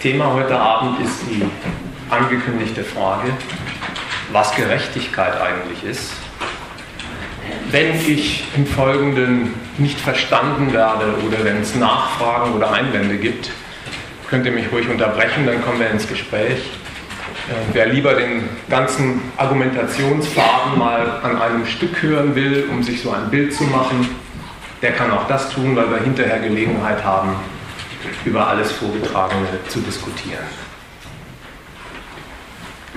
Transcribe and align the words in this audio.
Thema 0.00 0.32
heute 0.32 0.58
Abend 0.58 0.98
ist 1.00 1.20
die 1.28 1.44
angekündigte 2.08 2.82
Frage, 2.82 3.32
was 4.32 4.54
Gerechtigkeit 4.56 5.38
eigentlich 5.38 5.84
ist. 5.84 6.12
Wenn 7.70 7.94
ich 8.08 8.44
im 8.56 8.64
Folgenden 8.64 9.52
nicht 9.76 10.00
verstanden 10.00 10.72
werde 10.72 11.16
oder 11.26 11.44
wenn 11.44 11.60
es 11.60 11.74
Nachfragen 11.74 12.54
oder 12.54 12.72
Einwände 12.72 13.18
gibt, 13.18 13.50
könnt 14.30 14.46
ihr 14.46 14.52
mich 14.52 14.72
ruhig 14.72 14.88
unterbrechen, 14.88 15.44
dann 15.44 15.62
kommen 15.62 15.80
wir 15.80 15.90
ins 15.90 16.08
Gespräch. 16.08 16.60
Äh, 17.50 17.52
wer 17.74 17.84
lieber 17.84 18.14
den 18.14 18.48
ganzen 18.70 19.20
Argumentationsfaden 19.36 20.78
mal 20.78 21.20
an 21.22 21.42
einem 21.42 21.66
Stück 21.66 22.00
hören 22.00 22.34
will, 22.34 22.70
um 22.70 22.82
sich 22.82 23.02
so 23.02 23.10
ein 23.10 23.28
Bild 23.30 23.52
zu 23.52 23.64
machen, 23.64 24.08
der 24.80 24.92
kann 24.92 25.10
auch 25.10 25.28
das 25.28 25.50
tun, 25.50 25.76
weil 25.76 25.90
wir 25.90 25.98
hinterher 25.98 26.38
Gelegenheit 26.38 27.04
haben, 27.04 27.34
über 28.24 28.46
alles 28.46 28.72
Vorgetragene 28.72 29.46
zu 29.68 29.80
diskutieren. 29.80 30.44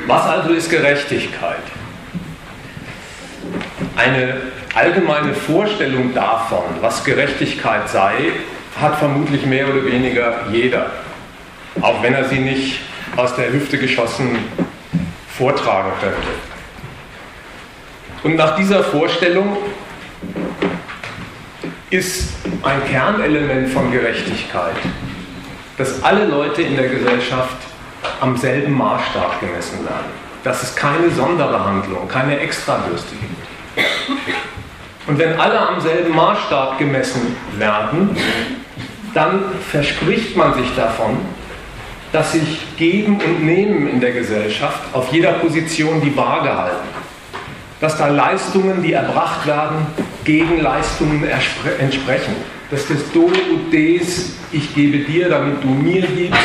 Was 0.08 0.26
also 0.26 0.54
ist 0.54 0.70
Gerechtigkeit? 0.70 1.64
Eine 3.96 4.42
allgemeine 4.74 5.34
Vorstellung 5.34 6.14
davon, 6.14 6.64
was 6.82 7.04
Gerechtigkeit 7.04 7.90
sei, 7.90 8.32
hat 8.80 8.98
vermutlich 8.98 9.46
mehr 9.46 9.68
oder 9.68 9.86
weniger 9.86 10.48
jeder, 10.52 10.88
auch 11.82 12.02
wenn 12.02 12.14
er 12.14 12.26
sie 12.26 12.40
nicht 12.40 12.80
aus 13.16 13.36
der 13.36 13.52
Hüfte 13.52 13.78
geschossen 13.78 14.40
vortragen 15.38 15.92
könnte. 16.00 16.28
Und 18.24 18.36
nach 18.36 18.56
dieser 18.56 18.84
Vorstellung 18.84 19.58
ist 21.94 22.34
ein 22.64 22.84
Kernelement 22.90 23.70
von 23.70 23.92
Gerechtigkeit, 23.92 24.76
dass 25.78 26.04
alle 26.04 26.26
Leute 26.26 26.64
in 26.64 26.76
der 26.76 26.88
Gesellschaft 26.90 27.56
am 28.20 28.36
selben 28.36 28.74
Maßstab 28.74 29.40
gemessen 29.40 29.86
werden. 29.86 30.12
Dass 30.44 30.64
es 30.64 30.76
keine 30.76 31.12
Sonderbehandlung, 31.12 32.08
keine 32.08 32.40
Extrabürste 32.40 33.14
gibt. 33.16 33.88
Und 35.06 35.20
wenn 35.20 35.40
alle 35.40 35.60
am 35.60 35.80
selben 35.80 36.16
Maßstab 36.16 36.80
gemessen 36.80 37.36
werden, 37.58 38.18
dann 39.14 39.44
verspricht 39.70 40.36
man 40.36 40.56
sich 40.56 40.76
davon, 40.76 41.20
dass 42.12 42.32
sich 42.32 42.76
Geben 42.76 43.22
und 43.22 43.46
Nehmen 43.46 43.88
in 43.88 44.02
der 44.02 44.14
Gesellschaft 44.14 44.82
auf 44.94 45.12
jeder 45.12 45.34
Position 45.34 46.02
die 46.02 46.16
Waage 46.18 46.58
halten 46.58 47.03
dass 47.84 47.98
da 47.98 48.08
Leistungen, 48.08 48.82
die 48.82 48.94
erbracht 48.94 49.46
werden, 49.46 49.86
Gegenleistungen 50.24 51.28
entsprechen. 51.28 52.34
Dass 52.72 52.88
das 52.88 53.12
Do 53.12 53.26
und 53.26 53.74
Des, 53.74 54.38
ich 54.54 54.74
gebe 54.74 55.00
dir, 55.00 55.28
damit 55.28 55.62
du 55.62 55.68
mir 55.68 56.04
gibst, 56.04 56.40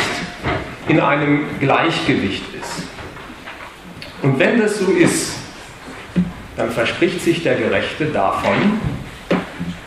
in 0.89 0.99
einem 0.99 1.45
Gleichgewicht 1.61 2.43
ist. 2.59 2.83
Und 4.21 4.37
wenn 4.37 4.59
das 4.59 4.79
so 4.79 4.91
ist, 4.91 5.37
dann 6.57 6.71
verspricht 6.71 7.21
sich 7.21 7.41
der 7.41 7.55
Gerechte 7.55 8.07
davon, 8.07 8.81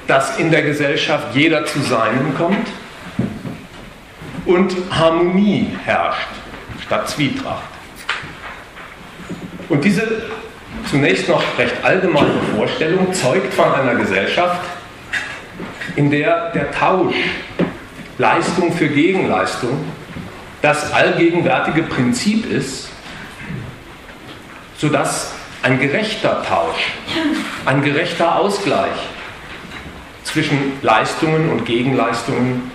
dass 0.06 0.38
in 0.38 0.50
der 0.50 0.62
Gesellschaft 0.62 1.34
jeder 1.34 1.66
zu 1.66 1.80
seinem 1.80 2.34
kommt 2.34 2.66
und 4.46 4.74
Harmonie 4.90 5.68
herrscht 5.84 6.28
statt 6.86 7.10
Zwietracht. 7.10 7.68
Und 9.68 9.84
diese 9.84 10.22
zunächst 10.92 11.26
noch 11.26 11.42
recht 11.56 11.82
allgemeine 11.82 12.38
Vorstellung 12.54 13.14
zeugt 13.14 13.54
von 13.54 13.72
einer 13.72 13.94
Gesellschaft, 13.94 14.60
in 15.96 16.10
der 16.10 16.50
der 16.50 16.70
Tausch 16.70 17.14
Leistung 18.18 18.70
für 18.74 18.88
Gegenleistung 18.88 19.86
das 20.60 20.92
allgegenwärtige 20.92 21.84
Prinzip 21.84 22.44
ist, 22.44 22.90
sodass 24.76 25.32
ein 25.62 25.80
gerechter 25.80 26.42
Tausch, 26.46 26.92
ein 27.64 27.82
gerechter 27.82 28.36
Ausgleich 28.36 28.92
zwischen 30.24 30.74
Leistungen 30.82 31.50
und 31.52 31.64
Gegenleistungen 31.64 32.70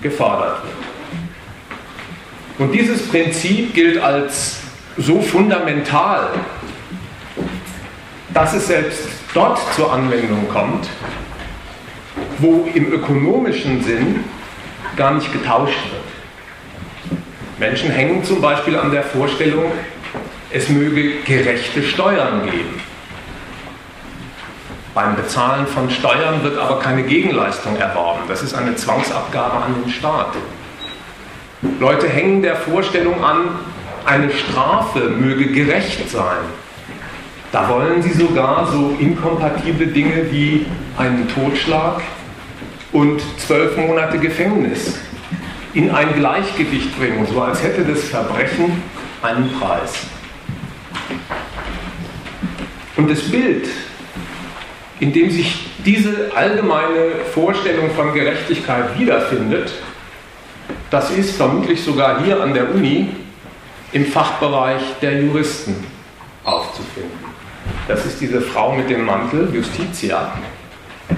gefordert 0.00 0.62
wird. 0.62 0.74
Und 2.60 2.72
dieses 2.72 3.06
Prinzip 3.08 3.74
gilt 3.74 4.02
als 4.02 4.60
so 4.96 5.20
fundamental 5.20 6.30
dass 8.34 8.54
es 8.54 8.66
selbst 8.66 9.08
dort 9.34 9.58
zur 9.74 9.92
Anwendung 9.92 10.48
kommt, 10.48 10.88
wo 12.38 12.68
im 12.72 12.92
ökonomischen 12.92 13.82
Sinn 13.82 14.24
gar 14.96 15.14
nicht 15.14 15.32
getauscht 15.32 15.78
wird. 15.90 17.20
Menschen 17.58 17.90
hängen 17.90 18.24
zum 18.24 18.40
Beispiel 18.40 18.76
an 18.76 18.90
der 18.90 19.02
Vorstellung, 19.02 19.70
es 20.50 20.68
möge 20.68 21.20
gerechte 21.24 21.82
Steuern 21.82 22.44
geben. 22.44 22.80
Beim 24.94 25.16
Bezahlen 25.16 25.66
von 25.66 25.88
Steuern 25.88 26.42
wird 26.42 26.58
aber 26.58 26.78
keine 26.80 27.02
Gegenleistung 27.04 27.76
erworben. 27.76 28.20
Das 28.28 28.42
ist 28.42 28.54
eine 28.54 28.76
Zwangsabgabe 28.76 29.64
an 29.64 29.74
den 29.82 29.90
Staat. 29.90 30.34
Leute 31.80 32.08
hängen 32.08 32.42
der 32.42 32.56
Vorstellung 32.56 33.24
an, 33.24 33.58
eine 34.04 34.30
Strafe 34.32 35.08
möge 35.10 35.46
gerecht 35.46 36.10
sein. 36.10 36.38
Da 37.52 37.68
wollen 37.68 38.00
sie 38.00 38.14
sogar 38.14 38.66
so 38.72 38.96
inkompatible 38.98 39.88
Dinge 39.88 40.32
wie 40.32 40.64
einen 40.96 41.28
Totschlag 41.28 42.00
und 42.92 43.20
zwölf 43.38 43.76
Monate 43.76 44.18
Gefängnis 44.18 44.98
in 45.74 45.90
ein 45.90 46.14
Gleichgewicht 46.14 46.98
bringen, 46.98 47.26
so 47.26 47.42
als 47.42 47.62
hätte 47.62 47.84
das 47.84 48.04
Verbrechen 48.04 48.82
einen 49.20 49.52
Preis. 49.60 50.06
Und 52.96 53.10
das 53.10 53.20
Bild, 53.30 53.68
in 55.00 55.12
dem 55.12 55.30
sich 55.30 55.66
diese 55.84 56.30
allgemeine 56.34 57.24
Vorstellung 57.34 57.90
von 57.90 58.14
Gerechtigkeit 58.14 58.98
wiederfindet, 58.98 59.72
das 60.90 61.10
ist 61.10 61.36
vermutlich 61.36 61.82
sogar 61.82 62.22
hier 62.24 62.42
an 62.42 62.54
der 62.54 62.74
Uni 62.74 63.08
im 63.92 64.06
Fachbereich 64.06 64.82
der 65.02 65.20
Juristen 65.22 65.74
aufzufinden. 66.44 67.21
Das 67.88 68.06
ist 68.06 68.20
diese 68.20 68.40
Frau 68.40 68.72
mit 68.72 68.88
dem 68.88 69.04
Mantel, 69.04 69.52
Justitia. 69.52 70.32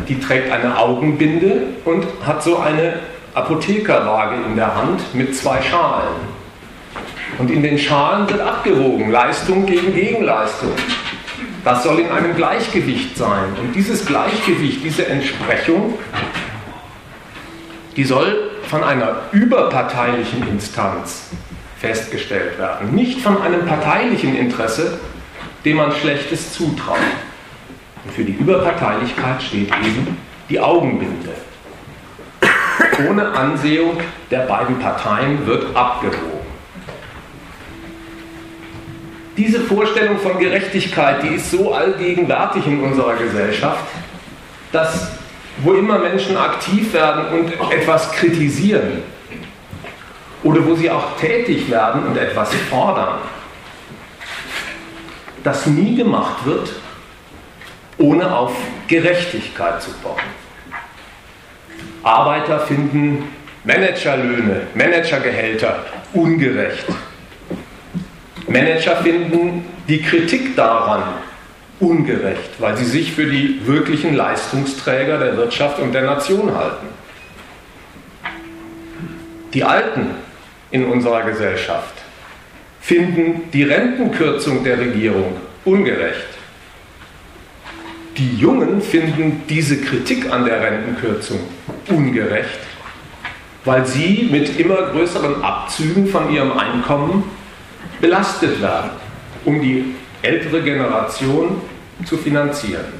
Die 0.08 0.18
trägt 0.18 0.50
eine 0.50 0.78
Augenbinde 0.78 1.64
und 1.84 2.06
hat 2.24 2.42
so 2.42 2.58
eine 2.58 3.00
Apothekerwaage 3.34 4.36
in 4.46 4.56
der 4.56 4.74
Hand 4.74 5.14
mit 5.14 5.36
zwei 5.36 5.60
Schalen. 5.60 6.14
Und 7.38 7.50
in 7.50 7.62
den 7.62 7.78
Schalen 7.78 8.28
wird 8.28 8.40
abgewogen, 8.40 9.10
Leistung 9.10 9.66
gegen 9.66 9.94
Gegenleistung. 9.94 10.70
Das 11.64 11.82
soll 11.82 12.00
in 12.00 12.10
einem 12.10 12.34
Gleichgewicht 12.36 13.16
sein. 13.16 13.56
Und 13.60 13.74
dieses 13.74 14.06
Gleichgewicht, 14.06 14.84
diese 14.84 15.06
Entsprechung, 15.06 15.98
die 17.96 18.04
soll 18.04 18.50
von 18.68 18.84
einer 18.84 19.16
überparteilichen 19.32 20.46
Instanz 20.48 21.28
festgestellt 21.78 22.58
werden. 22.58 22.94
Nicht 22.94 23.20
von 23.20 23.40
einem 23.40 23.66
parteilichen 23.66 24.36
Interesse, 24.36 24.98
dem 25.64 25.76
man 25.76 25.92
Schlechtes 25.92 26.52
zutraut. 26.52 26.98
Und 28.04 28.12
für 28.12 28.24
die 28.24 28.32
Überparteilichkeit 28.32 29.42
steht 29.42 29.68
eben 29.68 30.18
die 30.48 30.60
Augenbinde. 30.60 31.30
Ohne 33.08 33.28
Ansehung 33.28 33.98
der 34.30 34.40
beiden 34.40 34.78
Parteien 34.78 35.46
wird 35.46 35.74
abgewogen. 35.74 36.44
Diese 39.36 39.60
Vorstellung 39.60 40.18
von 40.18 40.38
Gerechtigkeit, 40.38 41.22
die 41.24 41.34
ist 41.34 41.50
so 41.50 41.74
allgegenwärtig 41.74 42.66
in 42.66 42.80
unserer 42.80 43.14
Gesellschaft, 43.14 43.84
dass 44.70 45.10
wo 45.58 45.72
immer 45.72 45.98
Menschen 45.98 46.36
aktiv 46.36 46.92
werden 46.92 47.26
und 47.38 47.72
etwas 47.72 48.10
kritisieren 48.12 49.02
oder 50.42 50.64
wo 50.66 50.74
sie 50.74 50.90
auch 50.90 51.16
tätig 51.16 51.70
werden 51.70 52.04
und 52.06 52.16
etwas 52.16 52.52
fordern, 52.68 53.18
das 55.44 55.66
nie 55.66 55.94
gemacht 55.94 56.44
wird, 56.44 56.72
ohne 57.98 58.34
auf 58.34 58.56
Gerechtigkeit 58.88 59.80
zu 59.80 59.92
pochen. 60.02 60.28
Arbeiter 62.02 62.60
finden 62.60 63.28
Managerlöhne, 63.62 64.62
Managergehälter 64.74 65.84
ungerecht. 66.12 66.86
Manager 68.48 68.96
finden 68.96 69.64
die 69.88 70.02
Kritik 70.02 70.56
daran 70.56 71.02
ungerecht, 71.80 72.50
weil 72.58 72.76
sie 72.76 72.84
sich 72.84 73.12
für 73.12 73.26
die 73.26 73.66
wirklichen 73.66 74.14
Leistungsträger 74.14 75.18
der 75.18 75.36
Wirtschaft 75.36 75.78
und 75.78 75.92
der 75.92 76.02
Nation 76.02 76.54
halten. 76.54 76.86
Die 79.52 79.64
Alten 79.64 80.10
in 80.70 80.86
unserer 80.86 81.22
Gesellschaft 81.22 82.03
finden 82.84 83.50
die 83.50 83.62
Rentenkürzung 83.62 84.62
der 84.62 84.78
Regierung 84.78 85.38
ungerecht. 85.64 86.28
Die 88.18 88.36
Jungen 88.36 88.82
finden 88.82 89.42
diese 89.48 89.80
Kritik 89.80 90.30
an 90.30 90.44
der 90.44 90.60
Rentenkürzung 90.60 91.40
ungerecht. 91.88 92.60
weil 93.66 93.86
sie 93.86 94.28
mit 94.30 94.60
immer 94.60 94.90
größeren 94.92 95.42
Abzügen 95.42 96.06
von 96.06 96.30
ihrem 96.30 96.52
Einkommen 96.52 97.24
belastet 97.98 98.60
werden, 98.60 98.90
um 99.46 99.58
die 99.62 99.94
ältere 100.20 100.62
Generation 100.62 101.62
zu 102.04 102.18
finanzieren. 102.18 102.92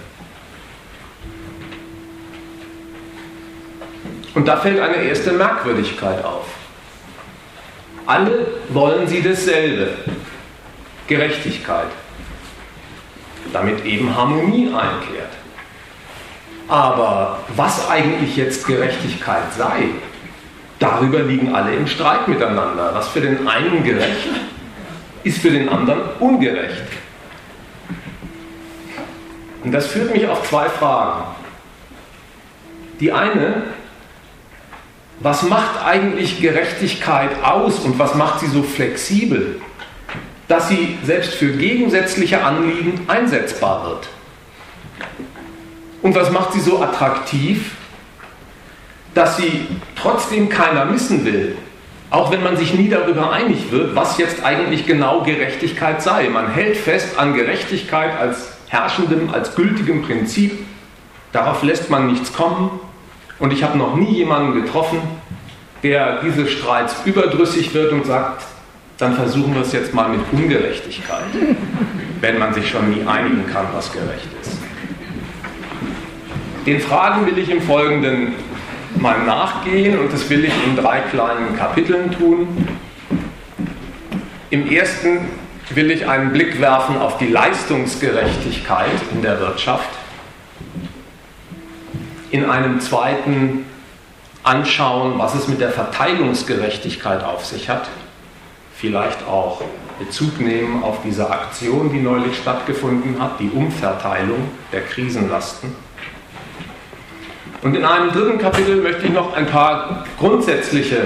Und 4.35 4.49
da 4.49 4.57
fällt 4.57 4.81
eine 4.81 5.03
erste 5.03 5.33
Merkwürdigkeit 5.33 6.25
auf. 6.25 6.47
Alle 8.07 8.47
wollen 8.69 9.07
sie 9.07 9.23
dasselbe, 9.23 9.91
Gerechtigkeit, 11.07 11.89
damit 13.53 13.85
eben 13.85 14.15
Harmonie 14.15 14.67
einkehrt. 14.67 15.33
Aber 16.69 17.41
was 17.57 17.89
eigentlich 17.89 18.37
jetzt 18.37 18.67
Gerechtigkeit 18.67 19.53
sei, 19.57 19.89
darüber 20.79 21.21
liegen 21.21 21.55
alle 21.55 21.75
im 21.75 21.87
Streit 21.87 22.29
miteinander. 22.29 22.91
Was 22.95 23.09
für 23.09 23.21
den 23.21 23.47
einen 23.47 23.85
gerecht, 23.85 24.29
ist 25.25 25.39
für 25.39 25.51
den 25.51 25.69
anderen 25.69 26.03
ungerecht. 26.21 26.85
Und 29.63 29.73
das 29.73 29.87
führt 29.87 30.13
mich 30.13 30.27
auf 30.29 30.49
zwei 30.49 30.69
Fragen. 30.69 31.25
Die 33.01 33.13
eine, 33.13 33.63
was 35.21 35.43
macht 35.43 35.85
eigentlich 35.85 36.41
Gerechtigkeit 36.41 37.31
aus 37.43 37.79
und 37.81 37.99
was 37.99 38.15
macht 38.15 38.41
sie 38.41 38.49
so 38.49 38.63
flexibel, 38.63 39.61
dass 40.49 40.69
sie 40.69 40.99
selbst 41.05 41.35
für 41.35 41.53
gegensätzliche 41.53 42.43
Anliegen 42.45 43.01
einsetzbar 43.09 43.87
wird? 43.87 44.09
Und 46.03 46.15
was 46.15 46.31
macht 46.31 46.53
sie 46.53 46.61
so 46.61 46.83
attraktiv, 46.83 47.73
dass 49.15 49.37
sie 49.37 49.67
trotzdem 49.97 50.49
keiner 50.49 50.85
missen 50.85 51.25
will, 51.25 51.57
auch 52.11 52.31
wenn 52.31 52.43
man 52.43 52.57
sich 52.57 52.75
nie 52.75 52.89
darüber 52.89 53.33
einig 53.33 53.71
wird, 53.71 53.95
was 53.97 54.19
jetzt 54.19 54.45
eigentlich 54.45 54.87
genau 54.87 55.23
Gerechtigkeit 55.23 56.03
sei. 56.03 56.29
Man 56.29 56.51
hält 56.51 56.77
fest 56.77 57.19
an 57.19 57.35
Gerechtigkeit 57.35 58.19
als 58.19 58.53
herrschendem, 58.69 59.31
als 59.33 59.55
gültigem 59.55 60.03
Prinzip. 60.03 60.53
Darauf 61.33 61.63
lässt 61.63 61.91
man 61.91 62.07
nichts 62.07 62.33
kommen. 62.33 62.71
Und 63.39 63.53
ich 63.53 63.63
habe 63.63 63.77
noch 63.77 63.97
nie 63.97 64.15
jemanden 64.15 64.63
getroffen, 64.63 64.99
der 65.83 66.21
dieses 66.23 66.51
Streits 66.51 66.97
überdrüssig 67.05 67.75
wird 67.75 67.93
und 67.93 68.07
sagt, 68.07 68.45
dann 68.99 69.15
versuchen 69.15 69.55
wir 69.55 69.63
es 69.63 69.73
jetzt 69.73 69.93
mal 69.93 70.09
mit 70.09 70.21
Ungerechtigkeit, 70.33 71.25
wenn 72.21 72.39
man 72.39 72.55
sich 72.55 72.69
schon 72.69 72.91
nie 72.91 73.07
einigen 73.07 73.45
kann, 73.53 73.67
was 73.73 73.93
gerecht 73.93 74.29
ist. 74.41 74.59
Den 76.67 76.81
Fragen 76.81 77.27
will 77.27 77.37
ich 77.37 77.51
im 77.51 77.61
Folgenden 77.61 78.35
mal 78.97 79.19
nachgehen 79.25 79.99
und 79.99 80.13
das 80.13 80.31
will 80.31 80.45
ich 80.45 80.53
in 80.67 80.77
drei 80.77 81.01
kleinen 81.01 81.57
Kapiteln 81.57 82.11
tun. 82.13 82.69
Im 84.51 84.71
ersten 84.71 85.29
will 85.71 85.91
ich 85.91 86.09
einen 86.09 86.33
Blick 86.33 86.61
werfen 86.61 86.97
auf 86.99 87.19
die 87.19 87.27
Leistungsgerechtigkeit 87.27 88.91
in 89.13 89.23
der 89.23 89.41
Wirtschaft. 89.41 89.89
In 92.35 92.51
einem 92.51 92.81
zweiten 92.81 93.65
anschauen, 94.43 95.21
was 95.21 95.37
es 95.37 95.47
mit 95.47 95.61
der 95.61 95.71
Verteilungsgerechtigkeit 95.71 97.23
auf 97.23 97.47
sich 97.47 97.69
hat. 97.69 97.87
Vielleicht 98.75 99.25
auch 99.25 99.63
Bezug 100.01 100.41
nehmen 100.41 100.83
auf 100.83 100.99
diese 101.05 101.31
Aktion, 101.31 101.93
die 101.93 102.01
neulich 102.01 102.37
stattgefunden 102.37 103.23
hat, 103.23 103.39
die 103.39 103.51
Umverteilung 103.51 104.51
der 104.73 104.81
Krisenlasten. 104.81 105.77
Und 107.63 107.77
in 107.77 107.85
einem 107.85 108.11
dritten 108.11 108.39
Kapitel 108.39 108.83
möchte 108.83 109.07
ich 109.07 109.13
noch 109.13 109.37
ein 109.37 109.47
paar 109.47 110.05
grundsätzliche 110.19 111.03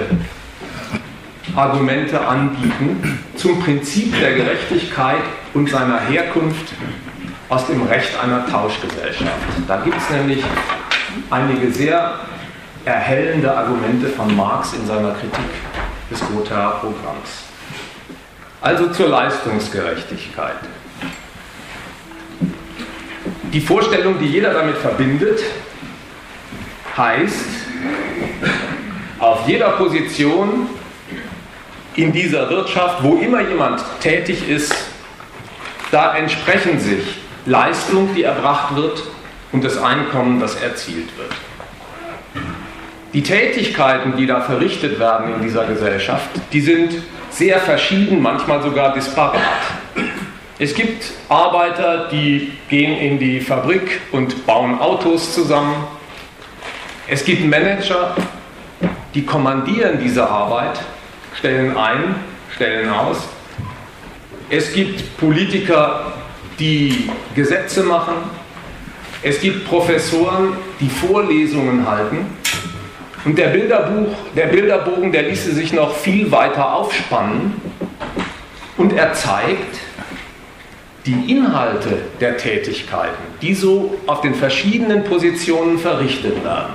Argumente 1.55 2.27
anbieten 2.27 3.23
zum 3.37 3.61
Prinzip 3.61 4.19
der 4.19 4.33
Gerechtigkeit 4.33 5.21
und 5.53 5.69
seiner 5.69 6.01
Herkunft 6.01 6.73
aus 7.51 7.67
dem 7.67 7.83
Recht 7.83 8.19
einer 8.19 8.47
Tauschgesellschaft. 8.47 9.35
Da 9.67 9.77
gibt 9.83 9.99
es 9.99 10.09
nämlich 10.09 10.43
einige 11.31 11.73
sehr 11.73 12.21
erhellende 12.85 13.55
Argumente 13.55 14.09
von 14.09 14.35
Marx 14.37 14.73
in 14.73 14.87
seiner 14.87 15.13
Kritik 15.13 15.51
des 16.11 16.21
Gotha-Programms. 16.21 17.45
Also 18.61 18.89
zur 18.89 19.09
Leistungsgerechtigkeit. 19.09 20.57
Die 23.53 23.61
Vorstellung, 23.61 24.19
die 24.19 24.27
jeder 24.27 24.53
damit 24.53 24.77
verbindet, 24.77 25.41
heißt, 26.97 27.47
auf 29.19 29.47
jeder 29.47 29.71
Position 29.71 30.69
in 31.95 32.13
dieser 32.13 32.49
Wirtschaft, 32.51 33.03
wo 33.03 33.17
immer 33.17 33.41
jemand 33.41 33.83
tätig 34.01 34.49
ist, 34.49 34.75
da 35.91 36.17
entsprechen 36.17 36.79
sich 36.79 37.19
Leistung, 37.47 38.15
die 38.15 38.25
erbracht 38.25 38.77
wird, 38.77 39.03
und 39.53 39.65
das 39.65 39.77
Einkommen, 39.79 40.41
das 40.41 40.57
erzielt 40.57 41.17
wird. 41.17 41.33
Die 43.13 43.23
Tätigkeiten, 43.23 44.17
die 44.17 44.27
da 44.27 44.41
verrichtet 44.41 44.99
werden 44.99 45.35
in 45.35 45.43
dieser 45.43 45.65
Gesellschaft, 45.65 46.29
die 46.53 46.61
sind 46.61 46.95
sehr 47.31 47.59
verschieden, 47.59 48.21
manchmal 48.21 48.63
sogar 48.63 48.93
disparat. 48.93 49.41
Es 50.59 50.75
gibt 50.75 51.13
Arbeiter, 51.29 52.09
die 52.11 52.53
gehen 52.69 52.99
in 52.99 53.19
die 53.19 53.41
Fabrik 53.41 54.01
und 54.13 54.45
bauen 54.45 54.79
Autos 54.79 55.35
zusammen. 55.35 55.87
Es 57.07 57.25
gibt 57.25 57.45
Manager, 57.45 58.15
die 59.15 59.25
kommandieren 59.25 59.99
diese 60.03 60.29
Arbeit, 60.29 60.81
stellen 61.35 61.77
ein, 61.77 62.17
stellen 62.55 62.91
aus. 62.91 63.29
Es 64.51 64.75
gibt 64.75 65.17
Politiker, 65.17 66.13
die 66.59 67.09
Gesetze 67.35 67.85
machen. 67.85 68.15
Es 69.23 69.41
gibt 69.41 69.67
Professoren, 69.67 70.57
die 70.81 70.89
Vorlesungen 70.89 71.89
halten. 71.89 72.27
Und 73.25 73.37
der, 73.37 73.49
Bilderbuch, 73.49 74.15
der 74.37 74.47
Bilderbogen, 74.47 75.11
der 75.11 75.25
ließe 75.25 75.53
sich 75.53 75.73
noch 75.73 75.95
viel 75.95 76.31
weiter 76.31 76.73
aufspannen. 76.73 77.61
Und 78.77 78.93
er 78.93 79.13
zeigt, 79.13 79.81
die 81.05 81.33
Inhalte 81.33 82.03
der 82.21 82.37
Tätigkeiten, 82.37 83.23
die 83.43 83.55
so 83.55 83.99
auf 84.07 84.21
den 84.21 84.35
verschiedenen 84.35 85.05
Positionen 85.05 85.79
verrichtet 85.79 86.45
werden, 86.45 86.75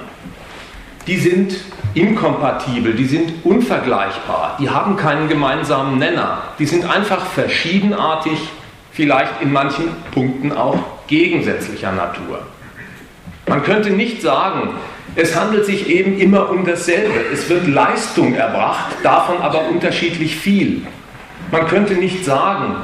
die 1.08 1.18
sind 1.18 1.56
inkompatibel, 1.94 2.94
die 2.94 3.06
sind 3.06 3.46
unvergleichbar, 3.46 4.58
die 4.60 4.70
haben 4.70 4.98
keinen 4.98 5.30
gemeinsamen 5.30 6.00
Nenner, 6.00 6.42
die 6.60 6.66
sind 6.66 6.90
einfach 6.90 7.26
verschiedenartig, 7.28 8.40
vielleicht 8.92 9.42
in 9.42 9.52
manchen 9.52 9.90
Punkten 10.12 10.52
auch 10.52 10.80
gegensätzlicher 11.08 11.92
Natur. 11.92 12.46
Man 13.48 13.64
könnte 13.64 13.90
nicht 13.90 14.22
sagen, 14.22 14.70
es 15.16 15.36
handelt 15.36 15.66
sich 15.66 15.90
eben 15.90 16.18
immer 16.20 16.50
um 16.50 16.66
dasselbe. 16.66 17.20
Es 17.32 17.50
wird 17.50 17.68
Leistung 17.68 18.34
erbracht, 18.34 18.96
davon 19.04 19.38
aber 19.42 19.68
unterschiedlich 19.70 20.36
viel. 20.36 20.82
Man 21.52 21.68
könnte 21.68 21.94
nicht 21.94 22.26
sagen, 22.26 22.76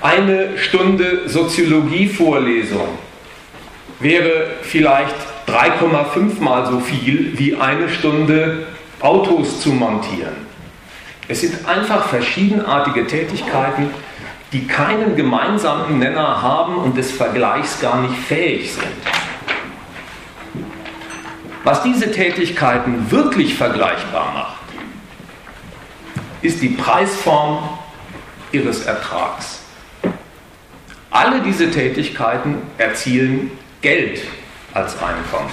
eine 0.00 0.56
Stunde 0.56 1.28
Soziologie-Vorlesung 1.28 2.88
wäre 4.00 4.46
vielleicht 4.62 5.16
3,5 5.48 6.40
mal 6.40 6.66
so 6.66 6.80
viel 6.80 7.32
wie 7.36 7.56
eine 7.56 7.88
Stunde 7.88 8.66
Autos 9.00 9.60
zu 9.60 9.70
montieren. 9.70 10.48
Es 11.26 11.40
sind 11.42 11.68
einfach 11.68 12.08
verschiedenartige 12.08 13.06
Tätigkeiten, 13.06 13.90
die 14.52 14.66
keinen 14.66 15.14
gemeinsamen 15.16 15.98
Nenner 15.98 16.40
haben 16.40 16.76
und 16.76 16.96
des 16.96 17.12
Vergleichs 17.12 17.80
gar 17.80 18.00
nicht 18.00 18.16
fähig 18.16 18.72
sind. 18.72 18.86
Was 21.64 21.82
diese 21.82 22.10
Tätigkeiten 22.10 23.10
wirklich 23.10 23.54
vergleichbar 23.54 24.32
macht, 24.32 24.58
ist 26.40 26.62
die 26.62 26.70
Preisform 26.70 27.68
ihres 28.52 28.86
Ertrags. 28.86 29.60
Alle 31.10 31.40
diese 31.40 31.70
Tätigkeiten 31.70 32.56
erzielen 32.78 33.50
Geld 33.82 34.20
als 34.72 34.94
Einkommen. 35.02 35.50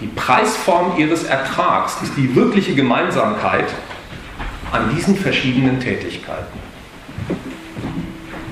Die 0.00 0.06
Preisform 0.06 0.96
ihres 0.96 1.24
Ertrags 1.24 1.96
ist 2.02 2.16
die 2.16 2.36
wirkliche 2.36 2.74
Gemeinsamkeit 2.74 3.66
an 4.70 4.94
diesen 4.94 5.16
verschiedenen 5.16 5.80
Tätigkeiten. 5.80 6.67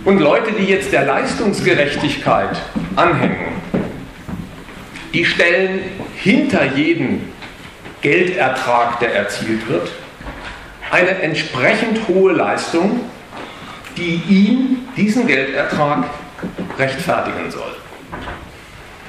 Und 0.07 0.21
Leute, 0.21 0.53
die 0.53 0.67
jetzt 0.67 0.93
der 0.93 1.05
Leistungsgerechtigkeit 1.05 2.63
anhängen, 2.95 3.61
die 5.13 5.25
stellen 5.25 5.81
hinter 6.15 6.65
jedem 6.65 7.33
Geldertrag, 8.03 9.01
der 9.01 9.17
erzielt 9.17 9.69
wird, 9.69 9.91
eine 10.93 11.09
entsprechend 11.09 12.07
hohe 12.07 12.33
Leistung, 12.35 13.01
die 13.97 14.23
ihn, 14.29 14.89
diesen 14.97 15.27
Geldertrag, 15.27 16.05
rechtfertigen 16.79 17.51
soll. 17.51 17.75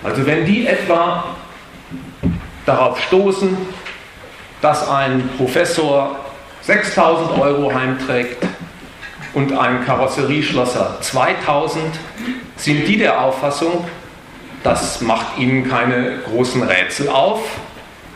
Also 0.03 0.25
wenn 0.25 0.45
die 0.45 0.65
etwa 0.65 1.35
darauf 2.65 2.99
stoßen, 3.01 3.55
dass 4.63 4.89
ein 4.89 5.29
Professor 5.37 6.15
6000 6.61 7.37
Euro 7.37 7.71
heimträgt 7.71 8.46
und 9.33 9.53
ein 9.53 9.85
Karosserieschlosser 9.85 10.97
2000, 11.01 11.83
sind 12.55 12.87
die 12.87 12.97
der 12.97 13.21
Auffassung, 13.21 13.85
das 14.63 15.01
macht 15.01 15.37
ihnen 15.37 15.69
keine 15.69 16.19
großen 16.25 16.63
Rätsel 16.63 17.09
auf, 17.09 17.41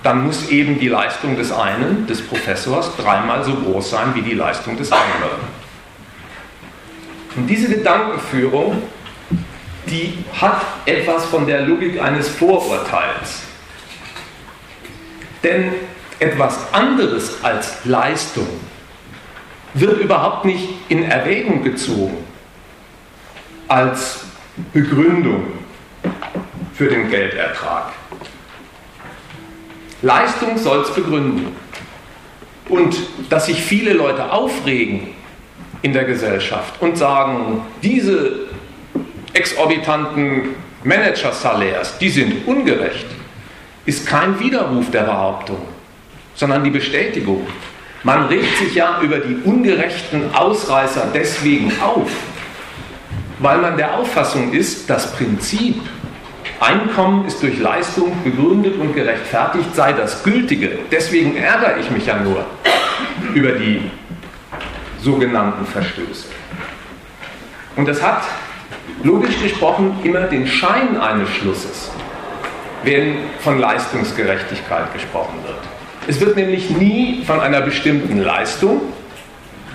dann 0.03 0.25
muss 0.25 0.49
eben 0.49 0.79
die 0.79 0.87
Leistung 0.87 1.35
des 1.35 1.51
einen, 1.51 2.07
des 2.07 2.21
Professors, 2.21 2.95
dreimal 2.97 3.43
so 3.43 3.53
groß 3.53 3.91
sein 3.91 4.15
wie 4.15 4.21
die 4.21 4.33
Leistung 4.33 4.75
des 4.77 4.91
anderen. 4.91 5.61
Und 7.35 7.47
diese 7.47 7.69
Gedankenführung, 7.69 8.81
die 9.87 10.23
hat 10.39 10.61
etwas 10.85 11.25
von 11.25 11.45
der 11.45 11.61
Logik 11.61 12.01
eines 12.01 12.27
Vorurteils. 12.29 13.43
Denn 15.43 15.71
etwas 16.19 16.57
anderes 16.73 17.43
als 17.43 17.85
Leistung 17.85 18.47
wird 19.73 19.99
überhaupt 19.99 20.45
nicht 20.45 20.67
in 20.89 21.03
Erwägung 21.03 21.63
gezogen 21.63 22.17
als 23.67 24.25
Begründung 24.73 25.43
für 26.73 26.87
den 26.87 27.09
Geldertrag. 27.09 27.93
Leistung 30.01 30.57
soll 30.57 30.81
es 30.81 30.93
begründen. 30.93 31.55
Und 32.67 32.95
dass 33.29 33.45
sich 33.45 33.61
viele 33.61 33.93
Leute 33.93 34.31
aufregen 34.31 35.09
in 35.81 35.93
der 35.93 36.05
Gesellschaft 36.05 36.81
und 36.81 36.97
sagen, 36.97 37.61
diese 37.81 38.47
exorbitanten 39.33 40.55
Manager-Salärs, 40.83 41.97
die 41.97 42.09
sind 42.09 42.47
ungerecht, 42.47 43.05
ist 43.85 44.07
kein 44.07 44.39
Widerruf 44.39 44.91
der 44.91 45.03
Behauptung, 45.03 45.59
sondern 46.35 46.63
die 46.63 46.69
Bestätigung. 46.69 47.47
Man 48.03 48.25
regt 48.27 48.57
sich 48.57 48.75
ja 48.75 48.99
über 49.01 49.19
die 49.19 49.35
ungerechten 49.43 50.33
Ausreißer 50.33 51.09
deswegen 51.13 51.71
auf, 51.81 52.09
weil 53.39 53.59
man 53.59 53.77
der 53.77 53.95
Auffassung 53.95 54.53
ist, 54.53 54.89
das 54.89 55.13
Prinzip 55.13 55.75
Einkommen 56.61 57.25
ist 57.25 57.41
durch 57.41 57.57
Leistung 57.57 58.15
begründet 58.23 58.75
und 58.79 58.93
gerechtfertigt, 58.93 59.75
sei 59.75 59.93
das 59.93 60.23
gültige. 60.23 60.77
Deswegen 60.91 61.35
ärgere 61.35 61.79
ich 61.79 61.89
mich 61.89 62.05
ja 62.05 62.17
nur 62.19 62.45
über 63.33 63.53
die 63.53 63.89
sogenannten 65.01 65.65
Verstöße. 65.65 66.27
Und 67.75 67.87
das 67.87 67.99
hat 68.03 68.25
logisch 69.01 69.41
gesprochen 69.41 69.99
immer 70.03 70.21
den 70.21 70.45
Schein 70.45 71.01
eines 71.01 71.29
Schlusses, 71.29 71.89
wenn 72.83 73.17
von 73.39 73.57
Leistungsgerechtigkeit 73.57 74.93
gesprochen 74.93 75.39
wird. 75.43 75.60
Es 76.07 76.19
wird 76.19 76.35
nämlich 76.35 76.69
nie 76.69 77.23
von 77.25 77.39
einer 77.39 77.61
bestimmten 77.61 78.21
Leistung, 78.21 78.81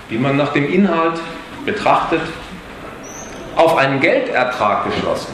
die 0.09 0.17
man 0.17 0.37
nach 0.37 0.53
dem 0.53 0.71
Inhalt 0.71 1.19
betrachtet, 1.65 2.21
auf 3.55 3.77
einen 3.77 3.99
Geldertrag 3.99 4.85
geschlossen, 4.85 5.33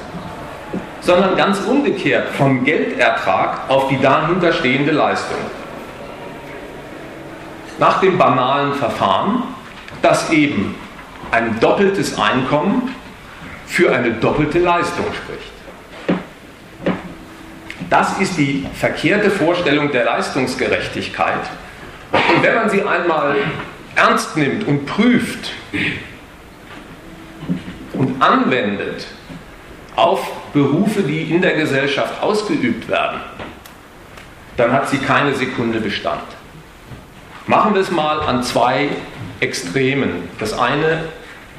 sondern 1.01 1.35
ganz 1.35 1.59
umgekehrt 1.62 2.29
vom 2.35 2.63
Geldertrag 2.63 3.69
auf 3.69 3.89
die 3.89 4.00
dahinter 4.00 4.53
stehende 4.53 4.91
Leistung. 4.91 5.38
Nach 7.79 8.00
dem 8.00 8.17
banalen 8.17 8.73
Verfahren 8.75 9.43
dass 10.03 10.29
eben 10.29 10.75
ein 11.31 11.59
doppeltes 11.59 12.19
Einkommen 12.19 12.93
für 13.65 13.91
eine 13.91 14.12
doppelte 14.12 14.59
Leistung 14.59 15.05
spricht. 15.05 15.52
Das 17.89 18.19
ist 18.19 18.37
die 18.37 18.65
verkehrte 18.73 19.29
Vorstellung 19.29 19.91
der 19.91 20.05
Leistungsgerechtigkeit. 20.05 21.49
Und 22.11 22.43
wenn 22.43 22.55
man 22.55 22.69
sie 22.69 22.83
einmal 22.83 23.35
ernst 23.95 24.37
nimmt 24.37 24.67
und 24.67 24.85
prüft 24.85 25.51
und 27.93 28.21
anwendet 28.21 29.07
auf 29.95 30.31
Berufe, 30.53 31.03
die 31.03 31.23
in 31.23 31.41
der 31.41 31.53
Gesellschaft 31.53 32.21
ausgeübt 32.21 32.87
werden, 32.87 33.19
dann 34.57 34.71
hat 34.71 34.89
sie 34.89 34.97
keine 34.97 35.33
Sekunde 35.33 35.79
Bestand. 35.79 36.21
Machen 37.47 37.73
wir 37.73 37.81
es 37.81 37.91
mal 37.91 38.21
an 38.21 38.43
zwei 38.43 38.89
Extremen. 39.39 40.29
Das 40.39 40.57
eine 40.57 41.05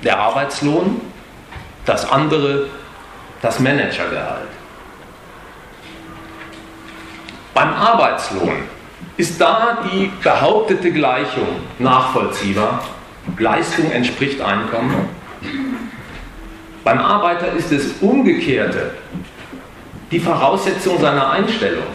der 0.02 0.18
Arbeitslohn, 0.18 1.00
das 1.84 2.10
andere 2.10 2.66
das 3.42 3.60
Managergehalt. 3.60 4.48
Beim 7.54 7.72
Arbeitslohn 7.72 8.64
ist 9.16 9.40
da 9.40 9.78
die 9.84 10.10
behauptete 10.22 10.90
Gleichung 10.90 11.46
nachvollziehbar. 11.78 12.82
Leistung 13.38 13.92
entspricht 13.92 14.40
Einkommen. 14.40 15.08
Beim 16.82 16.98
Arbeiter 16.98 17.52
ist 17.52 17.70
es 17.70 17.94
umgekehrte, 18.00 18.94
die 20.10 20.18
Voraussetzung 20.18 21.00
seiner 21.00 21.30
Einstellung. 21.30 21.86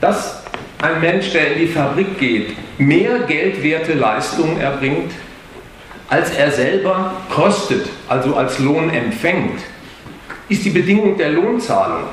Das 0.00 0.42
ein 0.82 1.00
Mensch, 1.00 1.30
der 1.30 1.52
in 1.52 1.60
die 1.60 1.68
Fabrik 1.68 2.18
geht, 2.18 2.56
mehr 2.78 3.20
geldwerte 3.20 3.94
Leistungen 3.94 4.60
erbringt, 4.60 5.12
als 6.08 6.30
er 6.30 6.50
selber 6.50 7.12
kostet, 7.30 7.88
also 8.08 8.34
als 8.34 8.58
Lohn 8.58 8.90
empfängt, 8.90 9.60
ist 10.48 10.64
die 10.64 10.70
Bedingung 10.70 11.16
der 11.16 11.30
Lohnzahlung 11.30 12.08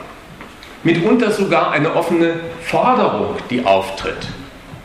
mitunter 0.84 1.32
sogar 1.32 1.72
eine 1.72 1.96
offene 1.96 2.40
Forderung, 2.64 3.36
die 3.50 3.66
auftritt. 3.66 4.28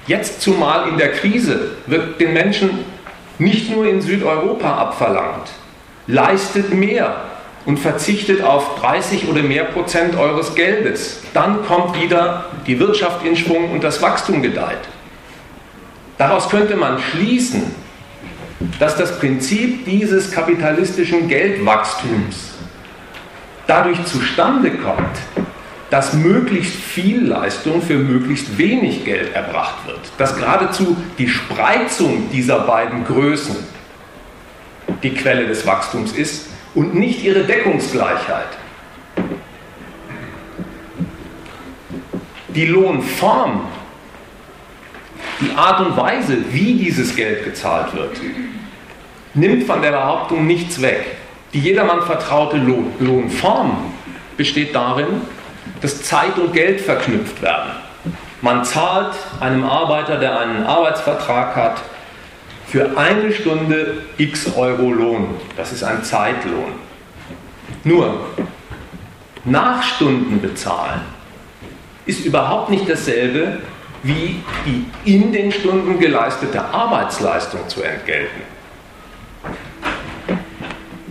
Jetzt 0.06 0.40
zumal 0.40 0.88
in 0.88 0.98
der 0.98 1.12
Krise 1.12 1.72
wird 1.86 2.20
den 2.20 2.32
Menschen 2.32 2.70
nicht 3.38 3.70
nur 3.70 3.86
in 3.86 4.00
Südeuropa 4.00 4.76
abverlangt, 4.76 5.50
leistet 6.06 6.72
mehr, 6.72 7.16
und 7.66 7.78
verzichtet 7.78 8.42
auf 8.42 8.78
30 8.80 9.28
oder 9.28 9.42
mehr 9.42 9.64
Prozent 9.64 10.16
eures 10.16 10.54
Geldes. 10.54 11.22
Dann 11.32 11.64
kommt 11.64 12.00
wieder 12.00 12.46
die 12.66 12.78
Wirtschaft 12.78 13.24
in 13.24 13.36
Schwung 13.36 13.70
und 13.70 13.82
das 13.82 14.02
Wachstum 14.02 14.42
gedeiht. 14.42 14.80
Daraus 16.18 16.48
könnte 16.48 16.76
man 16.76 16.98
schließen, 16.98 17.74
dass 18.78 18.96
das 18.96 19.18
Prinzip 19.18 19.84
dieses 19.84 20.30
kapitalistischen 20.30 21.28
Geldwachstums 21.28 22.52
dadurch 23.66 24.04
zustande 24.04 24.70
kommt, 24.70 25.46
dass 25.90 26.14
möglichst 26.14 26.74
viel 26.74 27.26
Leistung 27.26 27.82
für 27.82 27.96
möglichst 27.96 28.58
wenig 28.58 29.04
Geld 29.04 29.34
erbracht 29.34 29.86
wird. 29.86 30.00
Dass 30.18 30.36
geradezu 30.36 30.96
die 31.18 31.28
Spreizung 31.28 32.30
dieser 32.32 32.60
beiden 32.60 33.04
Größen 33.04 33.56
die 35.02 35.14
Quelle 35.14 35.46
des 35.46 35.66
Wachstums 35.66 36.12
ist 36.12 36.48
und 36.74 36.94
nicht 36.94 37.22
ihre 37.22 37.44
Deckungsgleichheit. 37.44 38.48
Die 42.48 42.66
Lohnform, 42.66 43.62
die 45.40 45.50
Art 45.56 45.80
und 45.80 45.96
Weise, 45.96 46.38
wie 46.52 46.74
dieses 46.74 47.16
Geld 47.16 47.44
gezahlt 47.44 47.94
wird, 47.94 48.20
nimmt 49.34 49.64
von 49.64 49.82
der 49.82 49.90
Behauptung 49.90 50.46
nichts 50.46 50.80
weg. 50.80 51.04
Die 51.52 51.60
jedermann 51.60 52.02
vertraute 52.02 52.56
Lohn 52.56 52.92
Lohnform 53.00 53.92
besteht 54.36 54.74
darin, 54.74 55.22
dass 55.84 56.02
Zeit 56.02 56.38
und 56.38 56.54
Geld 56.54 56.80
verknüpft 56.80 57.42
werden. 57.42 57.70
Man 58.40 58.64
zahlt 58.64 59.12
einem 59.38 59.64
Arbeiter, 59.64 60.16
der 60.16 60.40
einen 60.40 60.64
Arbeitsvertrag 60.64 61.54
hat, 61.54 61.82
für 62.66 62.96
eine 62.96 63.30
Stunde 63.30 63.98
x 64.16 64.56
Euro 64.56 64.90
Lohn. 64.90 65.34
Das 65.58 65.72
ist 65.72 65.84
ein 65.84 66.02
Zeitlohn. 66.02 66.72
Nur, 67.84 68.28
Nachstunden 69.44 70.40
bezahlen 70.40 71.02
ist 72.06 72.24
überhaupt 72.24 72.70
nicht 72.70 72.88
dasselbe, 72.88 73.58
wie 74.02 74.42
die 74.64 74.86
in 75.04 75.34
den 75.34 75.52
Stunden 75.52 75.98
geleistete 75.98 76.64
Arbeitsleistung 76.64 77.68
zu 77.68 77.82
entgelten. 77.82 78.40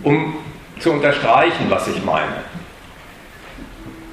Um 0.02 0.34
zu 0.80 0.90
unterstreichen, 0.90 1.66
was 1.68 1.86
ich 1.86 2.04
meine. 2.04 2.53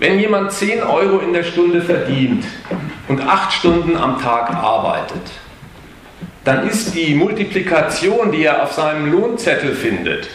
Wenn 0.02 0.18
jemand 0.20 0.52
10 0.52 0.82
Euro 0.82 1.20
in 1.20 1.32
der 1.32 1.44
Stunde 1.44 1.80
verdient 1.80 2.44
und 3.08 3.22
8 3.22 3.54
Stunden 3.54 3.96
am 3.96 4.20
Tag 4.20 4.50
arbeitet, 4.50 5.22
dann 6.44 6.68
ist 6.68 6.96
die 6.96 7.14
Multiplikation, 7.14 8.32
die 8.32 8.46
er 8.46 8.64
auf 8.64 8.72
seinem 8.74 9.12
Lohnzettel 9.12 9.76
findet, 9.76 10.28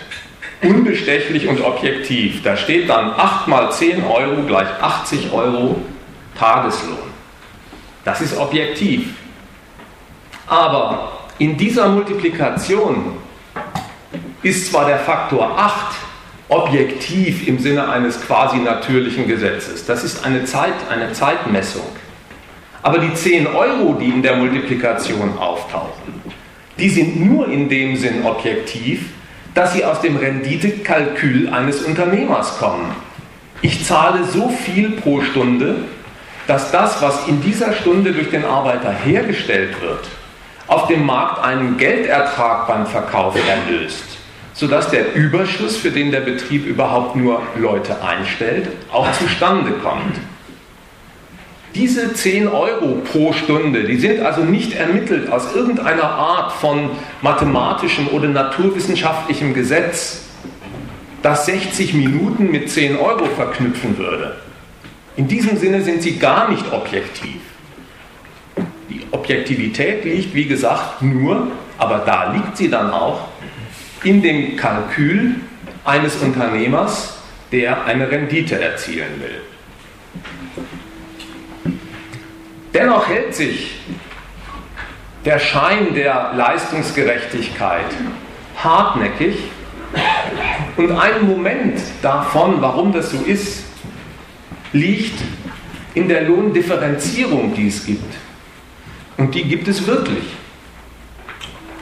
unbestechlich 0.62 1.49
und 1.49 1.61
objektiv. 1.62 2.44
Da 2.44 2.56
steht 2.56 2.88
dann 2.88 3.11
8 3.11 3.49
mal 3.49 3.73
10 3.73 4.04
Euro 4.04 4.42
gleich 4.42 4.68
80 4.80 5.32
Euro 5.32 5.82
Tageslohn. 6.38 7.11
Das 8.04 8.20
ist 8.20 8.38
objektiv. 8.38 9.14
Aber 10.46 11.26
in 11.38 11.56
dieser 11.56 11.88
Multiplikation 11.88 13.16
ist 14.44 14.70
zwar 14.70 14.87
der 14.87 15.00
Faktor 15.00 15.58
8 15.58 16.05
objektiv 16.48 17.48
im 17.48 17.58
Sinne 17.58 17.88
eines 17.88 18.20
quasi 18.20 18.58
natürlichen 18.58 19.26
Gesetzes. 19.26 19.84
Das 19.86 20.04
ist 20.04 20.24
eine, 20.24 20.44
Zeit, 20.44 20.74
eine 20.90 21.12
Zeitmessung. 21.12 21.86
Aber 22.82 22.98
die 22.98 23.12
10 23.12 23.48
Euro, 23.48 23.94
die 23.94 24.08
in 24.08 24.22
der 24.22 24.36
Multiplikation 24.36 25.38
auftauchen, 25.38 26.22
die 26.78 26.88
sind 26.88 27.24
nur 27.24 27.48
in 27.48 27.68
dem 27.68 27.96
Sinn 27.96 28.24
objektiv, 28.24 29.10
dass 29.54 29.72
sie 29.72 29.84
aus 29.84 30.00
dem 30.02 30.16
Renditekalkül 30.16 31.48
eines 31.48 31.82
Unternehmers 31.82 32.58
kommen. 32.58 32.94
Ich 33.62 33.84
zahle 33.84 34.24
so 34.24 34.50
viel 34.50 34.90
pro 34.90 35.22
Stunde, 35.22 35.76
dass 36.46 36.70
das, 36.70 37.02
was 37.02 37.26
in 37.26 37.40
dieser 37.40 37.72
Stunde 37.72 38.12
durch 38.12 38.30
den 38.30 38.44
Arbeiter 38.44 38.92
hergestellt 38.92 39.80
wird, 39.80 40.06
auf 40.66 40.86
dem 40.86 41.06
Markt 41.06 41.42
einen 41.42 41.76
Geldertrag 41.76 42.68
beim 42.68 42.86
Verkauf 42.86 43.34
erlöst, 43.48 44.15
sodass 44.56 44.90
der 44.90 45.14
Überschuss, 45.14 45.76
für 45.76 45.90
den 45.90 46.10
der 46.10 46.20
Betrieb 46.20 46.66
überhaupt 46.66 47.14
nur 47.14 47.42
Leute 47.56 48.02
einstellt, 48.02 48.68
auch 48.90 49.10
zustande 49.12 49.72
kommt. 49.72 50.16
Diese 51.75 52.14
10 52.14 52.48
Euro 52.48 53.02
pro 53.12 53.34
Stunde, 53.34 53.84
die 53.84 53.98
sind 53.98 54.20
also 54.20 54.42
nicht 54.42 54.72
ermittelt 54.72 55.30
aus 55.30 55.54
irgendeiner 55.54 56.04
Art 56.04 56.52
von 56.52 56.90
mathematischem 57.20 58.08
oder 58.08 58.28
naturwissenschaftlichem 58.28 59.52
Gesetz, 59.52 60.22
das 61.22 61.44
60 61.44 61.92
Minuten 61.92 62.50
mit 62.50 62.70
10 62.70 62.96
Euro 62.96 63.26
verknüpfen 63.26 63.98
würde. 63.98 64.36
In 65.16 65.28
diesem 65.28 65.58
Sinne 65.58 65.82
sind 65.82 66.00
sie 66.02 66.18
gar 66.18 66.48
nicht 66.48 66.72
objektiv. 66.72 67.40
Die 68.88 69.02
Objektivität 69.10 70.04
liegt, 70.04 70.34
wie 70.34 70.46
gesagt, 70.46 71.02
nur, 71.02 71.48
aber 71.76 72.02
da 72.06 72.32
liegt 72.32 72.56
sie 72.56 72.70
dann 72.70 72.90
auch, 72.90 73.28
in 74.06 74.22
dem 74.22 74.56
Kalkül 74.56 75.34
eines 75.84 76.14
Unternehmers, 76.16 77.18
der 77.50 77.86
eine 77.86 78.08
Rendite 78.08 78.60
erzielen 78.60 79.20
will. 79.20 79.40
Dennoch 82.72 83.08
hält 83.08 83.34
sich 83.34 83.80
der 85.25 85.40
Schein 85.40 85.92
der 85.94 86.34
Leistungsgerechtigkeit 86.36 87.86
hartnäckig 88.62 89.38
und 90.76 90.92
ein 90.92 91.26
Moment 91.26 91.80
davon, 92.00 92.62
warum 92.62 92.92
das 92.92 93.10
so 93.10 93.18
ist, 93.26 93.64
liegt 94.72 95.18
in 95.94 96.06
der 96.06 96.22
Lohndifferenzierung, 96.22 97.54
die 97.54 97.66
es 97.66 97.84
gibt. 97.84 98.14
Und 99.16 99.34
die 99.34 99.44
gibt 99.44 99.66
es 99.66 99.84
wirklich. 99.84 100.25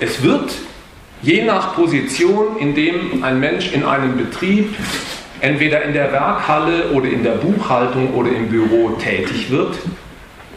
Es 0.01 0.23
wird 0.23 0.55
je 1.25 1.43
nach 1.43 1.75
Position, 1.75 2.59
in 2.59 2.75
dem 2.75 3.25
ein 3.25 3.41
Mensch 3.41 3.73
in 3.73 3.85
einem 3.85 4.17
Betrieb, 4.17 4.75
entweder 5.41 5.83
in 5.83 5.95
der 5.95 6.13
Werkhalle 6.13 6.91
oder 6.91 7.09
in 7.09 7.23
der 7.23 7.33
Buchhaltung 7.33 8.13
oder 8.15 8.31
im 8.31 8.49
Büro 8.49 8.91
tätig 8.91 9.51
wird, 9.51 9.79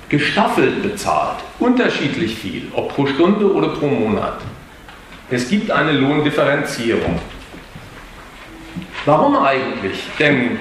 gestaffelt 0.10 0.84
bezahlt, 0.84 1.38
unterschiedlich 1.60 2.36
viel, 2.36 2.68
ob 2.74 2.94
pro 2.94 3.06
Stunde 3.08 3.52
oder 3.52 3.70
pro 3.70 3.88
Monat. 3.88 4.40
Es 5.30 5.50
gibt 5.50 5.72
eine 5.72 5.92
Lohndifferenzierung. 5.92 7.20
Warum 9.06 9.38
eigentlich? 9.38 10.04
Denn 10.20 10.60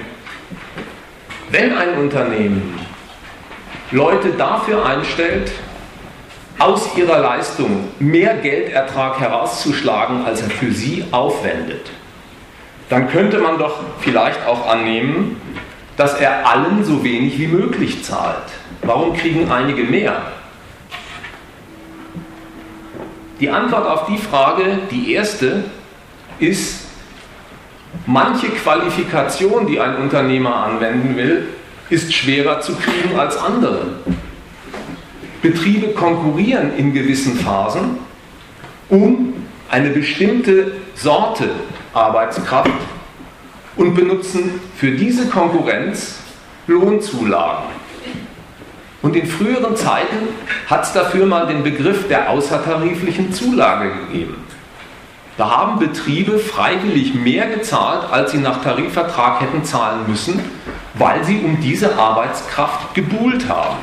wenn 1.49 1.73
ein 1.73 1.97
Unternehmen 1.97 2.79
Leute 3.91 4.29
dafür 4.37 4.85
einstellt, 4.85 5.51
aus 6.59 6.95
ihrer 6.97 7.19
Leistung 7.19 7.89
mehr 7.99 8.35
Geldertrag 8.37 9.19
herauszuschlagen, 9.19 10.25
als 10.25 10.41
er 10.41 10.49
für 10.49 10.71
sie 10.71 11.05
aufwendet, 11.11 11.91
dann 12.89 13.09
könnte 13.09 13.39
man 13.39 13.57
doch 13.57 13.79
vielleicht 13.99 14.45
auch 14.45 14.67
annehmen, 14.67 15.39
dass 15.97 16.19
er 16.19 16.47
allen 16.47 16.83
so 16.83 17.03
wenig 17.03 17.37
wie 17.39 17.47
möglich 17.47 18.03
zahlt. 18.03 18.43
Warum 18.81 19.15
kriegen 19.15 19.51
einige 19.51 19.83
mehr? 19.83 20.21
Die 23.39 23.49
Antwort 23.49 23.87
auf 23.87 24.05
die 24.07 24.17
Frage, 24.17 24.79
die 24.89 25.13
erste, 25.13 25.63
ist, 26.39 26.85
manche 28.05 28.47
Qualifikation, 28.49 29.67
die 29.67 29.79
ein 29.79 29.97
Unternehmer 29.97 30.55
anwenden 30.55 31.15
will, 31.17 31.47
ist 31.89 32.13
schwerer 32.13 32.61
zu 32.61 32.75
kriegen 32.75 33.17
als 33.17 33.37
andere. 33.37 33.99
Betriebe 35.41 35.89
konkurrieren 35.89 36.75
in 36.77 36.93
gewissen 36.93 37.37
Phasen 37.37 37.99
um 38.89 39.33
eine 39.69 39.89
bestimmte 39.89 40.73
Sorte 40.95 41.49
Arbeitskraft 41.93 42.71
und 43.75 43.93
benutzen 43.95 44.59
für 44.75 44.91
diese 44.91 45.27
Konkurrenz 45.27 46.19
Lohnzulagen. 46.67 47.65
Und 49.01 49.15
in 49.15 49.27
früheren 49.27 49.75
Zeiten 49.75 50.27
hat 50.67 50.83
es 50.83 50.93
dafür 50.93 51.25
mal 51.25 51.47
den 51.47 51.63
Begriff 51.63 52.07
der 52.07 52.29
außertariflichen 52.29 53.31
Zulage 53.31 53.91
gegeben. 53.91 54.35
Da 55.37 55.51
haben 55.51 55.77
Betriebe 55.77 56.39
freiwillig 56.39 57.13
mehr 57.13 57.47
gezahlt, 57.47 58.11
als 58.11 58.31
sie 58.31 58.39
nach 58.39 58.63
Tarifvertrag 58.63 59.41
hätten 59.41 59.63
zahlen 59.63 60.01
müssen, 60.07 60.39
weil 60.95 61.23
sie 61.23 61.39
um 61.39 61.59
diese 61.61 61.95
Arbeitskraft 61.95 62.95
gebuhlt 62.95 63.47
haben. 63.47 63.77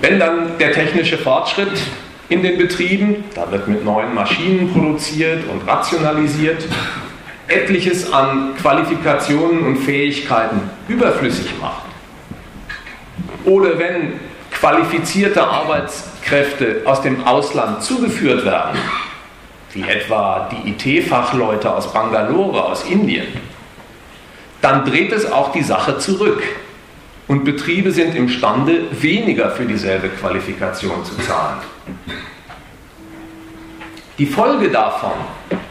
Wenn 0.00 0.18
dann 0.18 0.58
der 0.58 0.72
technische 0.72 1.18
Fortschritt 1.18 1.78
in 2.28 2.42
den 2.42 2.56
Betrieben, 2.56 3.24
da 3.34 3.50
wird 3.50 3.68
mit 3.68 3.84
neuen 3.84 4.14
Maschinen 4.14 4.72
produziert 4.72 5.42
und 5.50 5.66
rationalisiert, 5.68 6.64
etliches 7.48 8.12
an 8.12 8.54
Qualifikationen 8.60 9.66
und 9.66 9.76
Fähigkeiten 9.78 10.62
überflüssig 10.88 11.52
macht, 11.60 11.82
oder 13.44 13.78
wenn 13.78 14.20
qualifizierte 14.52 15.42
Arbeitskräfte 15.42 16.82
aus 16.84 17.02
dem 17.02 17.26
Ausland 17.26 17.82
zugeführt 17.82 18.44
werden, 18.44 18.78
wie 19.72 19.82
etwa 19.82 20.50
die 20.50 20.70
IT-Fachleute 20.70 21.74
aus 21.74 21.92
Bangalore, 21.92 22.64
aus 22.64 22.84
Indien, 22.84 23.26
dann 24.60 24.84
dreht 24.84 25.12
es 25.12 25.30
auch 25.30 25.52
die 25.52 25.62
Sache 25.62 25.98
zurück. 25.98 26.42
Und 27.30 27.44
Betriebe 27.44 27.92
sind 27.92 28.16
imstande, 28.16 28.86
weniger 28.90 29.52
für 29.52 29.64
dieselbe 29.64 30.08
Qualifikation 30.08 31.04
zu 31.04 31.16
zahlen. 31.18 31.58
Die 34.18 34.26
Folge 34.26 34.68
davon, 34.68 35.12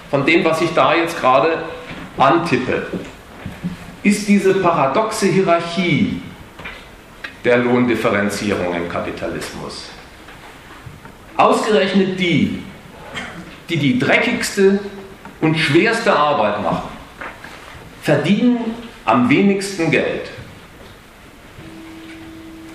von 0.10 0.26
dem, 0.26 0.46
was 0.46 0.62
ich 0.62 0.74
da 0.74 0.96
jetzt 0.96 1.20
gerade 1.20 1.66
antippe, 2.18 2.88
ist 4.04 4.26
diese 4.30 4.54
paradoxe 4.54 5.26
Hierarchie 5.26 6.22
der 7.44 7.58
Lohndifferenzierung 7.58 8.74
im 8.76 8.88
Kapitalismus. 8.88 9.90
Ausgerechnet 11.36 12.18
die, 12.18 12.64
die 13.68 13.76
die 13.76 14.00
dreckigste 14.00 14.80
und 15.42 15.58
schwerste 15.58 16.16
Arbeit 16.16 16.64
machen, 16.64 16.88
verdienen 18.02 18.60
am 19.04 19.30
wenigsten 19.30 19.92
Geld. 19.92 20.32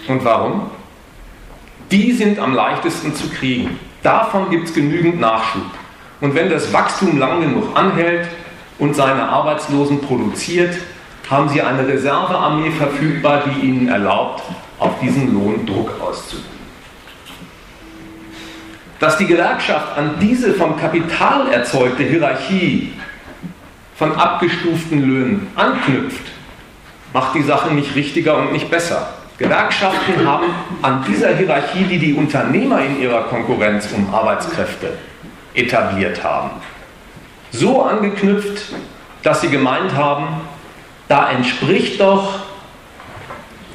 Und 0.09 0.25
warum? 0.25 0.71
Die 1.91 2.13
sind 2.13 2.39
am 2.39 2.55
leichtesten 2.55 3.15
zu 3.15 3.29
kriegen. 3.29 3.79
Davon 4.03 4.51
gibt 4.51 4.69
es 4.69 4.75
genügend 4.75 5.21
Nachschub. 5.21 5.63
Und 6.21 6.35
wenn 6.35 6.51
das 6.51 6.73
Wachstum 6.73 7.19
lang 7.19 7.41
genug 7.41 7.77
anhält 7.77 8.29
und 8.79 8.95
seine 8.95 9.29
Arbeitslosen 9.29 10.01
produziert, 10.01 10.75
haben 11.31 11.49
sie 11.49 11.63
eine 11.63 11.87
Reservearmee 11.87 12.71
verfügbar, 12.71 13.45
die 13.47 13.67
ihnen 13.67 13.89
erlaubt, 13.89 14.43
auf 14.79 14.99
diesen 15.01 15.33
Lohn 15.33 15.67
Druck 15.67 16.01
auszuüben. 16.01 16.45
Dass 19.01 19.17
die 19.17 19.27
Gewerkschaft 19.27 19.97
an 19.97 20.17
diese 20.21 20.55
vom 20.55 20.79
Kapital 20.79 21.49
erzeugte 21.49 22.03
Hierarchie 22.03 22.93
von 23.97 24.15
abgestuften 24.17 25.01
Löhnen 25.01 25.47
anknüpft, 25.57 26.23
macht 27.13 27.35
die 27.35 27.43
Sache 27.43 27.73
nicht 27.73 27.95
richtiger 27.95 28.37
und 28.37 28.53
nicht 28.53 28.71
besser. 28.71 29.24
Gewerkschaften 29.39 30.27
haben 30.27 30.47
an 30.83 31.05
dieser 31.09 31.35
Hierarchie, 31.37 31.85
die 31.85 31.99
die 31.99 32.15
Unternehmer 32.15 32.81
in 32.85 33.01
ihrer 33.01 33.25
Konkurrenz 33.25 33.89
um 33.93 34.15
Arbeitskräfte 34.15 34.97
etabliert 35.55 36.23
haben, 36.23 36.51
so 37.51 37.83
angeknüpft, 37.83 38.73
dass 39.23 39.41
sie 39.41 39.49
gemeint 39.49 39.95
haben, 39.95 40.43
da 41.09 41.31
entspricht 41.31 42.01
doch 42.01 42.41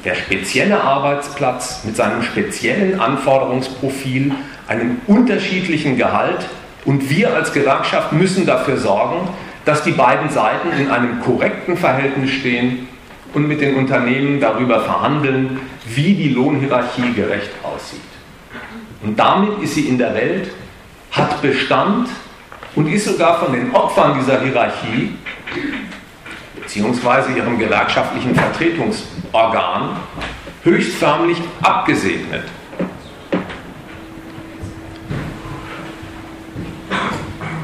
der 0.04 0.14
spezielle 0.14 0.80
Arbeitsplatz 0.82 1.84
mit 1.84 1.94
seinem 1.96 2.22
speziellen 2.22 2.98
Anforderungsprofil 3.00 4.34
einem 4.66 5.00
unterschiedlichen 5.06 5.98
Gehalt. 5.98 6.46
Und 6.86 7.10
wir 7.10 7.34
als 7.34 7.52
Gewerkschaft 7.52 8.12
müssen 8.12 8.46
dafür 8.46 8.78
sorgen, 8.78 9.28
dass 9.66 9.82
die 9.82 9.92
beiden 9.92 10.30
Seiten 10.30 10.72
in 10.78 10.90
einem 10.90 11.20
korrekten 11.20 11.76
Verhältnis 11.76 12.30
stehen 12.30 12.88
und 13.34 13.46
mit 13.46 13.60
den 13.60 13.76
Unternehmen 13.76 14.40
darüber 14.40 14.80
verhandeln, 14.80 15.60
wie 15.86 16.14
die 16.14 16.30
Lohnhierarchie 16.30 17.12
gerecht 17.14 17.50
aussieht. 17.62 18.00
Und 19.02 19.18
damit 19.18 19.62
ist 19.62 19.74
sie 19.74 19.88
in 19.88 19.98
der 19.98 20.14
Welt, 20.14 20.50
hat 21.12 21.40
Bestand 21.40 22.08
und 22.74 22.86
ist 22.92 23.06
sogar 23.06 23.40
von 23.40 23.52
den 23.52 23.72
Opfern 23.72 24.18
dieser 24.18 24.40
Hierarchie 24.40 25.16
beziehungsweise 26.60 27.32
ihrem 27.32 27.58
gewerkschaftlichen 27.58 28.32
Vertretungsorgan 28.34 29.96
höchstförmlich 30.62 31.38
abgesegnet. 31.62 32.44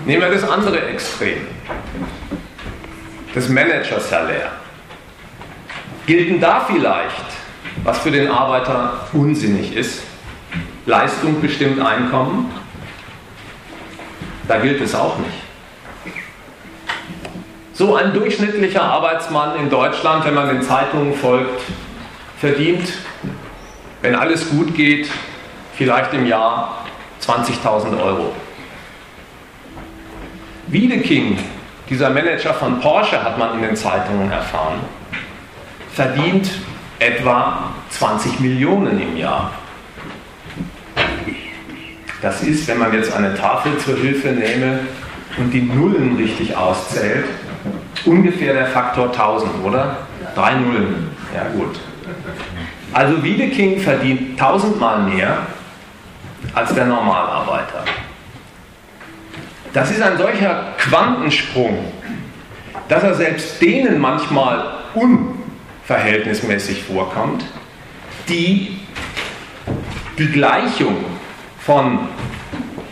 Nehmen 0.05 0.23
wir 0.23 0.31
das 0.31 0.49
andere 0.49 0.89
Extrem, 0.89 1.39
das 3.35 3.49
Manager-Salär. 3.49 4.66
Gilt 6.07 6.41
da 6.41 6.61
vielleicht, 6.61 7.25
was 7.83 7.99
für 7.99 8.13
den 8.13 8.31
Arbeiter 8.31 9.09
unsinnig 9.13 9.75
ist, 9.75 10.03
Leistung 10.87 11.41
bestimmt 11.41 11.81
Einkommen? 11.81 12.53
Da 14.47 14.59
gilt 14.59 14.81
es 14.81 14.95
auch 14.95 15.19
nicht. 15.19 15.35
So 17.73 17.97
ein 17.97 18.15
durchschnittlicher 18.15 18.83
Arbeitsmann 18.83 19.59
in 19.59 19.69
Deutschland, 19.69 20.25
wenn 20.25 20.35
man 20.35 20.49
den 20.49 20.63
Zeitungen 20.63 21.13
folgt, 21.13 21.61
verdient, 22.39 22.89
wenn 24.01 24.15
alles 24.15 24.49
gut 24.49 24.77
geht, 24.77 25.11
vielleicht 25.75 26.15
im 26.15 26.27
Jahr 26.27 26.85
20.000 27.21 28.01
Euro. 28.01 28.33
Wiedeking, 30.69 31.39
dieser 31.91 32.11
Manager 32.11 32.55
von 32.55 32.81
Porsche, 32.81 33.23
hat 33.23 33.39
man 33.39 33.55
in 33.57 33.63
den 33.63 33.75
Zeitungen 33.77 34.31
erfahren, 34.31 34.79
verdient 35.97 36.51
etwa 36.99 37.71
20 37.89 38.41
Millionen 38.41 39.01
im 39.01 39.17
Jahr. 39.17 39.51
Das 42.21 42.43
ist, 42.43 42.69
wenn 42.69 42.79
man 42.79 42.93
jetzt 42.93 43.15
eine 43.15 43.35
Tafel 43.35 43.79
zur 43.79 43.97
Hilfe 43.97 44.29
nehme 44.29 44.81
und 45.39 45.51
die 45.53 45.63
Nullen 45.63 46.17
richtig 46.17 46.55
auszählt, 46.55 47.25
ungefähr 48.05 48.53
der 48.53 48.67
Faktor 48.67 49.07
1000, 49.07 49.65
oder? 49.65 49.97
Drei 50.35 50.55
Nullen. 50.55 51.11
Ja 51.35 51.49
gut. 51.55 51.81
Also 52.93 53.23
Wiedeking 53.23 53.81
verdient 53.81 54.39
tausendmal 54.39 55.03
mehr 55.03 55.47
als 56.55 56.75
der 56.75 56.85
Normalarbeiter. 56.85 57.85
Das 59.73 59.91
ist 59.91 60.03
ein 60.03 60.19
solcher 60.19 60.75
Quantensprung, 60.77 61.87
dass 62.87 63.03
er 63.03 63.15
selbst 63.15 63.63
denen 63.63 63.99
manchmal 63.99 64.75
unverhältnismäßig 65.87 66.83
vorkommt, 66.83 67.45
die 68.29 68.77
die 70.19 70.27
Gleichung 70.33 70.97
von 71.61 72.09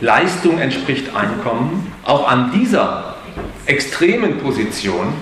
Leistung 0.01 0.59
entspricht 0.59 1.15
Einkommen 1.17 1.93
auch 2.05 2.29
an 2.29 2.53
dieser 2.53 3.17
extremen 3.67 4.39
Position 4.39 5.13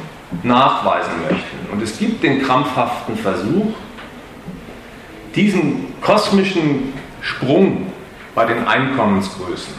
nachweisen 0.43 1.13
möchten. 1.31 1.73
Und 1.73 1.83
es 1.83 1.99
gibt 1.99 2.23
den 2.23 2.43
krampfhaften 2.43 3.17
Versuch, 3.17 3.73
diesen 5.35 5.99
kosmischen 6.03 6.93
Sprung 7.23 7.91
bei 8.35 8.45
den 8.45 8.67
Einkommensgrößen 8.67 9.73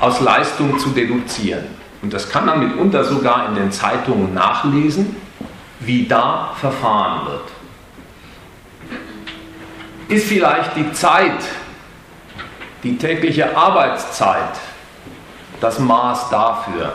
aus 0.00 0.20
Leistung 0.20 0.76
zu 0.78 0.88
deduzieren. 0.90 1.66
Und 2.02 2.12
das 2.12 2.30
kann 2.30 2.46
man 2.46 2.58
mitunter 2.58 3.04
sogar 3.04 3.48
in 3.48 3.54
den 3.54 3.70
Zeitungen 3.70 4.34
nachlesen, 4.34 5.14
wie 5.80 6.06
da 6.06 6.52
verfahren 6.58 7.26
wird. 7.26 7.50
Ist 10.08 10.26
vielleicht 10.26 10.76
die 10.76 10.92
Zeit, 10.92 11.42
die 12.82 12.96
tägliche 12.96 13.56
Arbeitszeit, 13.56 14.58
das 15.60 15.78
Maß 15.78 16.30
dafür, 16.30 16.92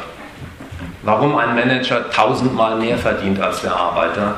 warum 1.03 1.37
ein 1.37 1.55
Manager 1.55 2.09
tausendmal 2.09 2.77
mehr 2.77 2.97
verdient 2.97 3.39
als 3.39 3.61
der 3.61 3.75
Arbeiter? 3.75 4.35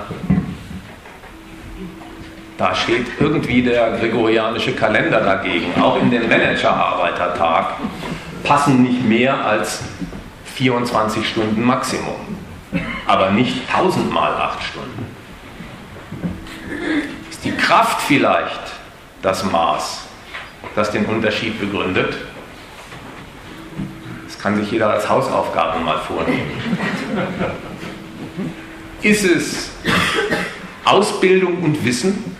Da 2.58 2.74
steht 2.74 3.06
irgendwie 3.20 3.62
der 3.62 3.98
gregorianische 3.98 4.74
Kalender 4.74 5.22
dagegen. 5.22 5.80
Auch 5.80 6.00
in 6.02 6.10
den 6.10 6.28
Manager-Arbeitertag 6.28 7.76
passen 8.44 8.82
nicht 8.84 9.04
mehr 9.04 9.46
als 9.46 9.84
24 10.56 11.28
Stunden 11.30 11.64
Maximum, 11.64 12.37
aber 13.08 13.32
nicht 13.32 13.62
1000 13.74 14.14
mal 14.14 14.34
8 14.34 14.64
Stunden. 14.64 15.06
Ist 17.30 17.44
die 17.44 17.52
Kraft 17.52 18.02
vielleicht 18.02 18.72
das 19.22 19.44
Maß, 19.44 20.02
das 20.76 20.92
den 20.92 21.06
Unterschied 21.06 21.60
begründet? 21.60 22.16
Das 24.26 24.38
kann 24.38 24.58
sich 24.58 24.72
jeder 24.72 24.90
als 24.90 25.10
Hausaufgabe 25.10 25.80
mal 25.80 26.00
vornehmen. 26.00 26.52
Ist 29.02 29.24
es 29.24 29.72
Ausbildung 30.86 31.64
und 31.64 31.84
Wissen? 31.84 32.36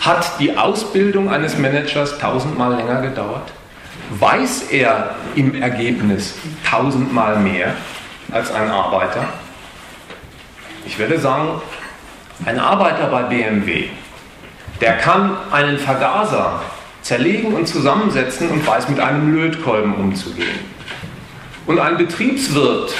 Hat 0.00 0.38
die 0.38 0.56
Ausbildung 0.56 1.30
eines 1.30 1.58
Managers 1.58 2.18
tausendmal 2.18 2.76
länger 2.76 3.00
gedauert? 3.02 3.52
weiß 4.10 4.64
er 4.70 5.14
im 5.34 5.60
Ergebnis 5.60 6.34
tausendmal 6.68 7.38
mehr 7.38 7.74
als 8.34 8.52
ein 8.52 8.68
Arbeiter? 8.68 9.28
Ich 10.84 10.98
würde 10.98 11.18
sagen, 11.18 11.62
ein 12.44 12.58
Arbeiter 12.58 13.06
bei 13.06 13.22
BMW, 13.22 13.84
der 14.80 14.98
kann 14.98 15.36
einen 15.52 15.78
Vergaser 15.78 16.60
zerlegen 17.00 17.54
und 17.54 17.68
zusammensetzen 17.68 18.50
und 18.50 18.66
weiß 18.66 18.88
mit 18.88 18.98
einem 18.98 19.34
Lötkolben 19.34 19.94
umzugehen. 19.94 20.58
Und 21.66 21.78
ein 21.78 21.96
Betriebswirt, 21.96 22.92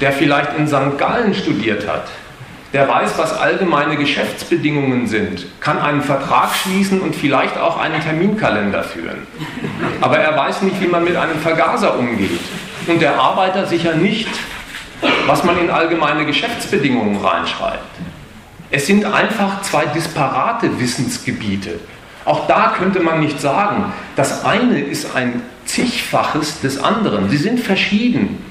der 0.00 0.12
vielleicht 0.12 0.58
in 0.58 0.66
St. 0.66 0.98
Gallen 0.98 1.34
studiert 1.34 1.86
hat, 1.86 2.08
der 2.72 2.88
weiß, 2.88 3.16
was 3.16 3.32
allgemeine 3.38 3.96
Geschäftsbedingungen 3.96 5.06
sind, 5.06 5.46
kann 5.60 5.78
einen 5.78 6.02
Vertrag 6.02 6.52
schließen 6.56 7.00
und 7.00 7.14
vielleicht 7.14 7.56
auch 7.56 7.78
einen 7.78 8.02
Terminkalender 8.02 8.82
führen. 8.82 9.24
Aber 10.00 10.18
er 10.18 10.36
weiß 10.36 10.62
nicht, 10.62 10.80
wie 10.80 10.88
man 10.88 11.04
mit 11.04 11.14
einem 11.14 11.38
Vergaser 11.38 11.96
umgeht. 11.96 12.40
Und 12.88 13.00
der 13.00 13.20
Arbeiter 13.20 13.66
sicher 13.66 13.94
nicht, 13.94 14.28
was 15.26 15.44
man 15.44 15.58
in 15.58 15.70
allgemeine 15.70 16.26
Geschäftsbedingungen 16.26 17.24
reinschreibt. 17.24 17.84
Es 18.70 18.86
sind 18.86 19.04
einfach 19.04 19.62
zwei 19.62 19.86
disparate 19.86 20.80
Wissensgebiete. 20.80 21.78
Auch 22.24 22.46
da 22.46 22.74
könnte 22.76 23.00
man 23.00 23.20
nicht 23.20 23.40
sagen, 23.40 23.92
das 24.16 24.44
eine 24.44 24.80
ist 24.80 25.14
ein 25.14 25.42
zigfaches 25.66 26.60
des 26.60 26.82
anderen. 26.82 27.28
Sie 27.28 27.36
sind 27.36 27.60
verschieden 27.60 28.44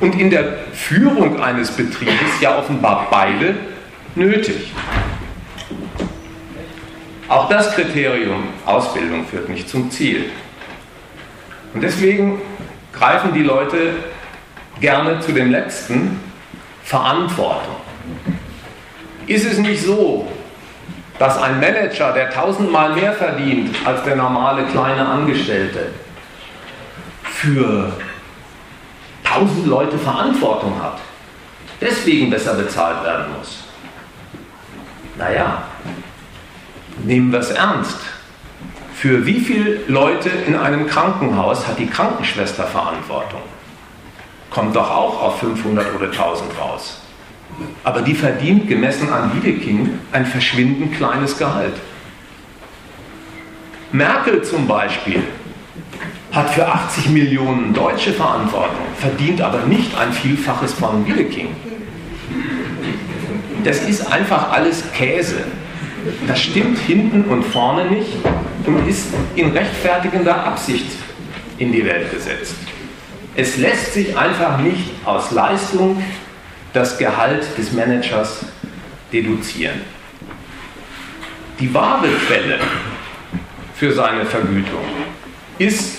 und 0.00 0.18
in 0.18 0.30
der 0.30 0.58
Führung 0.72 1.42
eines 1.42 1.70
Betriebes 1.70 2.40
ja 2.40 2.58
offenbar 2.58 3.08
beide 3.10 3.56
nötig. 4.14 4.72
Auch 7.28 7.48
das 7.48 7.74
Kriterium 7.74 8.44
Ausbildung 8.64 9.26
führt 9.26 9.48
nicht 9.48 9.68
zum 9.68 9.90
Ziel. 9.90 10.26
Und 11.74 11.82
deswegen 11.82 12.40
greifen 12.92 13.34
die 13.34 13.42
Leute 13.42 13.94
gerne 14.80 15.20
zu 15.20 15.32
dem 15.32 15.50
letzten, 15.50 16.20
Verantwortung. 16.84 17.76
Ist 19.26 19.44
es 19.44 19.58
nicht 19.58 19.82
so, 19.82 20.30
dass 21.18 21.36
ein 21.40 21.58
Manager, 21.58 22.12
der 22.12 22.30
tausendmal 22.30 22.94
mehr 22.94 23.12
verdient 23.12 23.74
als 23.84 24.04
der 24.04 24.16
normale 24.16 24.66
kleine 24.66 25.06
Angestellte, 25.06 25.90
für 27.24 27.92
tausend 29.24 29.66
Leute 29.66 29.98
Verantwortung 29.98 30.80
hat, 30.80 30.98
deswegen 31.80 32.30
besser 32.30 32.54
bezahlt 32.54 33.02
werden 33.04 33.26
muss. 33.36 33.64
Naja, 35.18 35.62
nehmen 37.02 37.32
wir 37.32 37.40
es 37.40 37.50
ernst. 37.50 37.98
Für 38.94 39.26
wie 39.26 39.40
viele 39.40 39.80
Leute 39.88 40.30
in 40.46 40.54
einem 40.54 40.86
Krankenhaus 40.86 41.66
hat 41.66 41.78
die 41.78 41.86
Krankenschwester 41.86 42.64
Verantwortung? 42.64 43.42
Kommt 44.56 44.74
doch 44.74 44.90
auch 44.90 45.20
auf 45.20 45.40
500 45.40 45.94
oder 45.94 46.06
1000 46.06 46.58
raus. 46.58 47.02
Aber 47.84 48.00
die 48.00 48.14
verdient 48.14 48.66
gemessen 48.66 49.12
an 49.12 49.30
Wiedeking 49.34 49.98
ein 50.12 50.24
verschwindend 50.24 50.96
kleines 50.96 51.36
Gehalt. 51.36 51.74
Merkel 53.92 54.42
zum 54.42 54.66
Beispiel 54.66 55.22
hat 56.32 56.48
für 56.48 56.66
80 56.66 57.10
Millionen 57.10 57.74
Deutsche 57.74 58.14
Verantwortung, 58.14 58.86
verdient 58.96 59.42
aber 59.42 59.66
nicht 59.66 59.94
ein 59.98 60.10
Vielfaches 60.10 60.72
von 60.72 61.06
Wiedeking. 61.06 61.48
Das 63.62 63.82
ist 63.82 64.10
einfach 64.10 64.52
alles 64.52 64.90
Käse. 64.94 65.44
Das 66.26 66.40
stimmt 66.40 66.78
hinten 66.78 67.26
und 67.26 67.42
vorne 67.42 67.90
nicht 67.90 68.16
und 68.64 68.88
ist 68.88 69.08
in 69.34 69.50
rechtfertigender 69.50 70.46
Absicht 70.46 70.92
in 71.58 71.72
die 71.72 71.84
Welt 71.84 72.10
gesetzt. 72.10 72.54
Es 73.38 73.58
lässt 73.58 73.92
sich 73.92 74.16
einfach 74.16 74.58
nicht 74.60 74.88
aus 75.04 75.30
Leistung 75.30 76.02
das 76.72 76.96
Gehalt 76.96 77.46
des 77.58 77.72
Managers 77.72 78.46
deduzieren. 79.12 79.82
Die 81.60 81.72
wahre 81.72 82.08
Quelle 82.26 82.58
für 83.74 83.92
seine 83.92 84.24
Vergütung 84.24 84.84
ist 85.58 85.98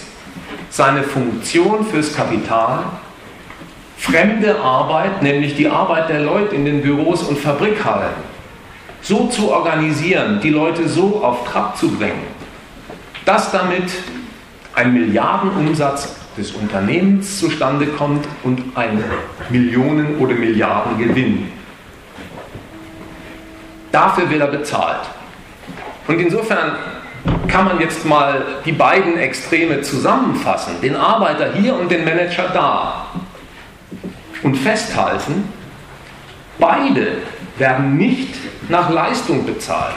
seine 0.71 1.04
Funktion 1.04 1.86
fürs 1.86 2.15
Kapital, 2.15 2.86
fremde 3.97 4.60
Arbeit, 4.60 5.21
nämlich 5.21 5.56
die 5.56 5.67
Arbeit 5.67 6.10
der 6.10 6.21
Leute 6.21 6.56
in 6.56 6.65
den 6.65 6.82
Büros 6.82 7.21
und 7.21 7.38
Fabrikhallen, 7.38 8.13
so 9.02 9.28
zu 9.28 9.52
organisieren, 9.52 10.39
die 10.41 10.50
Leute 10.50 10.89
so 10.89 11.23
auf 11.23 11.47
Trab 11.47 11.78
zu 11.78 11.89
bringen, 11.89 12.26
dass 13.26 13.52
damit 13.52 13.91
ein 14.73 14.93
Milliardenumsatz 14.93 16.16
des 16.38 16.52
Unternehmens 16.52 17.39
zustande 17.39 17.88
kommt 17.88 18.28
und 18.43 18.62
ein 18.76 19.04
Millionen- 19.50 20.17
oder 20.17 20.36
Milliardengewinn. 20.36 21.52
Dafür 23.91 24.30
wird 24.30 24.41
er 24.41 24.47
bezahlt. 24.47 25.10
Und 26.08 26.19
insofern 26.19 26.76
kann 27.47 27.65
man 27.65 27.80
jetzt 27.80 28.06
mal 28.06 28.45
die 28.65 28.71
beiden 28.71 29.17
Extreme 29.17 29.82
zusammenfassen, 29.82 30.80
den 30.82 30.95
Arbeiter 30.95 31.54
hier 31.54 31.76
und 31.76 31.89
den 31.89 32.06
Manager 32.06 32.50
da, 32.54 33.08
und 34.43 34.56
festhalten, 34.56 35.52
beide 36.60 37.17
werden 37.58 37.97
nicht 37.97 38.36
nach 38.69 38.89
Leistung 38.89 39.45
bezahlt, 39.45 39.95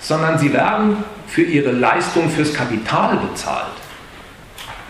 sondern 0.00 0.38
sie 0.38 0.52
werden 0.52 1.02
für 1.26 1.42
ihre 1.42 1.72
Leistung 1.72 2.28
fürs 2.28 2.52
Kapital 2.52 3.16
bezahlt. 3.16 3.72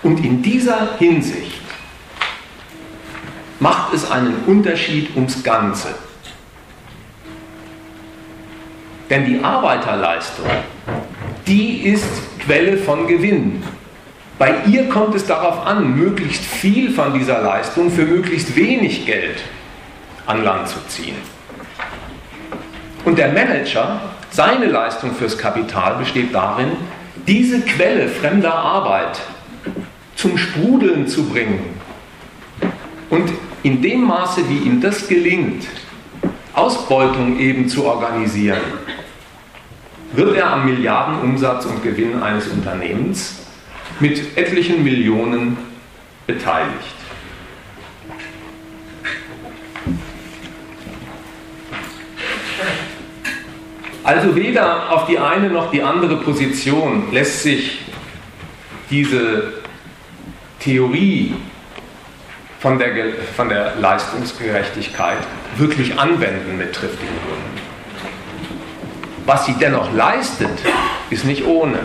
Und 0.03 0.25
in 0.25 0.43
dieser 0.43 0.97
Hinsicht 0.99 1.61
macht 3.61 3.93
es 3.95 4.11
einen 4.11 4.45
Unterschied 4.47 5.15
ums 5.17 5.43
Ganze. 5.43 5.95
Denn 9.11 9.25
die 9.25 9.43
Arbeiterleistung, 9.43 10.47
die 11.47 11.83
ist 11.83 12.39
Quelle 12.41 12.77
von 12.77 13.07
Gewinn. 13.07 13.63
Bei 14.39 14.55
ihr 14.67 14.89
kommt 14.89 15.15
es 15.15 15.27
darauf 15.27 15.67
an, 15.67 15.97
möglichst 15.97 16.45
viel 16.45 16.93
von 16.93 17.13
dieser 17.13 17.41
Leistung 17.41 17.91
für 17.91 18.05
möglichst 18.05 18.55
wenig 18.55 19.05
Geld 19.07 19.43
an 20.27 20.45
Land 20.45 20.69
zu 20.69 20.79
ziehen. 20.89 21.17
Und 23.05 23.19
der 23.19 23.33
Manager, 23.33 24.01
seine 24.31 24.67
Leistung 24.67 25.15
fürs 25.15 25.37
Kapital 25.39 25.97
besteht 25.97 26.35
darin, 26.35 26.73
diese 27.27 27.61
Quelle 27.63 28.09
fremder 28.09 28.55
Arbeit 28.55 29.21
zum 30.19 30.37
Sprudeln 30.37 31.07
zu 31.07 31.29
bringen. 31.29 31.61
Und 33.09 33.31
in 33.63 33.81
dem 33.81 34.03
Maße, 34.03 34.43
wie 34.49 34.59
ihm 34.69 34.81
das 34.81 35.07
gelingt, 35.07 35.65
Ausbeutung 36.53 37.39
eben 37.39 37.69
zu 37.69 37.85
organisieren, 37.85 38.61
wird 40.13 40.37
er 40.37 40.53
am 40.53 40.67
Milliardenumsatz 40.67 41.67
und 41.67 41.85
Gewinn 41.85 42.21
eines 42.21 42.49
Unternehmens 42.49 43.47
mit 44.01 44.37
etlichen 44.37 44.83
Millionen 44.83 45.57
beteiligt. 46.27 46.95
Also 54.03 54.35
weder 54.35 54.91
auf 54.91 55.07
die 55.07 55.19
eine 55.19 55.49
noch 55.49 55.71
die 55.71 55.83
andere 55.83 56.17
Position 56.17 57.13
lässt 57.13 57.43
sich 57.43 57.83
diese 58.91 59.58
Theorie 60.61 61.35
von 62.61 62.79
der, 62.79 62.91
von 63.37 63.49
der 63.49 63.77
Leistungsgerechtigkeit 63.77 65.19
wirklich 65.57 65.99
anwenden 65.99 66.59
mit 66.59 66.73
triftigen 66.73 67.15
Gründen. 67.25 67.69
Was 69.27 69.47
sie 69.47 69.55
dennoch 69.61 69.93
leistet, 69.93 70.51
ist 71.11 71.25
nicht 71.25 71.47
ohne. 71.47 71.81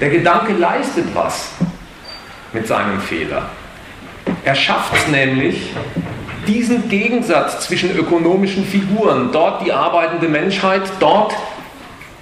Der 0.00 0.10
Gedanke 0.10 0.52
leistet 0.52 1.06
was 1.14 1.52
mit 2.52 2.66
seinem 2.66 3.00
Fehler. 3.00 3.48
Er 4.44 4.54
schafft 4.54 4.94
es 4.94 5.08
nämlich, 5.08 5.72
diesen 6.46 6.88
Gegensatz 6.88 7.66
zwischen 7.66 7.96
ökonomischen 7.96 8.66
Figuren, 8.66 9.30
dort 9.32 9.64
die 9.64 9.72
arbeitende 9.72 10.28
Menschheit, 10.28 10.82
dort 11.00 11.34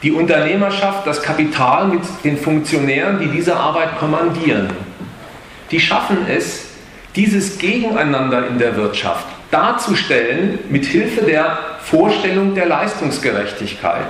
die 0.03 0.13
Unternehmerschaft, 0.13 1.07
das 1.07 1.23
Kapital 1.23 1.89
mit 1.89 2.03
den 2.25 2.37
Funktionären, 2.37 3.21
die 3.21 3.29
diese 3.29 3.57
Arbeit 3.57 3.99
kommandieren, 3.99 4.69
die 5.73 5.81
schaffen 5.81 6.19
es, 6.29 6.67
dieses 7.17 7.59
Gegeneinander 7.59 8.47
in 8.47 8.59
der 8.59 8.77
Wirtschaft 8.77 9.27
darzustellen 9.51 10.59
mit 10.71 10.87
Hilfe 10.87 11.23
der 11.23 11.59
Vorstellung 11.83 12.55
der 12.55 12.67
Leistungsgerechtigkeit, 12.67 14.07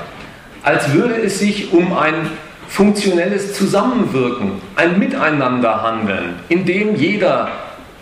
als 0.63 0.93
würde 0.93 1.15
es 1.15 1.39
sich 1.39 1.73
um 1.73 1.97
ein 1.97 2.31
funktionelles 2.69 3.55
Zusammenwirken, 3.55 4.63
ein 4.77 4.99
Miteinanderhandeln, 4.99 6.37
in 6.49 6.65
dem 6.65 6.95
jeder 6.95 7.51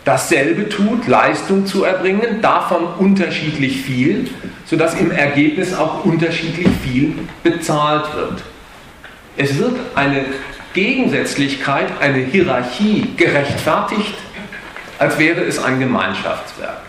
dasselbe 0.04 0.68
tut, 0.68 1.06
Leistung 1.06 1.66
zu 1.66 1.84
erbringen, 1.84 2.40
davon 2.40 2.84
unterschiedlich 2.98 3.82
viel, 3.82 4.28
sodass 4.66 4.94
im 4.94 5.10
Ergebnis 5.10 5.74
auch 5.74 6.04
unterschiedlich 6.04 6.68
viel 6.82 7.14
bezahlt 7.42 8.14
wird. 8.14 8.42
Es 9.36 9.58
wird 9.58 9.74
eine 9.94 10.24
Gegensätzlichkeit, 10.72 11.88
eine 12.00 12.18
Hierarchie 12.18 13.14
gerechtfertigt, 13.16 14.14
als 14.98 15.18
wäre 15.18 15.40
es 15.42 15.62
ein 15.62 15.80
Gemeinschaftswerk. 15.80 16.82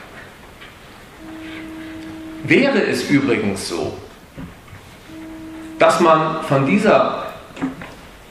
Wäre 2.44 2.82
es 2.82 3.10
übrigens 3.10 3.68
so, 3.68 3.98
dass 5.80 6.00
man 6.00 6.44
von 6.44 6.66
dieser 6.66 7.28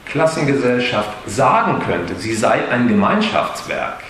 Klassengesellschaft 0.07 1.11
sagen 1.27 1.81
könnte, 1.87 2.15
sie 2.17 2.35
sei 2.35 2.69
ein 2.71 2.89
Gemeinschaftswerk, 2.89 4.03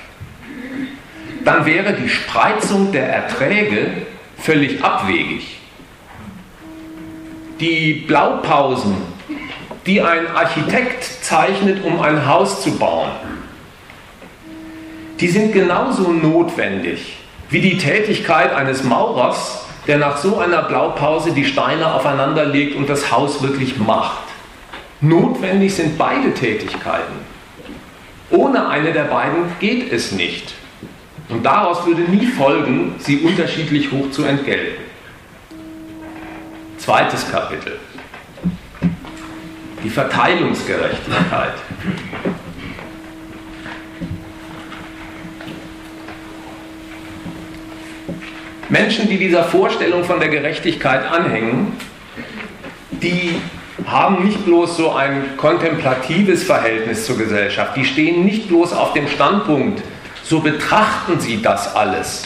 dann 1.44 1.64
wäre 1.64 1.94
die 1.94 2.08
Spreizung 2.08 2.92
der 2.92 3.12
Erträge 3.12 4.06
völlig 4.38 4.82
abwegig. 4.82 5.58
Die 7.60 8.04
Blaupausen, 8.06 8.96
die 9.86 10.00
ein 10.02 10.26
Architekt 10.28 11.04
zeichnet, 11.04 11.84
um 11.84 12.00
ein 12.00 12.26
Haus 12.26 12.62
zu 12.62 12.76
bauen, 12.76 13.10
die 15.20 15.28
sind 15.28 15.52
genauso 15.52 16.12
notwendig 16.12 17.16
wie 17.50 17.60
die 17.60 17.78
Tätigkeit 17.78 18.54
eines 18.54 18.84
Maurers, 18.84 19.66
der 19.86 19.98
nach 19.98 20.16
so 20.16 20.38
einer 20.38 20.62
Blaupause 20.62 21.32
die 21.32 21.44
Steine 21.44 21.92
aufeinander 21.92 22.44
legt 22.44 22.76
und 22.76 22.88
das 22.88 23.10
Haus 23.10 23.42
wirklich 23.42 23.78
macht. 23.78 24.22
Notwendig 25.00 25.74
sind 25.74 25.98
beide 25.98 26.32
Tätigkeiten. 26.32 27.14
Ohne 28.30 28.68
eine 28.68 28.92
der 28.92 29.04
beiden 29.04 29.44
geht 29.58 29.92
es 29.92 30.12
nicht. 30.12 30.54
Und 31.28 31.44
daraus 31.44 31.86
würde 31.86 32.02
nie 32.02 32.26
folgen, 32.26 32.94
sie 32.98 33.18
unterschiedlich 33.20 33.90
hoch 33.90 34.10
zu 34.10 34.24
entgelten. 34.24 34.82
Zweites 36.78 37.30
Kapitel. 37.30 37.78
Die 39.82 39.90
Verteilungsgerechtigkeit. 39.90 41.54
Menschen, 48.68 49.08
die 49.08 49.16
dieser 49.16 49.44
Vorstellung 49.44 50.04
von 50.04 50.20
der 50.20 50.28
Gerechtigkeit 50.28 51.10
anhängen, 51.10 51.72
die 52.90 53.40
haben 53.86 54.24
nicht 54.24 54.44
bloß 54.44 54.76
so 54.76 54.92
ein 54.92 55.36
kontemplatives 55.36 56.44
Verhältnis 56.44 57.06
zur 57.06 57.18
Gesellschaft, 57.18 57.76
die 57.76 57.84
stehen 57.84 58.24
nicht 58.24 58.48
bloß 58.48 58.72
auf 58.72 58.92
dem 58.92 59.08
Standpunkt, 59.08 59.82
so 60.22 60.40
betrachten 60.40 61.18
sie 61.18 61.42
das 61.42 61.74
alles, 61.74 62.24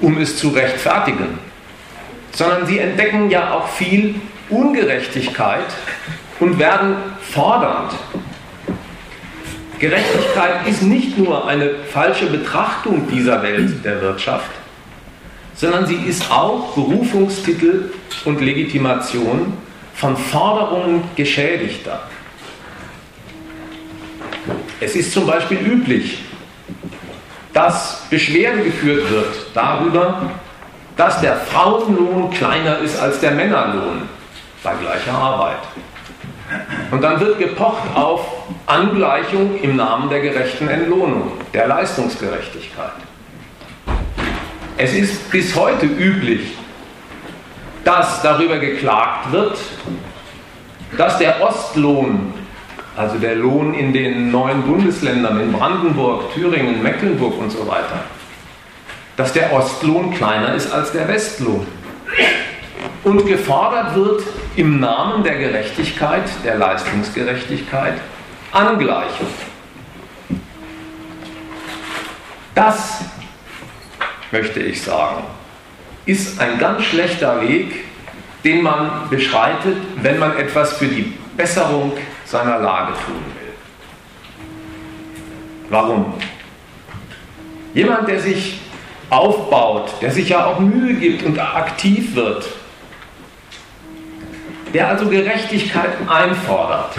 um 0.00 0.18
es 0.18 0.36
zu 0.36 0.50
rechtfertigen, 0.50 1.38
sondern 2.32 2.66
sie 2.66 2.78
entdecken 2.78 3.30
ja 3.30 3.52
auch 3.54 3.68
viel 3.68 4.16
Ungerechtigkeit 4.50 5.66
und 6.40 6.58
werden 6.58 6.96
fordernd. 7.20 7.92
Gerechtigkeit 9.78 10.66
ist 10.66 10.82
nicht 10.82 11.18
nur 11.18 11.46
eine 11.46 11.70
falsche 11.92 12.26
Betrachtung 12.26 13.08
dieser 13.08 13.42
Welt 13.42 13.84
der 13.84 14.00
Wirtschaft, 14.00 14.50
sondern 15.54 15.86
sie 15.86 15.96
ist 15.96 16.30
auch 16.30 16.74
Berufungstitel 16.74 17.90
und 18.24 18.40
Legitimation 18.40 19.54
von 19.94 20.16
Forderungen 20.16 21.04
Geschädigter. 21.16 22.02
Es 24.80 24.96
ist 24.96 25.12
zum 25.12 25.26
Beispiel 25.26 25.58
üblich, 25.58 26.18
dass 27.52 28.06
Beschwerde 28.10 28.64
geführt 28.64 29.10
wird 29.10 29.46
darüber, 29.54 30.30
dass 30.96 31.20
der 31.20 31.36
Frauenlohn 31.36 32.30
kleiner 32.30 32.78
ist 32.78 32.98
als 33.00 33.20
der 33.20 33.30
Männerlohn 33.30 34.02
bei 34.64 34.74
gleicher 34.74 35.12
Arbeit. 35.12 35.58
Und 36.90 37.02
dann 37.02 37.20
wird 37.20 37.38
gepocht 37.38 37.82
auf 37.94 38.26
Angleichung 38.66 39.60
im 39.62 39.76
Namen 39.76 40.08
der 40.08 40.20
gerechten 40.20 40.68
Entlohnung, 40.68 41.32
der 41.52 41.68
Leistungsgerechtigkeit. 41.68 42.92
Es 44.76 44.92
ist 44.92 45.30
bis 45.30 45.54
heute 45.54 45.86
üblich, 45.86 46.56
dass 47.84 48.22
darüber 48.22 48.58
geklagt 48.58 49.30
wird, 49.30 49.56
dass 50.98 51.18
der 51.18 51.40
Ostlohn 51.40 52.34
also 52.96 53.18
der 53.18 53.34
Lohn 53.34 53.74
in 53.74 53.92
den 53.92 54.30
neuen 54.30 54.62
Bundesländern, 54.62 55.40
in 55.40 55.52
Brandenburg, 55.52 56.32
Thüringen, 56.32 56.82
Mecklenburg 56.82 57.38
und 57.38 57.50
so 57.50 57.66
weiter, 57.66 58.04
dass 59.16 59.32
der 59.32 59.52
Ostlohn 59.52 60.14
kleiner 60.14 60.54
ist 60.54 60.72
als 60.72 60.92
der 60.92 61.08
Westlohn. 61.08 61.66
Und 63.04 63.26
gefordert 63.26 63.94
wird 63.94 64.22
im 64.56 64.80
Namen 64.80 65.22
der 65.22 65.36
Gerechtigkeit, 65.36 66.24
der 66.42 66.56
Leistungsgerechtigkeit, 66.56 68.00
Angleichung. 68.50 69.26
Das, 72.54 73.00
möchte 74.30 74.60
ich 74.60 74.82
sagen, 74.82 75.24
ist 76.06 76.40
ein 76.40 76.58
ganz 76.58 76.84
schlechter 76.84 77.40
Weg, 77.42 77.84
den 78.42 78.62
man 78.62 79.08
beschreitet, 79.10 79.76
wenn 80.02 80.18
man 80.18 80.36
etwas 80.36 80.74
für 80.74 80.86
die 80.86 81.14
Besserung 81.36 81.92
seiner 82.24 82.58
Lage 82.58 82.92
tun 83.06 83.22
will. 83.40 83.54
Warum? 85.70 86.14
Jemand, 87.74 88.08
der 88.08 88.20
sich 88.20 88.60
aufbaut, 89.10 89.90
der 90.00 90.10
sich 90.10 90.28
ja 90.28 90.46
auch 90.46 90.60
Mühe 90.60 90.94
gibt 90.94 91.24
und 91.24 91.38
aktiv 91.38 92.14
wird, 92.14 92.46
der 94.74 94.88
also 94.88 95.08
Gerechtigkeit 95.08 95.92
einfordert, 96.08 96.96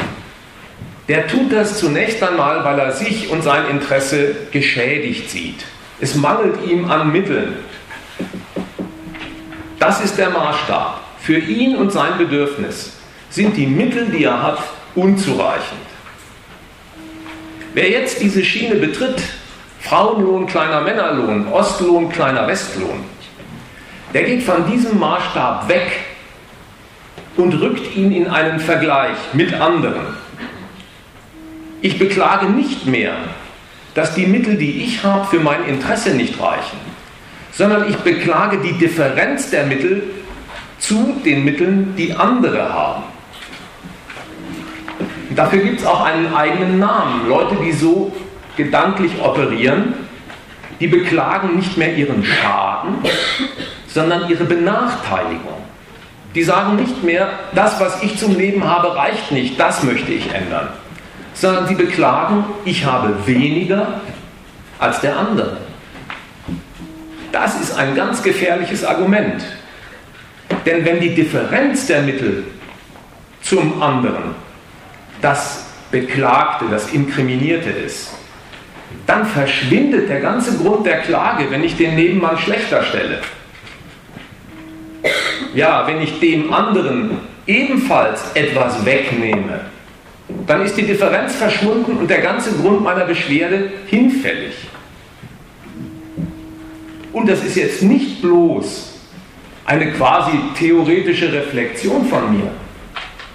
der 1.08 1.28
tut 1.28 1.52
das 1.52 1.78
zunächst 1.78 2.24
einmal, 2.24 2.64
weil 2.64 2.80
er 2.80 2.92
sich 2.94 3.30
und 3.30 3.44
sein 3.44 3.70
Interesse 3.70 4.36
geschädigt 4.52 5.30
sieht. 5.30 5.66
Es 6.00 6.16
mangelt 6.16 6.66
ihm 6.66 6.90
an 6.90 7.12
Mitteln. 7.12 7.58
Das 9.78 10.04
ist 10.04 10.18
der 10.18 10.32
Maßstab. 10.32 11.02
Für 11.20 11.38
ihn 11.38 11.76
und 11.76 11.92
sein 11.92 12.18
Bedürfnis 12.18 12.94
sind 13.30 13.56
die 13.58 13.68
Mittel, 13.68 14.08
die 14.08 14.24
er 14.24 14.42
hat, 14.42 14.60
unzureichend. 14.96 15.80
Wer 17.74 17.90
jetzt 17.90 18.22
diese 18.22 18.44
Schiene 18.44 18.76
betritt, 18.76 19.22
Frauenlohn, 19.82 20.48
kleiner 20.48 20.82
Männerlohn, 20.82 21.48
Ostlohn, 21.52 22.10
kleiner 22.10 22.48
Westlohn, 22.48 23.04
der 24.14 24.24
geht 24.24 24.44
von 24.44 24.70
diesem 24.72 24.98
Maßstab 24.98 25.68
weg 25.68 26.15
und 27.38 27.54
rückt 27.54 27.96
ihn 27.96 28.12
in 28.12 28.28
einen 28.28 28.60
Vergleich 28.60 29.18
mit 29.34 29.54
anderen. 29.54 30.06
Ich 31.82 32.00
beklage 32.00 32.48
nicht 32.48 32.86
mehr, 32.86 33.14
dass 33.94 34.16
die 34.16 34.26
Mittel, 34.26 34.58
die 34.58 34.84
ich 34.84 35.04
habe, 35.04 35.26
für 35.26 35.40
mein 35.40 35.66
Interesse 35.66 36.16
nicht 36.16 36.40
reichen, 36.42 36.78
sondern 37.52 37.90
ich 37.90 37.98
beklage 37.98 38.58
die 38.58 38.74
Differenz 38.74 39.50
der 39.50 39.66
Mittel 39.66 40.04
zu 40.80 41.22
den 41.24 41.46
Mitteln, 41.46 41.94
die 41.98 42.14
andere 42.14 42.74
haben. 42.74 43.04
Dafür 45.36 45.60
gibt 45.60 45.80
es 45.82 45.86
auch 45.86 46.04
einen 46.04 46.34
eigenen 46.34 46.80
Namen. 46.80 47.28
Leute, 47.28 47.56
die 47.64 47.72
so 47.72 48.16
gedanklich 48.56 49.12
operieren, 49.22 49.94
die 50.80 50.88
beklagen 50.88 51.56
nicht 51.56 51.78
mehr 51.78 51.96
ihren 51.96 52.24
Schaden, 52.24 52.96
sondern 53.88 54.30
ihre 54.30 54.44
Benachteiligung. 54.44 55.65
Die 56.36 56.44
sagen 56.44 56.76
nicht 56.76 57.02
mehr, 57.02 57.30
das, 57.54 57.80
was 57.80 58.04
ich 58.04 58.18
zum 58.18 58.36
Leben 58.38 58.64
habe, 58.66 58.96
reicht 58.96 59.32
nicht, 59.32 59.58
das 59.60 59.84
möchte 59.84 60.12
ich 60.12 60.34
ändern, 60.34 60.68
sondern 61.34 61.68
sie 61.68 61.76
beklagen, 61.76 62.44
ich 62.66 62.86
habe 62.86 63.16
weniger 63.26 64.02
als 64.78 65.00
der 65.00 65.18
andere. 65.18 65.58
Das 67.32 67.60
ist 67.60 67.78
ein 67.78 67.96
ganz 67.96 68.22
gefährliches 68.22 68.84
Argument. 68.84 69.44
Denn 70.66 70.86
wenn 70.86 71.00
die 71.00 71.16
Differenz 71.16 71.88
der 71.88 72.02
Mittel 72.02 72.44
zum 73.42 73.82
anderen 73.82 74.36
das 75.22 75.66
Beklagte, 75.92 76.66
das 76.70 76.92
Inkriminierte 76.92 77.70
ist, 77.70 78.14
dann 79.08 79.26
verschwindet 79.26 80.10
der 80.10 80.20
ganze 80.20 80.58
Grund 80.58 80.86
der 80.86 81.00
Klage, 81.00 81.50
wenn 81.50 81.64
ich 81.64 81.78
den 81.78 81.96
Nebenmann 81.96 82.38
schlechter 82.38 82.84
stelle. 82.84 83.22
Ja, 85.54 85.86
wenn 85.88 86.02
ich 86.02 86.20
dem 86.20 86.54
anderen 86.54 87.18
ebenfalls 87.48 88.32
etwas 88.34 88.86
wegnehme, 88.86 89.62
dann 90.48 90.64
ist 90.64 90.76
die 90.76 90.84
Differenz 90.84 91.36
verschwunden 91.36 91.98
und 91.98 92.10
der 92.10 92.22
ganze 92.22 92.52
Grund 92.54 92.84
meiner 92.84 93.06
Beschwerde 93.06 93.72
hinfällig. 93.88 94.56
Und 97.14 97.30
das 97.30 97.44
ist 97.44 97.56
jetzt 97.56 97.82
nicht 97.84 98.22
bloß 98.22 98.94
eine 99.66 99.92
quasi 99.94 100.32
theoretische 100.58 101.32
Reflexion 101.32 102.06
von 102.06 102.36
mir. 102.36 102.52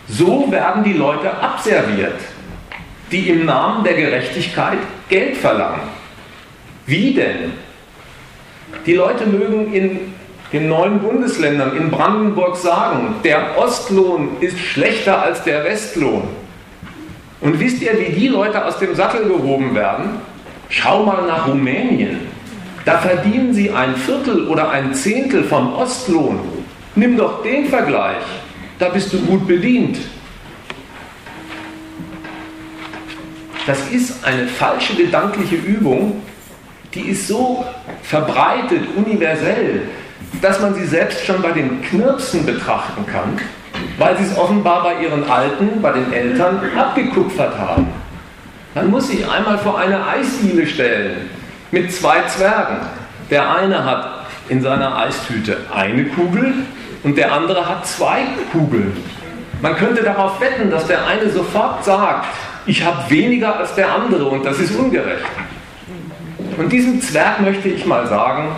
So 0.09 0.51
werden 0.51 0.85
die 0.85 0.93
Leute 0.93 1.33
abserviert 1.33 2.19
die 3.11 3.29
im 3.29 3.45
Namen 3.45 3.85
der 3.85 3.95
Gerechtigkeit 3.95 4.79
Geld 5.09 5.37
verlangen. 5.37 5.83
Wie 6.87 7.13
denn? 7.13 7.53
Die 8.87 8.95
Leute 8.95 9.27
mögen 9.27 9.73
in 9.73 10.15
den 10.53 10.69
neuen 10.69 10.99
Bundesländern, 10.99 11.77
in 11.77 11.91
Brandenburg 11.91 12.57
sagen, 12.57 13.17
der 13.23 13.57
Ostlohn 13.57 14.37
ist 14.41 14.59
schlechter 14.59 15.23
als 15.23 15.45
der 15.45 15.65
Westlohn. 15.65 16.25
Und 17.41 17.59
wisst 17.61 17.81
ihr, 17.81 17.93
wie 17.99 18.13
die 18.13 18.29
Leute 18.29 18.65
aus 18.65 18.79
dem 18.79 18.95
Sattel 18.95 19.27
gehoben 19.27 19.75
werden? 19.75 20.21
Schau 20.69 21.05
mal 21.05 21.27
nach 21.27 21.47
Rumänien. 21.47 22.21
Da 22.85 22.99
verdienen 22.99 23.55
sie 23.55 23.71
ein 23.71 23.95
Viertel 23.97 24.49
oder 24.49 24.71
ein 24.71 24.95
Zehntel 24.95 25.45
vom 25.45 25.73
Ostlohn. 25.75 26.41
Nimm 26.95 27.17
doch 27.17 27.43
den 27.43 27.67
Vergleich. 27.67 28.25
Da 28.79 28.89
bist 28.89 29.13
du 29.13 29.19
gut 29.21 29.47
bedient. 29.47 29.99
Das 33.67 33.79
ist 33.91 34.25
eine 34.25 34.49
falsche 34.49 34.95
gedankliche 34.95 35.57
Übung, 35.57 36.23
die 36.95 37.11
ist 37.11 37.29
so 37.29 37.65
verbreitet, 38.03 38.81
universell, 38.97 39.83
dass 40.41 40.61
man 40.61 40.75
sie 40.75 40.87
selbst 40.87 41.25
schon 41.25 41.43
bei 41.43 41.53
den 41.53 41.83
Knirpsen 41.83 42.47
betrachten 42.47 43.05
kann, 43.07 43.39
weil 43.99 44.17
sie 44.17 44.25
es 44.25 44.39
offenbar 44.39 44.83
bei 44.83 45.03
ihren 45.03 45.29
Alten, 45.29 45.83
bei 45.83 45.93
den 45.93 46.13
Eltern 46.13 46.61
abgekupfert 46.77 47.59
haben. 47.59 47.89
Man 48.75 48.91
muss 48.91 49.09
sich 49.09 49.29
einmal 49.29 49.59
vor 49.59 49.79
eine 49.79 50.07
Eisdiele 50.07 50.67
stellen 50.67 51.29
mit 51.71 51.93
zwei 51.93 52.23
Zwergen. 52.23 52.77
Der 53.31 53.55
eine 53.55 53.85
hat 53.85 54.27
in 54.49 54.63
seiner 54.63 54.97
Eistüte 54.97 55.57
eine 55.75 56.05
Kugel 56.05 56.55
und 57.03 57.17
der 57.17 57.33
andere 57.33 57.69
hat 57.69 57.87
zwei 57.87 58.23
Kugeln. 58.53 58.97
Man 59.63 59.77
könnte 59.77 60.03
darauf 60.03 60.41
wetten, 60.41 60.71
dass 60.71 60.87
der 60.87 61.07
eine 61.07 61.29
sofort 61.31 61.85
sagt, 61.85 62.27
ich 62.67 62.85
habe 62.85 63.11
weniger 63.11 63.57
als 63.57 63.75
der 63.75 63.93
andere 63.93 64.27
und 64.27 64.45
das 64.45 64.59
ist 64.59 64.75
ungerecht. 64.75 65.25
Und 66.57 66.71
diesem 66.71 67.01
Zwerg 67.01 67.41
möchte 67.41 67.69
ich 67.69 67.87
mal 67.87 68.07
sagen, 68.07 68.51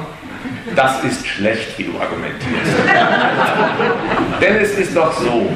das 0.77 1.05
ist 1.05 1.27
schlecht, 1.27 1.79
wie 1.79 1.85
du 1.85 1.93
argumentierst. 1.99 2.73
Denn 4.41 4.57
es 4.57 4.79
ist 4.79 4.97
doch 4.97 5.13
so, 5.13 5.51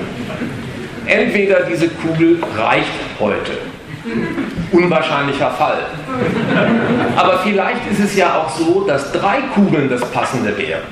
entweder 1.07 1.61
diese 1.63 1.89
Kugel 1.89 2.43
reicht 2.57 2.89
heute, 3.19 3.59
unwahrscheinlicher 4.73 5.51
Fall. 5.53 5.87
Aber 7.17 7.39
vielleicht 7.39 7.91
ist 7.91 8.01
es 8.01 8.17
ja 8.17 8.35
auch 8.35 8.51
so, 8.51 8.85
dass 8.87 9.13
drei 9.13 9.41
Kugeln 9.55 9.89
das 9.89 10.05
Passende 10.11 10.57
wären. 10.57 10.83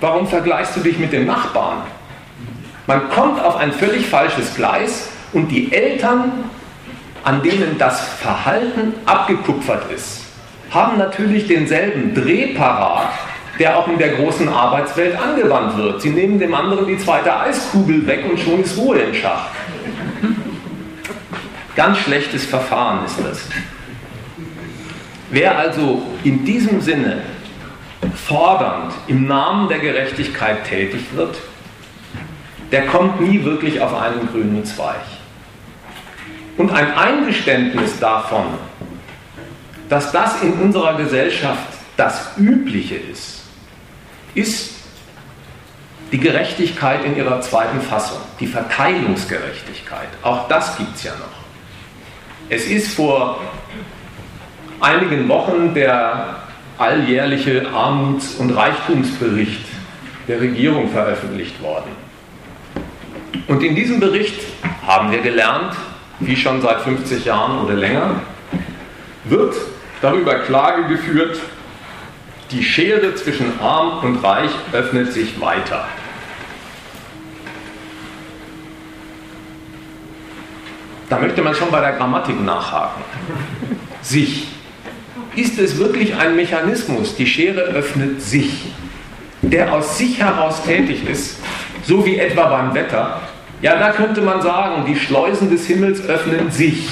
Warum 0.00 0.26
vergleichst 0.26 0.76
du 0.76 0.80
dich 0.80 0.98
mit 0.98 1.12
dem 1.12 1.26
Nachbarn? 1.26 1.82
Man 2.86 3.08
kommt 3.10 3.42
auf 3.42 3.56
ein 3.56 3.72
völlig 3.72 4.06
falsches 4.06 4.54
Gleis 4.54 5.10
und 5.32 5.48
die 5.48 5.72
Eltern 5.72 6.50
an 7.24 7.42
denen 7.42 7.78
das 7.78 8.00
Verhalten 8.00 8.94
abgekupfert 9.06 9.90
ist, 9.92 10.22
haben 10.70 10.98
natürlich 10.98 11.46
denselben 11.46 12.14
Dreh 12.14 12.54
parat, 12.54 13.10
der 13.58 13.78
auch 13.78 13.88
in 13.88 13.98
der 13.98 14.10
großen 14.10 14.48
Arbeitswelt 14.48 15.18
angewandt 15.18 15.76
wird. 15.76 16.00
Sie 16.00 16.10
nehmen 16.10 16.38
dem 16.38 16.54
anderen 16.54 16.86
die 16.86 16.98
zweite 16.98 17.38
Eiskugel 17.38 18.06
weg 18.06 18.24
und 18.28 18.38
schon 18.38 18.62
ist 18.62 18.76
Ruhe 18.78 18.98
im 18.98 19.14
Schach. 19.14 19.48
Ganz 21.76 21.98
schlechtes 21.98 22.44
Verfahren 22.44 23.04
ist 23.04 23.18
das. 23.18 23.48
Wer 25.30 25.58
also 25.58 26.02
in 26.24 26.44
diesem 26.44 26.80
Sinne 26.80 27.22
fordernd 28.26 28.92
im 29.06 29.26
Namen 29.26 29.68
der 29.68 29.78
Gerechtigkeit 29.78 30.64
tätig 30.64 31.00
wird, 31.14 31.38
der 32.70 32.86
kommt 32.86 33.20
nie 33.20 33.42
wirklich 33.44 33.80
auf 33.80 33.94
einen 33.94 34.28
grünen 34.28 34.64
Zweig 34.64 35.00
und 36.56 36.70
ein 36.70 36.94
Eingeständnis 36.94 37.98
davon, 37.98 38.44
dass 39.88 40.12
das 40.12 40.42
in 40.42 40.52
unserer 40.54 40.96
Gesellschaft 40.96 41.68
das 41.96 42.32
Übliche 42.38 42.96
ist, 42.96 43.41
ist 44.34 44.72
die 46.10 46.18
Gerechtigkeit 46.18 47.04
in 47.04 47.16
ihrer 47.16 47.40
zweiten 47.40 47.80
Fassung, 47.80 48.18
die 48.38 48.46
Verteilungsgerechtigkeit. 48.46 50.08
Auch 50.22 50.46
das 50.48 50.76
gibt 50.76 50.96
es 50.96 51.04
ja 51.04 51.12
noch. 51.12 51.42
Es 52.48 52.66
ist 52.66 52.94
vor 52.94 53.40
einigen 54.80 55.28
Wochen 55.28 55.72
der 55.74 56.36
alljährliche 56.76 57.68
Armuts- 57.72 58.34
und 58.34 58.50
Reichtumsbericht 58.50 59.64
der 60.28 60.40
Regierung 60.40 60.90
veröffentlicht 60.90 61.62
worden. 61.62 61.90
Und 63.48 63.62
in 63.62 63.74
diesem 63.74 64.00
Bericht 64.00 64.40
haben 64.86 65.10
wir 65.10 65.20
gelernt, 65.20 65.74
wie 66.20 66.36
schon 66.36 66.60
seit 66.60 66.82
50 66.82 67.24
Jahren 67.24 67.64
oder 67.64 67.74
länger, 67.74 68.20
wird 69.24 69.54
darüber 70.00 70.34
Klage 70.40 70.88
geführt, 70.88 71.38
die 72.52 72.62
Schere 72.62 73.14
zwischen 73.14 73.58
arm 73.60 74.04
und 74.04 74.22
reich 74.22 74.50
öffnet 74.72 75.10
sich 75.10 75.40
weiter. 75.40 75.88
Da 81.08 81.18
möchte 81.18 81.40
man 81.40 81.54
schon 81.54 81.70
bei 81.70 81.80
der 81.80 81.92
Grammatik 81.92 82.38
nachhaken. 82.42 83.02
Sich. 84.02 84.48
Ist 85.34 85.58
es 85.58 85.78
wirklich 85.78 86.14
ein 86.14 86.36
Mechanismus? 86.36 87.16
Die 87.16 87.26
Schere 87.26 87.60
öffnet 87.60 88.20
sich, 88.20 88.66
der 89.40 89.72
aus 89.72 89.96
sich 89.96 90.18
heraus 90.18 90.62
tätig 90.62 91.08
ist, 91.08 91.38
so 91.84 92.04
wie 92.04 92.18
etwa 92.18 92.48
beim 92.48 92.74
Wetter. 92.74 93.22
Ja, 93.62 93.78
da 93.78 93.92
könnte 93.92 94.20
man 94.20 94.42
sagen, 94.42 94.84
die 94.86 94.96
Schleusen 94.96 95.48
des 95.48 95.66
Himmels 95.66 96.04
öffnen 96.06 96.50
sich. 96.50 96.86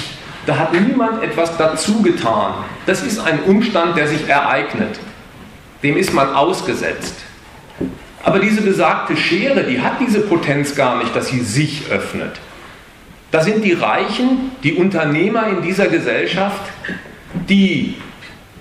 Da 0.47 0.57
hat 0.57 0.73
niemand 0.73 1.21
etwas 1.21 1.55
dazu 1.57 2.01
getan. 2.01 2.53
Das 2.87 3.03
ist 3.03 3.19
ein 3.19 3.43
Umstand, 3.43 3.95
der 3.95 4.07
sich 4.07 4.27
ereignet. 4.27 4.99
Dem 5.83 5.97
ist 5.97 6.13
man 6.13 6.33
ausgesetzt. 6.33 7.15
Aber 8.23 8.39
diese 8.39 8.61
besagte 8.61 9.17
Schere, 9.17 9.63
die 9.63 9.81
hat 9.81 9.99
diese 9.99 10.21
Potenz 10.21 10.75
gar 10.75 10.97
nicht, 10.97 11.15
dass 11.15 11.27
sie 11.27 11.41
sich 11.41 11.89
öffnet. 11.89 12.39
Da 13.31 13.41
sind 13.41 13.63
die 13.63 13.73
Reichen, 13.73 14.51
die 14.63 14.73
Unternehmer 14.73 15.47
in 15.47 15.61
dieser 15.61 15.87
Gesellschaft, 15.87 16.61
die 17.49 17.95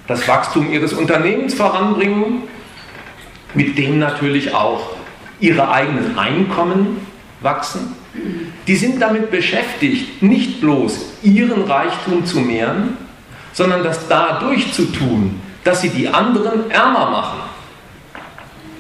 das 0.07 0.27
Wachstum 0.29 0.73
ihres 0.73 0.93
Unternehmens 0.93 1.55
voranbringen, 1.55 2.45
mit 3.55 3.77
dem 3.77 3.99
natürlich 3.99 4.55
auch 4.55 4.97
ihre 5.41 5.71
eigenen 5.71 6.17
Einkommen 6.19 7.07
wachsen. 7.41 7.95
Die 8.67 8.77
sind 8.77 9.01
damit 9.01 9.31
beschäftigt, 9.31 10.23
nicht 10.23 10.61
bloß 10.61 11.01
ihren 11.23 11.63
Reichtum 11.63 12.25
zu 12.25 12.41
mehren, 12.41 12.97
sondern 13.53 13.83
das 13.83 14.09
dadurch 14.09 14.73
zu 14.73 14.87
tun, 14.87 15.41
dass 15.65 15.83
sie 15.83 15.91
die 15.91 16.09
anderen 16.09 16.71
ärmer 16.71 17.11
machen. 17.11 17.41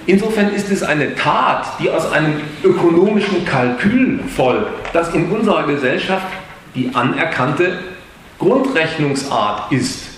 Insofern 0.06 0.50
ist 0.50 0.70
es 0.70 0.82
eine 0.82 1.14
Tat, 1.14 1.66
die 1.78 1.90
aus 1.90 2.10
einem 2.10 2.40
ökonomischen 2.64 3.44
Kalkül 3.44 4.20
folgt, 4.34 4.94
das 4.94 5.14
in 5.14 5.30
unserer 5.30 5.64
Gesellschaft 5.64 6.26
die 6.74 6.90
anerkannte 6.94 7.78
Grundrechnungsart 8.38 9.70
ist. 9.72 10.08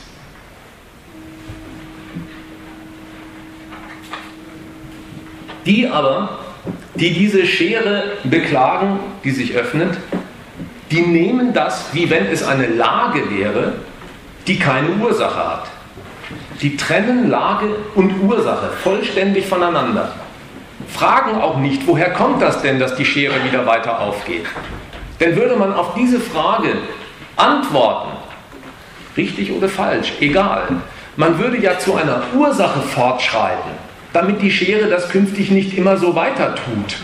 Die 5.67 5.89
aber, 5.89 6.39
die 6.95 7.13
diese 7.13 7.45
Schere 7.47 8.13
beklagen, 8.25 9.01
die 9.25 9.31
sich 9.31 9.55
öffnet, 9.55 9.97
die 10.91 11.03
nehmen 11.03 11.53
das, 11.53 11.87
wie 11.93 12.11
wenn 12.11 12.27
es 12.27 12.43
eine 12.47 12.67
Lage 12.67 13.31
wäre, 13.31 13.75
die 14.47 14.59
keine 14.59 14.91
Ursache 15.01 15.37
hat. 15.37 15.82
Die 16.63 16.77
trennen 16.77 17.29
Lage 17.29 17.67
und 17.97 18.13
Ursache 18.23 18.71
vollständig 18.83 19.47
voneinander. 19.47 20.13
Fragen 20.89 21.41
auch 21.41 21.59
nicht, 21.59 21.87
woher 21.87 22.13
kommt 22.13 22.41
das 22.41 22.63
denn, 22.63 22.79
dass 22.79 22.95
die 22.95 23.05
Schere 23.05 23.45
wieder 23.45 23.67
weiter 23.67 24.01
aufgeht. 24.01 24.47
Denn 25.19 25.35
würde 25.35 25.57
man 25.57 25.75
auf 25.75 25.95
diese 25.95 26.21
Frage 26.21 26.77
antworten, 27.37 28.11
richtig 29.17 29.51
oder 29.51 29.69
falsch, 29.69 30.13
egal, 30.21 30.69
man 31.17 31.39
würde 31.39 31.59
ja 31.59 31.79
zu 31.79 31.97
einer 31.97 32.23
Ursache 32.35 32.81
fortschreiten, 32.81 33.73
damit 34.13 34.41
die 34.41 34.51
Schere 34.51 34.89
das 34.89 35.09
künftig 35.09 35.51
nicht 35.51 35.77
immer 35.77 35.97
so 35.97 36.15
weiter 36.15 36.55
tut. 36.55 36.97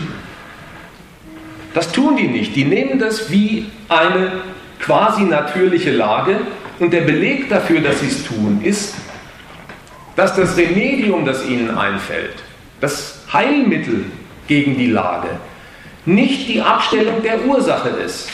Das 1.73 1.91
tun 1.91 2.15
die 2.15 2.27
nicht. 2.27 2.55
Die 2.55 2.65
nehmen 2.65 2.97
das 2.97 3.29
wie 3.29 3.69
eine 3.89 4.31
quasi 4.79 5.23
natürliche 5.23 5.91
Lage 5.91 6.39
und 6.79 6.93
der 6.93 7.01
Beleg 7.01 7.49
dafür, 7.49 7.81
dass 7.81 7.99
sie 7.99 8.07
es 8.07 8.23
tun, 8.23 8.61
ist, 8.63 8.95
dass 10.19 10.35
das 10.35 10.57
Remedium, 10.57 11.23
das 11.23 11.45
ihnen 11.45 11.77
einfällt, 11.77 12.35
das 12.81 13.21
Heilmittel 13.31 14.03
gegen 14.47 14.77
die 14.77 14.87
Lage, 14.87 15.29
nicht 16.05 16.49
die 16.49 16.61
Abstellung 16.61 17.23
der 17.23 17.45
Ursache 17.45 17.87
ist, 17.87 18.29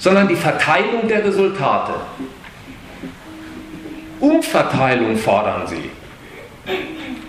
sondern 0.00 0.26
die 0.26 0.34
Verteilung 0.34 1.06
der 1.06 1.24
Resultate. 1.24 1.92
Umverteilung 4.18 5.16
fordern 5.16 5.68
sie. 5.68 5.90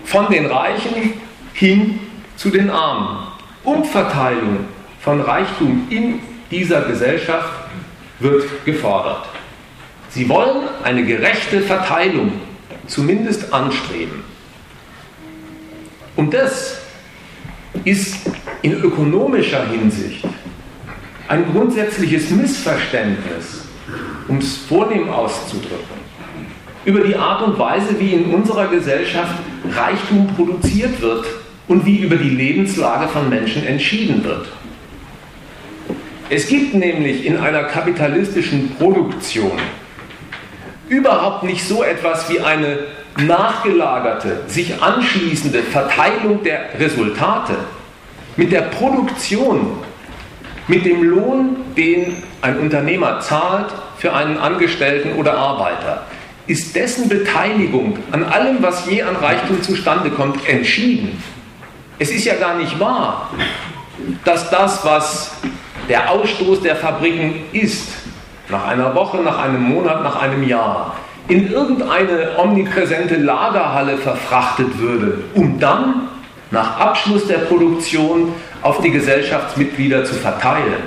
Von 0.04 0.28
den 0.32 0.46
Reichen 0.46 1.12
hin 1.52 2.00
zu 2.34 2.50
den 2.50 2.70
Armen. 2.70 3.28
Umverteilung 3.62 4.66
von 5.00 5.20
Reichtum 5.20 5.86
in 5.90 6.18
dieser 6.50 6.80
Gesellschaft 6.82 7.52
wird 8.18 8.64
gefordert. 8.64 9.28
Sie 10.08 10.28
wollen 10.28 10.64
eine 10.82 11.04
gerechte 11.04 11.60
Verteilung 11.60 12.32
zumindest 12.92 13.52
anstreben. 13.52 14.22
Und 16.14 16.34
das 16.34 16.78
ist 17.84 18.16
in 18.60 18.74
ökonomischer 18.74 19.66
Hinsicht 19.68 20.24
ein 21.26 21.50
grundsätzliches 21.50 22.30
Missverständnis, 22.30 23.64
um 24.28 24.38
es 24.38 24.58
vornehm 24.58 25.08
auszudrücken, 25.08 26.02
über 26.84 27.00
die 27.00 27.16
Art 27.16 27.42
und 27.42 27.58
Weise, 27.58 27.98
wie 27.98 28.12
in 28.12 28.26
unserer 28.26 28.68
Gesellschaft 28.68 29.36
Reichtum 29.74 30.26
produziert 30.36 31.00
wird 31.00 31.24
und 31.68 31.86
wie 31.86 31.98
über 31.98 32.16
die 32.16 32.28
Lebenslage 32.28 33.08
von 33.08 33.30
Menschen 33.30 33.64
entschieden 33.64 34.22
wird. 34.22 34.48
Es 36.28 36.46
gibt 36.46 36.74
nämlich 36.74 37.24
in 37.24 37.38
einer 37.38 37.64
kapitalistischen 37.64 38.74
Produktion 38.76 39.58
überhaupt 40.92 41.42
nicht 41.42 41.66
so 41.66 41.82
etwas 41.82 42.28
wie 42.28 42.40
eine 42.40 42.80
nachgelagerte, 43.16 44.42
sich 44.46 44.82
anschließende 44.82 45.62
Verteilung 45.62 46.42
der 46.42 46.78
Resultate. 46.78 47.54
Mit 48.36 48.52
der 48.52 48.62
Produktion, 48.62 49.78
mit 50.68 50.84
dem 50.84 51.02
Lohn, 51.02 51.56
den 51.76 52.22
ein 52.42 52.58
Unternehmer 52.58 53.20
zahlt 53.20 53.72
für 53.98 54.12
einen 54.12 54.36
Angestellten 54.38 55.14
oder 55.14 55.36
Arbeiter, 55.36 56.06
ist 56.46 56.74
dessen 56.76 57.08
Beteiligung 57.08 57.98
an 58.10 58.24
allem, 58.24 58.58
was 58.60 58.86
je 58.86 59.02
an 59.02 59.16
Reichtum 59.16 59.62
zustande 59.62 60.10
kommt, 60.10 60.46
entschieden. 60.48 61.22
Es 61.98 62.10
ist 62.10 62.24
ja 62.24 62.34
gar 62.34 62.56
nicht 62.56 62.78
wahr, 62.80 63.30
dass 64.24 64.50
das, 64.50 64.84
was 64.84 65.36
der 65.88 66.10
Ausstoß 66.10 66.60
der 66.62 66.76
Fabriken 66.76 67.44
ist, 67.52 68.01
nach 68.52 68.66
einer 68.66 68.94
Woche, 68.94 69.16
nach 69.22 69.42
einem 69.42 69.62
Monat, 69.62 70.04
nach 70.04 70.22
einem 70.22 70.46
Jahr, 70.46 70.94
in 71.26 71.50
irgendeine 71.50 72.38
omnipräsente 72.38 73.16
Lagerhalle 73.16 73.96
verfrachtet 73.96 74.78
würde, 74.78 75.24
um 75.34 75.58
dann 75.58 76.08
nach 76.50 76.78
Abschluss 76.78 77.26
der 77.26 77.38
Produktion 77.38 78.34
auf 78.60 78.80
die 78.82 78.90
Gesellschaftsmitglieder 78.90 80.04
zu 80.04 80.14
verteilen. 80.14 80.82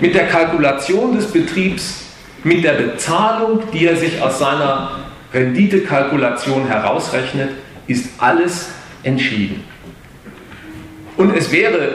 Mit 0.00 0.14
der 0.14 0.26
Kalkulation 0.28 1.14
des 1.14 1.30
Betriebs, 1.30 2.04
mit 2.42 2.64
der 2.64 2.72
Bezahlung, 2.72 3.60
die 3.72 3.86
er 3.86 3.96
sich 3.96 4.20
aus 4.22 4.38
seiner 4.38 4.90
Renditekalkulation 5.34 6.66
herausrechnet, 6.66 7.50
ist 7.86 8.08
alles 8.18 8.70
entschieden. 9.02 9.62
Und 11.16 11.36
es 11.36 11.52
wäre 11.52 11.90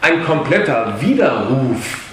ein 0.00 0.24
kompletter 0.24 0.94
Widerruf 1.00 2.11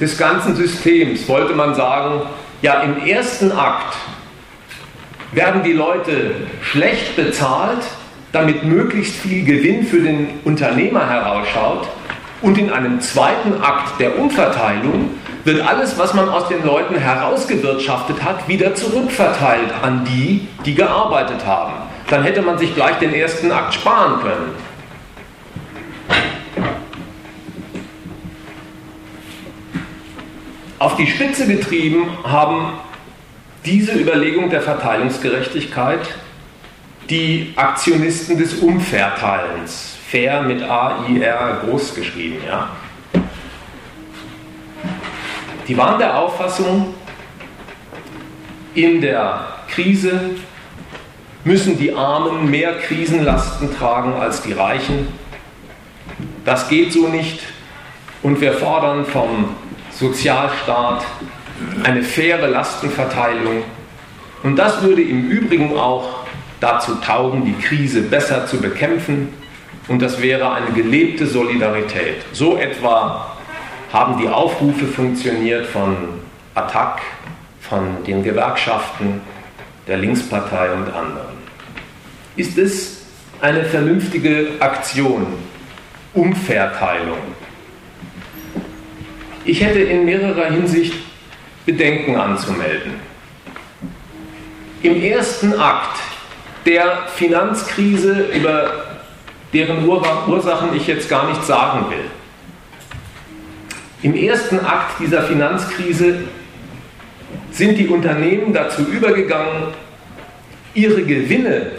des 0.00 0.16
ganzen 0.16 0.54
Systems, 0.54 1.28
wollte 1.28 1.54
man 1.54 1.74
sagen, 1.74 2.22
ja 2.62 2.80
im 2.80 3.06
ersten 3.06 3.52
Akt 3.52 3.96
werden 5.32 5.62
die 5.62 5.72
Leute 5.72 6.34
schlecht 6.62 7.16
bezahlt, 7.16 7.82
damit 8.32 8.64
möglichst 8.64 9.14
viel 9.14 9.44
Gewinn 9.44 9.84
für 9.84 10.00
den 10.00 10.40
Unternehmer 10.44 11.08
herausschaut 11.08 11.88
und 12.40 12.56
in 12.56 12.70
einem 12.70 13.00
zweiten 13.00 13.60
Akt 13.60 13.98
der 14.00 14.18
Umverteilung 14.18 15.10
wird 15.44 15.66
alles, 15.66 15.98
was 15.98 16.14
man 16.14 16.28
aus 16.28 16.48
den 16.48 16.64
Leuten 16.64 16.96
herausgewirtschaftet 16.96 18.22
hat, 18.22 18.46
wieder 18.48 18.74
zurückverteilt 18.74 19.72
an 19.82 20.04
die, 20.04 20.46
die 20.64 20.74
gearbeitet 20.74 21.44
haben. 21.46 21.72
Dann 22.10 22.22
hätte 22.22 22.42
man 22.42 22.58
sich 22.58 22.74
gleich 22.74 22.98
den 22.98 23.14
ersten 23.14 23.50
Akt 23.50 23.74
sparen 23.74 24.20
können. 24.20 24.54
Auf 30.78 30.96
die 30.96 31.08
Spitze 31.08 31.48
getrieben 31.48 32.06
haben 32.22 32.74
diese 33.64 33.92
Überlegung 33.92 34.48
der 34.48 34.62
Verteilungsgerechtigkeit 34.62 36.00
die 37.10 37.52
Aktionisten 37.56 38.38
des 38.38 38.54
Umverteilens, 38.54 39.96
fair 40.08 40.42
mit 40.42 40.62
A-I-R 40.62 41.62
groß 41.64 41.94
geschrieben, 41.94 42.36
ja. 42.46 42.68
Die 45.66 45.76
waren 45.76 45.98
der 45.98 46.16
Auffassung, 46.16 46.94
in 48.74 49.00
der 49.00 49.48
Krise 49.68 50.36
müssen 51.44 51.76
die 51.76 51.92
Armen 51.92 52.50
mehr 52.50 52.78
Krisenlasten 52.78 53.74
tragen 53.76 54.14
als 54.14 54.42
die 54.42 54.52
Reichen. 54.52 55.08
Das 56.44 56.68
geht 56.68 56.92
so 56.92 57.08
nicht 57.08 57.40
und 58.22 58.40
wir 58.40 58.52
fordern 58.52 59.04
vom 59.04 59.56
Sozialstaat, 59.98 61.04
eine 61.82 62.02
faire 62.02 62.46
Lastenverteilung. 62.46 63.64
Und 64.44 64.56
das 64.56 64.80
würde 64.82 65.02
im 65.02 65.28
Übrigen 65.28 65.76
auch 65.76 66.20
dazu 66.60 66.94
taugen, 66.96 67.44
die 67.44 67.54
Krise 67.54 68.02
besser 68.02 68.46
zu 68.46 68.60
bekämpfen. 68.60 69.28
Und 69.88 70.00
das 70.00 70.22
wäre 70.22 70.52
eine 70.52 70.70
gelebte 70.70 71.26
Solidarität. 71.26 72.22
So 72.32 72.56
etwa 72.56 73.36
haben 73.92 74.20
die 74.20 74.28
Aufrufe 74.28 74.86
funktioniert 74.86 75.66
von 75.66 75.96
Attac, 76.54 77.00
von 77.60 78.04
den 78.06 78.22
Gewerkschaften, 78.22 79.20
der 79.88 79.96
Linkspartei 79.96 80.70
und 80.72 80.92
anderen. 80.92 81.38
Ist 82.36 82.56
es 82.56 83.02
eine 83.40 83.64
vernünftige 83.64 84.52
Aktion, 84.60 85.26
Umverteilung? 86.14 87.18
Ich 89.48 89.62
hätte 89.62 89.78
in 89.78 90.04
mehrerer 90.04 90.50
Hinsicht 90.50 90.92
Bedenken 91.64 92.16
anzumelden. 92.16 92.92
Im 94.82 95.02
ersten 95.02 95.58
Akt 95.58 95.98
der 96.66 97.06
Finanzkrise, 97.14 98.26
über 98.34 98.98
deren 99.54 99.88
Ursachen 99.88 100.76
ich 100.76 100.86
jetzt 100.86 101.08
gar 101.08 101.30
nichts 101.30 101.46
sagen 101.46 101.86
will, 101.88 102.04
im 104.02 104.14
ersten 104.14 104.60
Akt 104.60 105.00
dieser 105.00 105.22
Finanzkrise 105.22 106.24
sind 107.50 107.78
die 107.78 107.88
Unternehmen 107.88 108.52
dazu 108.52 108.82
übergegangen, 108.82 109.68
ihre 110.74 111.04
Gewinne 111.04 111.70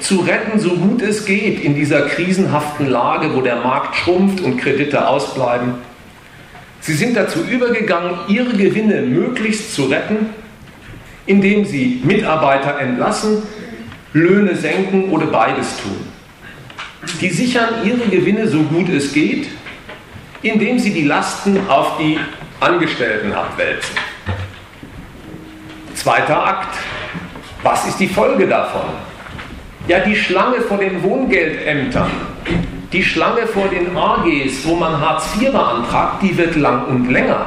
zu 0.00 0.22
retten, 0.22 0.58
so 0.58 0.70
gut 0.70 1.00
es 1.02 1.24
geht 1.24 1.62
in 1.62 1.76
dieser 1.76 2.02
krisenhaften 2.08 2.88
Lage, 2.88 3.32
wo 3.32 3.42
der 3.42 3.60
Markt 3.60 3.94
schrumpft 3.94 4.40
und 4.40 4.56
Kredite 4.56 5.06
ausbleiben. 5.06 5.91
Sie 6.82 6.94
sind 6.94 7.16
dazu 7.16 7.40
übergegangen, 7.44 8.18
ihre 8.28 8.52
Gewinne 8.52 9.00
möglichst 9.02 9.74
zu 9.74 9.84
retten, 9.84 10.26
indem 11.24 11.64
sie 11.64 12.02
Mitarbeiter 12.04 12.78
entlassen, 12.78 13.42
Löhne 14.12 14.54
senken 14.54 15.10
oder 15.10 15.26
beides 15.26 15.78
tun. 15.78 16.06
Die 17.20 17.30
sichern 17.30 17.84
ihre 17.84 18.08
Gewinne 18.08 18.46
so 18.46 18.62
gut 18.64 18.90
es 18.90 19.12
geht 19.12 19.48
indem 20.42 20.78
sie 20.78 20.92
die 20.92 21.04
Lasten 21.04 21.58
auf 21.68 21.98
die 21.98 22.18
Angestellten 22.60 23.32
abwälzen. 23.32 23.96
Zweiter 25.94 26.44
Akt. 26.44 26.76
Was 27.62 27.86
ist 27.86 27.98
die 28.00 28.08
Folge 28.08 28.48
davon? 28.48 28.82
Ja, 29.86 30.00
die 30.00 30.16
Schlange 30.16 30.60
vor 30.62 30.78
den 30.78 31.02
Wohngeldämtern, 31.02 32.10
die 32.92 33.02
Schlange 33.02 33.46
vor 33.46 33.68
den 33.68 33.96
AGs, 33.96 34.64
wo 34.64 34.74
man 34.74 35.00
Hartz 35.00 35.28
IV 35.40 35.52
beantragt, 35.52 36.22
die 36.22 36.36
wird 36.36 36.56
lang 36.56 36.86
und 36.86 37.10
länger. 37.10 37.46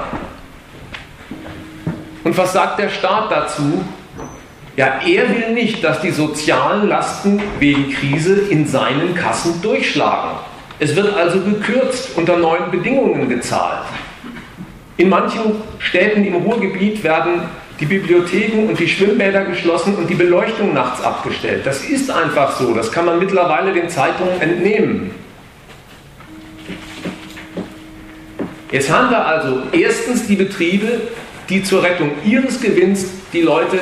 Und 2.23 2.35
was 2.37 2.53
sagt 2.53 2.79
der 2.79 2.89
Staat 2.89 3.31
dazu? 3.31 3.83
Ja, 4.75 4.99
er 5.05 5.29
will 5.29 5.53
nicht, 5.53 5.83
dass 5.83 6.01
die 6.01 6.11
sozialen 6.11 6.89
Lasten 6.89 7.41
wegen 7.59 7.91
Krise 7.91 8.35
in 8.49 8.67
seinen 8.67 9.15
Kassen 9.15 9.61
durchschlagen. 9.61 10.31
Es 10.79 10.95
wird 10.95 11.15
also 11.15 11.39
gekürzt, 11.39 12.17
unter 12.17 12.35
neuen 12.37 12.71
Bedingungen 12.71 13.29
gezahlt. 13.29 13.85
In 14.97 15.09
manchen 15.09 15.41
Städten 15.79 16.25
im 16.25 16.35
Ruhrgebiet 16.35 17.03
werden 17.03 17.43
die 17.79 17.85
Bibliotheken 17.85 18.67
und 18.67 18.79
die 18.79 18.87
Schwimmbäder 18.87 19.45
geschlossen 19.45 19.95
und 19.95 20.09
die 20.09 20.15
Beleuchtung 20.15 20.73
nachts 20.73 21.01
abgestellt. 21.01 21.65
Das 21.65 21.83
ist 21.83 22.09
einfach 22.09 22.57
so, 22.57 22.73
das 22.73 22.91
kann 22.91 23.05
man 23.05 23.19
mittlerweile 23.19 23.71
den 23.73 23.89
Zeitungen 23.89 24.41
entnehmen. 24.41 25.11
Jetzt 28.75 28.91
haben 28.91 29.09
wir 29.09 29.25
also 29.25 29.61
erstens 29.71 30.27
die 30.27 30.35
Betriebe, 30.35 30.99
die 31.47 31.63
zur 31.63 31.81
Rettung 31.81 32.11
ihres 32.25 32.59
Gewinns 32.59 33.05
die 33.31 33.39
Leute 33.41 33.79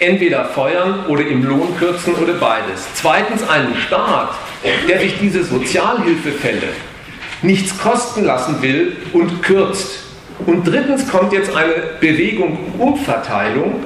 entweder 0.00 0.46
feuern 0.46 1.06
oder 1.06 1.24
im 1.24 1.44
Lohn 1.44 1.76
kürzen 1.78 2.12
oder 2.16 2.32
beides. 2.32 2.88
Zweitens 2.94 3.48
einen 3.48 3.76
Staat, 3.76 4.30
der 4.88 4.98
sich 4.98 5.14
diese 5.20 5.44
Sozialhilfefälle 5.44 6.70
nichts 7.42 7.78
kosten 7.78 8.24
lassen 8.24 8.60
will 8.62 8.96
und 9.12 9.44
kürzt. 9.44 10.00
Und 10.44 10.66
drittens 10.66 11.08
kommt 11.08 11.32
jetzt 11.32 11.54
eine 11.54 11.74
Bewegung 12.00 12.58
Umverteilung, 12.78 13.76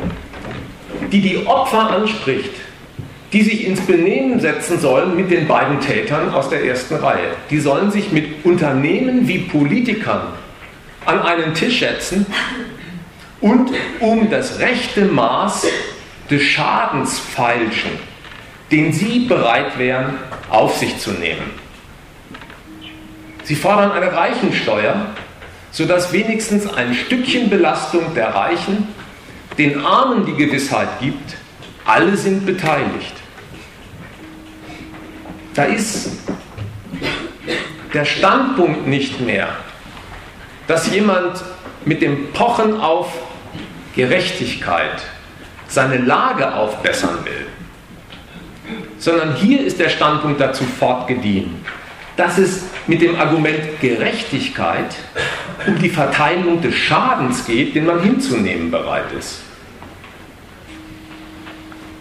die 1.12 1.20
die 1.20 1.46
Opfer 1.46 1.90
anspricht, 1.90 2.52
die 3.32 3.42
sich 3.42 3.66
ins 3.66 3.80
Benehmen 3.82 4.40
setzen 4.40 4.80
sollen 4.80 5.16
mit 5.16 5.30
den 5.30 5.46
beiden 5.46 5.80
Tätern 5.80 6.30
aus 6.30 6.48
der 6.48 6.64
ersten 6.64 6.96
Reihe. 6.96 7.36
Die 7.50 7.60
sollen 7.60 7.90
sich 7.90 8.10
mit 8.10 8.44
Unternehmen 8.44 9.28
wie 9.28 9.38
Politikern 9.38 10.22
an 11.06 11.22
einen 11.22 11.54
Tisch 11.54 11.80
setzen 11.80 12.26
und 13.40 13.70
um 14.00 14.30
das 14.30 14.58
rechte 14.58 15.04
Maß 15.04 15.66
des 16.30 16.42
Schadens 16.42 17.18
feilschen, 17.18 17.92
den 18.70 18.92
sie 18.92 19.20
bereit 19.20 19.78
wären 19.78 20.18
auf 20.50 20.76
sich 20.76 20.98
zu 20.98 21.12
nehmen. 21.12 21.58
Sie 23.44 23.54
fordern 23.54 23.92
eine 23.92 24.12
Reichensteuer, 24.12 25.06
sodass 25.70 26.12
wenigstens 26.12 26.72
ein 26.72 26.94
Stückchen 26.94 27.48
Belastung 27.48 28.14
der 28.14 28.34
Reichen 28.34 28.88
den 29.58 29.84
Armen 29.84 30.26
die 30.26 30.34
Gewissheit 30.34 30.88
gibt, 31.00 31.36
alle 31.84 32.16
sind 32.16 32.46
beteiligt. 32.46 33.19
Da 35.54 35.64
ist 35.64 36.10
der 37.92 38.04
Standpunkt 38.04 38.86
nicht 38.86 39.20
mehr, 39.20 39.48
dass 40.68 40.92
jemand 40.92 41.42
mit 41.84 42.02
dem 42.02 42.32
Pochen 42.32 42.80
auf 42.80 43.12
Gerechtigkeit 43.94 45.02
seine 45.66 45.98
Lage 45.98 46.54
aufbessern 46.54 47.18
will, 47.24 47.46
sondern 48.98 49.34
hier 49.34 49.64
ist 49.64 49.80
der 49.80 49.88
Standpunkt 49.88 50.40
dazu 50.40 50.64
fortgedient, 50.64 51.66
dass 52.16 52.38
es 52.38 52.64
mit 52.86 53.02
dem 53.02 53.18
Argument 53.18 53.80
Gerechtigkeit 53.80 54.94
um 55.66 55.78
die 55.78 55.88
Verteilung 55.88 56.60
des 56.60 56.74
Schadens 56.74 57.44
geht, 57.46 57.74
den 57.74 57.86
man 57.86 58.02
hinzunehmen 58.02 58.70
bereit 58.70 59.12
ist. 59.18 59.40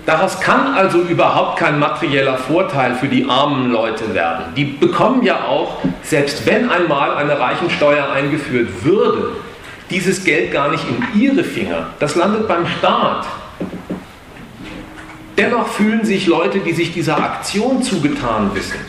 Daraus 0.09 0.39
kann 0.39 0.73
also 0.73 1.01
überhaupt 1.03 1.59
kein 1.59 1.77
materieller 1.77 2.35
Vorteil 2.35 2.95
für 2.95 3.07
die 3.07 3.29
armen 3.29 3.69
Leute 3.69 4.15
werden. 4.15 4.45
Die 4.55 4.65
bekommen 4.65 5.21
ja 5.21 5.45
auch, 5.45 5.83
selbst 6.01 6.47
wenn 6.47 6.67
einmal 6.67 7.13
eine 7.15 7.39
Reichensteuer 7.39 8.09
eingeführt 8.11 8.83
würde, 8.83 9.33
dieses 9.91 10.23
Geld 10.23 10.51
gar 10.51 10.71
nicht 10.71 10.83
in 10.89 11.21
ihre 11.21 11.43
Finger. 11.43 11.91
Das 11.99 12.15
landet 12.15 12.47
beim 12.47 12.65
Staat. 12.79 13.27
Dennoch 15.37 15.67
fühlen 15.67 16.03
sich 16.03 16.25
Leute, 16.25 16.57
die 16.57 16.73
sich 16.73 16.91
dieser 16.91 17.17
Aktion 17.23 17.83
zugetan 17.83 18.49
wissen, 18.55 18.79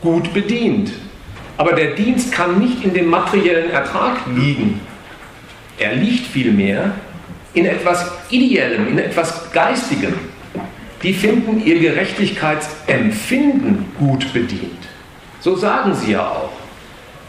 gut 0.00 0.34
bedient. 0.34 0.90
Aber 1.58 1.74
der 1.74 1.94
Dienst 1.94 2.32
kann 2.32 2.58
nicht 2.58 2.82
in 2.82 2.92
dem 2.92 3.08
materiellen 3.08 3.70
Ertrag 3.70 4.16
liegen. 4.34 4.80
Er 5.78 5.94
liegt 5.94 6.26
vielmehr 6.26 6.90
in 7.54 7.66
etwas 7.66 8.10
Ideellem, 8.30 8.88
in 8.88 8.98
etwas 8.98 9.52
Geistigem. 9.52 10.34
Die 11.02 11.12
finden 11.12 11.62
ihr 11.64 11.78
Gerechtigkeitsempfinden 11.78 13.84
gut 13.98 14.32
bedient. 14.32 14.72
So 15.40 15.56
sagen 15.56 15.94
sie 15.94 16.12
ja 16.12 16.28
auch. 16.28 16.52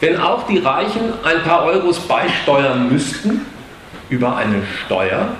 Wenn 0.00 0.16
auch 0.16 0.46
die 0.46 0.58
Reichen 0.58 1.12
ein 1.24 1.42
paar 1.42 1.64
Euros 1.64 1.98
beisteuern 2.00 2.90
müssten 2.90 3.42
über 4.08 4.36
eine 4.36 4.62
Steuer, 4.84 5.34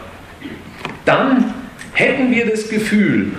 dann 1.05 1.55
Hätten 1.99 2.31
wir 2.31 2.49
das 2.49 2.69
Gefühl, 2.69 3.33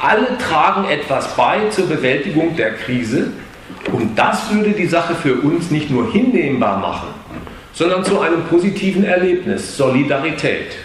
alle 0.00 0.38
tragen 0.38 0.88
etwas 0.88 1.34
bei 1.34 1.68
zur 1.68 1.88
Bewältigung 1.88 2.54
der 2.54 2.74
Krise 2.74 3.32
und 3.90 4.16
das 4.16 4.54
würde 4.54 4.70
die 4.70 4.86
Sache 4.86 5.16
für 5.16 5.34
uns 5.34 5.72
nicht 5.72 5.90
nur 5.90 6.12
hinnehmbar 6.12 6.78
machen, 6.78 7.08
sondern 7.72 8.04
zu 8.04 8.20
einem 8.20 8.44
positiven 8.44 9.02
Erlebnis, 9.02 9.76
Solidarität. 9.76 10.76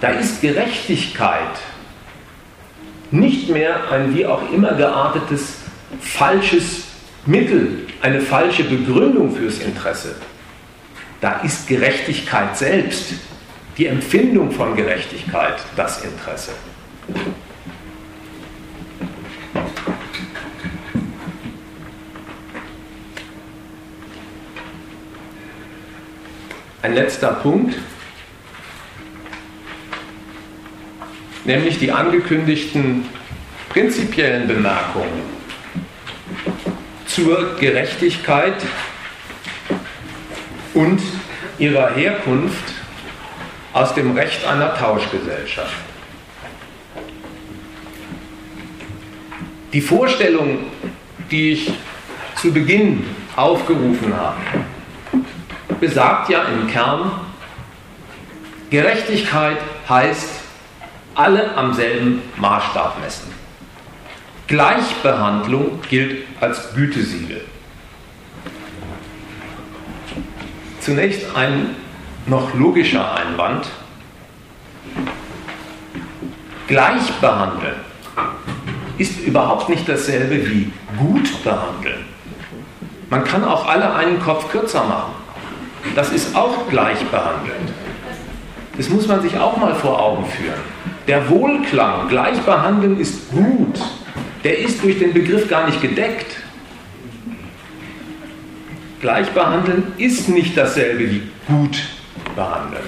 Da 0.00 0.08
ist 0.08 0.40
Gerechtigkeit 0.40 1.58
nicht 3.10 3.50
mehr 3.50 3.90
ein 3.90 4.14
wie 4.14 4.24
auch 4.24 4.50
immer 4.50 4.72
geartetes 4.72 5.56
falsches 6.00 6.84
Mittel, 7.26 7.86
eine 8.00 8.20
falsche 8.20 8.64
Begründung 8.64 9.34
fürs 9.36 9.58
Interesse. 9.58 10.14
Da 11.20 11.40
ist 11.40 11.68
Gerechtigkeit 11.68 12.56
selbst 12.56 13.12
die 13.76 13.86
Empfindung 13.86 14.50
von 14.52 14.74
Gerechtigkeit 14.74 15.56
das 15.76 16.02
Interesse. 16.02 16.52
Ein 26.82 26.94
letzter 26.94 27.32
Punkt, 27.34 27.74
nämlich 31.44 31.78
die 31.78 31.90
angekündigten 31.90 33.04
prinzipiellen 33.68 34.46
Bemerkungen 34.46 35.40
zur 37.06 37.56
Gerechtigkeit 37.58 38.54
und 40.74 41.00
ihrer 41.58 41.94
Herkunft 41.94 42.74
aus 43.72 43.94
dem 43.94 44.16
Recht 44.16 44.44
einer 44.44 44.74
Tauschgesellschaft. 44.74 45.76
Die 49.72 49.80
Vorstellung, 49.80 50.66
die 51.30 51.52
ich 51.52 51.72
zu 52.34 52.52
Beginn 52.52 53.04
aufgerufen 53.36 54.12
habe, 54.16 54.40
besagt 55.78 56.28
ja 56.28 56.42
im 56.44 56.66
Kern, 56.68 57.12
Gerechtigkeit 58.70 59.58
heißt, 59.88 60.39
alle 61.14 61.56
am 61.56 61.72
selben 61.74 62.22
Maßstab 62.36 63.00
messen. 63.00 63.32
Gleichbehandlung 64.46 65.80
gilt 65.88 66.26
als 66.40 66.74
Gütesiegel. 66.74 67.42
Zunächst 70.80 71.36
ein 71.36 71.76
noch 72.26 72.54
logischer 72.54 73.14
Einwand. 73.14 73.68
Gleichbehandeln 76.66 77.76
ist 78.98 79.20
überhaupt 79.20 79.68
nicht 79.68 79.88
dasselbe 79.88 80.48
wie 80.48 80.72
gut 80.98 81.44
behandeln. 81.44 82.04
Man 83.08 83.24
kann 83.24 83.44
auch 83.44 83.66
alle 83.66 83.94
einen 83.94 84.20
Kopf 84.20 84.50
kürzer 84.50 84.84
machen. 84.84 85.12
Das 85.94 86.10
ist 86.10 86.36
auch 86.36 86.68
gleichbehandelnd. 86.68 87.72
Das 88.76 88.88
muss 88.88 89.06
man 89.08 89.20
sich 89.20 89.36
auch 89.38 89.56
mal 89.56 89.74
vor 89.74 90.00
Augen 90.00 90.24
führen. 90.26 90.60
Der 91.10 91.28
Wohlklang, 91.28 92.06
gleichbehandeln 92.08 93.00
ist 93.00 93.32
gut, 93.32 93.80
der 94.44 94.60
ist 94.60 94.80
durch 94.80 95.00
den 95.00 95.12
Begriff 95.12 95.48
gar 95.48 95.66
nicht 95.66 95.82
gedeckt. 95.82 96.36
Gleichbehandeln 99.00 99.92
ist 99.96 100.28
nicht 100.28 100.56
dasselbe 100.56 101.10
wie 101.10 101.22
gut 101.48 101.82
behandeln. 102.36 102.84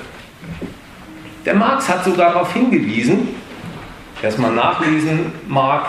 Der 1.44 1.54
Marx 1.54 1.88
hat 1.88 2.04
sogar 2.04 2.32
darauf 2.32 2.52
hingewiesen, 2.52 3.30
es 4.22 4.38
mal 4.38 4.52
nachlesen 4.52 5.32
mag, 5.48 5.86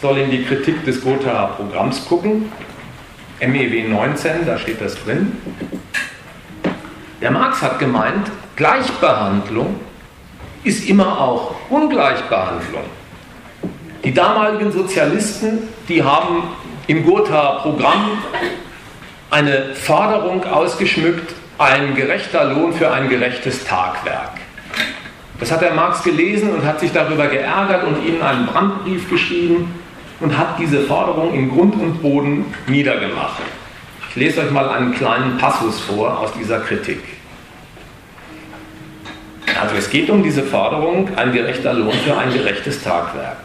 soll 0.00 0.18
in 0.18 0.30
die 0.30 0.44
Kritik 0.44 0.84
des 0.84 1.02
Gothaer 1.02 1.48
Programms 1.56 2.04
gucken. 2.04 2.52
MEW 3.40 3.88
19, 3.88 4.46
da 4.46 4.56
steht 4.56 4.80
das 4.80 4.94
drin. 5.02 5.32
Der 7.20 7.32
Marx 7.32 7.60
hat 7.60 7.80
gemeint, 7.80 8.30
Gleichbehandlung 8.54 9.80
ist 10.62 10.88
immer 10.88 11.20
auch 11.20 11.56
Ungleichbehandlung. 11.72 12.84
Die 14.04 14.12
damaligen 14.12 14.70
Sozialisten, 14.70 15.68
die 15.88 16.02
haben 16.02 16.42
im 16.86 17.04
Gothaer 17.04 17.60
Programm 17.62 18.18
eine 19.30 19.74
Forderung 19.74 20.44
ausgeschmückt, 20.44 21.34
ein 21.56 21.94
gerechter 21.94 22.52
Lohn 22.52 22.74
für 22.74 22.90
ein 22.90 23.08
gerechtes 23.08 23.64
Tagwerk. 23.64 24.32
Das 25.40 25.50
hat 25.50 25.62
der 25.62 25.72
Marx 25.72 26.02
gelesen 26.02 26.52
und 26.52 26.64
hat 26.64 26.78
sich 26.78 26.92
darüber 26.92 27.26
geärgert 27.28 27.84
und 27.84 28.04
ihnen 28.04 28.20
einen 28.20 28.46
Brandbrief 28.46 29.08
geschrieben 29.08 29.74
und 30.20 30.36
hat 30.36 30.58
diese 30.58 30.82
Forderung 30.82 31.32
in 31.32 31.50
Grund 31.50 31.74
und 31.74 32.02
Boden 32.02 32.54
niedergemacht. 32.66 33.40
Ich 34.10 34.16
lese 34.16 34.42
euch 34.42 34.50
mal 34.50 34.68
einen 34.68 34.94
kleinen 34.94 35.38
Passus 35.38 35.80
vor 35.80 36.18
aus 36.18 36.32
dieser 36.34 36.60
Kritik. 36.60 37.00
Also 39.62 39.76
es 39.76 39.90
geht 39.90 40.10
um 40.10 40.24
diese 40.24 40.42
Forderung, 40.42 41.08
ein 41.14 41.32
gerechter 41.32 41.72
Lohn 41.72 41.92
für 41.92 42.18
ein 42.18 42.32
gerechtes 42.32 42.82
Tagwerk. 42.82 43.44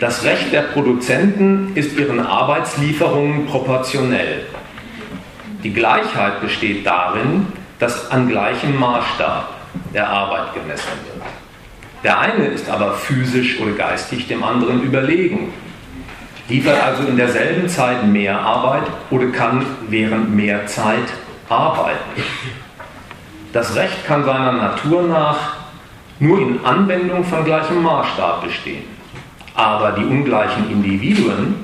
Das 0.00 0.22
Recht 0.22 0.52
der 0.52 0.60
Produzenten 0.60 1.72
ist 1.74 1.98
ihren 1.98 2.20
Arbeitslieferungen 2.20 3.46
proportionell. 3.46 4.42
Die 5.64 5.72
Gleichheit 5.72 6.42
besteht 6.42 6.84
darin, 6.84 7.46
dass 7.78 8.10
an 8.10 8.28
gleichem 8.28 8.78
Maßstab 8.78 9.48
der 9.94 10.10
Arbeit 10.10 10.52
gemessen 10.52 10.92
wird. 11.06 11.24
Der 12.04 12.20
eine 12.20 12.44
ist 12.48 12.68
aber 12.68 12.92
physisch 12.92 13.58
oder 13.58 13.72
geistig 13.72 14.28
dem 14.28 14.44
anderen 14.44 14.82
überlegen, 14.82 15.54
liefert 16.50 16.82
also 16.84 17.04
in 17.04 17.16
derselben 17.16 17.66
Zeit 17.70 18.06
mehr 18.06 18.38
Arbeit 18.38 18.84
oder 19.08 19.28
kann 19.28 19.64
während 19.88 20.36
mehr 20.36 20.66
Zeit 20.66 21.08
arbeiten. 21.48 22.22
Das 23.56 23.74
Recht 23.74 24.06
kann 24.06 24.22
seiner 24.22 24.52
Natur 24.52 25.04
nach 25.04 25.56
nur 26.18 26.38
in 26.40 26.62
Anwendung 26.62 27.24
von 27.24 27.42
gleichem 27.42 27.82
Maßstab 27.82 28.44
bestehen. 28.44 28.84
Aber 29.54 29.92
die 29.92 30.04
ungleichen 30.04 30.70
Individuen, 30.70 31.54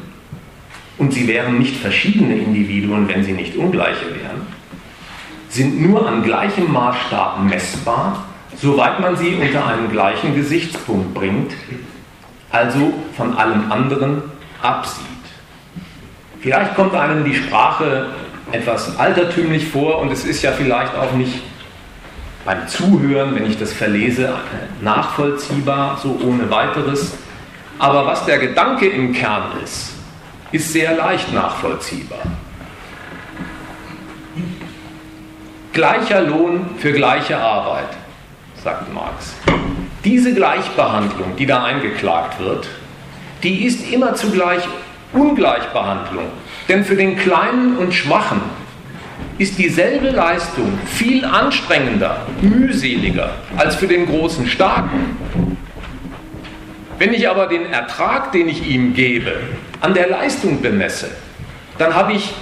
und 0.96 1.12
sie 1.12 1.28
wären 1.28 1.58
nicht 1.58 1.76
verschiedene 1.76 2.38
Individuen, 2.38 3.06
wenn 3.08 3.22
sie 3.22 3.32
nicht 3.32 3.56
ungleiche 3.56 4.06
wären, 4.06 4.46
sind 5.50 5.82
nur 5.82 6.08
an 6.08 6.22
gleichem 6.22 6.72
Maßstab 6.72 7.42
messbar, 7.42 8.24
soweit 8.56 8.98
man 8.98 9.14
sie 9.14 9.34
unter 9.34 9.66
einen 9.66 9.92
gleichen 9.92 10.34
Gesichtspunkt 10.34 11.12
bringt, 11.12 11.52
also 12.50 12.94
von 13.18 13.36
allem 13.36 13.70
anderen 13.70 14.22
absieht. 14.62 15.04
Vielleicht 16.40 16.74
kommt 16.74 16.94
einem 16.94 17.22
die 17.22 17.34
Sprache 17.34 18.06
etwas 18.50 18.98
altertümlich 18.98 19.68
vor 19.68 19.98
und 19.98 20.10
es 20.10 20.24
ist 20.24 20.40
ja 20.40 20.52
vielleicht 20.52 20.94
auch 20.96 21.12
nicht 21.12 21.51
beim 22.44 22.66
Zuhören, 22.68 23.34
wenn 23.34 23.46
ich 23.46 23.58
das 23.58 23.72
verlese, 23.72 24.34
nachvollziehbar, 24.80 25.98
so 26.02 26.18
ohne 26.24 26.50
weiteres. 26.50 27.14
Aber 27.78 28.06
was 28.06 28.24
der 28.26 28.38
Gedanke 28.38 28.88
im 28.88 29.12
Kern 29.12 29.52
ist, 29.64 29.92
ist 30.50 30.72
sehr 30.72 30.96
leicht 30.96 31.32
nachvollziehbar. 31.32 32.20
Gleicher 35.72 36.20
Lohn 36.22 36.66
für 36.78 36.92
gleiche 36.92 37.38
Arbeit, 37.38 37.88
sagt 38.62 38.92
Marx. 38.92 39.34
Diese 40.04 40.34
Gleichbehandlung, 40.34 41.36
die 41.36 41.46
da 41.46 41.64
eingeklagt 41.64 42.38
wird, 42.40 42.68
die 43.42 43.64
ist 43.64 43.90
immer 43.90 44.14
zugleich 44.14 44.62
Ungleichbehandlung. 45.12 46.26
Denn 46.68 46.84
für 46.84 46.96
den 46.96 47.16
Kleinen 47.16 47.76
und 47.78 47.92
Schwachen 47.92 48.40
ist 49.42 49.58
dieselbe 49.58 50.10
Leistung 50.10 50.78
viel 50.86 51.24
anstrengender, 51.24 52.24
mühseliger 52.40 53.34
als 53.56 53.74
für 53.74 53.88
den 53.88 54.06
großen 54.06 54.46
Starken. 54.46 55.16
Wenn 56.98 57.12
ich 57.12 57.28
aber 57.28 57.48
den 57.48 57.66
Ertrag, 57.66 58.30
den 58.30 58.48
ich 58.48 58.64
ihm 58.68 58.94
gebe, 58.94 59.32
an 59.80 59.94
der 59.94 60.08
Leistung 60.08 60.62
bemesse, 60.62 61.10
dann 61.76 61.92
habe 61.92 62.12
ich 62.12 62.32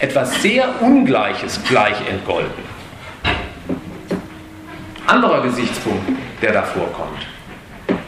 etwas 0.00 0.40
sehr 0.40 0.80
Ungleiches 0.80 1.60
gleich 1.68 1.96
entgolten. 2.08 2.64
Anderer 5.06 5.42
Gesichtspunkt, 5.42 6.08
der 6.40 6.54
da 6.54 6.62
vorkommt. 6.62 7.26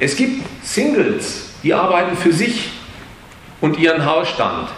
Es 0.00 0.16
gibt 0.16 0.42
Singles, 0.62 1.50
die 1.62 1.74
arbeiten 1.74 2.16
für 2.16 2.32
sich 2.32 2.70
und 3.60 3.78
ihren 3.78 4.06
Hausstand. 4.06 4.70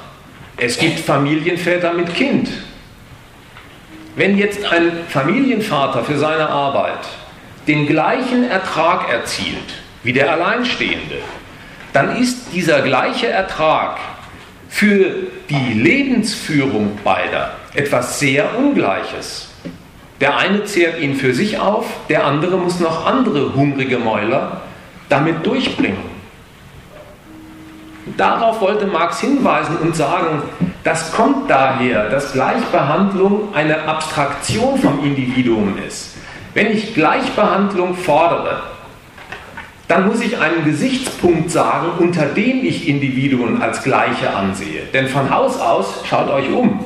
Es 0.57 0.77
gibt 0.77 0.99
Familienväter 0.99 1.93
mit 1.93 2.13
Kind, 2.15 2.49
wenn 4.21 4.37
jetzt 4.37 4.71
ein 4.71 4.93
Familienvater 5.09 6.05
für 6.05 6.19
seine 6.19 6.51
Arbeit 6.51 7.09
den 7.67 7.87
gleichen 7.87 8.51
Ertrag 8.51 9.11
erzielt 9.11 9.81
wie 10.03 10.13
der 10.13 10.31
Alleinstehende, 10.31 11.17
dann 11.95 12.15
ist 12.19 12.53
dieser 12.53 12.83
gleiche 12.83 13.29
Ertrag 13.29 13.97
für 14.69 15.15
die 15.49 15.73
Lebensführung 15.73 16.99
beider 17.03 17.53
etwas 17.73 18.19
sehr 18.19 18.59
Ungleiches. 18.59 19.49
Der 20.21 20.37
eine 20.37 20.65
zehrt 20.65 21.01
ihn 21.01 21.15
für 21.15 21.33
sich 21.33 21.59
auf, 21.59 21.87
der 22.11 22.27
andere 22.27 22.59
muss 22.59 22.79
noch 22.79 23.07
andere 23.07 23.55
hungrige 23.55 23.99
Mäuler 23.99 24.61
damit 25.09 25.47
durchbringen. 25.47 26.11
Darauf 28.19 28.61
wollte 28.61 28.87
Marx 28.87 29.21
hinweisen 29.21 29.79
und 29.79 29.97
sagen, 29.97 30.43
das 30.83 31.13
kommt 31.13 31.51
daher, 31.51 32.09
dass 32.09 32.33
Gleichbehandlung 32.33 33.55
eine 33.55 33.87
Abstraktion 33.87 34.79
vom 34.79 35.05
Individuum 35.05 35.77
ist. 35.87 36.17
Wenn 36.55 36.71
ich 36.71 36.95
Gleichbehandlung 36.95 37.95
fordere, 37.95 38.63
dann 39.89 40.07
muss 40.07 40.21
ich 40.21 40.39
einen 40.39 40.65
Gesichtspunkt 40.65 41.51
sagen, 41.51 41.89
unter 41.99 42.27
dem 42.27 42.65
ich 42.65 42.89
Individuen 42.89 43.61
als 43.61 43.83
gleiche 43.83 44.35
ansehe. 44.35 44.83
Denn 44.95 45.09
von 45.09 45.31
Haus 45.31 45.61
aus, 45.61 46.03
schaut 46.09 46.31
euch 46.31 46.49
um, 46.51 46.85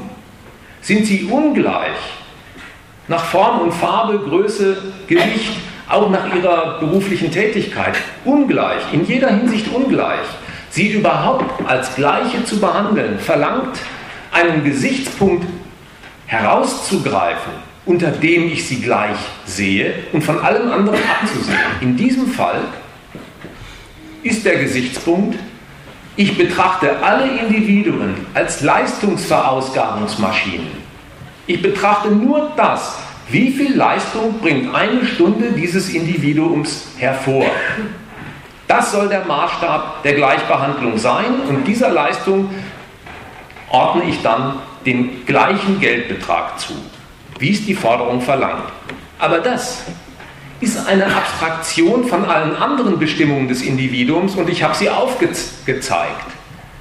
sind 0.81 1.07
sie 1.07 1.25
ungleich. 1.25 1.97
Nach 3.07 3.25
Form 3.25 3.61
und 3.61 3.73
Farbe, 3.73 4.19
Größe, 4.19 4.79
Gewicht, 5.07 5.53
auch 5.89 6.11
nach 6.11 6.35
ihrer 6.35 6.81
beruflichen 6.81 7.31
Tätigkeit. 7.31 7.95
Ungleich, 8.25 8.83
in 8.93 9.05
jeder 9.05 9.29
Hinsicht 9.29 9.69
ungleich 9.73 10.27
sie 10.75 10.89
überhaupt 10.89 11.67
als 11.69 11.95
gleiche 11.95 12.45
zu 12.45 12.59
behandeln, 12.59 13.21
verlangt 13.21 13.79
einen 14.33 14.65
Gesichtspunkt 14.65 15.47
herauszugreifen, 16.27 17.53
unter 17.87 18.11
dem 18.11 18.51
ich 18.51 18.67
sie 18.67 18.81
gleich 18.81 19.19
sehe 19.47 19.95
und 20.13 20.25
von 20.25 20.41
allem 20.41 20.73
anderen 20.73 20.99
abzusehen. 20.99 21.57
In 21.81 21.97
diesem 21.97 22.27
Fall 22.27 22.63
ist 24.25 24.45
der 24.45 24.57
Gesichtspunkt, 24.57 25.39
ich 26.17 26.37
betrachte 26.37 27.01
alle 27.03 27.29
Individuen 27.39 28.27
als 28.35 28.61
Leistungsverausgabungsmaschinen. 28.63 30.83
Ich 31.47 31.63
betrachte 31.63 32.09
nur 32.09 32.51
das, 32.57 32.99
wie 33.31 33.53
viel 33.53 33.77
Leistung 33.77 34.41
bringt 34.41 34.75
eine 34.75 35.07
Stunde 35.07 35.53
dieses 35.53 35.91
Individuums 35.91 36.89
hervor. 36.99 37.47
Das 38.67 38.93
soll 38.93 39.09
der 39.09 39.25
Maßstab 39.25 40.03
der 40.03 40.15
Gleichbehandlung 40.15 40.99
sein 40.99 41.41
und 41.49 41.65
dieser 41.65 41.91
Leistung 41.91 42.51
ordne 43.71 44.05
ich 44.05 44.23
dann 44.23 44.57
den 44.87 45.25
gleichen 45.27 45.81
Geldbetrag 45.81 46.59
zu. 46.59 46.75
wie 47.39 47.51
es 47.51 47.67
die 47.67 47.75
Forderung 47.75 48.21
verlangt. 48.21 48.63
Aber 49.19 49.39
das 49.39 49.83
ist 50.61 50.87
eine 50.87 51.07
Abstraktion 51.07 52.05
von 52.05 52.25
allen 52.25 52.57
anderen 52.57 52.99
Bestimmungen 52.99 53.49
des 53.49 53.63
Individuums 53.63 54.37
und 54.37 54.49
ich 54.49 54.63
habe 54.63 54.75
sie 54.75 54.89
aufgezeigt. 54.89 56.27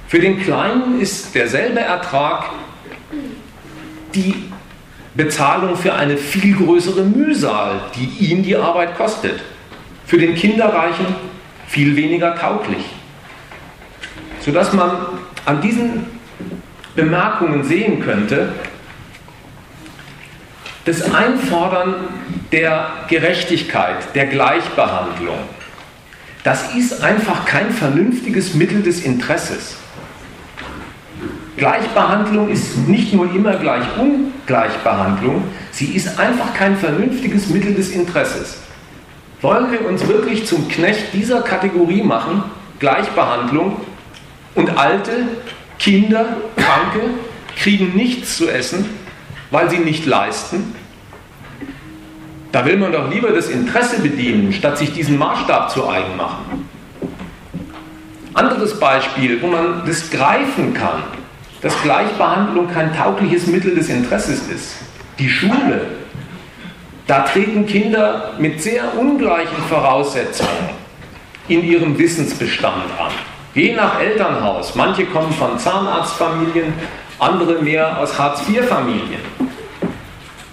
Für 0.06 0.20
den 0.20 0.40
Kleinen 0.40 1.00
ist 1.00 1.34
derselbe 1.34 1.80
Ertrag 1.80 2.50
die 4.14 4.44
Bezahlung 5.14 5.76
für 5.76 5.94
eine 5.94 6.16
viel 6.16 6.56
größere 6.56 7.02
Mühsal, 7.02 7.80
die 7.96 8.26
ihn 8.26 8.42
die 8.42 8.56
Arbeit 8.56 8.96
kostet. 8.96 9.40
Für 10.06 10.18
den 10.18 10.34
Kinderreichen 10.34 11.06
viel 11.74 11.96
weniger 11.96 12.36
tauglich. 12.36 12.84
Sodass 14.38 14.72
man 14.72 14.92
an 15.44 15.60
diesen 15.60 16.06
Bemerkungen 16.94 17.64
sehen 17.64 18.00
könnte, 18.00 18.52
das 20.84 21.02
Einfordern 21.12 21.94
der 22.52 22.90
Gerechtigkeit, 23.08 24.14
der 24.14 24.26
Gleichbehandlung, 24.26 25.38
das 26.44 26.76
ist 26.76 27.02
einfach 27.02 27.44
kein 27.44 27.70
vernünftiges 27.70 28.54
Mittel 28.54 28.82
des 28.82 29.04
Interesses. 29.04 29.76
Gleichbehandlung 31.56 32.50
ist 32.50 32.86
nicht 32.86 33.12
nur 33.12 33.34
immer 33.34 33.56
gleich 33.56 33.84
Ungleichbehandlung, 33.98 35.42
sie 35.72 35.86
ist 35.86 36.20
einfach 36.20 36.54
kein 36.54 36.76
vernünftiges 36.76 37.48
Mittel 37.48 37.74
des 37.74 37.90
Interesses. 37.90 38.63
Wollen 39.44 39.70
wir 39.70 39.86
uns 39.86 40.08
wirklich 40.08 40.46
zum 40.46 40.68
Knecht 40.68 41.12
dieser 41.12 41.42
Kategorie 41.42 42.02
machen, 42.02 42.44
Gleichbehandlung, 42.78 43.76
und 44.54 44.78
Alte, 44.78 45.28
Kinder, 45.78 46.38
Kranke 46.56 47.10
kriegen 47.54 47.94
nichts 47.94 48.38
zu 48.38 48.48
essen, 48.48 48.86
weil 49.50 49.68
sie 49.68 49.80
nicht 49.80 50.06
leisten? 50.06 50.74
Da 52.52 52.64
will 52.64 52.78
man 52.78 52.92
doch 52.92 53.10
lieber 53.10 53.32
das 53.32 53.50
Interesse 53.50 54.00
bedienen, 54.00 54.50
statt 54.50 54.78
sich 54.78 54.94
diesen 54.94 55.18
Maßstab 55.18 55.70
zu 55.70 55.90
eigen 55.90 56.16
machen. 56.16 56.66
Anderes 58.32 58.80
Beispiel, 58.80 59.42
wo 59.42 59.48
man 59.48 59.82
das 59.84 60.10
greifen 60.10 60.72
kann, 60.72 61.02
dass 61.60 61.74
Gleichbehandlung 61.82 62.68
kein 62.68 62.96
taugliches 62.96 63.46
Mittel 63.46 63.74
des 63.74 63.90
Interesses 63.90 64.48
ist. 64.48 64.76
Die 65.18 65.28
Schule. 65.28 66.03
Da 67.06 67.20
treten 67.20 67.66
Kinder 67.66 68.32
mit 68.38 68.62
sehr 68.62 68.96
ungleichen 68.96 69.58
Voraussetzungen 69.68 70.70
in 71.48 71.62
ihrem 71.62 71.98
Wissensbestand 71.98 72.84
an. 72.98 73.12
Je 73.54 73.74
nach 73.74 74.00
Elternhaus. 74.00 74.74
Manche 74.74 75.04
kommen 75.06 75.32
von 75.32 75.58
Zahnarztfamilien, 75.58 76.72
andere 77.18 77.62
mehr 77.62 77.98
aus 77.98 78.18
Hartz-IV-Familien. 78.18 79.20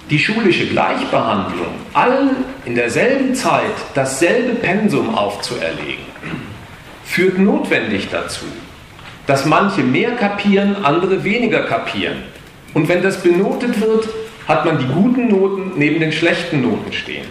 Die 0.10 0.20
schulische 0.20 0.68
Gleichbehandlung, 0.68 1.74
allen 1.93 2.43
in 2.66 2.76
derselben 2.76 3.34
Zeit 3.34 3.72
dasselbe 3.93 4.56
Pensum 4.56 5.16
aufzuerlegen, 5.16 6.06
führt 7.06 7.39
notwendig 7.39 8.10
dazu, 8.12 8.45
dass 9.26 9.45
manche 9.45 9.84
mehr 9.84 10.12
kapieren, 10.12 10.84
andere 10.84 11.24
weniger 11.24 11.64
kapieren. 11.64 12.24
Und 12.74 12.89
wenn 12.89 13.02
das 13.02 13.24
benotet 13.24 13.80
wird, 13.80 14.10
hat 14.48 14.66
man 14.66 14.78
die 14.80 14.86
guten 14.86 15.28
Noten 15.28 15.74
neben 15.76 16.00
den 16.00 16.12
schlechten 16.12 16.62
Noten 16.62 16.92
stehen. 16.94 17.26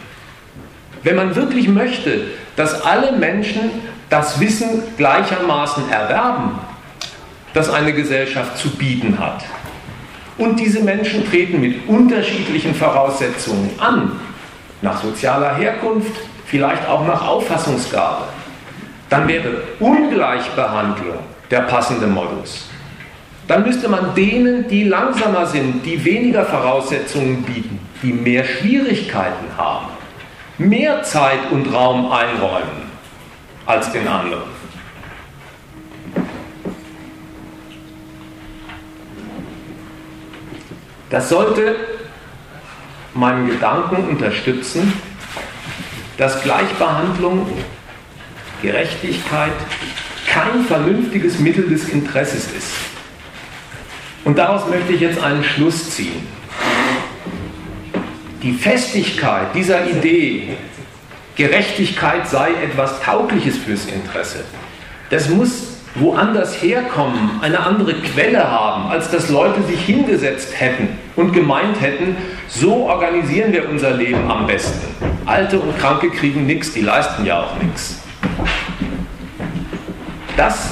Wenn 1.03 1.17
man 1.17 1.35
wirklich 1.35 1.69
möchte, 1.69 2.23
dass 2.57 2.83
alle 2.83 3.13
Menschen 3.13 3.71
das 4.11 4.41
Wissen 4.41 4.83
gleichermaßen 4.97 5.91
erwerben, 5.91 6.59
das 7.55 7.71
eine 7.71 7.93
Gesellschaft 7.93 8.59
zu 8.59 8.71
bieten 8.71 9.19
hat. 9.19 9.45
Und 10.39 10.59
diese 10.59 10.81
Menschen 10.81 11.29
treten 11.29 11.61
mit 11.61 11.89
unterschiedlichen 11.89 12.75
Voraussetzungen 12.75 13.71
an, 13.79 14.13
nach 14.83 15.03
sozialer 15.03 15.57
Herkunft, 15.57 16.13
vielleicht 16.47 16.89
auch 16.89 17.07
nach 17.07 17.27
Auffassungsgabe. 17.27 18.25
Dann 19.11 19.29
wäre 19.29 19.63
Ungleichbehandlung 19.79 21.19
der 21.51 21.61
passende 21.63 22.07
Modus. 22.07 22.70
Dann 23.51 23.65
müsste 23.65 23.89
man 23.89 24.15
denen, 24.15 24.69
die 24.69 24.85
langsamer 24.85 25.45
sind, 25.45 25.85
die 25.85 26.05
weniger 26.05 26.45
Voraussetzungen 26.45 27.43
bieten, 27.43 27.81
die 28.01 28.13
mehr 28.13 28.45
Schwierigkeiten 28.45 29.45
haben, 29.59 29.89
mehr 30.57 31.03
Zeit 31.03 31.51
und 31.51 31.67
Raum 31.75 32.13
einräumen 32.13 32.93
als 33.67 33.91
den 33.91 34.07
anderen. 34.07 34.45
Das 41.11 41.29
sollte 41.29 41.75
meinen 43.15 43.49
Gedanken 43.49 44.11
unterstützen, 44.11 44.93
dass 46.19 46.41
Gleichbehandlung, 46.45 47.49
Gerechtigkeit 48.63 49.55
kein 50.29 50.63
vernünftiges 50.67 51.41
Mittel 51.41 51.69
des 51.69 51.89
Interesses 51.89 52.53
ist. 52.53 53.00
Und 54.25 54.39
daraus 54.39 54.69
möchte 54.69 54.93
ich 54.93 55.01
jetzt 55.01 55.23
einen 55.23 55.45
Schluss 55.45 55.91
ziehen. 55.91 56.27
Die 58.43 58.53
Festigkeit 58.53 59.55
dieser 59.55 59.89
Idee, 59.89 60.57
Gerechtigkeit 61.37 62.29
sei 62.29 62.51
etwas 62.63 63.01
Taugliches 63.03 63.57
fürs 63.59 63.87
Interesse, 63.87 64.45
das 65.11 65.29
muss 65.29 65.71
woanders 65.95 66.63
herkommen, 66.63 67.41
eine 67.43 67.61
andere 67.61 67.95
Quelle 67.95 68.49
haben, 68.51 68.91
als 68.91 69.11
dass 69.11 69.29
Leute 69.29 69.63
sich 69.63 69.81
hingesetzt 69.81 70.59
hätten 70.59 70.89
und 71.17 71.33
gemeint 71.33 71.81
hätten, 71.81 72.17
so 72.47 72.89
organisieren 72.89 73.53
wir 73.53 73.69
unser 73.69 73.91
Leben 73.91 74.31
am 74.31 74.47
besten. 74.47 74.87
Alte 75.27 75.59
und 75.59 75.77
Kranke 75.79 76.11
kriegen 76.11 76.47
nichts, 76.47 76.73
die 76.73 76.83
leisten 76.83 77.25
ja 77.25 77.41
auch 77.41 77.61
nichts. 77.61 78.01
Dass 80.37 80.71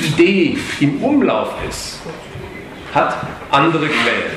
Idee 0.00 0.58
im 0.80 1.02
Umlauf 1.02 1.50
ist, 1.68 2.00
hat 2.94 3.16
andere 3.50 3.86
Quellen. 3.86 4.32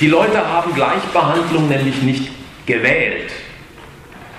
Die 0.00 0.08
Leute 0.08 0.46
haben 0.46 0.74
Gleichbehandlung 0.74 1.68
nämlich 1.68 2.02
nicht 2.02 2.30
gewählt, 2.66 3.32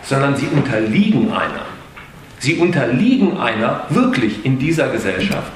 sondern 0.03 0.35
sie 0.35 0.47
unterliegen 0.47 1.31
einer. 1.31 1.65
Sie 2.39 2.55
unterliegen 2.55 3.37
einer 3.37 3.85
wirklich 3.89 4.45
in 4.45 4.59
dieser 4.59 4.89
Gesellschaft. 4.89 5.51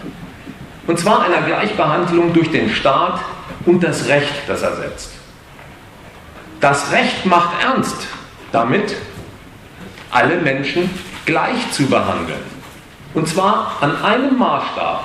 Und 0.88 0.97
zwar 0.97 1.24
einer 1.24 1.45
Gleichbehandlung 1.45 2.34
durch 2.34 2.49
den 2.49 2.70
Staat 2.70 3.20
und 3.65 3.84
das 3.84 4.07
Recht, 4.07 4.34
das 4.47 4.61
er 4.63 4.76
setzt. 4.76 5.11
Das 6.59 6.91
Recht 6.91 7.26
macht 7.26 7.61
ernst 7.61 8.07
damit, 8.51 8.95
alle 10.11 10.38
Menschen 10.38 10.89
gleich 11.26 11.72
zu 11.72 11.86
behandeln. 11.86 12.59
Und 13.14 13.28
zwar 13.28 13.78
an 13.82 14.01
einem 14.03 14.38
Maßstab. 14.38 15.03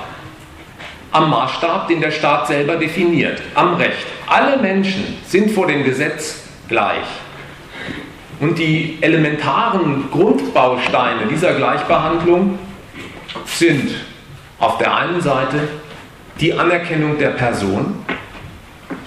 Am 1.11 1.29
Maßstab, 1.29 1.87
den 1.87 2.01
der 2.01 2.11
Staat 2.11 2.47
selber 2.47 2.75
definiert. 2.75 3.41
Am 3.55 3.75
Recht. 3.75 4.05
Alle 4.27 4.57
Menschen 4.57 5.17
sind 5.25 5.51
vor 5.51 5.67
dem 5.67 5.83
Gesetz 5.83 6.43
gleich. 6.67 7.05
Und 8.39 8.59
die 8.59 8.97
elementaren 9.01 10.09
Grundbausteine 10.11 11.27
dieser 11.29 11.53
Gleichbehandlung 11.53 12.59
sind 13.45 13.91
auf 14.59 14.77
der 14.77 14.95
einen 14.95 15.21
Seite 15.21 15.67
die 16.39 16.53
Anerkennung 16.53 17.17
der 17.17 17.29
Person. 17.29 18.03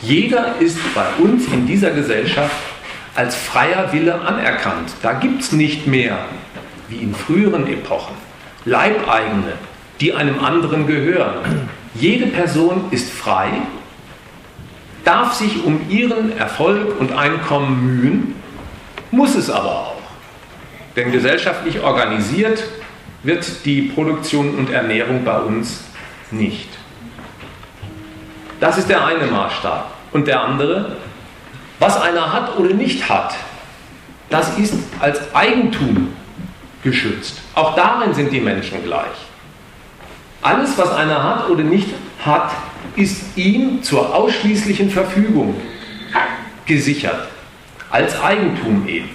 Jeder 0.01 0.57
ist 0.61 0.79
bei 0.95 1.07
uns 1.23 1.47
in 1.49 1.67
dieser 1.67 1.91
Gesellschaft 1.91 2.57
als 3.15 3.37
freier 3.37 3.93
Wille 3.93 4.15
anerkannt. 4.15 4.93
Da 5.03 5.13
gibt 5.15 5.43
es 5.43 5.53
nicht 5.53 5.87
mehr, 5.87 6.19
wie 6.89 6.97
in 6.97 7.15
früheren 7.15 7.67
Epochen, 7.67 8.15
Leibeigene, 8.69 9.55
die 10.01 10.15
einem 10.15 10.45
anderen 10.45 10.87
gehören. 10.87 11.69
Jede 11.95 12.27
Person 12.27 12.85
ist 12.91 13.11
frei, 13.11 13.49
darf 15.05 15.35
sich 15.35 15.65
um 15.65 15.89
ihren 15.89 16.37
Erfolg 16.37 17.01
und 17.01 17.13
Einkommen 17.13 18.01
mühen 18.01 18.35
muss 19.11 19.35
es 19.35 19.51
aber 19.51 19.71
auch. 19.71 20.03
Denn 20.97 21.13
gesellschaftlich 21.13 21.81
organisiert 21.81 22.63
wird 23.23 23.65
die 23.65 23.83
Produktion 23.83 24.57
und 24.57 24.71
Ernährung 24.71 25.25
bei 25.25 25.39
uns 25.39 25.85
nicht. 26.31 26.69
Das 28.61 28.77
ist 28.79 28.89
der 28.89 29.05
eine 29.05 29.27
Maßstab. 29.27 29.95
Und 30.13 30.27
der 30.27 30.43
andere, 30.43 30.97
was 31.79 32.01
einer 32.01 32.33
hat 32.33 32.59
oder 32.59 32.75
nicht 32.75 33.09
hat, 33.09 33.35
das 34.31 34.59
ist 34.59 34.75
als 35.01 35.35
Eigentum 35.35 36.15
geschützt. 36.83 37.41
Auch 37.59 37.75
darin 37.75 38.15
sind 38.15 38.31
die 38.31 38.41
Menschen 38.41 38.85
gleich. 38.85 39.19
Alles, 40.43 40.79
was 40.79 40.93
einer 40.93 41.25
hat 41.25 41.51
oder 41.51 41.65
nicht 41.65 41.89
hat, 42.25 42.53
ist 42.95 43.37
ihm 43.37 43.83
zur 43.83 44.15
ausschließlichen 44.15 44.91
Verfügung 44.91 45.61
gesichert 46.67 47.27
als 47.91 48.23
Eigentum 48.23 48.87
eben. 48.87 49.09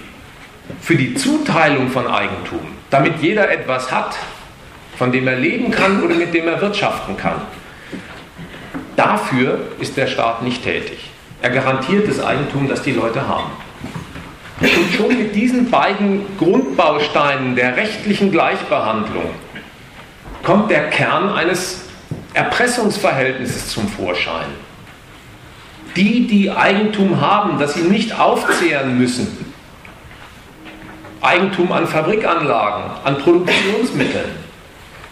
Für 0.82 0.94
die 0.94 1.14
Zuteilung 1.14 1.88
von 1.88 2.06
Eigentum, 2.06 2.60
damit 2.90 3.22
jeder 3.22 3.50
etwas 3.50 3.90
hat, 3.90 4.14
von 4.98 5.10
dem 5.10 5.26
er 5.26 5.36
leben 5.36 5.70
kann 5.70 6.02
oder 6.02 6.14
mit 6.14 6.34
dem 6.34 6.46
er 6.46 6.60
wirtschaften 6.60 7.16
kann. 7.16 7.40
Dafür 8.94 9.58
ist 9.80 9.96
der 9.96 10.06
Staat 10.06 10.42
nicht 10.42 10.62
tätig. 10.62 10.98
Er 11.40 11.48
garantiert 11.48 12.06
das 12.06 12.22
Eigentum, 12.22 12.68
das 12.68 12.82
die 12.82 12.92
Leute 12.92 13.26
haben. 13.26 13.50
Und 14.64 14.94
schon 14.94 15.08
mit 15.08 15.34
diesen 15.34 15.70
beiden 15.70 16.22
Grundbausteinen 16.38 17.54
der 17.54 17.76
rechtlichen 17.76 18.30
Gleichbehandlung 18.30 19.30
kommt 20.42 20.70
der 20.70 20.88
Kern 20.90 21.30
eines 21.30 21.82
Erpressungsverhältnisses 22.32 23.68
zum 23.68 23.88
Vorschein. 23.88 24.46
Die, 25.96 26.26
die 26.26 26.50
Eigentum 26.50 27.20
haben, 27.20 27.58
das 27.58 27.74
sie 27.74 27.82
nicht 27.82 28.18
aufzehren 28.18 28.98
müssen, 28.98 29.28
Eigentum 31.20 31.70
an 31.72 31.86
Fabrikanlagen, 31.86 32.90
an 33.04 33.18
Produktionsmitteln, 33.18 34.30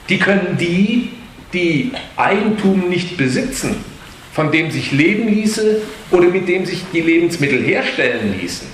die 0.09 0.18
können 0.18 0.57
die, 0.59 1.11
die 1.53 1.92
Eigentum 2.16 2.88
nicht 2.88 3.16
besitzen, 3.16 3.84
von 4.32 4.50
dem 4.50 4.70
sich 4.70 4.92
leben 4.92 5.28
ließe 5.28 5.82
oder 6.11 6.28
mit 6.28 6.48
dem 6.48 6.66
sich 6.66 6.84
die 6.92 7.00
Lebensmittel 7.00 7.62
herstellen 7.62 8.38
ließen, 8.40 8.66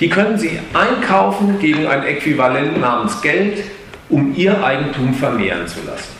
die 0.00 0.08
können 0.08 0.38
sie 0.38 0.58
einkaufen 0.72 1.58
gegen 1.58 1.86
ein 1.86 2.04
Äquivalent 2.04 2.80
namens 2.80 3.20
Geld, 3.20 3.64
um 4.08 4.34
ihr 4.34 4.64
Eigentum 4.64 5.14
vermehren 5.14 5.68
zu 5.68 5.80
lassen. 5.86 6.12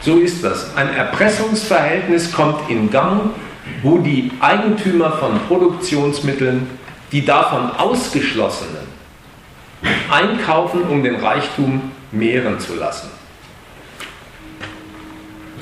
So 0.00 0.18
ist 0.18 0.44
das. 0.44 0.76
Ein 0.76 0.94
Erpressungsverhältnis 0.94 2.30
kommt 2.30 2.68
in 2.68 2.90
Gang, 2.90 3.30
wo 3.82 3.98
die 3.98 4.30
Eigentümer 4.40 5.12
von 5.12 5.40
Produktionsmitteln 5.48 6.66
die 7.10 7.24
davon 7.24 7.70
ausgeschlossenen 7.70 8.94
einkaufen, 10.10 10.82
um 10.84 11.02
den 11.02 11.16
Reichtum 11.16 11.92
mehren 12.12 12.58
zu 12.60 12.74
lassen. 12.74 13.08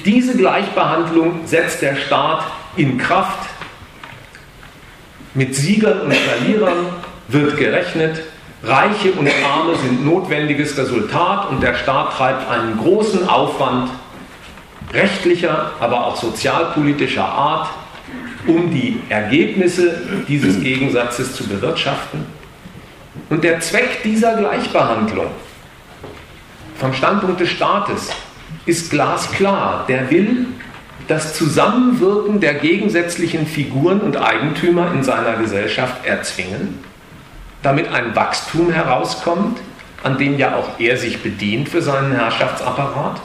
Diese 0.05 0.37
Gleichbehandlung 0.37 1.47
setzt 1.47 1.83
der 1.83 1.97
Staat 1.97 2.45
in 2.77 2.99
Kraft. 2.99 3.49
Mit 5.35 5.55
Siegern 5.55 6.03
und 6.03 6.15
Verlierern 6.15 6.87
wird 7.33 7.57
gerechnet. 7.57 8.23
Reiche 8.63 9.13
und 9.13 9.29
Arme 9.45 9.75
sind 9.77 10.05
notwendiges 10.05 10.77
Resultat 10.79 11.51
und 11.51 11.63
der 11.63 11.75
Staat 11.75 12.17
treibt 12.17 12.49
einen 12.49 12.79
großen 12.79 13.29
Aufwand 13.29 13.91
rechtlicher, 14.93 15.73
aber 15.81 16.07
auch 16.07 16.17
sozialpolitischer 16.17 17.25
Art, 17.25 17.69
um 18.47 18.71
die 18.71 19.01
Ergebnisse 19.09 20.01
dieses 20.29 20.61
Gegensatzes 20.61 21.35
zu 21.35 21.47
bewirtschaften. 21.49 22.27
Und 23.31 23.43
der 23.43 23.61
Zweck 23.61 24.03
dieser 24.05 24.37
Gleichbehandlung 24.37 25.31
vom 26.77 26.93
Standpunkt 26.93 27.41
des 27.41 27.51
Staates 27.51 28.11
ist 28.67 28.91
glasklar. 28.91 29.85
Der 29.89 30.11
will 30.11 30.47
das 31.09 31.35
Zusammenwirken 31.35 32.41
der 32.41 32.55
gegensätzlichen 32.55 33.47
Figuren 33.47 34.01
und 34.01 34.17
Eigentümer 34.17 34.93
in 34.93 35.03
seiner 35.03 35.35
Gesellschaft 35.35 36.05
erzwingen, 36.05 36.79
damit 37.63 37.93
ein 37.93 38.15
Wachstum 38.15 38.71
herauskommt, 38.73 39.61
an 40.03 40.19
dem 40.19 40.39
ja 40.39 40.57
auch 40.57 40.81
er 40.81 40.97
sich 40.97 41.23
bedient 41.23 41.69
für 41.69 41.81
seinen 41.81 42.13
Herrschaftsapparat. 42.13 43.21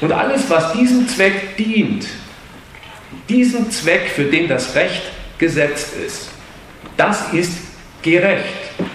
Und 0.00 0.12
alles, 0.12 0.50
was 0.50 0.72
diesem 0.72 1.06
Zweck 1.08 1.56
dient, 1.56 2.06
diesem 3.28 3.70
Zweck, 3.70 4.08
für 4.08 4.24
den 4.24 4.48
das 4.48 4.74
Recht 4.74 5.02
gesetzt 5.38 5.94
ist, 6.04 6.30
das 6.96 7.32
ist 7.32 7.58
gerecht, 8.02 8.44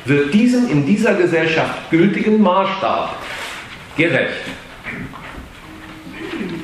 wird 0.06 0.34
diesem 0.34 0.70
in 0.70 0.86
dieser 0.86 1.14
Gesellschaft 1.14 1.90
gültigen 1.90 2.42
Maßstab 2.42 3.16
gerecht. 3.96 4.44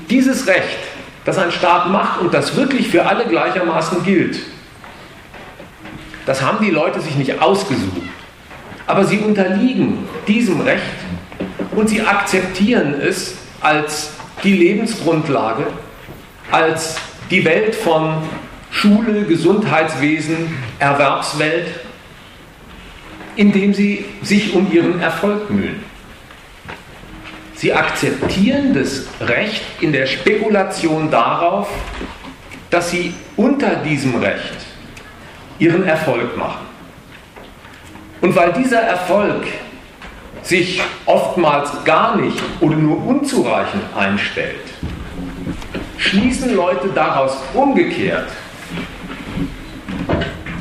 Dieses 0.10 0.46
Recht, 0.46 0.80
das 1.24 1.38
ein 1.38 1.52
Staat 1.52 1.90
macht 1.90 2.20
und 2.20 2.34
das 2.34 2.56
wirklich 2.58 2.90
für 2.90 3.06
alle 3.06 3.26
gleichermaßen 3.26 4.04
gilt, 4.04 4.42
das 6.26 6.42
haben 6.42 6.64
die 6.64 6.72
Leute 6.72 7.02
sich 7.02 7.16
nicht 7.16 7.42
ausgesucht. 7.42 8.02
Aber 8.88 9.06
sie 9.06 9.20
unterliegen 9.20 10.08
diesem 10.28 10.62
Recht 10.62 10.84
und 11.76 11.90
sie 11.90 12.02
akzeptieren 12.02 12.96
es 13.00 13.36
als 13.62 14.12
die 14.44 14.54
Lebensgrundlage, 14.54 15.68
als 16.52 16.98
die 17.32 17.46
Welt 17.46 17.76
von 17.76 18.18
Schule, 18.72 19.24
Gesundheitswesen, 19.24 20.58
Erwerbswelt, 20.80 21.68
indem 23.36 23.74
sie 23.74 24.06
sich 24.22 24.54
um 24.54 24.72
ihren 24.72 25.00
Erfolg 25.00 25.50
mühen. 25.50 25.84
Sie 27.56 27.74
akzeptieren 27.74 28.74
das 28.74 29.06
Recht 29.22 29.64
in 29.80 29.94
der 29.94 30.06
Spekulation 30.06 31.10
darauf, 31.10 31.70
dass 32.70 32.92
sie 32.92 33.14
unter 33.38 33.78
diesem 33.78 34.16
Recht 34.16 34.73
ihren 35.60 35.84
Erfolg 35.84 36.38
machen. 36.38 36.66
Und 38.22 38.36
weil 38.36 38.54
dieser 38.54 38.82
Erfolg 38.82 39.46
sich 40.42 40.82
oftmals 41.06 41.84
gar 41.86 42.16
nicht 42.18 42.42
oder 42.60 42.76
nur 42.76 43.06
unzureichend 43.06 43.84
einstellt, 43.98 44.64
schließen 45.98 46.56
Leute 46.56 46.90
daraus 46.94 47.38
umgekehrt, 47.54 48.28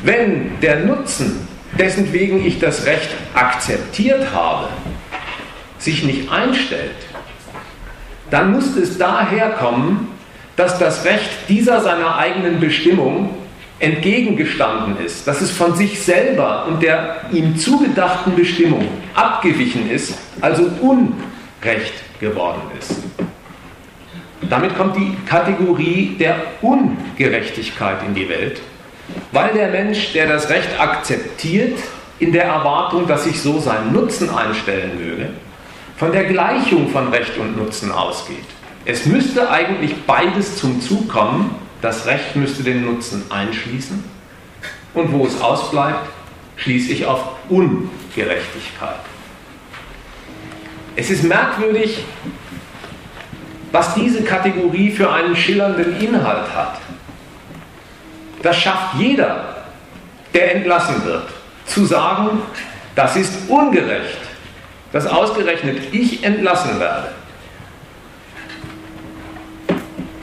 wenn 0.03 0.59
der 0.61 0.81
Nutzen, 0.81 1.47
dessen 1.77 2.11
wegen 2.13 2.45
ich 2.45 2.59
das 2.59 2.85
Recht 2.85 3.09
akzeptiert 3.33 4.33
habe, 4.33 4.67
sich 5.77 6.03
nicht 6.03 6.31
einstellt, 6.31 6.95
dann 8.29 8.51
muss 8.51 8.75
es 8.75 8.97
daher 8.97 9.51
kommen, 9.51 10.09
dass 10.55 10.77
das 10.79 11.05
Recht 11.05 11.29
dieser 11.49 11.81
seiner 11.81 12.17
eigenen 12.17 12.59
Bestimmung 12.59 13.42
entgegengestanden 13.79 15.03
ist, 15.05 15.27
dass 15.27 15.41
es 15.41 15.51
von 15.51 15.75
sich 15.75 16.01
selber 16.01 16.65
und 16.67 16.81
der 16.81 17.21
ihm 17.31 17.57
zugedachten 17.57 18.35
Bestimmung 18.35 18.87
abgewichen 19.13 19.89
ist, 19.89 20.17
also 20.41 20.69
unrecht 20.81 21.93
geworden 22.19 22.61
ist. 22.79 22.95
Damit 24.49 24.77
kommt 24.77 24.95
die 24.95 25.15
Kategorie 25.25 26.15
der 26.19 26.35
Ungerechtigkeit 26.61 27.97
in 28.07 28.13
die 28.13 28.29
Welt, 28.29 28.61
weil 29.31 29.53
der 29.53 29.69
Mensch, 29.69 30.13
der 30.13 30.27
das 30.27 30.49
Recht 30.49 30.79
akzeptiert, 30.79 31.77
in 32.19 32.31
der 32.31 32.45
Erwartung, 32.45 33.07
dass 33.07 33.23
sich 33.25 33.41
so 33.41 33.59
sein 33.59 33.91
Nutzen 33.91 34.29
einstellen 34.29 34.91
möge, 34.97 35.29
von 35.97 36.11
der 36.11 36.25
Gleichung 36.25 36.89
von 36.89 37.09
Recht 37.09 37.37
und 37.37 37.57
Nutzen 37.57 37.91
ausgeht. 37.91 38.45
Es 38.85 39.05
müsste 39.05 39.49
eigentlich 39.49 39.95
beides 40.05 40.57
zum 40.57 40.81
Zug 40.81 41.09
kommen. 41.09 41.55
Das 41.83 42.07
Recht 42.07 42.35
müsste 42.35 42.63
den 42.63 42.83
Nutzen 42.83 43.25
einschließen. 43.29 44.03
Und 44.95 45.11
wo 45.13 45.27
es 45.27 45.39
ausbleibt, 45.39 46.09
schließe 46.55 46.93
ich 46.93 47.05
auf 47.05 47.35
Ungerechtigkeit. 47.49 48.99
Es 50.95 51.11
ist 51.11 51.23
merkwürdig, 51.23 52.03
was 53.71 53.93
diese 53.93 54.23
Kategorie 54.23 54.89
für 54.89 55.11
einen 55.11 55.35
schillernden 55.35 55.99
Inhalt 55.99 56.55
hat. 56.55 56.79
Das 58.41 58.57
schafft 58.57 58.95
jeder, 58.95 59.63
der 60.33 60.55
entlassen 60.55 61.05
wird, 61.05 61.29
zu 61.65 61.85
sagen, 61.85 62.41
das 62.95 63.15
ist 63.15 63.47
ungerecht 63.47 64.17
dass 64.93 65.07
ausgerechnet 65.07 65.91
ich 65.91 66.23
entlassen 66.23 66.79
werde, 66.79 67.09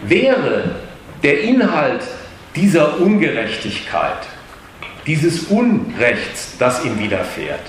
wäre 0.04 0.76
der 1.22 1.42
Inhalt 1.42 2.02
dieser 2.56 3.00
Ungerechtigkeit, 3.00 4.26
dieses 5.06 5.44
Unrechts, 5.44 6.56
das 6.58 6.84
ihm 6.84 6.98
widerfährt, 6.98 7.60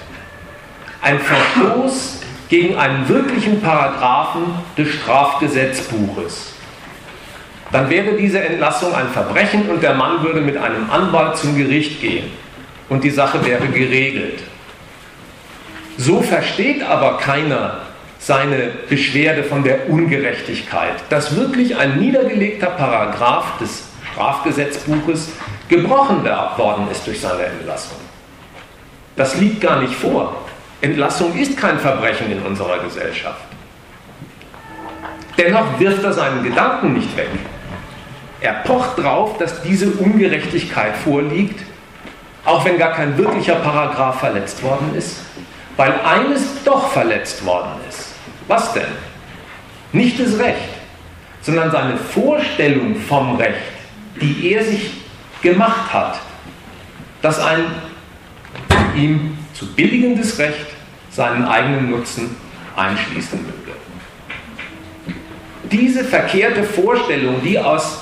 ein 1.02 1.20
Verstoß 1.20 2.22
gegen 2.50 2.78
einen 2.78 3.08
wirklichen 3.08 3.62
Paragraphen 3.62 4.44
des 4.78 4.90
Strafgesetzbuches, 4.90 6.54
dann 7.72 7.90
wäre 7.90 8.14
diese 8.18 8.42
Entlassung 8.42 8.94
ein 8.94 9.08
Verbrechen 9.10 9.70
und 9.70 9.82
der 9.82 9.94
Mann 9.94 10.24
würde 10.24 10.42
mit 10.42 10.58
einem 10.58 10.90
Anwalt 10.92 11.38
zum 11.38 11.58
Gericht 11.58 12.02
gehen 12.02 12.30
und 12.90 13.04
die 13.04 13.10
Sache 13.10 13.46
wäre 13.46 13.68
geregelt. 13.68 14.40
So 15.98 16.22
versteht 16.22 16.84
aber 16.84 17.18
keiner 17.18 17.80
seine 18.22 18.72
Beschwerde 18.88 19.44
von 19.44 19.64
der 19.64 19.90
Ungerechtigkeit, 19.90 20.94
dass 21.10 21.36
wirklich 21.36 21.76
ein 21.76 22.00
niedergelegter 22.00 22.68
Paragraph 22.68 23.58
des 23.60 23.84
Strafgesetzbuches 24.14 25.32
gebrochen 25.68 26.24
worden 26.24 26.88
ist 26.92 27.08
durch 27.08 27.20
seine 27.20 27.46
Entlassung. 27.46 27.98
Das 29.16 29.38
liegt 29.38 29.62
gar 29.62 29.82
nicht 29.82 29.96
vor. 29.96 30.46
Entlassung 30.82 31.36
ist 31.36 31.58
kein 31.58 31.80
Verbrechen 31.80 32.32
in 32.32 32.42
unserer 32.44 32.80
Gesellschaft. 32.80 33.42
Dennoch 35.38 35.80
wirft 35.80 36.04
er 36.04 36.14
seinen 36.14 36.44
Gedanken 36.44 36.94
nicht 36.94 37.18
weg. 37.18 37.30
Er 38.40 38.54
pocht 38.54 39.00
darauf, 39.00 39.38
dass 39.40 39.62
diese 39.64 39.88
Ungerechtigkeit 39.88 40.96
vorliegt, 40.96 41.60
auch 42.46 42.66
wenn 42.66 42.78
gar 42.78 42.92
kein 42.92 43.18
wirklicher 43.18 43.56
Paragraph 43.56 44.20
verletzt 44.20 44.62
worden 44.62 44.94
ist 44.96 45.22
weil 45.78 45.94
eines 46.02 46.64
doch 46.64 46.92
verletzt 46.92 47.46
worden 47.46 47.80
ist. 47.90 47.91
Was 48.52 48.74
denn? 48.74 48.84
Nicht 49.94 50.20
das 50.20 50.38
Recht, 50.38 50.68
sondern 51.40 51.72
seine 51.72 51.96
Vorstellung 51.96 52.98
vom 52.98 53.38
Recht, 53.38 53.56
die 54.20 54.52
er 54.52 54.62
sich 54.62 54.92
gemacht 55.42 55.94
hat, 55.94 56.20
dass 57.22 57.40
ein 57.40 57.64
ihm 58.94 59.38
zu 59.54 59.74
billigendes 59.74 60.38
Recht 60.38 60.66
seinen 61.10 61.46
eigenen 61.46 61.92
Nutzen 61.92 62.36
einschließen 62.76 63.40
würde. 63.40 63.78
Diese 65.72 66.04
verkehrte 66.04 66.66
Vorstellung, 66.66 67.42
die 67.42 67.58
aus 67.58 68.02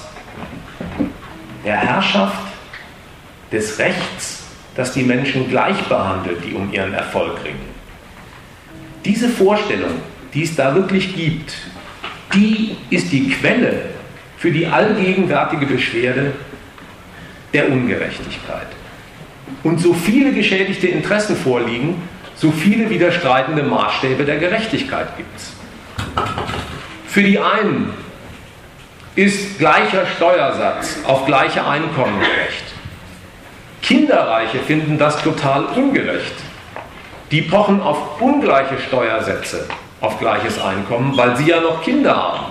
der 1.64 1.78
Herrschaft 1.78 2.42
des 3.52 3.78
Rechts, 3.78 4.46
das 4.76 4.94
die 4.94 5.04
Menschen 5.04 5.48
gleich 5.48 5.78
behandelt, 5.84 6.44
die 6.44 6.56
um 6.56 6.74
ihren 6.74 6.96
Erfolg 6.96 7.38
ringen, 7.44 7.70
diese 9.06 9.30
Vorstellung, 9.30 10.02
die 10.34 10.44
es 10.44 10.56
da 10.56 10.76
wirklich 10.76 11.16
gibt, 11.16 11.54
die 12.34 12.76
ist 12.90 13.12
die 13.12 13.30
Quelle 13.30 13.86
für 14.38 14.52
die 14.52 14.68
allgegenwärtige 14.68 15.66
Beschwerde 15.66 16.34
der 17.54 17.70
Ungerechtigkeit. 17.72 18.68
Und 19.64 19.80
so 19.82 19.94
viele 19.94 20.32
geschädigte 20.32 20.88
Interessen 20.88 21.36
vorliegen, 21.36 22.02
so 22.36 22.52
viele 22.52 22.90
widerstreitende 22.90 23.64
Maßstäbe 23.64 24.24
der 24.24 24.38
Gerechtigkeit 24.38 25.18
gibt 25.18 25.36
es. 25.36 25.52
Für 27.08 27.24
die 27.24 27.40
einen 27.40 27.92
ist 29.16 29.58
gleicher 29.58 30.06
Steuersatz 30.16 31.00
auf 31.06 31.26
gleiche 31.26 31.68
Einkommen 31.68 32.20
gerecht. 32.20 32.64
Kinderreiche 33.82 34.60
finden 34.60 34.98
das 34.98 35.22
total 35.24 35.66
ungerecht. 35.66 36.36
Die 37.32 37.42
pochen 37.42 37.82
auf 37.82 38.22
ungleiche 38.22 38.78
Steuersätze 38.88 39.68
auf 40.02 40.20
gleiches 40.20 40.62
Einkommen, 40.62 41.16
weil 41.18 41.36
sie 41.38 41.48
ja 41.50 41.60
noch 41.60 41.82
Kinder 41.82 42.16
haben. 42.16 42.46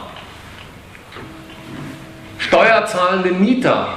Steuerzahlende 2.38 3.32
Mieter 3.32 3.88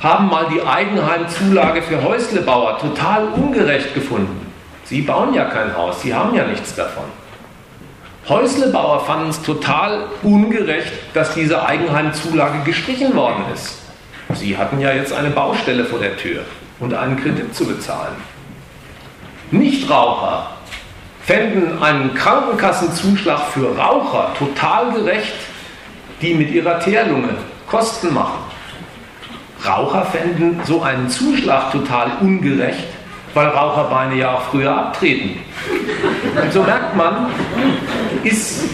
haben 0.00 0.28
mal 0.28 0.46
die 0.52 0.62
Eigenheimzulage 0.62 1.82
für 1.82 2.02
Häuslebauer 2.02 2.78
total 2.78 3.28
ungerecht 3.28 3.94
gefunden. 3.94 4.50
Sie 4.84 5.02
bauen 5.02 5.34
ja 5.34 5.44
kein 5.44 5.76
Haus, 5.76 6.02
sie 6.02 6.14
haben 6.14 6.34
ja 6.34 6.44
nichts 6.44 6.74
davon. 6.74 7.04
Häuslebauer 8.28 9.00
fanden 9.00 9.30
es 9.30 9.42
total 9.42 10.06
ungerecht, 10.22 10.92
dass 11.14 11.34
diese 11.34 11.66
Eigenheimzulage 11.66 12.60
gestrichen 12.64 13.14
worden 13.14 13.44
ist. 13.54 13.78
Sie 14.34 14.56
hatten 14.56 14.80
ja 14.80 14.92
jetzt 14.92 15.12
eine 15.12 15.30
Baustelle 15.30 15.84
vor 15.84 15.98
der 15.98 16.16
Tür 16.16 16.42
und 16.78 16.94
einen 16.94 17.16
Kredit 17.16 17.54
zu 17.54 17.66
bezahlen. 17.66 18.14
Nichtraucher 19.50 20.48
fänden 21.30 21.80
einen 21.80 22.12
Krankenkassenzuschlag 22.12 23.52
für 23.52 23.78
Raucher 23.78 24.34
total 24.36 24.90
gerecht, 24.90 25.34
die 26.20 26.34
mit 26.34 26.50
ihrer 26.50 26.80
Teerlunge 26.80 27.36
Kosten 27.68 28.12
machen. 28.12 28.40
Raucher 29.64 30.06
fänden 30.06 30.60
so 30.64 30.82
einen 30.82 31.08
Zuschlag 31.08 31.70
total 31.70 32.10
ungerecht, 32.20 32.88
weil 33.32 33.46
Raucherbeine 33.46 34.16
ja 34.16 34.34
auch 34.34 34.42
früher 34.50 34.76
abtreten. 34.76 35.38
Und 36.42 36.52
so 36.52 36.64
merkt 36.64 36.96
man, 36.96 37.28
ist 38.24 38.64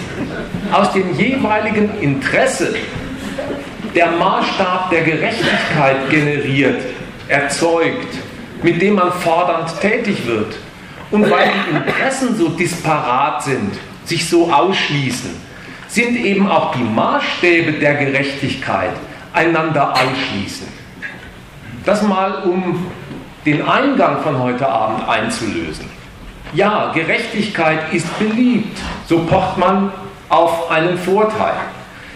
aus 0.73 0.91
dem 0.95 1.13
jeweiligen 1.13 1.91
Interesse 2.01 2.75
der 3.95 4.13
Maßstab 4.13 4.89
der 4.89 5.03
Gerechtigkeit 5.03 6.09
generiert, 6.09 6.81
erzeugt, 7.29 8.17
mit 8.63 8.81
dem 8.81 8.95
man 8.95 9.13
fordernd 9.13 9.79
tätig 9.79 10.27
wird. 10.27 10.57
Und 11.11 11.31
weil 11.31 11.51
die 11.51 11.77
Interessen 11.77 12.37
so 12.37 12.49
disparat 12.49 13.43
sind, 13.45 13.75
sich 14.05 14.29
so 14.29 14.53
ausschließen, 14.53 15.31
sind 15.89 16.17
eben 16.17 16.49
auch 16.49 16.75
die 16.75 16.83
Maßstäbe 16.83 17.73
der 17.75 17.95
Gerechtigkeit 17.95 18.93
einander 19.33 19.93
ausschließen. 19.93 20.67
Das 21.85 22.03
mal, 22.03 22.43
um 22.43 22.87
den 23.45 23.63
Eingang 23.63 24.23
von 24.23 24.39
heute 24.41 24.69
Abend 24.69 25.09
einzulösen. 25.09 25.87
Ja, 26.53 26.93
Gerechtigkeit 26.93 27.93
ist 27.93 28.19
beliebt, 28.19 28.79
so 29.07 29.21
pocht 29.21 29.59
man 29.59 29.93
auf 30.29 30.71
einen 30.71 30.99
Vorteil. 30.99 31.55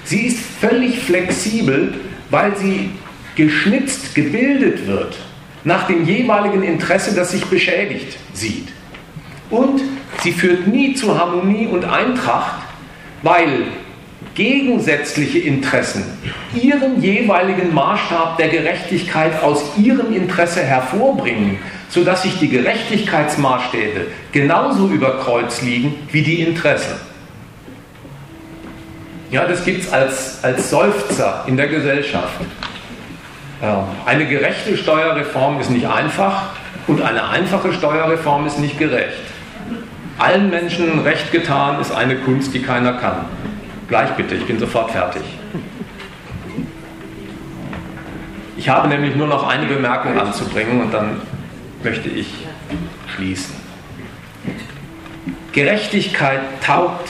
Sie 0.05 0.27
ist 0.27 0.41
völlig 0.61 0.99
flexibel, 0.99 1.95
weil 2.31 2.57
sie 2.57 2.91
geschnitzt, 3.37 4.15
gebildet 4.15 4.87
wird 4.87 5.17
nach 5.63 5.87
dem 5.87 6.05
jeweiligen 6.05 6.63
Interesse, 6.63 7.15
das 7.15 7.33
sich 7.33 7.45
beschädigt 7.47 8.17
sieht. 8.33 8.69
Und 9.51 9.83
sie 10.23 10.33
führt 10.33 10.67
nie 10.67 10.95
zu 10.95 11.19
Harmonie 11.19 11.67
und 11.67 11.85
Eintracht, 11.85 12.63
weil 13.23 13.65
gegensätzliche 14.35 15.41
Interessen 15.41 16.05
ihren 16.55 17.03
jeweiligen 17.03 17.75
Maßstab 17.75 18.37
der 18.39 18.49
Gerechtigkeit 18.49 19.43
aus 19.43 19.77
ihrem 19.77 20.15
Interesse 20.15 20.63
hervorbringen, 20.63 21.59
sodass 21.89 22.23
sich 22.23 22.39
die 22.39 22.49
Gerechtigkeitsmaßstäbe 22.49 24.07
genauso 24.31 24.87
über 24.89 25.19
Kreuz 25.19 25.63
liegen 25.63 25.95
wie 26.13 26.23
die 26.23 26.43
Interessen. 26.43 26.95
Ja, 29.31 29.47
das 29.47 29.65
gibt 29.65 29.85
es 29.85 29.93
als, 29.93 30.43
als 30.43 30.71
Seufzer 30.71 31.45
in 31.47 31.57
der 31.57 31.69
Gesellschaft. 31.69 32.41
Eine 34.07 34.27
gerechte 34.27 34.77
Steuerreform 34.77 35.61
ist 35.61 35.71
nicht 35.71 35.87
einfach 35.87 36.51
und 36.87 37.03
eine 37.03 37.29
einfache 37.29 37.73
Steuerreform 37.73 38.47
ist 38.47 38.59
nicht 38.59 38.79
gerecht. 38.79 39.30
Allen 40.21 40.51
Menschen 40.51 40.99
Recht 40.99 41.33
getan 41.33 41.81
ist 41.81 41.93
eine 41.93 42.15
Kunst, 42.17 42.53
die 42.53 42.61
keiner 42.61 42.93
kann. 42.93 43.25
Gleich 43.89 44.11
bitte, 44.11 44.35
ich 44.35 44.45
bin 44.45 44.59
sofort 44.59 44.91
fertig. 44.91 45.23
Ich 48.59 48.69
habe 48.69 48.89
nämlich 48.89 49.17
nur 49.17 49.29
noch 49.29 49.49
eine 49.49 49.65
Bemerkung 49.65 50.21
anzubringen 50.21 50.83
und 50.83 50.93
dann 50.93 51.23
möchte 51.83 52.11
ich 52.11 52.47
schließen. 53.17 53.55
Gerechtigkeit 55.53 56.43
taugt 56.63 57.09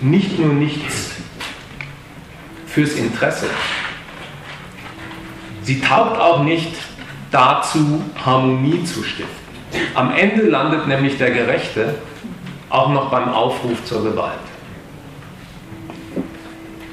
nicht 0.00 0.36
nur 0.40 0.52
nichts 0.52 1.12
fürs 2.66 2.94
Interesse. 2.94 3.46
Sie 5.62 5.80
taugt 5.80 6.18
auch 6.18 6.42
nicht 6.42 6.74
dazu, 7.30 8.02
Harmonie 8.26 8.82
zu 8.82 9.04
stiften. 9.04 9.43
Am 9.94 10.12
Ende 10.14 10.42
landet 10.42 10.86
nämlich 10.86 11.18
der 11.18 11.30
Gerechte 11.30 11.94
auch 12.70 12.90
noch 12.90 13.10
beim 13.10 13.28
Aufruf 13.28 13.84
zur 13.84 14.02
Gewalt. 14.02 14.32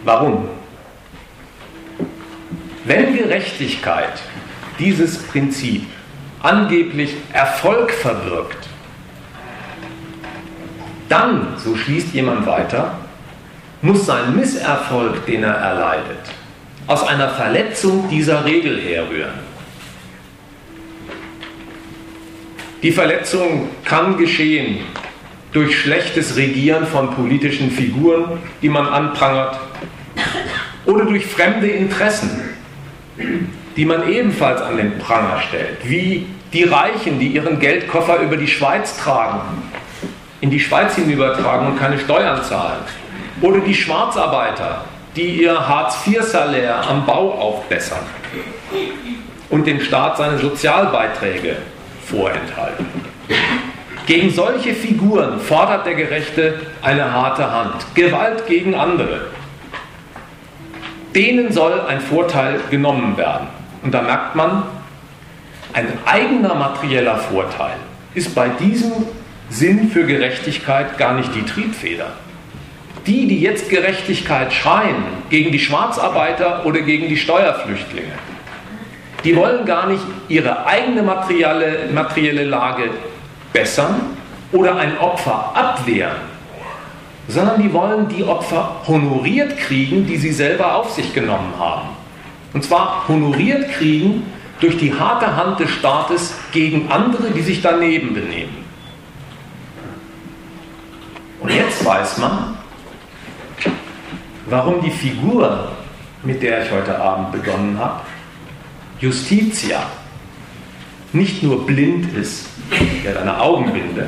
Warum? 0.03 0.47
Wenn 2.85 3.15
Gerechtigkeit 3.15 4.21
dieses 4.79 5.21
Prinzip 5.23 5.85
angeblich 6.41 7.15
Erfolg 7.31 7.91
verbirgt, 7.91 8.67
dann, 11.09 11.55
so 11.57 11.75
schließt 11.75 12.13
jemand 12.13 12.45
weiter, 12.45 12.95
muss 13.81 14.05
sein 14.05 14.35
Misserfolg, 14.35 15.25
den 15.25 15.43
er 15.43 15.55
erleidet, 15.55 16.19
aus 16.87 17.07
einer 17.07 17.29
Verletzung 17.29 18.09
dieser 18.09 18.45
Regel 18.45 18.79
herrühren. 18.79 19.50
Die 22.83 22.91
Verletzung 22.91 23.69
kann 23.85 24.17
geschehen 24.17 24.79
durch 25.51 25.79
schlechtes 25.79 26.35
Regieren 26.35 26.87
von 26.87 27.13
politischen 27.13 27.69
Figuren, 27.69 28.39
die 28.63 28.69
man 28.69 28.87
anprangert, 28.87 29.59
oder 30.85 31.05
durch 31.05 31.27
fremde 31.27 31.67
Interessen, 31.67 32.41
die 33.75 33.85
man 33.85 34.11
ebenfalls 34.11 34.61
an 34.61 34.77
den 34.77 34.97
Pranger 34.97 35.41
stellt, 35.47 35.77
wie 35.83 36.25
die 36.53 36.63
Reichen, 36.63 37.19
die 37.19 37.27
ihren 37.27 37.59
Geldkoffer 37.59 38.19
über 38.19 38.35
die 38.35 38.47
Schweiz 38.47 38.97
tragen, 38.97 39.41
in 40.39 40.49
die 40.49 40.59
Schweiz 40.59 40.95
hinübertragen 40.95 41.67
und 41.67 41.79
keine 41.79 41.99
Steuern 41.99 42.43
zahlen, 42.43 42.79
oder 43.41 43.59
die 43.59 43.75
Schwarzarbeiter, 43.75 44.85
die 45.15 45.41
ihr 45.41 45.67
Hartz-IV-Salär 45.67 46.87
am 46.89 47.05
Bau 47.05 47.31
aufbessern 47.31 48.05
und 49.49 49.67
den 49.67 49.81
Staat 49.81 50.17
seine 50.17 50.39
Sozialbeiträge 50.39 51.57
vorenthalten. 52.11 52.85
Gegen 54.05 54.29
solche 54.29 54.73
Figuren 54.73 55.39
fordert 55.39 55.85
der 55.85 55.95
Gerechte 55.95 56.59
eine 56.81 57.11
harte 57.13 57.49
Hand. 57.49 57.85
Gewalt 57.95 58.45
gegen 58.47 58.75
andere. 58.75 59.27
Denen 61.15 61.51
soll 61.51 61.79
ein 61.81 62.01
Vorteil 62.01 62.59
genommen 62.69 63.17
werden. 63.17 63.47
Und 63.83 63.93
da 63.93 64.01
merkt 64.01 64.35
man, 64.35 64.63
ein 65.73 65.87
eigener 66.05 66.55
materieller 66.55 67.17
Vorteil 67.17 67.77
ist 68.13 68.35
bei 68.35 68.49
diesem 68.49 68.91
Sinn 69.49 69.89
für 69.89 70.05
Gerechtigkeit 70.05 70.97
gar 70.97 71.13
nicht 71.13 71.33
die 71.35 71.43
Triebfeder. 71.43 72.07
Die, 73.07 73.27
die 73.27 73.41
jetzt 73.41 73.69
Gerechtigkeit 73.69 74.53
schreien, 74.53 75.03
gegen 75.29 75.51
die 75.51 75.59
Schwarzarbeiter 75.59 76.65
oder 76.65 76.81
gegen 76.81 77.07
die 77.07 77.17
Steuerflüchtlinge, 77.17 78.11
die 79.23 79.35
wollen 79.35 79.65
gar 79.65 79.87
nicht 79.87 80.03
ihre 80.27 80.65
eigene 80.65 81.03
materielle, 81.03 81.89
materielle 81.93 82.45
Lage 82.45 82.89
bessern 83.53 84.17
oder 84.51 84.75
ein 84.77 84.97
Opfer 84.97 85.51
abwehren, 85.53 86.17
sondern 87.27 87.61
die 87.61 87.71
wollen 87.71 88.07
die 88.07 88.23
Opfer 88.23 88.81
honoriert 88.87 89.57
kriegen, 89.57 90.05
die 90.05 90.17
sie 90.17 90.31
selber 90.31 90.75
auf 90.75 90.91
sich 90.91 91.13
genommen 91.13 91.53
haben. 91.57 91.89
Und 92.53 92.63
zwar 92.63 93.05
honoriert 93.07 93.71
kriegen 93.71 94.25
durch 94.59 94.77
die 94.77 94.93
harte 94.93 95.35
Hand 95.35 95.59
des 95.59 95.69
Staates 95.69 96.35
gegen 96.51 96.91
andere, 96.91 97.31
die 97.31 97.41
sich 97.41 97.61
daneben 97.61 98.13
benehmen. 98.13 98.57
Und 101.39 101.49
jetzt 101.49 101.83
weiß 101.83 102.19
man, 102.19 102.57
warum 104.45 104.81
die 104.81 104.91
Figur, 104.91 105.71
mit 106.23 106.43
der 106.43 106.63
ich 106.63 106.71
heute 106.71 106.99
Abend 106.99 107.31
begonnen 107.31 107.77
habe, 107.79 108.01
Justitia, 109.01 109.81
nicht 111.11 111.41
nur 111.41 111.65
blind 111.65 112.15
ist, 112.15 112.45
die 112.69 113.09
hat 113.09 113.17
eine 113.17 113.41
Augenbinde, 113.41 114.07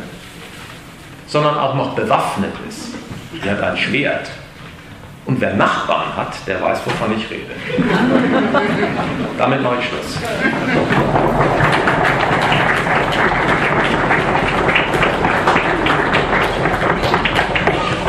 sondern 1.26 1.58
auch 1.58 1.74
noch 1.74 1.96
bewaffnet 1.96 2.54
ist. 2.70 2.90
Die 3.44 3.50
hat 3.50 3.60
ein 3.60 3.76
Schwert. 3.76 4.30
Und 5.26 5.42
wer 5.42 5.56
Nachbarn 5.56 6.16
hat, 6.16 6.36
der 6.46 6.62
weiß, 6.62 6.80
wovon 6.86 7.18
ich 7.18 7.28
rede. 7.28 7.54
Damit 9.40 9.64
mache 9.64 9.78
ich 9.80 9.86
Schluss. 9.88 10.20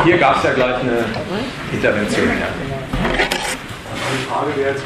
Hier 0.03 0.17
gab 0.19 0.37
es 0.37 0.43
ja 0.43 0.53
gleich 0.53 0.75
eine 0.81 1.05
Intervention. 1.71 2.27
Ja. 2.27 2.47
Die 4.13 4.25
Frage 4.29 4.55
wäre 4.55 4.69
jetzt, 4.69 4.83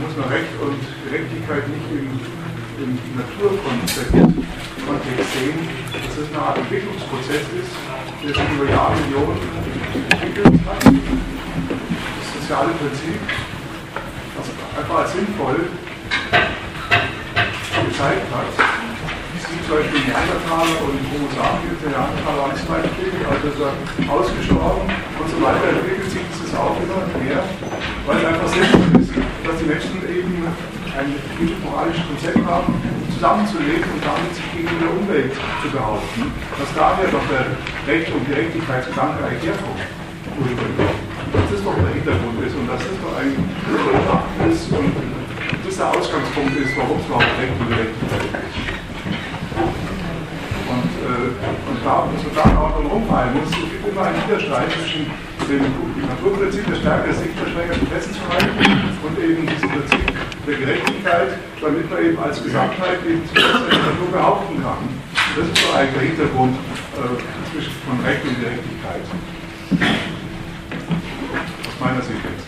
muss 0.00 0.16
man 0.16 0.28
Recht 0.28 0.52
und 0.60 0.80
Gerechtigkeit 1.04 1.68
nicht 1.68 1.88
im, 1.92 2.08
im 2.80 2.98
Naturkontext 3.16 4.12
sehen, 5.32 5.68
dass 5.92 6.16
es 6.16 6.28
eine 6.32 6.42
Art 6.42 6.58
Entwicklungsprozess 6.58 7.44
ist, 7.60 7.72
der 8.22 8.34
sich 8.34 8.48
über 8.56 8.70
Jahre, 8.70 8.96
Millionen 9.04 9.36
entwickelt 10.10 10.60
hat. 10.66 10.84
Das 10.84 12.28
soziale 12.40 12.72
Prinzip, 12.80 13.20
das 14.36 14.46
einfach 14.78 14.98
als 14.98 15.12
sinnvoll 15.12 15.68
gezeigt 17.92 18.26
hat, 18.32 18.48
wie 19.52 19.60
zum 19.66 19.76
Beispiel 19.76 20.00
Neandertaler 20.08 20.76
und 20.88 20.96
Homo 21.12 21.28
sapiens, 21.36 21.78
der 21.84 21.90
Neandertaler 21.92 22.48
weit 22.48 22.84
entwickelt, 22.84 23.26
also 23.28 23.48
ist 23.52 24.08
ausgestorben 24.08 24.88
und 24.88 25.28
so 25.28 25.36
weiter, 25.44 25.68
entwickelt 25.76 26.10
sich 26.10 26.24
das 26.40 26.54
auch 26.56 26.76
immer 26.80 27.04
mehr, 27.20 27.44
weil 28.06 28.16
es 28.16 28.24
einfach 28.24 28.48
sinnvoll 28.48 29.00
ist, 29.02 29.11
dass 29.44 29.58
die 29.58 29.66
Menschen 29.66 29.98
eben 30.06 30.46
ein 30.92 31.08
moralisches 31.64 32.06
Konzept 32.06 32.44
haben, 32.46 32.74
zusammenzuleben 33.14 33.88
und 33.90 34.02
damit 34.02 34.34
sich 34.34 34.46
gegenüber 34.54 34.86
der 34.86 34.92
Umwelt 34.94 35.32
zu 35.62 35.68
behaupten. 35.70 36.30
Dass 36.58 36.70
daher 36.74 37.08
doch 37.10 37.26
der 37.26 37.56
Recht- 37.86 38.12
und 38.12 38.22
Gerechtigkeitsgedanke 38.28 39.24
eigentlich 39.24 39.50
herkommt. 39.50 39.82
Das 41.32 41.64
doch 41.64 41.74
der 41.74 41.94
Hintergrund 41.94 42.38
ist 42.44 42.54
und 42.56 42.66
das 42.68 42.82
doch 42.82 43.14
ein 43.16 43.32
ist 44.50 44.68
und 44.72 44.92
das 45.64 45.76
der 45.76 45.88
Ausgangspunkt 45.88 46.56
ist, 46.56 46.76
warum 46.76 46.98
es 46.98 47.06
überhaupt 47.06 47.32
Recht 47.38 47.54
und 47.58 47.68
Gerechtigkeit 47.68 48.20
gibt. 48.52 48.82
Und, 50.68 50.90
äh, 51.02 51.30
und 51.70 51.78
da 51.84 52.06
muss 52.06 52.22
man 52.22 52.34
dann 52.36 52.56
auch 52.56 52.76
rumfallen 52.76 53.34
muss. 53.34 53.48
Es 53.50 53.58
gibt 53.58 53.88
immer 53.88 54.02
einen 54.02 54.18
Widerstreit 54.26 54.70
zwischen 54.72 55.10
dem 55.58 56.08
Naturprinzip 56.08 56.64
der 56.66 56.76
Stärke 56.76 57.08
des 57.08 57.18
Sichtverschränkers 57.20 57.78
Interessensfreiheit 57.78 58.48
und 59.02 59.18
eben 59.18 59.46
diesem 59.46 59.68
Prinzip 59.68 60.06
der 60.46 60.54
Gerechtigkeit, 60.56 61.28
damit 61.60 61.90
man 61.90 62.04
eben 62.04 62.18
als 62.18 62.42
Gesamtheit 62.42 62.98
eben 63.06 63.22
die 63.28 63.38
Natur 63.38 64.08
behaupten 64.12 64.62
kann. 64.62 64.88
Das 65.36 65.46
ist 65.46 65.56
so 65.56 65.72
eigentlich 65.76 66.16
der 66.16 66.26
Hintergrund 66.26 66.56
äh, 66.56 67.52
zwischen 67.52 67.72
von 67.84 68.00
Recht 68.04 68.24
und 68.24 68.40
Gerechtigkeit. 68.40 69.02
Aus 71.68 71.80
meiner 71.80 72.02
Sicht 72.02 72.20
jetzt. 72.22 72.46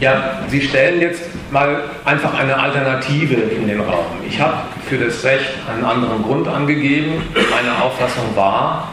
Ja, 0.00 0.42
Sie 0.48 0.60
stellen 0.60 1.00
jetzt 1.00 1.22
mal 1.52 1.84
einfach 2.04 2.34
eine 2.34 2.58
Alternative 2.58 3.34
in 3.34 3.68
den 3.68 3.80
Raum. 3.80 4.06
Ich 4.26 4.40
habe 4.40 4.58
für 4.88 4.98
das 4.98 5.22
Recht 5.22 5.54
einen 5.72 5.84
anderen 5.84 6.22
Grund 6.22 6.48
angegeben. 6.48 7.22
Meine 7.34 7.80
Auffassung 7.82 8.24
war, 8.34 8.88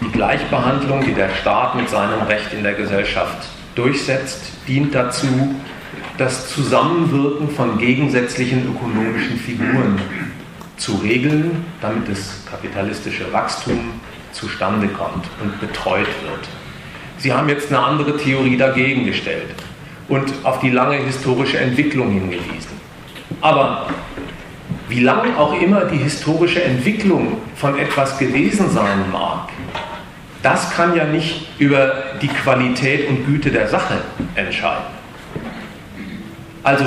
die 0.00 0.10
Gleichbehandlung, 0.10 1.04
die 1.04 1.14
der 1.14 1.30
Staat 1.30 1.74
mit 1.74 1.88
seinem 1.88 2.22
Recht 2.22 2.52
in 2.52 2.62
der 2.62 2.74
Gesellschaft 2.74 3.48
durchsetzt, 3.74 4.52
dient 4.66 4.94
dazu, 4.94 5.26
das 6.16 6.48
Zusammenwirken 6.48 7.48
von 7.48 7.78
gegensätzlichen 7.78 8.74
ökonomischen 8.74 9.38
Figuren 9.38 10.00
zu 10.76 10.96
regeln, 10.96 11.64
damit 11.80 12.08
das 12.08 12.44
kapitalistische 12.48 13.32
Wachstum 13.32 13.78
zustande 14.32 14.88
kommt 14.88 15.26
und 15.42 15.60
betreut 15.60 16.06
wird. 16.06 16.48
Sie 17.18 17.32
haben 17.32 17.48
jetzt 17.48 17.68
eine 17.68 17.80
andere 17.80 18.16
Theorie 18.16 18.56
dagegen 18.56 19.04
gestellt 19.04 19.54
und 20.08 20.32
auf 20.44 20.60
die 20.60 20.70
lange 20.70 20.96
historische 20.96 21.58
Entwicklung 21.58 22.10
hingewiesen. 22.10 22.78
Aber 23.40 23.88
wie 24.88 25.00
lang 25.00 25.36
auch 25.36 25.60
immer 25.60 25.84
die 25.84 25.98
historische 25.98 26.62
Entwicklung 26.62 27.38
von 27.56 27.78
etwas 27.78 28.18
gewesen 28.18 28.70
sein 28.70 29.10
mag, 29.12 29.50
das 30.42 30.70
kann 30.70 30.94
ja 30.94 31.04
nicht 31.04 31.48
über 31.58 31.92
die 32.22 32.28
Qualität 32.28 33.08
und 33.08 33.26
Güte 33.26 33.50
der 33.50 33.68
Sache 33.68 33.94
entscheiden. 34.34 34.84
Also 36.62 36.84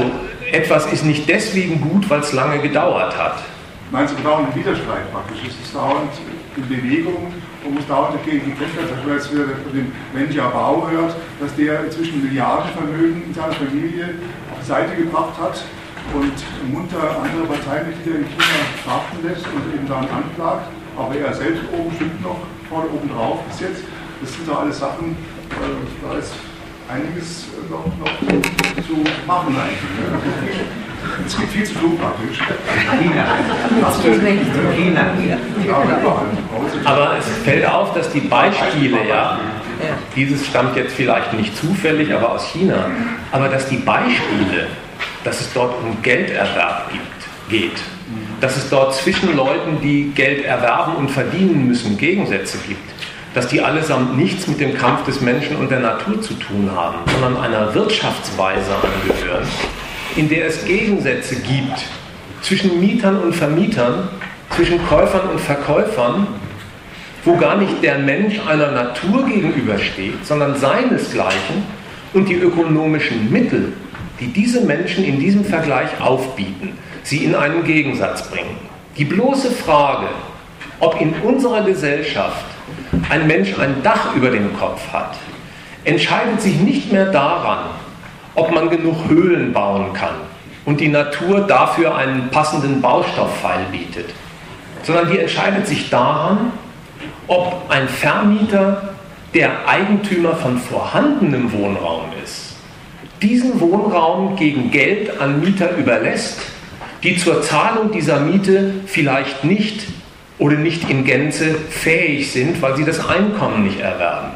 etwas 0.51 0.91
ist 0.91 1.05
nicht 1.05 1.27
deswegen 1.27 1.81
gut, 1.81 2.09
weil 2.09 2.19
es 2.19 2.33
lange 2.33 2.59
gedauert 2.59 3.17
hat. 3.17 3.43
Meinst 3.89 4.17
du 4.17 4.23
dauernd 4.23 4.55
Widerstreit 4.55 5.11
praktisch? 5.11 5.39
Es 5.47 5.65
ist 5.65 5.75
dauernd 5.75 6.11
in 6.55 6.67
Bewegung 6.67 7.33
und 7.65 7.73
muss 7.73 7.87
dauernd 7.87 8.15
dagegen 8.15 8.51
gekämpft 8.51 8.77
werden. 8.77 8.89
Zum 8.89 8.97
Beispiel, 8.97 9.13
als 9.13 9.31
wir 9.31 9.43
von 9.63 9.73
dem 9.73 9.91
Menja 10.13 10.47
Bau 10.47 10.87
hört, 10.89 11.15
dass 11.39 11.55
der 11.55 11.85
inzwischen 11.85 12.23
Milliardenvermögen 12.23 13.23
in 13.25 13.33
seiner 13.33 13.53
Familie 13.53 14.15
auf 14.51 14.59
die 14.61 14.65
Seite 14.65 14.95
gebracht 14.95 15.35
hat 15.39 15.63
und 16.13 16.71
munter 16.71 17.17
andere 17.23 17.43
Parteimitglieder 17.47 18.19
in 18.19 18.25
China 18.25 18.63
starten 18.81 19.27
lässt 19.27 19.45
und 19.47 19.73
eben 19.73 19.87
dann 19.87 20.07
anklagt. 20.07 20.67
Aber 20.97 21.15
er 21.15 21.33
selbst 21.33 21.63
oben 21.73 21.91
stimmt 21.95 22.21
noch 22.21 22.39
vorne 22.72 22.88
oben 22.89 23.09
drauf 23.09 23.39
bis 23.49 23.59
jetzt. 23.59 23.84
Das 24.22 24.34
sind 24.34 24.45
so 24.45 24.53
alles 24.55 24.80
Sachen, 24.80 25.11
äh, 25.11 26.07
da 26.07 26.17
ist 26.17 26.34
einiges 26.88 27.47
noch, 27.69 27.86
noch 27.86 28.86
zu 28.88 29.03
machen 29.28 29.55
eigentlich. 29.55 29.91
Ne? 29.99 30.72
Es 31.26 31.36
gibt 31.36 31.51
viel 31.51 31.63
zu 31.63 31.74
tun 31.74 31.97
praktisch. 31.97 32.37
China. 34.75 35.04
Aber 36.86 37.17
es 37.17 37.25
fällt 37.43 37.66
auf, 37.66 37.95
dass 37.95 38.12
die 38.12 38.20
Beispiele 38.20 39.08
ja, 39.09 39.39
dieses 40.16 40.45
stammt 40.45 40.75
jetzt 40.75 40.93
vielleicht 40.93 41.33
nicht 41.33 41.58
zufällig, 41.58 42.13
aber 42.13 42.33
aus 42.33 42.45
China, 42.45 42.86
aber 43.32 43.50
dass 43.50 43.67
die 43.67 43.78
Beispiele, 43.78 44.67
dass 45.24 45.41
es 45.41 45.51
dort 45.54 45.74
um 45.83 46.00
Gelderwerb 46.04 46.91
gibt, 46.91 47.50
geht, 47.50 47.82
dass 48.42 48.58
es 48.58 48.70
dort 48.70 48.96
zwischen 48.96 49.36
Leuten, 49.36 49.80
die 49.82 50.12
Geld 50.16 50.43
erwerben 50.43 50.96
und 50.96 51.09
verdienen 51.09 51.68
müssen, 51.68 51.97
Gegensätze 51.97 52.58
gibt, 52.68 52.82
dass 53.36 53.47
die 53.47 53.62
allesamt 53.62 54.18
nichts 54.18 54.47
mit 54.47 54.59
dem 54.59 54.76
Kampf 54.76 55.05
des 55.05 55.22
Menschen 55.22 55.55
und 55.55 55.72
der 55.72 55.80
Natur 55.80 56.22
zu 56.22 56.34
tun 56.34 56.70
haben, 56.76 56.97
sondern 57.12 57.38
einer 57.38 57.74
Wirtschaftsweise 57.74 58.72
angehören, 58.76 59.47
in 60.16 60.28
der 60.28 60.47
es 60.47 60.66
Gegensätze 60.66 61.36
gibt 61.36 61.86
zwischen 62.42 62.80
Mietern 62.80 63.20
und 63.20 63.34
Vermietern, 63.34 64.09
zwischen 64.55 64.86
Käufern 64.88 65.30
und 65.30 65.39
Verkäufern, 65.39 66.28
wo 67.24 67.38
gar 67.38 67.58
nicht 67.58 67.82
der 67.84 68.00
Mensch 68.00 68.39
einer 68.47 68.72
Natur 68.72 69.26
gegenübersteht, 69.26 70.26
sondern 70.26 70.55
seinesgleichen 70.58 71.63
und 72.13 72.28
die 72.28 72.36
ökonomischen 72.36 73.32
Mittel, 73.32 73.74
die 74.20 74.28
diese 74.28 74.62
Menschen 74.62 75.05
in 75.05 75.20
diesem 75.20 75.46
Vergleich 75.46 76.01
aufbieten, 76.01 76.74
sie 77.03 77.23
in 77.25 77.36
einen 77.36 77.63
Gegensatz 77.63 78.29
bringen. 78.29 78.57
Die 78.97 79.05
bloße 79.05 79.51
Frage, 79.51 80.07
ob 80.79 80.99
in 80.99 81.13
unserer 81.21 81.63
Gesellschaft 81.63 82.45
ein 83.09 83.28
Mensch 83.28 83.57
ein 83.57 83.82
Dach 83.83 84.15
über 84.15 84.29
dem 84.29 84.57
Kopf 84.57 84.91
hat, 84.91 85.15
entscheidet 85.83 86.41
sich 86.41 86.59
nicht 86.59 86.91
mehr 86.91 87.05
daran, 87.05 87.69
ob 88.36 88.51
man 88.51 88.69
genug 88.69 89.09
Höhlen 89.09 89.53
bauen 89.53 89.93
kann 89.93 90.15
und 90.65 90.79
die 90.79 90.89
Natur 90.89 91.41
dafür 91.41 91.95
einen 91.95 92.29
passenden 92.29 92.82
Baustofffeil 92.82 93.65
bietet, 93.71 94.09
sondern 94.83 95.11
die 95.11 95.19
entscheidet 95.19 95.67
sich 95.67 95.89
daran, 95.89 96.51
ob 97.28 97.65
ein 97.69 97.87
Vermieter 97.87 98.93
der 99.33 99.67
Eigentümer 99.67 100.36
von 100.36 100.57
vorhandenem 100.57 101.51
Wohnraum 101.53 102.05
ist, 102.23 102.55
diesen 103.21 103.59
Wohnraum 103.59 104.36
gegen 104.36 104.71
Geld 104.71 105.19
an 105.21 105.39
Mieter 105.39 105.75
überlässt, 105.78 106.41
die 107.03 107.17
zur 107.17 107.41
Zahlung 107.41 107.91
dieser 107.91 108.19
Miete 108.19 108.73
vielleicht 108.86 109.43
nicht 109.43 109.87
oder 110.37 110.55
nicht 110.55 110.89
in 110.89 111.03
Gänze 111.03 111.55
fähig 111.69 112.32
sind, 112.32 112.61
weil 112.61 112.75
sie 112.75 112.86
das 112.86 113.07
Einkommen 113.07 113.63
nicht 113.63 113.79
erwerben. 113.79 114.32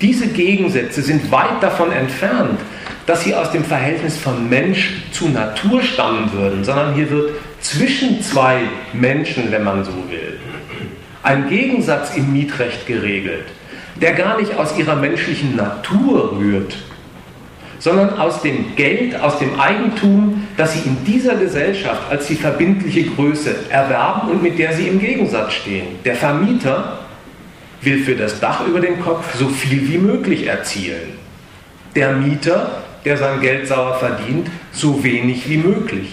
Diese 0.00 0.26
Gegensätze 0.28 1.02
sind 1.02 1.30
weit 1.30 1.62
davon 1.62 1.92
entfernt, 1.92 2.60
dass 3.06 3.22
sie 3.22 3.34
aus 3.34 3.50
dem 3.50 3.64
Verhältnis 3.64 4.16
von 4.16 4.48
Mensch 4.48 5.02
zu 5.12 5.28
Natur 5.28 5.82
stammen 5.82 6.32
würden, 6.32 6.64
sondern 6.64 6.94
hier 6.94 7.10
wird 7.10 7.32
zwischen 7.60 8.20
zwei 8.22 8.60
Menschen, 8.92 9.50
wenn 9.50 9.64
man 9.64 9.84
so 9.84 9.92
will, 10.10 10.38
ein 11.22 11.48
Gegensatz 11.48 12.16
im 12.16 12.32
Mietrecht 12.32 12.86
geregelt, 12.86 13.46
der 14.00 14.12
gar 14.12 14.38
nicht 14.38 14.56
aus 14.56 14.76
ihrer 14.76 14.96
menschlichen 14.96 15.56
Natur 15.56 16.36
rührt, 16.36 16.76
sondern 17.84 18.18
aus 18.18 18.40
dem 18.40 18.74
Geld, 18.76 19.20
aus 19.20 19.38
dem 19.38 19.60
Eigentum, 19.60 20.48
das 20.56 20.72
sie 20.72 20.88
in 20.88 21.04
dieser 21.04 21.34
Gesellschaft 21.34 22.10
als 22.10 22.28
die 22.28 22.34
verbindliche 22.34 23.04
Größe 23.04 23.54
erwerben 23.68 24.30
und 24.30 24.42
mit 24.42 24.58
der 24.58 24.72
sie 24.72 24.88
im 24.88 24.98
Gegensatz 24.98 25.52
stehen. 25.52 25.98
Der 26.02 26.14
Vermieter 26.14 27.00
will 27.82 27.98
für 27.98 28.14
das 28.14 28.40
Dach 28.40 28.66
über 28.66 28.80
dem 28.80 29.02
Kopf 29.02 29.34
so 29.34 29.48
viel 29.48 29.86
wie 29.86 29.98
möglich 29.98 30.46
erzielen. 30.46 31.18
Der 31.94 32.14
Mieter, 32.14 32.84
der 33.04 33.18
sein 33.18 33.42
Geld 33.42 33.68
sauer 33.68 33.96
verdient, 33.96 34.48
so 34.72 35.04
wenig 35.04 35.46
wie 35.50 35.58
möglich. 35.58 36.08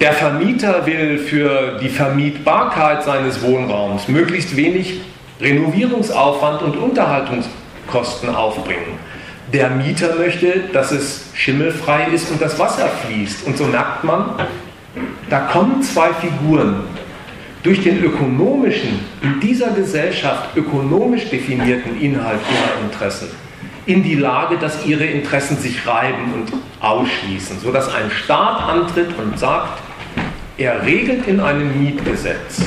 Der 0.00 0.12
Vermieter 0.12 0.86
will 0.86 1.18
für 1.18 1.80
die 1.82 1.88
Vermietbarkeit 1.88 3.02
seines 3.02 3.42
Wohnraums 3.42 4.06
möglichst 4.06 4.54
wenig 4.54 5.00
Renovierungsaufwand 5.40 6.62
und 6.62 6.76
Unterhaltungskosten 6.76 8.32
aufbringen. 8.32 9.00
Der 9.50 9.70
Mieter 9.70 10.14
möchte, 10.16 10.64
dass 10.72 10.92
es 10.92 11.30
schimmelfrei 11.34 12.08
ist 12.12 12.30
und 12.30 12.40
das 12.40 12.58
Wasser 12.58 12.88
fließt. 12.88 13.46
Und 13.46 13.56
so 13.56 13.64
merkt 13.64 14.04
man, 14.04 14.36
da 15.28 15.40
kommen 15.40 15.82
zwei 15.82 16.12
Figuren. 16.12 16.84
Durch 17.62 17.82
den 17.82 18.02
ökonomischen, 18.02 19.00
in 19.22 19.40
dieser 19.40 19.70
Gesellschaft 19.70 20.56
ökonomisch 20.56 21.30
definierten 21.30 22.00
Inhalt 22.00 22.40
ihrer 22.50 22.84
Interessen 22.84 23.28
in 23.86 24.02
die 24.02 24.14
Lage, 24.14 24.58
dass 24.58 24.86
ihre 24.86 25.04
Interessen 25.04 25.56
sich 25.56 25.86
reiben 25.86 26.32
und 26.34 26.52
ausschließen, 26.80 27.60
sodass 27.60 27.92
ein 27.92 28.10
Staat 28.10 28.62
antritt 28.62 29.16
und 29.18 29.38
sagt, 29.38 29.80
er 30.56 30.84
regelt 30.84 31.26
in 31.26 31.40
einem 31.40 31.82
Mietgesetz, 31.82 32.62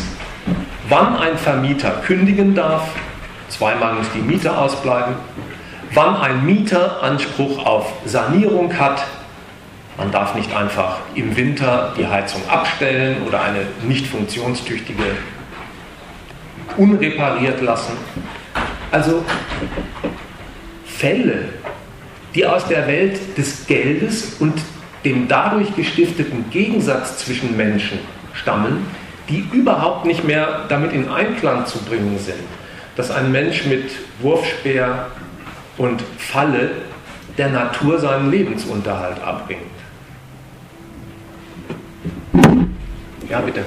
wann 0.89 1.15
ein 1.15 1.37
Vermieter 1.37 2.01
kündigen 2.05 2.53
darf, 2.53 2.89
zweimal 3.47 3.95
muss 3.95 4.07
die 4.13 4.21
Miete 4.21 4.57
ausbleiben, 4.57 5.15
wann 5.95 6.17
ein 6.17 6.45
Mieter 6.45 7.01
Anspruch 7.01 7.65
auf 7.65 7.91
Sanierung 8.05 8.77
hat, 8.77 9.03
man 9.97 10.11
darf 10.11 10.35
nicht 10.35 10.53
einfach 10.53 10.97
im 11.15 11.35
Winter 11.37 11.93
die 11.97 12.05
Heizung 12.05 12.41
abstellen 12.49 13.23
oder 13.25 13.41
eine 13.41 13.61
nicht 13.87 14.05
funktionstüchtige 14.05 15.03
unrepariert 16.77 17.61
lassen. 17.61 17.93
Also 18.91 19.23
Fälle, 20.85 21.45
die 22.33 22.45
aus 22.45 22.67
der 22.67 22.87
Welt 22.87 23.37
des 23.37 23.65
Geldes 23.65 24.35
und 24.39 24.53
dem 25.05 25.29
dadurch 25.29 25.73
gestifteten 25.75 26.49
Gegensatz 26.49 27.19
zwischen 27.19 27.55
Menschen 27.55 27.99
stammen, 28.33 28.85
die 29.29 29.47
überhaupt 29.53 30.05
nicht 30.05 30.25
mehr 30.25 30.65
damit 30.67 30.91
in 30.91 31.07
Einklang 31.07 31.65
zu 31.65 31.79
bringen 31.79 32.19
sind, 32.19 32.35
dass 32.97 33.11
ein 33.11 33.31
Mensch 33.31 33.65
mit 33.65 33.91
Wurfspeer 34.19 35.07
und 35.77 36.01
Falle 36.17 36.71
der 37.37 37.49
Natur 37.49 37.99
seinen 37.99 38.31
Lebensunterhalt 38.31 39.21
abbringt. 39.21 39.61
Ja, 43.29 43.41
bitte. 43.41 43.65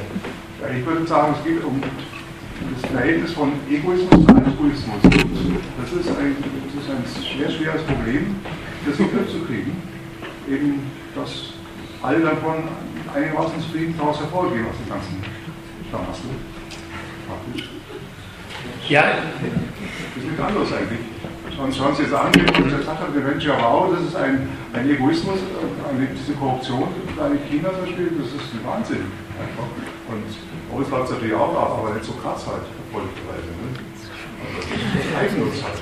Ich 0.78 0.86
würde 0.86 1.06
sagen, 1.06 1.35
es 1.39 1.44
geht 1.44 1.64
um 1.64 1.80
das 1.80 2.90
Verhältnis 2.90 3.32
von 3.32 3.52
Egoismus 3.70 4.10
zu 4.10 4.35
Altruismus. 4.35 5.01
Das 5.02 5.93
ist 5.93 6.09
ein, 6.09 6.36
das 6.66 6.82
ist 6.82 6.90
ein 6.90 7.39
sehr 7.39 7.51
schweres 7.51 7.82
Problem, 7.82 8.36
das 8.86 8.97
Griff 8.97 9.30
zu 9.30 9.44
kriegen. 9.44 9.82
Eben, 10.48 10.90
dass 11.14 11.52
alle 12.02 12.20
davon 12.20 12.64
einigermaßen 13.14 13.60
zufrieden 13.60 13.94
daraus 13.98 14.20
hervorgehen 14.20 14.66
aus 14.66 14.76
dem 14.76 14.89
ganzen 14.89 15.22
Schlamassel. 15.90 16.30
Praktisch. 17.26 17.68
Ja. 18.89 19.02
Das 19.02 20.24
ist 20.24 20.30
nicht 20.30 20.40
anders 20.40 20.72
eigentlich. 20.72 21.01
Und 21.57 21.75
schauen 21.75 21.95
Sie 21.95 22.03
jetzt 22.03 22.15
an, 22.15 22.29
wie 22.35 22.41
ich 22.45 22.77
gesagt 22.77 23.01
habe, 23.01 23.12
der 23.12 23.23
Mensch 23.23 23.45
ja 23.45 23.57
wow, 23.61 23.89
das 23.91 24.05
ist 24.05 24.16
ein, 24.16 24.49
ein 24.73 24.89
Egoismus, 24.89 25.39
eine, 25.89 26.07
diese 26.07 26.37
Korruption, 26.39 26.89
in 27.09 27.41
China 27.49 27.70
zum 27.73 27.81
Beispiel, 27.85 28.12
das 28.20 28.29
ist 28.29 28.55
ein 28.55 28.62
Wahnsinn. 28.66 29.09
Einfach. 29.41 29.69
Und 30.11 30.25
bei 30.70 30.77
uns 30.77 30.91
war 30.91 31.05
es 31.05 31.11
natürlich 31.11 31.35
auch 31.35 31.55
ab, 31.57 31.79
aber 31.81 31.95
nicht 31.95 32.05
so 32.05 32.12
krass 32.12 32.47
halt, 32.47 32.62
erfolgreicherweise. 32.62 33.49
Ne? 33.59 33.89
Eigennutz 35.19 35.62
hat. 35.62 35.75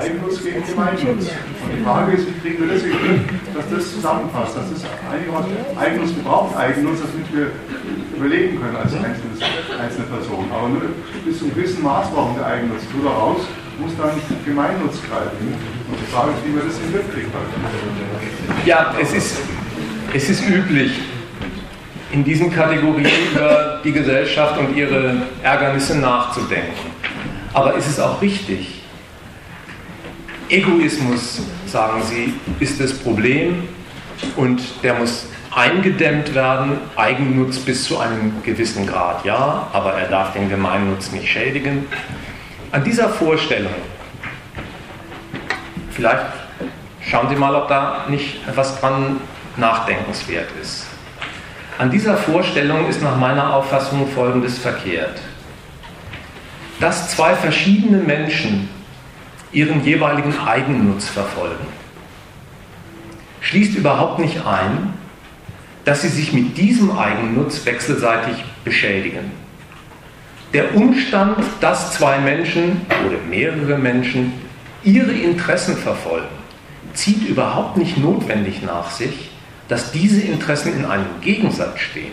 Eigennutz 0.00 0.42
gegen 0.42 0.64
Gemeinnutz. 0.64 1.04
Und 1.04 1.70
die 1.76 1.84
Frage 1.84 2.12
ist, 2.12 2.26
wie 2.26 2.40
kriegen 2.40 2.64
wir 2.64 2.72
das 2.72 2.82
hin, 2.82 3.28
dass 3.54 3.68
das 3.68 3.92
zusammenpasst, 3.92 4.56
dass 4.56 4.70
das 4.72 4.84
einigermaßen 5.12 5.52
Eigennutz, 5.78 6.16
wir 6.16 6.22
brauchen 6.22 6.56
Eigennutz, 6.56 7.00
damit 7.00 7.28
wir 7.34 7.52
überlegen 8.16 8.60
können 8.60 8.76
als 8.76 8.94
einzelne, 8.94 10.06
Person. 10.08 10.46
Aber 10.52 10.68
nur 10.68 10.82
bis 11.24 11.38
zu 11.38 11.44
einem 11.44 11.54
gewissen 11.54 11.82
Maß 11.82 12.10
brauchen 12.10 12.36
wir 12.36 12.46
Eigennutz. 12.46 12.82
Darüber 12.92 13.10
raus 13.10 13.40
muss 13.80 13.92
dann 13.96 14.10
Gemeinnutz 14.44 14.98
greifen. 15.08 15.54
Und 15.88 15.98
die 16.00 16.12
Frage 16.12 16.30
ist, 16.32 16.46
wie 16.46 16.54
wir 16.54 16.62
das 16.62 16.76
in 16.76 17.12
kriegen. 17.12 17.32
Ja, 18.66 18.94
es 19.00 19.12
ist, 19.12 19.38
es 20.14 20.30
ist 20.30 20.48
üblich, 20.48 20.92
in 22.12 22.24
diesen 22.24 22.52
Kategorien 22.52 23.10
über 23.32 23.80
die 23.84 23.92
Gesellschaft 23.92 24.58
und 24.58 24.76
ihre 24.76 25.22
Ärgernisse 25.42 25.98
nachzudenken. 25.98 26.90
Aber 27.52 27.74
ist 27.74 27.88
es 27.88 27.98
auch 27.98 28.20
richtig? 28.20 28.82
Egoismus, 30.48 31.42
sagen 31.66 32.02
Sie, 32.02 32.34
ist 32.58 32.80
das 32.80 32.92
Problem 32.92 33.68
und 34.36 34.60
der 34.82 34.94
muss 34.94 35.26
eingedämmt 35.54 36.34
werden, 36.34 36.78
Eigennutz 36.96 37.58
bis 37.58 37.84
zu 37.84 37.98
einem 37.98 38.42
gewissen 38.42 38.86
Grad, 38.86 39.24
ja, 39.24 39.68
aber 39.72 39.94
er 39.94 40.08
darf 40.08 40.32
den 40.32 40.48
Gemeinnutz 40.48 41.12
nicht 41.12 41.28
schädigen. 41.28 41.86
An 42.72 42.84
dieser 42.84 43.08
Vorstellung, 43.08 43.74
vielleicht 45.90 46.26
schauen 47.02 47.28
Sie 47.28 47.34
mal, 47.34 47.52
ob 47.56 47.66
da 47.66 48.06
nicht 48.08 48.46
etwas 48.46 48.78
dran 48.78 49.16
nachdenkenswert 49.56 50.46
ist. 50.62 50.86
An 51.78 51.90
dieser 51.90 52.16
Vorstellung 52.16 52.88
ist 52.88 53.02
nach 53.02 53.16
meiner 53.16 53.54
Auffassung 53.54 54.06
Folgendes 54.12 54.58
verkehrt. 54.58 55.20
Dass 56.78 57.10
zwei 57.10 57.34
verschiedene 57.34 57.96
Menschen 57.96 58.68
ihren 59.50 59.82
jeweiligen 59.82 60.38
Eigennutz 60.38 61.08
verfolgen, 61.08 61.66
schließt 63.40 63.74
überhaupt 63.74 64.20
nicht 64.20 64.46
ein, 64.46 64.94
dass 65.84 66.02
sie 66.02 66.08
sich 66.08 66.32
mit 66.32 66.56
diesem 66.56 66.96
Eigennutz 66.96 67.66
wechselseitig 67.66 68.44
beschädigen. 68.62 69.32
Der 70.52 70.74
Umstand, 70.74 71.38
dass 71.60 71.92
zwei 71.94 72.18
Menschen 72.18 72.80
oder 73.06 73.18
mehrere 73.28 73.78
Menschen 73.78 74.32
ihre 74.82 75.12
Interessen 75.12 75.76
verfolgen, 75.76 76.26
zieht 76.92 77.28
überhaupt 77.28 77.76
nicht 77.76 77.98
notwendig 77.98 78.62
nach 78.62 78.90
sich, 78.90 79.30
dass 79.68 79.92
diese 79.92 80.20
Interessen 80.20 80.76
in 80.76 80.84
einem 80.84 81.06
Gegensatz 81.20 81.78
stehen. 81.78 82.12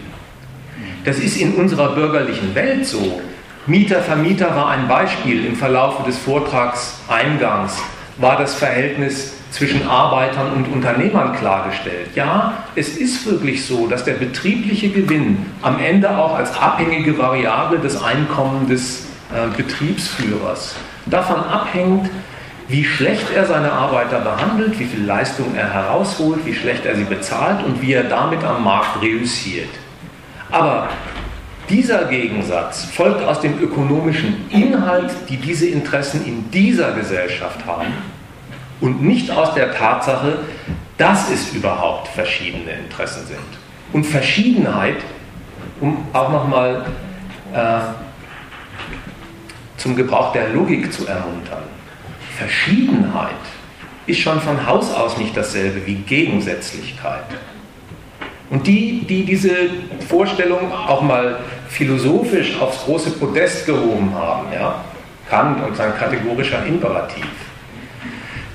Das 1.04 1.18
ist 1.18 1.38
in 1.38 1.56
unserer 1.56 1.96
bürgerlichen 1.96 2.54
Welt 2.54 2.86
so. 2.86 3.22
Mieter, 3.66 4.02
Vermieter 4.02 4.56
war 4.56 4.70
ein 4.70 4.88
Beispiel. 4.88 5.46
Im 5.46 5.56
Verlauf 5.56 6.04
des 6.06 6.18
Vortrags 6.18 7.00
Eingangs 7.08 7.82
war 8.18 8.38
das 8.38 8.54
Verhältnis 8.54 9.37
zwischen 9.52 9.88
Arbeitern 9.88 10.54
und 10.54 10.68
Unternehmern 10.68 11.36
klargestellt. 11.36 12.10
Ja, 12.16 12.64
es 12.76 12.98
ist 12.98 13.26
wirklich 13.26 13.66
so, 13.66 13.88
dass 13.88 14.04
der 14.04 14.14
betriebliche 14.14 14.90
Gewinn 14.90 15.46
am 15.62 15.80
Ende 15.80 16.18
auch 16.18 16.36
als 16.36 16.58
abhängige 16.60 17.18
Variable 17.18 17.80
des 17.80 18.02
Einkommens 18.02 18.70
des 18.70 19.08
äh, 19.34 19.48
Betriebsführers 19.56 20.76
davon 21.06 21.40
abhängt, 21.40 22.10
wie 22.68 22.84
schlecht 22.84 23.28
er 23.34 23.46
seine 23.46 23.72
Arbeiter 23.72 24.20
behandelt, 24.20 24.78
wie 24.78 24.86
viel 24.86 25.06
Leistung 25.06 25.56
er 25.56 25.74
herausholt, 25.74 26.46
wie 26.46 26.54
schlecht 26.54 26.86
er 26.86 26.96
sie 26.96 27.06
bezahlt 27.06 27.64
und 27.64 27.82
wie 27.82 27.94
er 27.94 28.04
damit 28.04 28.44
am 28.44 28.64
Markt 28.64 29.02
reüssiert. 29.02 29.70
Aber 30.52 30.90
dieser 31.70 32.06
Gegensatz 32.06 32.86
folgt 32.86 33.24
aus 33.24 33.40
dem 33.40 33.62
ökonomischen 33.62 34.50
Inhalt, 34.50 35.12
die 35.30 35.38
diese 35.38 35.68
Interessen 35.68 36.26
in 36.26 36.52
dieser 36.52 36.92
Gesellschaft 36.92 37.66
haben 37.66 37.94
und 38.82 39.02
nicht 39.02 39.32
aus 39.32 39.54
der 39.54 39.74
Tatsache, 39.74 40.40
dass 40.98 41.30
es 41.32 41.54
überhaupt 41.54 42.08
verschiedene 42.10 42.72
Interessen 42.72 43.26
sind. 43.26 43.40
Und 43.94 44.06
Verschiedenheit, 44.06 44.98
um 45.80 46.06
auch 46.14 46.32
nochmal 46.32 46.86
äh, 47.54 47.80
zum 49.78 49.96
Gebrauch 49.96 50.34
der 50.34 50.50
Logik 50.50 50.92
zu 50.92 51.08
ermuntern, 51.08 51.64
Verschiedenheit 52.38 53.32
ist 54.06 54.20
schon 54.20 54.40
von 54.40 54.66
Haus 54.66 54.94
aus 54.94 55.18
nicht 55.18 55.36
dasselbe 55.36 55.86
wie 55.86 55.96
Gegensätzlichkeit. 55.96 57.26
Und 58.50 58.66
die, 58.66 59.02
die 59.02 59.26
diese 59.26 59.54
Vorstellung 60.08 60.72
auch 60.72 61.02
mal 61.02 61.40
philosophisch 61.68 62.60
aufs 62.62 62.86
große 62.86 63.12
Podest 63.12 63.66
gehoben 63.66 64.14
haben, 64.16 64.48
ja, 64.54 64.84
Kant 65.30 65.62
und 65.66 65.76
sein 65.76 65.94
kategorischer 65.98 66.66
Imperativ, 66.66 67.26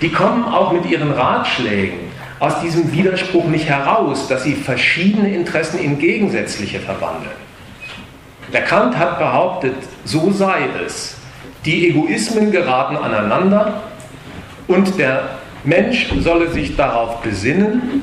die 0.02 0.10
kommen 0.10 0.44
auch 0.44 0.72
mit 0.72 0.84
ihren 0.86 1.12
Ratschlägen 1.12 2.12
aus 2.40 2.60
diesem 2.60 2.92
Widerspruch 2.92 3.44
nicht 3.44 3.66
heraus, 3.66 4.26
dass 4.26 4.42
sie 4.42 4.54
verschiedene 4.54 5.32
Interessen 5.32 5.78
in 5.78 5.98
gegensätzliche 5.98 6.80
verwandeln. 6.80 7.30
Der 8.52 8.62
Kant 8.62 8.98
hat 8.98 9.18
behauptet, 9.18 9.76
so 10.04 10.30
sei 10.32 10.68
es, 10.84 11.16
Die 11.64 11.88
Egoismen 11.90 12.50
geraten 12.50 12.96
aneinander 12.96 13.82
und 14.66 14.98
der 14.98 15.38
Mensch 15.62 16.08
solle 16.18 16.50
sich 16.50 16.74
darauf 16.74 17.22
besinnen, 17.22 18.02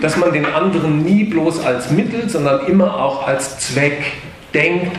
dass 0.00 0.16
man 0.16 0.32
den 0.32 0.44
anderen 0.44 1.04
nie 1.04 1.22
bloß 1.22 1.64
als 1.64 1.92
Mittel, 1.92 2.28
sondern 2.28 2.66
immer 2.66 2.96
auch 2.96 3.28
als 3.28 3.60
Zweck 3.60 4.02
denkt 4.52 4.98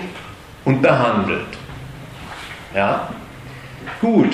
und 0.63 0.81
behandelt. 0.81 1.45
Ja? 2.73 3.09
Gut. 3.99 4.33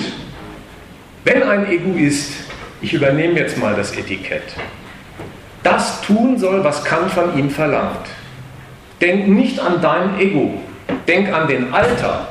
Wenn 1.24 1.42
ein 1.42 1.70
Egoist, 1.70 2.32
ich 2.80 2.92
übernehme 2.94 3.38
jetzt 3.38 3.58
mal 3.58 3.74
das 3.74 3.92
Etikett, 3.96 4.42
das 5.62 6.00
tun 6.02 6.36
soll, 6.38 6.64
was 6.64 6.84
Kant 6.84 7.10
von 7.10 7.38
ihm 7.38 7.48
verlangt, 7.50 8.08
denk 9.00 9.28
nicht 9.28 9.60
an 9.60 9.80
dein 9.80 10.18
Ego, 10.18 10.60
denk 11.06 11.32
an 11.32 11.46
den 11.46 11.72
Alter, 11.72 12.28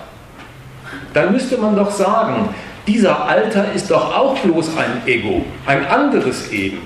dann 1.13 1.31
müsste 1.31 1.57
man 1.57 1.75
doch 1.75 1.91
sagen, 1.91 2.49
dieser 2.87 3.27
Alter 3.27 3.71
ist 3.73 3.89
doch 3.91 4.15
auch 4.15 4.37
bloß 4.39 4.77
ein 4.77 5.07
Ego, 5.07 5.45
ein 5.65 5.85
anderes 5.85 6.51
eben. 6.51 6.79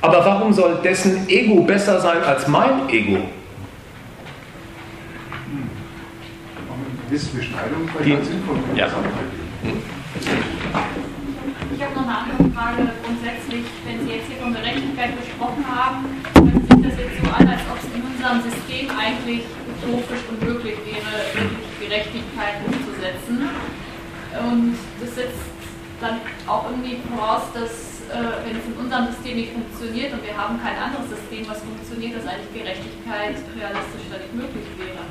Aber 0.00 0.24
warum 0.24 0.52
soll 0.52 0.78
dessen 0.84 1.28
Ego 1.28 1.62
besser 1.62 2.00
sein 2.00 2.22
als 2.22 2.46
mein 2.46 2.88
Ego? 2.88 3.18
Beschneidung 7.10 7.88
Die- 8.04 8.78
ja. 8.78 8.88
Eine 12.08 12.24
andere 12.24 12.48
Frage 12.56 12.88
grundsätzlich. 13.04 13.68
Wenn 13.84 14.00
Sie 14.00 14.16
jetzt 14.16 14.32
hier 14.32 14.40
von 14.40 14.56
Gerechtigkeit 14.56 15.12
gesprochen 15.12 15.60
haben, 15.68 16.08
hört 16.40 16.64
sich 16.64 16.80
das 16.88 16.96
jetzt 17.04 17.20
so 17.20 17.28
an, 17.28 17.44
als 17.44 17.60
ob 17.68 17.76
es 17.76 17.92
in 17.92 18.00
unserem 18.00 18.40
System 18.48 18.88
eigentlich 18.96 19.44
utopisch 19.44 20.24
unmöglich 20.32 20.80
wäre, 20.88 21.12
wirklich 21.36 21.68
Gerechtigkeit 21.76 22.64
umzusetzen. 22.64 23.52
Und 24.40 24.80
das 25.04 25.20
setzt 25.20 25.52
dann 26.00 26.24
auch 26.48 26.72
irgendwie 26.72 26.96
voraus, 27.12 27.44
dass 27.52 28.00
äh, 28.08 28.40
wenn 28.40 28.56
es 28.56 28.64
in 28.64 28.76
unserem 28.80 29.12
System 29.12 29.36
nicht 29.44 29.52
funktioniert 29.52 30.08
und 30.16 30.24
wir 30.24 30.32
haben 30.32 30.56
kein 30.64 30.80
anderes 30.80 31.12
System, 31.12 31.44
was 31.44 31.60
funktioniert, 31.60 32.16
dass 32.16 32.24
eigentlich 32.24 32.56
Gerechtigkeit 32.56 33.36
realistisch 33.52 34.08
da 34.08 34.16
nicht 34.16 34.32
möglich 34.32 34.64
wäre. 34.80 35.04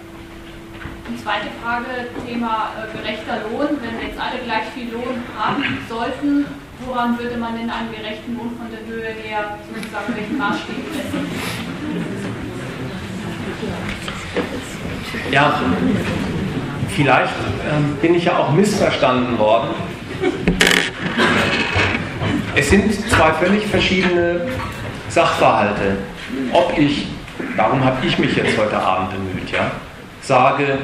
Und 1.06 1.14
zweite 1.22 1.54
Frage, 1.62 2.10
Thema 2.26 2.74
äh, 2.74 2.90
gerechter 2.90 3.46
Lohn. 3.46 3.78
Wenn 3.86 4.02
wir 4.02 4.10
jetzt 4.10 4.18
alle 4.18 4.42
gleich 4.42 4.66
viel 4.74 4.90
Lohn 4.90 5.22
haben 5.38 5.62
sollten, 5.86 6.66
woran 6.86 7.18
würde 7.18 7.38
man 7.38 7.58
denn 7.58 7.70
einen 7.70 7.92
gerechten 7.92 8.36
Lohn 8.36 8.52
von 8.58 8.68
der 8.72 8.86
Höhe 8.86 9.10
her 9.10 9.58
sozusagen 9.74 10.16
welchen 10.16 10.38
Maßstäben 10.38 10.84
messen? 10.96 11.28
Ja, 15.32 15.62
vielleicht 16.90 17.34
ähm, 17.70 17.98
bin 18.02 18.16
ich 18.16 18.26
ja 18.26 18.38
auch 18.38 18.52
missverstanden 18.52 19.38
worden. 19.38 19.70
Es 22.56 22.70
sind 22.70 22.92
zwei 23.10 23.32
völlig 23.34 23.68
verschiedene 23.68 24.48
Sachverhalte. 25.10 25.98
Ob 26.52 26.78
ich, 26.78 27.08
darum 27.56 27.84
habe 27.84 28.06
ich 28.06 28.18
mich 28.18 28.36
jetzt 28.36 28.58
heute 28.58 28.78
Abend 28.80 29.12
bemüht, 29.12 29.52
ja, 29.52 29.72
sage, 30.22 30.78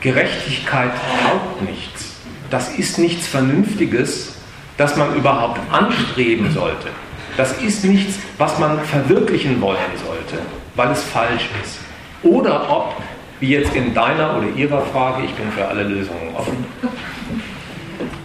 Gerechtigkeit 0.00 0.92
taugt 1.22 1.62
nichts. 1.62 2.16
Das 2.50 2.70
ist 2.78 2.98
nichts 2.98 3.26
Vernünftiges, 3.26 4.35
das 4.76 4.96
man 4.96 5.14
überhaupt 5.14 5.60
anstreben 5.70 6.50
sollte. 6.52 6.88
Das 7.36 7.52
ist 7.60 7.84
nichts, 7.84 8.18
was 8.38 8.58
man 8.58 8.80
verwirklichen 8.80 9.60
wollen 9.60 9.78
sollte, 10.04 10.42
weil 10.74 10.90
es 10.90 11.02
falsch 11.02 11.48
ist. 11.62 11.78
Oder 12.22 12.70
ob, 12.70 12.94
wie 13.40 13.50
jetzt 13.50 13.74
in 13.74 13.92
deiner 13.94 14.36
oder 14.38 14.48
ihrer 14.56 14.82
Frage, 14.82 15.24
ich 15.24 15.32
bin 15.34 15.50
für 15.52 15.66
alle 15.66 15.82
Lösungen 15.82 16.34
offen, 16.34 16.64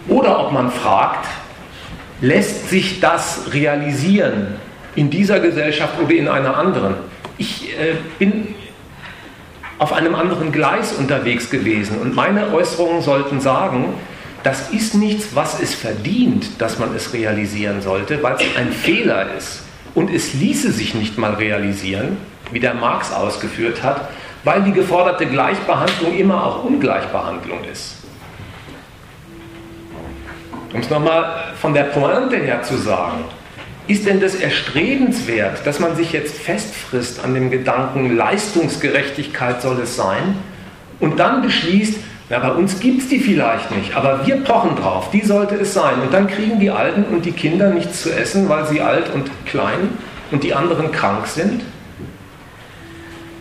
oder 0.08 0.46
ob 0.46 0.52
man 0.52 0.70
fragt, 0.70 1.26
lässt 2.20 2.70
sich 2.70 3.00
das 3.00 3.52
realisieren 3.52 4.54
in 4.94 5.10
dieser 5.10 5.40
Gesellschaft 5.40 5.94
oder 6.02 6.14
in 6.14 6.28
einer 6.28 6.56
anderen? 6.56 6.94
Ich 7.38 7.70
äh, 7.78 7.94
bin 8.18 8.54
auf 9.78 9.92
einem 9.92 10.14
anderen 10.14 10.52
Gleis 10.52 10.92
unterwegs 10.92 11.50
gewesen 11.50 11.98
und 12.00 12.14
meine 12.14 12.52
Äußerungen 12.52 13.02
sollten 13.02 13.40
sagen, 13.40 13.94
das 14.42 14.70
ist 14.70 14.94
nichts, 14.94 15.34
was 15.34 15.60
es 15.60 15.74
verdient, 15.74 16.60
dass 16.60 16.78
man 16.78 16.94
es 16.94 17.12
realisieren 17.12 17.80
sollte, 17.82 18.22
weil 18.22 18.34
es 18.34 18.56
ein 18.56 18.72
Fehler 18.72 19.34
ist. 19.36 19.62
Und 19.94 20.10
es 20.10 20.34
ließe 20.34 20.72
sich 20.72 20.94
nicht 20.94 21.18
mal 21.18 21.34
realisieren, 21.34 22.16
wie 22.50 22.60
der 22.60 22.74
Marx 22.74 23.12
ausgeführt 23.12 23.82
hat, 23.82 24.08
weil 24.44 24.62
die 24.62 24.72
geforderte 24.72 25.26
Gleichbehandlung 25.26 26.16
immer 26.16 26.44
auch 26.44 26.64
Ungleichbehandlung 26.64 27.64
ist. 27.70 27.96
Um 30.72 30.80
es 30.80 30.90
nochmal 30.90 31.52
von 31.60 31.74
der 31.74 31.84
Pointe 31.84 32.36
her 32.36 32.62
zu 32.62 32.76
sagen, 32.76 33.24
ist 33.88 34.06
denn 34.06 34.20
das 34.20 34.34
erstrebenswert, 34.34 35.66
dass 35.66 35.80
man 35.80 35.96
sich 35.96 36.12
jetzt 36.12 36.38
festfrisst 36.38 37.22
an 37.22 37.34
dem 37.34 37.50
Gedanken, 37.50 38.16
Leistungsgerechtigkeit 38.16 39.60
soll 39.60 39.80
es 39.80 39.96
sein 39.96 40.36
und 41.00 41.18
dann 41.18 41.42
beschließt, 41.42 41.98
na, 42.28 42.38
bei 42.38 42.50
uns 42.52 42.80
gibt 42.80 43.02
es 43.02 43.08
die 43.08 43.18
vielleicht 43.18 43.70
nicht, 43.76 43.94
aber 43.94 44.26
wir 44.26 44.36
pochen 44.36 44.76
drauf, 44.76 45.10
die 45.10 45.20
sollte 45.20 45.56
es 45.56 45.74
sein. 45.74 46.00
Und 46.00 46.14
dann 46.14 46.26
kriegen 46.28 46.60
die 46.60 46.70
Alten 46.70 47.04
und 47.04 47.24
die 47.24 47.32
Kinder 47.32 47.70
nichts 47.70 48.02
zu 48.02 48.10
essen, 48.10 48.48
weil 48.48 48.66
sie 48.66 48.80
alt 48.80 49.12
und 49.12 49.30
klein 49.44 49.90
und 50.32 50.42
die 50.42 50.54
anderen 50.54 50.90
krank 50.90 51.26
sind? 51.26 51.62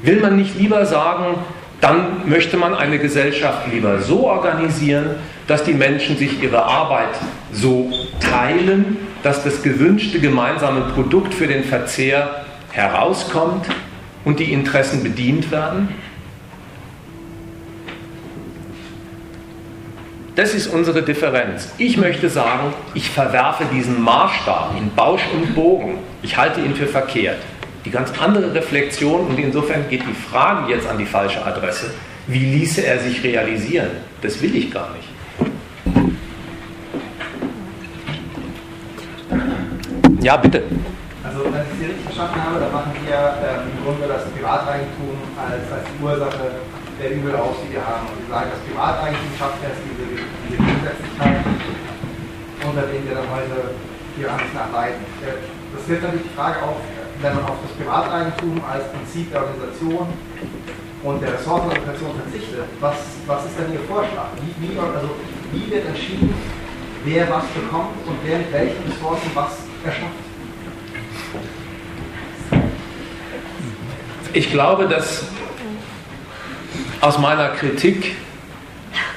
Will 0.04 0.20
man 0.20 0.36
nicht 0.36 0.58
lieber 0.60 0.86
sagen, 0.86 1.36
dann 1.80 2.30
möchte 2.30 2.58
man 2.58 2.76
eine 2.76 3.00
Gesellschaft 3.00 3.72
lieber 3.72 4.00
so 4.00 4.28
organisieren, 4.28 5.16
dass 5.48 5.64
die 5.64 5.74
Menschen 5.74 6.18
sich 6.18 6.42
ihre 6.42 6.64
Arbeit 6.64 7.16
so 7.52 7.92
teilen, 8.20 8.98
dass 9.24 9.44
das 9.44 9.64
gewünschte 9.64 10.20
gemeinsame 10.20 10.82
Produkt 10.94 11.34
für 11.34 11.48
den 11.48 11.64
Verzehr 11.64 12.46
herauskommt 12.72 13.66
und 14.26 14.40
die 14.40 14.54
Interessen 14.54 15.04
bedient 15.04 15.52
werden? 15.52 15.90
Das 20.34 20.54
ist 20.54 20.68
unsere 20.68 21.02
Differenz. 21.02 21.68
Ich 21.78 21.98
möchte 21.98 22.30
sagen, 22.30 22.74
ich 22.94 23.10
verwerfe 23.10 23.66
diesen 23.66 24.02
Maßstab 24.02 24.78
in 24.78 24.90
Bausch 24.96 25.24
und 25.34 25.54
Bogen. 25.54 25.98
Ich 26.22 26.38
halte 26.38 26.62
ihn 26.62 26.74
für 26.74 26.88
verkehrt. 26.88 27.40
Die 27.84 27.92
ganz 27.92 28.14
andere 28.18 28.54
Reflexion, 28.54 29.28
und 29.28 29.38
insofern 29.38 29.90
geht 29.90 30.04
die 30.04 30.14
Frage 30.14 30.72
jetzt 30.72 30.88
an 30.88 30.98
die 30.98 31.06
falsche 31.06 31.46
Adresse, 31.46 31.92
wie 32.28 32.46
ließe 32.46 32.86
er 32.86 33.00
sich 33.00 33.22
realisieren? 33.24 33.90
Das 34.22 34.42
will 34.42 34.56
ich 34.56 34.72
gar 34.72 34.90
nicht. 34.96 35.10
Ja, 40.22 40.38
bitte. 40.38 40.64
Also 41.26 41.44
wenn 41.44 41.62
ich 41.62 41.80
Sie 41.80 41.86
richtig 41.88 42.06
verstanden 42.06 42.42
habe, 42.42 42.60
dann 42.60 42.72
machen 42.72 42.92
wir 43.06 43.16
ähm, 43.16 43.68
im 43.76 43.84
Grunde 43.84 44.08
das 44.08 44.24
Privateigentum 44.30 45.18
als, 45.36 45.72
als 45.72 45.88
Ursache 46.02 46.52
der 47.02 47.12
Übel 47.18 47.36
aus, 47.36 47.58
die 47.66 47.74
wir 47.74 47.82
haben. 47.82 48.06
Und 48.14 48.22
Sie 48.22 48.30
sagen, 48.30 48.50
das 48.54 48.62
Privateigentum 48.62 49.32
schafft 49.38 49.58
erst 49.66 49.82
diese, 49.82 50.06
diese 50.46 50.58
Gegensätzlichkeit, 50.62 51.42
unter 52.62 52.84
denen 52.86 53.06
wir 53.10 53.16
dann 53.18 53.30
heute 53.34 53.74
hier 54.16 54.30
alles 54.30 54.54
nach 54.54 54.70
leiden. 54.72 55.02
Äh, 55.26 55.42
Das 55.74 55.88
wirft 55.88 56.04
natürlich 56.04 56.28
die 56.30 56.36
Frage 56.36 56.62
auf, 56.62 56.78
wenn 57.22 57.34
man 57.36 57.46
auf 57.46 57.58
das 57.66 57.74
Privateigentum 57.74 58.62
als 58.70 58.86
Prinzip 58.92 59.32
der 59.32 59.42
Organisation 59.42 60.08
und 61.04 61.22
der 61.22 61.34
Ressourcenallokation 61.34 62.12
verzichtet, 62.22 62.70
was, 62.80 62.98
was 63.26 63.46
ist 63.46 63.58
denn 63.58 63.74
Ihr 63.74 63.84
Vorschlag? 63.90 64.30
Wie, 64.38 64.54
wie, 64.62 64.78
also, 64.78 65.10
wie 65.52 65.72
wird 65.72 65.88
entschieden, 65.88 66.34
wer 67.04 67.30
was 67.30 67.46
bekommt 67.58 67.98
und 68.06 68.18
wer 68.24 68.38
mit 68.38 68.54
welchen 68.54 68.84
Ressourcen 68.86 69.32
was 69.34 69.66
erschafft? 69.86 70.22
Ich 74.34 74.52
glaube, 74.52 74.88
dass 74.88 75.26
aus 77.02 77.18
meiner 77.18 77.50
Kritik 77.50 78.16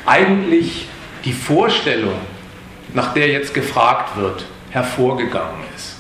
eigentlich 0.06 0.88
die 1.24 1.32
Vorstellung, 1.32 2.14
nach 2.92 3.12
der 3.14 3.28
jetzt 3.28 3.54
gefragt 3.54 4.16
wird, 4.16 4.44
hervorgegangen 4.70 5.60
ist. 5.76 5.96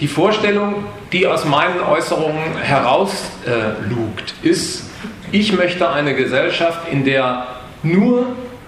Die 0.00 0.08
Vorstellung, 0.08 0.84
die 1.12 1.26
aus 1.26 1.44
meinen 1.44 1.80
Äußerungen 1.80 2.56
herauslugt, 2.58 4.34
ist, 4.42 4.90
ich 5.32 5.52
möchte 5.52 5.90
eine 5.90 6.14
Gesellschaft, 6.14 6.88
in 6.90 7.04
der 7.04 7.46
nur 7.82 8.26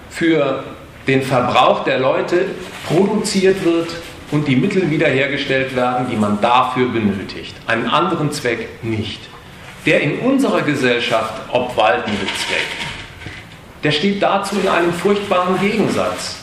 für 0.09 0.63
den 1.07 1.21
Verbrauch 1.21 1.83
der 1.83 1.99
Leute 1.99 2.45
produziert 2.87 3.63
wird 3.63 3.89
und 4.31 4.47
die 4.47 4.55
Mittel 4.55 4.89
wiederhergestellt 4.89 5.75
werden, 5.75 6.07
die 6.09 6.15
man 6.15 6.41
dafür 6.41 6.89
benötigt. 6.89 7.55
Einen 7.65 7.87
anderen 7.87 8.31
Zweck 8.31 8.67
nicht. 8.83 9.21
Der 9.87 10.01
in 10.01 10.19
unserer 10.19 10.61
Gesellschaft 10.61 11.33
obwaltende 11.51 12.25
Zweck, 12.25 12.67
der 13.83 13.91
steht 13.91 14.21
dazu 14.21 14.57
in 14.59 14.67
einem 14.67 14.93
furchtbaren 14.93 15.59
Gegensatz. 15.59 16.35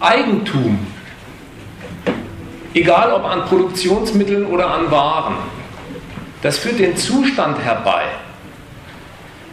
Eigentum 0.00 0.84
egal 2.74 3.12
ob 3.12 3.24
an 3.24 3.44
Produktionsmitteln 3.44 4.46
oder 4.46 4.70
an 4.70 4.90
Waren, 4.90 5.36
das 6.42 6.58
führt 6.58 6.78
den 6.78 6.96
Zustand 6.96 7.58
herbei, 7.62 8.04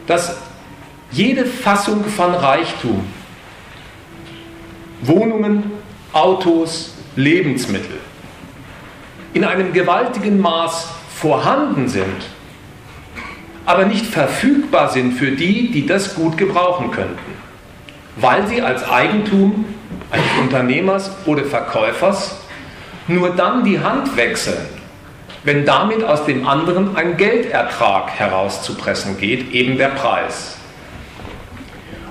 dass 0.06 0.38
jede 1.12 1.46
Fassung 1.46 2.04
von 2.06 2.34
Reichtum, 2.34 3.06
Wohnungen, 5.02 5.72
Autos, 6.14 6.94
Lebensmittel, 7.16 8.00
in 9.34 9.44
einem 9.44 9.74
gewaltigen 9.74 10.40
Maß 10.40 10.88
vorhanden 11.16 11.88
sind, 11.88 12.26
aber 13.68 13.84
nicht 13.84 14.06
verfügbar 14.06 14.88
sind 14.88 15.12
für 15.12 15.32
die, 15.32 15.70
die 15.72 15.86
das 15.86 16.16
gut 16.16 16.38
gebrauchen 16.38 16.90
könnten, 16.90 17.20
weil 18.16 18.48
sie 18.48 18.62
als 18.62 18.90
Eigentum 18.90 19.66
eines 20.10 20.26
Unternehmers 20.40 21.12
oder 21.26 21.44
Verkäufers 21.44 22.38
nur 23.10 23.32
dann 23.32 23.66
die 23.66 23.82
Hand 23.82 24.16
wechseln, 24.16 24.66
wenn 25.44 25.66
damit 25.66 26.02
aus 26.02 26.24
dem 26.24 26.48
anderen 26.48 26.96
ein 26.96 27.18
Geldertrag 27.18 28.12
herauszupressen 28.12 29.18
geht, 29.18 29.52
eben 29.52 29.78
der 29.78 29.90
Preis. 29.90 30.58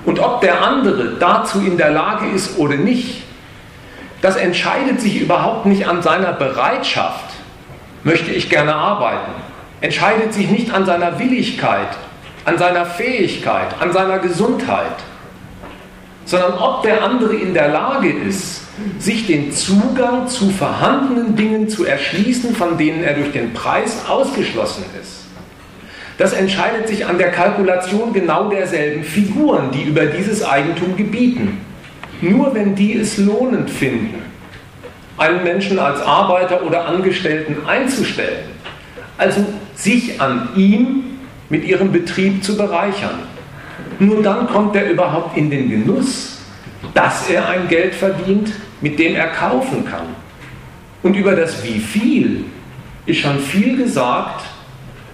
Und 0.05 0.19
ob 0.19 0.41
der 0.41 0.61
andere 0.61 1.15
dazu 1.19 1.59
in 1.59 1.75
der 1.75 1.89
Lage 1.89 2.27
ist 2.27 2.59
oder 2.59 2.75
nicht, 2.75 3.23
das 4.21 4.35
entscheidet 4.35 5.01
sich 5.01 5.19
überhaupt 5.19 5.65
nicht 5.65 5.87
an 5.87 6.03
seiner 6.03 6.33
Bereitschaft, 6.33 7.25
möchte 8.03 8.29
ich 8.31 8.47
gerne 8.47 8.75
arbeiten, 8.75 9.46
entscheidet 9.81 10.33
sich 10.33 10.49
nicht 10.49 10.73
an 10.73 10.85
seiner 10.85 11.19
Willigkeit, 11.19 11.89
an 12.45 12.57
seiner 12.57 12.85
Fähigkeit, 12.85 13.75
an 13.79 13.91
seiner 13.91 14.19
Gesundheit, 14.19 14.95
sondern 16.25 16.53
ob 16.53 16.83
der 16.83 17.03
andere 17.03 17.35
in 17.35 17.53
der 17.53 17.69
Lage 17.69 18.09
ist, 18.09 18.61
sich 18.99 19.27
den 19.27 19.51
Zugang 19.51 20.27
zu 20.27 20.49
vorhandenen 20.49 21.35
Dingen 21.35 21.69
zu 21.69 21.85
erschließen, 21.85 22.55
von 22.55 22.77
denen 22.77 23.03
er 23.03 23.13
durch 23.13 23.31
den 23.31 23.53
Preis 23.53 24.05
ausgeschlossen 24.07 24.85
ist. 25.01 25.25
Das 26.17 26.33
entscheidet 26.33 26.87
sich 26.87 27.05
an 27.05 27.17
der 27.17 27.31
Kalkulation 27.31 28.11
genau 28.11 28.49
derselben 28.49 29.03
Figuren, 29.03 29.71
die 29.71 29.83
über 29.83 30.05
dieses 30.05 30.43
Eigentum 30.43 30.95
gebieten. 30.95 31.59
Nur 32.21 32.53
wenn 32.55 32.73
die 32.75 32.97
es 32.97 33.17
lohnend 33.17 33.69
finden, 33.69 34.23
einen 35.17 35.43
Menschen 35.43 35.77
als 35.77 36.01
Arbeiter 36.01 36.63
oder 36.63 36.85
Angestellten 36.85 37.67
einzustellen, 37.67 38.45
also 39.17 39.45
sich 39.77 40.19
an 40.19 40.49
ihm 40.55 41.03
mit 41.49 41.63
ihrem 41.63 41.91
Betrieb 41.91 42.43
zu 42.43 42.57
bereichern. 42.57 43.19
Nur 43.99 44.21
dann 44.21 44.47
kommt 44.47 44.75
er 44.75 44.89
überhaupt 44.89 45.37
in 45.37 45.49
den 45.49 45.69
Genuss, 45.69 46.39
dass 46.93 47.29
er 47.29 47.47
ein 47.47 47.67
Geld 47.67 47.95
verdient, 47.95 48.51
mit 48.81 48.99
dem 48.99 49.15
er 49.15 49.27
kaufen 49.27 49.85
kann. 49.85 50.07
Und 51.03 51.15
über 51.15 51.35
das 51.35 51.63
Wie 51.63 51.79
viel 51.79 52.45
ist 53.05 53.19
schon 53.19 53.39
viel 53.39 53.77
gesagt, 53.77 54.45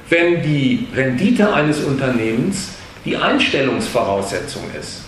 wenn 0.09 0.41
die 0.41 0.87
Rendite 0.95 1.53
eines 1.53 1.83
Unternehmens 1.83 2.73
die 3.05 3.17
Einstellungsvoraussetzung 3.17 4.63
ist. 4.79 5.03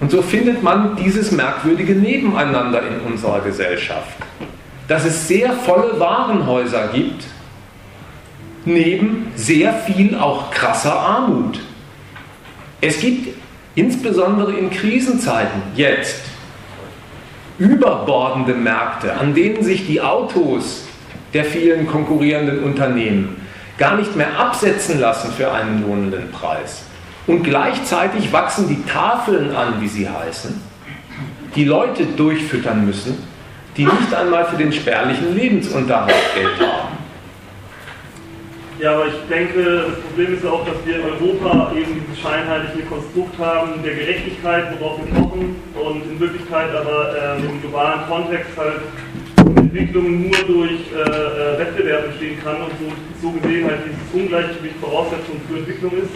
Und 0.00 0.10
so 0.10 0.22
findet 0.22 0.62
man 0.62 0.96
dieses 0.96 1.30
merkwürdige 1.30 1.94
Nebeneinander 1.94 2.82
in 2.86 3.00
unserer 3.12 3.40
Gesellschaft, 3.40 4.16
dass 4.88 5.04
es 5.04 5.28
sehr 5.28 5.52
volle 5.52 5.98
Warenhäuser 5.98 6.88
gibt, 6.92 7.24
neben 8.64 9.32
sehr 9.36 9.74
viel 9.74 10.16
auch 10.16 10.50
krasser 10.50 10.94
Armut. 10.94 11.60
Es 12.80 13.00
gibt 13.00 13.36
insbesondere 13.74 14.52
in 14.52 14.70
Krisenzeiten 14.70 15.62
jetzt 15.74 16.22
überbordende 17.58 18.54
Märkte, 18.54 19.14
an 19.16 19.34
denen 19.34 19.62
sich 19.62 19.86
die 19.86 20.00
Autos 20.00 20.84
der 21.32 21.44
vielen 21.44 21.86
konkurrierenden 21.86 22.62
Unternehmen 22.62 23.36
gar 23.78 23.96
nicht 23.96 24.14
mehr 24.16 24.38
absetzen 24.38 25.00
lassen 25.00 25.32
für 25.32 25.52
einen 25.52 25.82
lohnenden 25.82 26.30
Preis. 26.30 26.84
Und 27.26 27.42
gleichzeitig 27.42 28.32
wachsen 28.32 28.68
die 28.68 28.82
Tafeln 28.84 29.54
an, 29.54 29.80
wie 29.80 29.88
sie 29.88 30.08
heißen, 30.08 30.60
die 31.56 31.64
Leute 31.64 32.04
durchfüttern 32.04 32.84
müssen, 32.84 33.16
die 33.76 33.84
nicht 33.84 34.14
einmal 34.14 34.44
für 34.44 34.56
den 34.56 34.72
spärlichen 34.72 35.34
Lebensunterhalt 35.34 36.14
Geld 36.34 36.60
haben. 36.60 37.03
Ja, 38.80 38.94
aber 38.94 39.06
ich 39.06 39.14
denke, 39.30 39.86
das 39.86 40.00
Problem 40.00 40.34
ist 40.34 40.42
ja 40.42 40.50
auch, 40.50 40.66
dass 40.66 40.74
wir 40.84 40.96
in 40.96 41.04
Europa 41.04 41.72
eben 41.76 41.94
dieses 41.94 42.20
scheinheilige 42.20 42.82
Konstrukt 42.88 43.38
haben 43.38 43.82
der 43.84 43.94
Gerechtigkeit, 43.94 44.64
worauf 44.78 44.98
wir 44.98 45.14
pochen 45.14 45.56
und 45.78 46.02
in 46.10 46.18
Wirklichkeit 46.18 46.74
aber 46.74 47.14
ähm, 47.38 47.50
im 47.50 47.60
globalen 47.60 48.00
Kontext 48.08 48.50
halt 48.56 48.80
Entwicklung 49.56 50.22
nur 50.22 50.38
durch 50.46 50.80
äh, 50.90 51.00
äh, 51.00 51.58
Wettbewerb 51.58 52.06
entstehen 52.06 52.38
kann 52.42 52.56
und 52.62 52.72
so, 52.80 52.86
so 53.22 53.30
gesehen 53.38 53.66
halt 53.66 53.80
dieses 53.86 54.22
Ungleichgewicht 54.22 54.76
Voraussetzung 54.80 55.40
für 55.48 55.58
Entwicklung 55.58 55.92
ist 55.92 56.14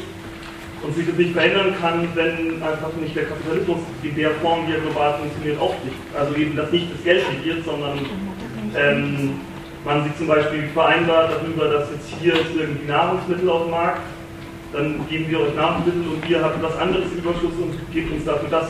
und 0.83 0.97
sich 0.97 1.07
das 1.07 1.17
nicht 1.17 1.33
verändern 1.33 1.75
kann, 1.81 2.09
wenn 2.15 2.63
einfach 2.63 2.91
nicht 3.01 3.15
der 3.15 3.25
Kapitalismus 3.25 3.79
in 4.03 4.15
der 4.17 4.31
Form, 4.43 4.67
wie 4.67 4.73
er 4.73 4.81
global 4.81 5.19
funktioniert, 5.19 5.61
aufsticht. 5.61 5.97
Also 6.19 6.35
eben, 6.35 6.57
dass 6.57 6.73
nicht 6.73 6.87
das 6.93 7.05
Geld 7.05 7.23
regiert, 7.31 7.65
sondern 7.65 7.99
ähm, 8.77 9.41
man 9.89 10.05
sich 10.05 10.15
zum 10.19 10.27
Beispiel 10.27 10.69
vereinbart 10.75 11.31
darüber, 11.33 11.69
dass 11.73 11.89
jetzt 11.91 12.13
hier 12.21 12.35
ist 12.35 12.55
irgendwie 12.55 12.87
Nahrungsmittel 12.87 13.49
auf 13.49 13.63
dem 13.63 13.71
Markt, 13.71 14.03
dann 14.73 15.01
geben 15.09 15.31
wir 15.31 15.41
euch 15.41 15.55
Nahrungsmittel 15.55 16.03
und 16.03 16.29
ihr 16.29 16.43
habt 16.45 16.63
was 16.63 16.77
anderes 16.77 17.07
im 17.11 17.19
Überschuss 17.19 17.57
und 17.59 17.73
gebt 17.93 18.13
uns 18.13 18.25
dafür 18.27 18.51
das. 18.51 18.69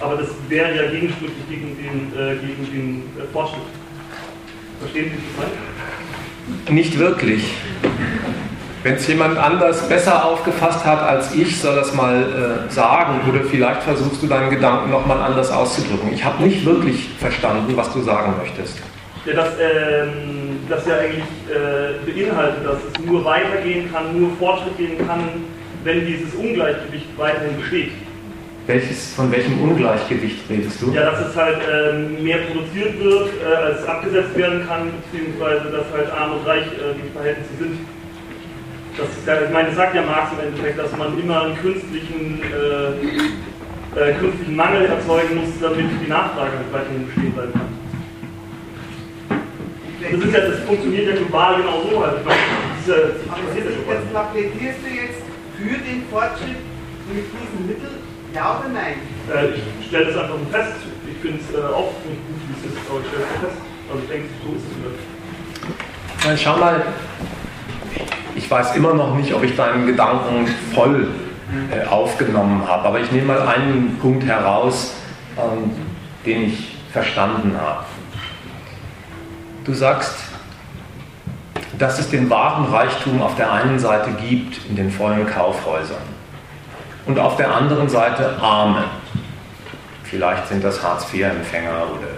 Aber 0.00 0.16
das 0.16 0.28
wäre 0.48 0.74
ja 0.74 0.90
gegenstücklich 0.90 1.48
gegen 1.50 1.76
den, 1.76 2.12
äh, 2.18 2.34
gegen 2.36 2.72
den 2.72 3.02
äh, 3.20 3.30
Fortschritt. 3.30 3.60
Verstehen 4.80 5.12
Sie 5.14 5.20
das? 6.64 6.72
Nicht 6.72 6.98
wirklich. 6.98 7.52
Wenn 8.82 8.94
es 8.94 9.06
jemand 9.06 9.36
anders 9.36 9.86
besser 9.86 10.24
aufgefasst 10.24 10.84
hat 10.84 11.00
als 11.02 11.34
ich, 11.34 11.60
soll 11.60 11.76
das 11.76 11.94
mal 11.94 12.66
äh, 12.68 12.72
sagen 12.72 13.20
oder 13.28 13.44
vielleicht 13.44 13.82
versuchst 13.82 14.22
du 14.22 14.26
deinen 14.26 14.50
Gedanken 14.50 14.90
nochmal 14.90 15.20
anders 15.20 15.52
auszudrücken. 15.52 16.12
Ich 16.14 16.24
habe 16.24 16.42
nicht 16.42 16.64
wirklich 16.64 17.10
verstanden, 17.18 17.76
was 17.76 17.92
du 17.92 18.00
sagen 18.00 18.34
möchtest. 18.38 18.80
Ja, 19.24 19.34
dass 19.34 19.50
ähm, 19.60 20.58
das 20.68 20.84
ja 20.86 20.96
eigentlich 20.98 21.22
äh, 21.48 22.04
beinhaltet, 22.04 22.66
dass 22.66 22.78
es 22.78 23.04
nur 23.06 23.24
weitergehen 23.24 23.92
kann, 23.92 24.18
nur 24.18 24.36
Fortschritt 24.36 24.76
gehen 24.78 25.06
kann, 25.06 25.20
wenn 25.84 26.06
dieses 26.06 26.34
Ungleichgewicht 26.34 27.06
weiterhin 27.16 27.56
besteht. 27.56 27.92
Welches, 28.66 29.14
von 29.14 29.30
welchem 29.32 29.60
Ungleichgewicht 29.60 30.48
redest 30.48 30.80
du? 30.80 30.92
Ja, 30.92 31.10
dass 31.10 31.28
es 31.28 31.36
halt 31.36 31.58
ähm, 31.68 32.22
mehr 32.22 32.38
produziert 32.38 32.98
wird, 32.98 33.30
äh, 33.42 33.54
als 33.54 33.84
abgesetzt 33.86 34.36
werden 34.36 34.66
kann, 34.66 34.90
beziehungsweise 35.02 35.70
dass 35.70 35.84
halt 35.92 36.10
arm 36.12 36.38
und 36.38 36.46
reich 36.46 36.66
äh, 36.66 36.94
die 36.94 37.10
Verhältnisse 37.12 37.50
sind. 37.58 37.78
Das 38.96 39.08
ist 39.08 39.26
ja, 39.26 39.42
ich 39.42 39.50
meine, 39.50 39.68
das 39.68 39.76
sagt 39.76 39.94
ja 39.94 40.02
Marx 40.02 40.32
im 40.32 40.48
Endeffekt, 40.48 40.78
dass 40.78 40.96
man 40.96 41.18
immer 41.18 41.42
einen 41.42 41.56
künstlichen, 41.58 42.40
äh, 42.42 43.98
äh 43.98 44.12
künstlichen 44.14 44.54
Mangel 44.54 44.86
erzeugen 44.86 45.36
muss, 45.36 45.48
damit 45.60 45.86
die 46.04 46.08
Nachfrage 46.08 46.52
halt 46.58 46.72
weiterhin 46.72 47.06
bestehen 47.06 47.32
bleiben 47.32 47.52
kann. 47.52 47.71
Das, 50.02 50.24
ist 50.24 50.34
ja, 50.34 50.40
das 50.40 50.60
funktioniert 50.66 51.06
ja 51.08 51.14
global 51.14 51.56
genau 51.56 51.82
so. 51.88 52.02
Also, 52.02 52.18
ich 52.18 52.24
meine, 52.26 52.42
Aber 54.14 54.38
jetzt 54.38 54.58
plädierst 54.58 54.78
du 54.82 54.90
jetzt 54.90 55.22
für 55.56 55.78
den 55.78 56.02
Fortschritt 56.10 56.58
mit 57.12 57.24
diesen 57.30 57.66
Mitteln, 57.66 58.02
ja 58.34 58.58
oder 58.58 58.68
nein? 58.68 58.98
Äh, 59.30 59.54
ich 59.80 59.86
stelle 59.86 60.06
das 60.06 60.16
einfach 60.16 60.38
nur 60.38 60.46
fest. 60.50 60.74
Ich 61.06 61.18
finde 61.22 61.38
es 61.38 61.54
äh, 61.54 61.62
auch 61.62 61.92
nicht 62.08 62.20
gut, 62.26 62.40
wie 62.48 62.54
es 62.58 62.72
ist, 62.72 62.90
aber 62.90 63.00
ich 63.00 63.06
stelle 63.06 63.24
es 63.24 63.40
fest. 63.40 63.62
Also 63.88 64.02
ich 64.02 64.08
denke, 64.08 64.28
so 64.42 64.52
ist 64.56 64.64
es 64.66 64.72
vielleicht. 64.76 66.26
Nein, 66.26 66.38
schau 66.38 66.56
mal, 66.56 66.82
ich 68.34 68.50
weiß 68.50 68.76
immer 68.76 68.94
noch 68.94 69.14
nicht, 69.14 69.32
ob 69.34 69.44
ich 69.44 69.54
deinen 69.54 69.86
Gedanken 69.86 70.48
voll 70.74 71.08
äh, 71.70 71.86
aufgenommen 71.86 72.66
habe, 72.66 72.88
aber 72.88 73.00
ich 73.00 73.12
nehme 73.12 73.26
mal 73.26 73.42
einen 73.42 73.98
Punkt 74.00 74.24
heraus, 74.24 74.94
ähm, 75.36 75.70
den 76.24 76.44
ich 76.44 76.76
verstanden 76.92 77.56
habe. 77.60 77.84
Du 79.64 79.74
sagst, 79.74 80.16
dass 81.78 82.00
es 82.00 82.10
den 82.10 82.28
wahren 82.28 82.64
Reichtum 82.72 83.22
auf 83.22 83.36
der 83.36 83.52
einen 83.52 83.78
Seite 83.78 84.10
gibt 84.12 84.58
in 84.68 84.74
den 84.74 84.90
vollen 84.90 85.24
Kaufhäusern 85.26 86.02
und 87.06 87.18
auf 87.18 87.36
der 87.36 87.54
anderen 87.54 87.88
Seite 87.88 88.38
Arme. 88.40 88.84
Vielleicht 90.02 90.48
sind 90.48 90.64
das 90.64 90.82
Hartz-IV-Empfänger 90.82 91.86
oder 91.94 92.08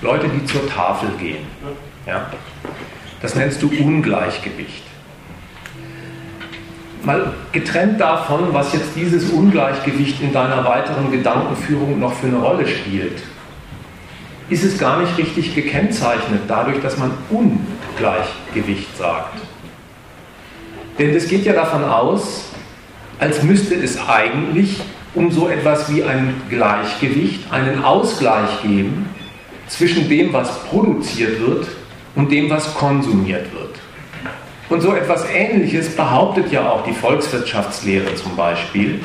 Leute, 0.00 0.28
die 0.28 0.44
zur 0.44 0.68
Tafel 0.68 1.08
gehen. 1.18 1.46
Ja? 2.06 2.26
Das 3.20 3.34
nennst 3.34 3.62
du 3.62 3.68
Ungleichgewicht. 3.68 4.84
Mal 7.02 7.34
getrennt 7.50 8.00
davon, 8.00 8.52
was 8.52 8.72
jetzt 8.72 8.94
dieses 8.94 9.30
Ungleichgewicht 9.30 10.20
in 10.20 10.32
deiner 10.32 10.64
weiteren 10.64 11.10
Gedankenführung 11.10 11.98
noch 11.98 12.12
für 12.12 12.28
eine 12.28 12.38
Rolle 12.38 12.66
spielt 12.66 13.22
ist 14.48 14.64
es 14.64 14.78
gar 14.78 15.00
nicht 15.00 15.16
richtig 15.18 15.54
gekennzeichnet, 15.54 16.42
dadurch, 16.46 16.80
dass 16.80 16.96
man 16.98 17.12
Ungleichgewicht 17.30 18.96
sagt. 18.96 19.38
Denn 20.98 21.12
das 21.12 21.28
geht 21.28 21.44
ja 21.44 21.52
davon 21.52 21.84
aus, 21.84 22.44
als 23.18 23.42
müsste 23.42 23.74
es 23.74 23.98
eigentlich 24.08 24.80
um 25.14 25.30
so 25.30 25.48
etwas 25.48 25.92
wie 25.92 26.04
ein 26.04 26.34
Gleichgewicht, 26.48 27.50
einen 27.50 27.82
Ausgleich 27.82 28.62
geben 28.62 29.08
zwischen 29.66 30.08
dem, 30.08 30.32
was 30.32 30.64
produziert 30.64 31.40
wird 31.40 31.66
und 32.14 32.30
dem, 32.30 32.50
was 32.50 32.74
konsumiert 32.74 33.52
wird. 33.52 33.74
Und 34.68 34.80
so 34.80 34.94
etwas 34.94 35.24
Ähnliches 35.30 35.94
behauptet 35.94 36.52
ja 36.52 36.70
auch 36.70 36.84
die 36.84 36.92
Volkswirtschaftslehre 36.92 38.14
zum 38.16 38.36
Beispiel 38.36 39.00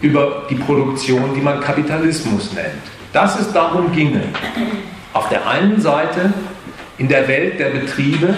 über 0.00 0.46
die 0.50 0.54
Produktion, 0.54 1.34
die 1.34 1.40
man 1.40 1.60
Kapitalismus 1.60 2.52
nennt. 2.52 2.93
Dass 3.14 3.38
es 3.38 3.52
darum 3.52 3.92
ginge, 3.92 4.22
auf 5.12 5.28
der 5.28 5.46
einen 5.46 5.80
Seite 5.80 6.32
in 6.98 7.06
der 7.06 7.28
Welt 7.28 7.60
der 7.60 7.70
Betriebe 7.70 8.34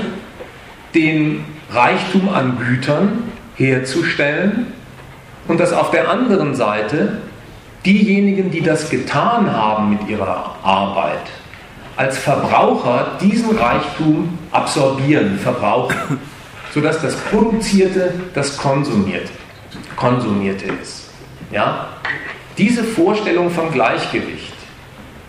den 0.94 1.46
Reichtum 1.70 2.28
an 2.28 2.58
Gütern 2.58 3.24
herzustellen 3.56 4.66
und 5.48 5.60
dass 5.60 5.72
auf 5.72 5.90
der 5.92 6.10
anderen 6.10 6.54
Seite 6.54 7.22
diejenigen, 7.86 8.50
die 8.50 8.60
das 8.60 8.90
getan 8.90 9.50
haben 9.50 9.88
mit 9.88 10.08
ihrer 10.10 10.56
Arbeit, 10.62 11.24
als 11.96 12.18
Verbraucher 12.18 13.12
diesen 13.18 13.56
Reichtum 13.56 14.38
absorbieren, 14.52 15.38
verbrauchen, 15.38 16.20
sodass 16.74 17.00
das 17.00 17.16
Produzierte 17.16 18.12
das 18.34 18.58
Konsumierte, 18.58 19.32
Konsumierte 19.96 20.66
ist. 20.82 21.08
Ja? 21.50 21.88
Diese 22.58 22.84
Vorstellung 22.84 23.48
von 23.48 23.72
Gleichgewicht, 23.72 24.55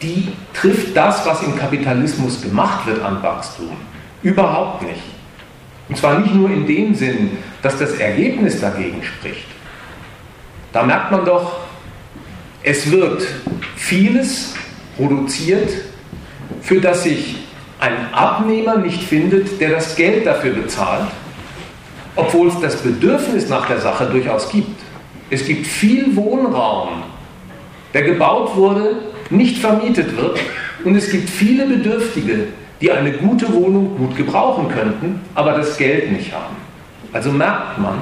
die 0.01 0.29
trifft 0.53 0.95
das, 0.95 1.25
was 1.25 1.41
im 1.43 1.55
Kapitalismus 1.55 2.41
gemacht 2.41 2.85
wird 2.85 3.01
an 3.01 3.21
Wachstum, 3.23 3.75
überhaupt 4.21 4.83
nicht. 4.83 5.01
Und 5.89 5.97
zwar 5.97 6.19
nicht 6.19 6.33
nur 6.33 6.49
in 6.49 6.67
dem 6.67 6.93
Sinn, 6.93 7.37
dass 7.61 7.79
das 7.79 7.93
Ergebnis 7.93 8.59
dagegen 8.59 9.01
spricht. 9.03 9.47
Da 10.73 10.83
merkt 10.83 11.11
man 11.11 11.25
doch, 11.25 11.61
es 12.61 12.91
wird 12.91 13.25
vieles 13.75 14.53
produziert, 14.97 15.69
für 16.61 16.81
das 16.81 17.03
sich 17.03 17.37
ein 17.79 18.13
Abnehmer 18.13 18.77
nicht 18.77 19.03
findet, 19.03 19.61
der 19.61 19.69
das 19.71 19.95
Geld 19.95 20.25
dafür 20.25 20.53
bezahlt, 20.53 21.07
obwohl 22.15 22.49
es 22.49 22.59
das 22.59 22.77
Bedürfnis 22.77 23.47
nach 23.47 23.67
der 23.67 23.79
Sache 23.79 24.05
durchaus 24.07 24.49
gibt. 24.49 24.81
Es 25.29 25.45
gibt 25.45 25.67
viel 25.67 26.15
Wohnraum, 26.15 27.03
der 27.93 28.03
gebaut 28.03 28.55
wurde, 28.55 28.95
nicht 29.29 29.57
vermietet 29.57 30.15
wird 30.15 30.39
und 30.83 30.95
es 30.95 31.11
gibt 31.11 31.29
viele 31.29 31.65
Bedürftige, 31.65 32.47
die 32.81 32.91
eine 32.91 33.13
gute 33.13 33.51
Wohnung 33.53 33.97
gut 33.97 34.15
gebrauchen 34.15 34.69
könnten, 34.69 35.21
aber 35.35 35.53
das 35.53 35.77
Geld 35.77 36.11
nicht 36.11 36.33
haben. 36.33 36.55
Also 37.13 37.31
merkt 37.31 37.79
man, 37.79 37.99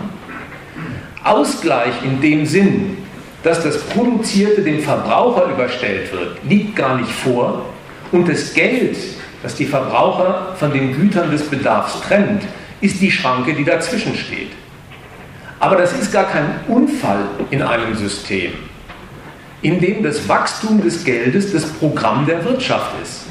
Ausgleich 1.23 1.93
in 2.03 2.21
dem 2.21 2.45
Sinn, 2.45 2.97
dass 3.43 3.63
das 3.63 3.79
Produzierte 3.79 4.61
dem 4.61 4.79
Verbraucher 4.79 5.49
überstellt 5.51 6.11
wird, 6.11 6.37
liegt 6.47 6.75
gar 6.75 6.97
nicht 6.97 7.11
vor 7.11 7.65
und 8.11 8.27
das 8.27 8.53
Geld, 8.53 8.97
das 9.41 9.55
die 9.55 9.65
Verbraucher 9.65 10.55
von 10.57 10.71
den 10.71 10.93
Gütern 10.93 11.31
des 11.31 11.43
Bedarfs 11.43 12.01
trennt, 12.01 12.43
ist 12.81 13.01
die 13.01 13.11
Schranke, 13.11 13.53
die 13.53 13.63
dazwischen 13.63 14.15
steht. 14.15 14.51
Aber 15.59 15.77
das 15.77 15.93
ist 15.93 16.11
gar 16.11 16.25
kein 16.25 16.59
Unfall 16.67 17.21
in 17.49 17.61
einem 17.61 17.95
System, 17.95 18.51
in 19.65 19.79
dem 19.79 20.03
das 20.03 20.29
Wachstum 20.29 20.83
des 20.83 21.03
Geldes 21.03 21.51
das 21.51 21.65
Programm 21.65 22.27
der 22.27 22.45
Wirtschaft 22.45 22.91
ist. 23.01 23.21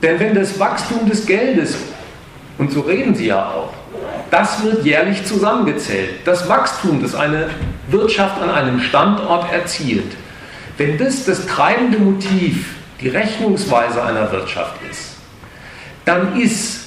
Denn 0.00 0.18
wenn 0.18 0.34
das 0.34 0.58
Wachstum 0.58 1.06
des 1.06 1.26
Geldes, 1.26 1.76
und 2.56 2.72
so 2.72 2.80
reden 2.80 3.14
Sie 3.14 3.26
ja 3.26 3.50
auch, 3.50 3.74
das 4.30 4.64
wird 4.64 4.82
jährlich 4.82 5.22
zusammengezählt, 5.26 6.20
das 6.24 6.48
Wachstum, 6.48 7.02
das 7.02 7.14
eine 7.14 7.50
Wirtschaft 7.88 8.40
an 8.40 8.48
einem 8.48 8.80
Standort 8.80 9.52
erzielt, 9.52 10.10
wenn 10.78 10.96
das 10.96 11.26
das 11.26 11.44
treibende 11.44 11.98
Motiv, 11.98 12.76
die 13.02 13.08
Rechnungsweise 13.08 14.02
einer 14.02 14.32
Wirtschaft 14.32 14.76
ist, 14.90 15.16
dann 16.06 16.40
ist 16.40 16.80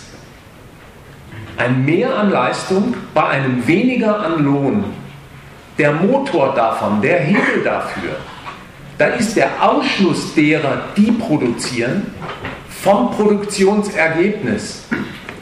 ein 1.57 1.85
Mehr 1.85 2.18
an 2.18 2.31
Leistung 2.31 2.95
bei 3.14 3.27
einem 3.27 3.68
weniger 3.68 4.22
an 4.22 4.44
Lohn 4.44 4.85
der 5.77 5.91
Motor 5.91 6.53
davon, 6.55 7.01
der 7.01 7.19
Hebel 7.19 7.63
dafür. 7.63 8.17
Da 8.97 9.07
ist 9.07 9.35
der 9.35 9.49
Ausschluss 9.61 10.33
derer, 10.33 10.81
die 10.95 11.11
produzieren, 11.11 12.07
vom 12.83 13.11
Produktionsergebnis 13.11 14.85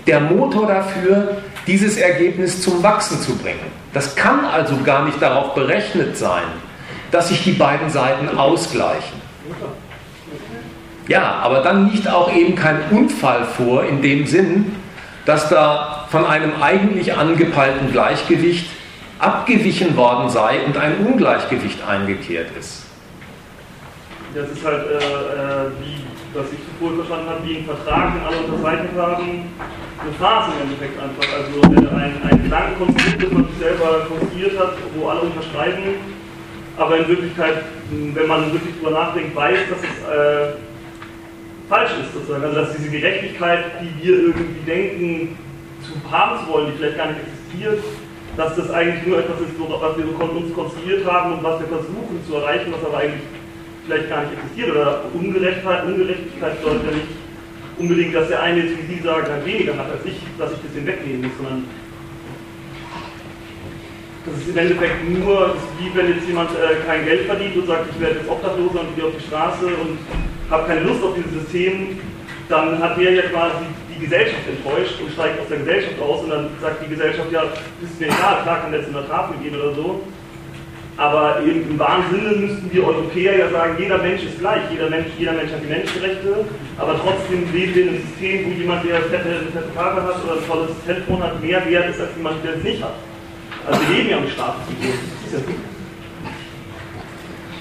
der 0.05 0.19
Motor 0.19 0.67
dafür, 0.67 1.37
dieses 1.67 1.97
Ergebnis 1.97 2.61
zum 2.61 2.83
Wachsen 2.83 3.19
zu 3.21 3.35
bringen. 3.37 3.71
Das 3.93 4.15
kann 4.15 4.45
also 4.45 4.75
gar 4.83 5.05
nicht 5.05 5.21
darauf 5.21 5.55
berechnet 5.55 6.17
sein, 6.17 6.43
dass 7.11 7.29
sich 7.29 7.43
die 7.43 7.53
beiden 7.53 7.89
Seiten 7.89 8.37
ausgleichen. 8.37 9.21
Ja, 11.07 11.39
aber 11.41 11.61
dann 11.61 11.91
liegt 11.91 12.07
auch 12.07 12.33
eben 12.33 12.55
kein 12.55 12.79
Unfall 12.91 13.45
vor 13.45 13.85
in 13.85 14.01
dem 14.01 14.25
Sinn, 14.25 14.75
dass 15.25 15.49
da 15.49 16.07
von 16.09 16.25
einem 16.25 16.61
eigentlich 16.61 17.15
angepeilten 17.15 17.91
Gleichgewicht 17.91 18.67
abgewichen 19.19 19.95
worden 19.95 20.29
sei 20.29 20.65
und 20.65 20.77
ein 20.77 21.05
Ungleichgewicht 21.05 21.85
eingekehrt 21.87 22.49
ist. 22.57 22.85
Das 24.33 24.49
ist 24.49 24.65
halt, 24.65 24.85
äh, 24.87 24.95
äh, 24.95 25.71
wie, 25.79 26.03
was 26.37 26.47
ich 26.51 26.59
zuvor 26.67 26.95
verstanden 26.97 27.29
habe, 27.29 27.47
wie 27.47 27.57
ein 27.57 27.65
Vertrag, 27.65 28.13
den 28.13 28.23
alle 28.25 28.37
unterzeichnet 28.45 28.91
haben, 28.97 29.49
eine 30.01 30.11
Phase 30.19 30.51
im 30.57 30.67
Endeffekt 30.67 30.99
einfach. 30.99 31.27
Also 31.33 31.95
ein, 31.95 32.29
ein 32.29 32.43
Gedankenkonstrukt, 32.43 33.23
das 33.23 33.31
man 33.31 33.47
sich 33.47 33.57
selber 33.57 34.07
konstruiert 34.09 34.59
hat, 34.59 34.73
wo 34.97 35.07
alle 35.07 35.21
unterschreiben, 35.21 35.83
aber 36.77 36.97
in 36.97 37.07
Wirklichkeit, 37.07 37.63
wenn 37.89 38.27
man 38.27 38.51
wirklich 38.51 38.75
drüber 38.75 38.91
nachdenkt, 38.91 39.33
weiß, 39.33 39.59
dass 39.69 39.79
es 39.79 39.85
äh, 39.85 40.57
falsch 41.69 41.91
ist 42.01 42.13
sozusagen. 42.13 42.43
Also 42.43 42.55
dass 42.55 42.75
diese 42.75 42.89
Gerechtigkeit, 42.89 43.63
die 43.81 44.03
wir 44.03 44.17
irgendwie 44.17 44.65
denken, 44.65 45.37
zu 45.81 46.11
haben 46.11 46.45
zu 46.45 46.51
wollen, 46.51 46.71
die 46.71 46.77
vielleicht 46.77 46.97
gar 46.97 47.07
nicht 47.07 47.19
existiert, 47.21 47.79
dass 48.37 48.55
das 48.55 48.69
eigentlich 48.71 49.05
nur 49.07 49.19
etwas 49.19 49.39
ist, 49.41 49.55
was 49.57 49.97
wir 49.97 50.05
uns 50.05 50.53
konstruiert 50.53 51.05
haben 51.05 51.33
und 51.33 51.43
was 51.43 51.59
wir 51.59 51.67
versuchen 51.67 52.19
zu 52.27 52.35
erreichen, 52.35 52.73
was 52.73 52.85
aber 52.85 52.97
eigentlich 52.97 53.23
vielleicht 53.85 54.09
gar 54.09 54.21
nicht 54.23 54.33
existiert. 54.33 54.71
Oder 54.71 55.05
Ungerechtheit, 55.13 55.85
Ungerechtigkeit 55.85 56.61
bedeutet 56.61 56.85
ja 56.85 56.91
nicht 56.91 57.07
unbedingt, 57.77 58.15
dass 58.15 58.27
der 58.27 58.41
eine 58.41 58.61
jetzt, 58.61 58.77
wie 58.77 58.95
Sie 58.95 59.01
sagen, 59.01 59.27
halt 59.27 59.45
weniger 59.45 59.77
hat 59.77 59.91
als 59.91 60.05
ich, 60.05 60.17
dass 60.37 60.51
ich 60.51 60.59
das 60.65 60.75
ihm 60.75 60.85
wegnehmen 60.85 61.21
muss, 61.23 61.37
sondern 61.37 61.65
das 64.25 64.37
ist 64.37 64.49
im 64.49 64.57
Endeffekt 64.57 65.07
nur, 65.07 65.55
wie 65.77 65.95
wenn 65.95 66.09
jetzt 66.09 66.27
jemand 66.27 66.49
äh, 66.51 66.83
kein 66.87 67.05
Geld 67.05 67.27
verdient 67.27 67.55
und 67.57 67.67
sagt, 67.67 67.85
ich 67.91 68.01
werde 68.01 68.15
jetzt 68.15 68.29
Obdachloser 68.29 68.81
und 68.81 68.95
gehe 68.95 69.05
auf 69.05 69.13
die 69.15 69.27
Straße 69.27 69.67
und 69.67 69.99
habe 70.49 70.67
keine 70.67 70.81
Lust 70.81 71.03
auf 71.03 71.13
dieses 71.15 71.43
System, 71.43 71.99
dann 72.49 72.79
hat 72.79 72.97
der 72.97 73.11
ja 73.11 73.21
quasi 73.23 73.65
die 73.95 74.05
Gesellschaft 74.05 74.43
enttäuscht 74.47 74.99
und 75.01 75.11
steigt 75.13 75.39
aus 75.39 75.47
der 75.47 75.59
Gesellschaft 75.59 75.99
aus 76.01 76.21
und 76.23 76.29
dann 76.29 76.49
sagt 76.61 76.83
die 76.83 76.89
Gesellschaft, 76.89 77.31
ja, 77.31 77.43
das 77.43 77.89
ist 77.89 77.99
mir 77.99 78.07
egal, 78.07 78.43
klar 78.43 78.61
kann 78.61 78.73
jetzt 78.73 78.87
in 78.87 78.93
der 78.93 79.07
Tafel 79.07 79.37
gehen 79.41 79.55
oder 79.55 79.73
so. 79.73 80.01
Aber 80.97 81.41
eben 81.41 81.69
im 81.69 81.77
wahren 81.77 82.05
Sinne 82.09 82.35
müssten 82.37 82.71
wir 82.71 82.87
Europäer 82.87 83.37
ja 83.37 83.49
sagen, 83.49 83.75
jeder 83.77 83.97
Mensch 83.97 84.23
ist 84.23 84.39
gleich, 84.39 84.61
jeder 84.71 84.89
Mensch, 84.89 85.07
jeder 85.17 85.33
Mensch 85.33 85.51
hat 85.51 85.61
die 85.61 85.67
Menschenrechte, 85.67 86.45
aber 86.77 86.95
trotzdem 87.03 87.51
leben 87.53 87.75
wir 87.75 87.83
in 87.83 87.89
einem 87.89 88.01
System, 88.07 88.45
wo 88.45 88.49
jemand, 88.51 88.85
der 88.85 89.01
fette, 89.01 89.43
fette 89.51 89.71
Karte 89.75 90.03
hat 90.03 90.23
oder 90.23 90.39
ein 90.39 90.47
tolles 90.47 90.71
Telefon 90.85 91.21
hat, 91.21 91.41
mehr 91.41 91.65
wert 91.67 91.89
ist 91.89 91.99
als 91.99 92.15
jemand, 92.15 92.43
der 92.45 92.55
es 92.55 92.63
nicht 92.63 92.81
hat. 92.81 92.95
Also 93.67 93.81
wir 93.81 93.97
leben 93.97 94.09
ja 94.09 94.17
im 94.17 94.29
Statussystem. 94.29 95.55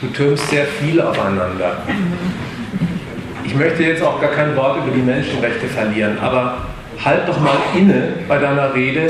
Du 0.01 0.07
türmst 0.09 0.51
sehr 0.51 0.67
viel 0.67 1.01
aufeinander. 1.01 1.83
Ich 3.45 3.55
möchte 3.55 3.83
jetzt 3.83 4.03
auch 4.03 4.21
gar 4.21 4.31
kein 4.31 4.57
Wort 4.57 4.79
über 4.79 4.95
die 4.95 5.03
Menschenrechte 5.03 5.67
verlieren, 5.67 6.19
aber 6.21 6.59
halt 7.05 7.29
doch 7.29 7.39
mal 7.41 7.57
inne 7.75 8.15
bei 8.27 8.39
deiner 8.39 8.75
Rede 8.75 9.09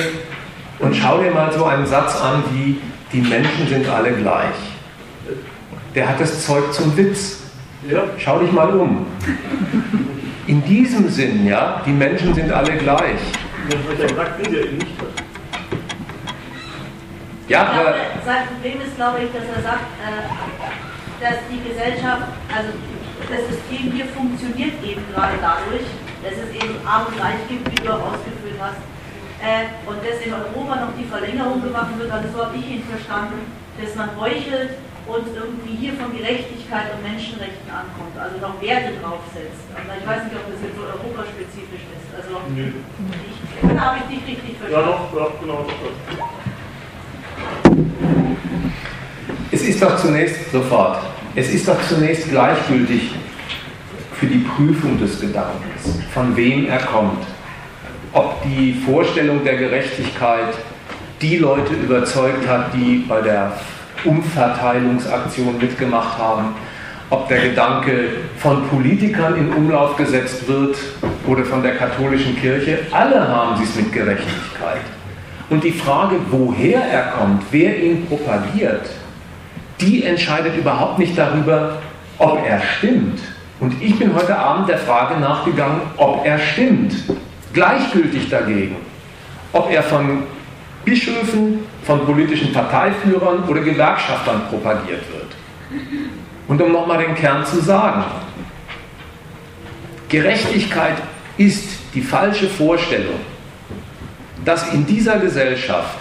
und 0.81 0.94
schau 0.94 1.19
dir 1.23 1.31
mal 1.31 1.52
so 1.52 1.65
einen 1.65 1.86
Satz 1.86 2.20
an 2.20 2.43
wie 2.52 2.81
die 3.12 3.20
Menschen 3.20 3.69
sind 3.69 3.89
alle 3.89 4.12
gleich. 4.12 4.56
Der 5.94 6.09
hat 6.09 6.20
das 6.20 6.44
Zeug 6.44 6.73
zum 6.73 6.97
Witz. 6.97 7.43
Ja. 7.89 8.02
Schau 8.19 8.40
dich 8.40 8.51
mal 8.51 8.70
um. 8.70 9.06
In 10.47 10.65
diesem 10.65 11.09
Sinn, 11.09 11.47
ja, 11.47 11.81
die 11.86 11.93
Menschen 11.93 12.35
sind 12.35 12.51
alle 12.51 12.73
gleich. 12.73 13.20
Ja, 17.47 17.62
aber 17.66 17.94
sein 18.24 18.47
Problem 18.52 18.81
ist, 18.85 18.97
glaube 18.97 19.19
ich, 19.20 19.31
dass 19.32 19.56
er 19.56 19.62
sagt, 19.62 19.85
äh, 20.02 21.23
dass 21.23 21.36
die 21.51 21.69
Gesellschaft, 21.69 22.24
also 22.55 22.70
das 23.28 23.43
System 23.49 23.93
hier 23.93 24.07
funktioniert 24.07 24.74
eben 24.82 25.03
gerade 25.12 25.39
dadurch, 25.41 25.86
dass 26.23 26.35
es 26.35 26.51
eben 26.55 26.74
arm 26.86 27.07
und 27.07 27.20
reich 27.20 27.43
gibt, 27.49 27.70
wie 27.70 27.81
du 27.85 27.93
auch 27.93 28.15
ausgeführt 28.15 28.59
hast, 28.59 28.81
äh, 29.45 29.70
und 29.86 29.99
dass 30.01 30.19
in 30.24 30.32
Europa 30.32 30.89
noch 30.89 30.93
die 30.97 31.05
Verlängerung 31.05 31.62
gemacht 31.62 31.93
wird, 31.99 32.11
also 32.11 32.27
so 32.32 32.45
habe 32.47 32.57
ich 32.57 32.66
ihn 32.69 32.85
verstanden, 32.85 33.51
dass 33.77 33.95
man 33.95 34.16
heuchelt 34.19 34.78
und 35.07 35.27
irgendwie 35.36 35.77
hier 35.77 35.93
von 36.01 36.16
Gerechtigkeit 36.16 36.95
und 36.97 37.03
Menschenrechten 37.05 37.69
ankommt, 37.69 38.16
also 38.16 38.41
noch 38.41 38.57
Werte 38.62 38.97
draufsetzt. 39.03 39.69
Also 39.77 39.91
ich 40.01 40.07
weiß 40.07 40.24
nicht, 40.24 40.36
ob 40.36 40.49
das 40.49 40.65
jetzt 40.65 40.77
so 40.77 40.85
europaspezifisch 40.89 41.85
ist. 41.93 42.09
Also 42.16 42.41
nee. 42.49 42.73
ich, 42.73 43.77
da 43.77 43.81
habe 43.85 43.99
ich 44.01 44.07
dich 44.16 44.23
richtig 44.32 44.57
verstanden. 44.57 44.73
Ja, 44.73 44.97
doch, 44.97 45.12
ja, 45.12 45.27
genau. 45.41 45.66
Es 49.53 49.62
ist 49.62 49.82
doch 49.82 49.97
zunächst 49.99 50.51
sofort, 50.51 51.05
es 51.35 51.52
ist 51.52 51.69
doch 51.69 51.81
zunächst 51.89 52.31
gleichgültig 52.31 53.11
für 54.12 54.27
die 54.27 54.39
Prüfung 54.39 54.98
des 54.98 55.20
Gedankens, 55.20 55.98
von 56.12 56.36
wem 56.36 56.66
er 56.66 56.78
kommt. 56.78 57.24
ob 58.15 58.43
die 58.44 58.73
Vorstellung 58.86 59.43
der 59.44 59.56
Gerechtigkeit 59.56 60.55
die 61.20 61.39
Leute 61.39 61.74
überzeugt 61.74 62.47
hat, 62.48 62.73
die 62.73 63.05
bei 63.09 63.20
der 63.20 63.52
Umverteilungsaktion 64.05 65.59
mitgemacht 65.59 66.16
haben, 66.19 66.55
ob 67.11 67.28
der 67.28 67.40
Gedanke 67.40 68.09
von 68.39 68.69
Politikern 68.69 69.36
in 69.36 69.52
Umlauf 69.52 69.97
gesetzt 69.97 70.47
wird 70.47 70.77
oder 71.27 71.44
von 71.44 71.62
der 71.62 71.77
katholischen 71.77 72.36
Kirche, 72.36 72.78
alle 72.93 73.27
haben 73.27 73.56
sie 73.56 73.65
es 73.65 73.74
mit 73.74 73.93
Gerechtigkeit. 73.93 74.82
Und 75.51 75.65
die 75.65 75.73
Frage, 75.73 76.16
woher 76.31 76.82
er 76.82 77.12
kommt, 77.19 77.43
wer 77.51 77.82
ihn 77.82 78.06
propagiert, 78.06 78.89
die 79.81 80.05
entscheidet 80.05 80.57
überhaupt 80.57 80.99
nicht 80.99 81.17
darüber, 81.17 81.79
ob 82.19 82.45
er 82.47 82.61
stimmt. 82.61 83.21
Und 83.61 83.81
ich 83.83 83.99
bin 83.99 84.15
heute 84.15 84.37
Abend 84.37 84.69
der 84.69 84.79
Frage 84.79 85.19
nachgegangen, 85.21 85.81
ob 85.97 86.25
er 86.25 86.39
stimmt. 86.39 86.95
Gleichgültig 87.53 88.29
dagegen, 88.29 88.77
ob 89.53 89.71
er 89.71 89.83
von 89.83 90.25
Bischöfen, 90.85 91.61
von 91.85 92.05
politischen 92.05 92.53
Parteiführern 92.53 93.45
oder 93.45 93.61
Gewerkschaftern 93.61 94.43
propagiert 94.49 95.03
wird. 95.13 95.83
Und 96.49 96.61
um 96.61 96.73
nochmal 96.73 96.99
den 96.99 97.15
Kern 97.15 97.45
zu 97.47 97.61
sagen, 97.61 98.05
Gerechtigkeit 100.09 100.97
ist 101.39 101.69
die 101.95 102.03
falsche 102.03 102.49
Vorstellung, 102.49 103.21
dass 104.45 104.73
in 104.73 104.85
dieser 104.87 105.19
Gesellschaft 105.19 105.99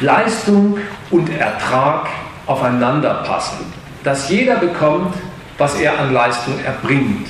Leistung 0.00 0.78
und 1.10 1.28
Ertrag 1.28 2.08
aufeinander 2.46 3.24
passen, 3.26 3.58
dass 4.04 4.28
jeder 4.28 4.56
bekommt, 4.56 5.14
was 5.58 5.74
er 5.80 5.98
an 5.98 6.12
Leistung 6.12 6.54
erbringt 6.64 7.28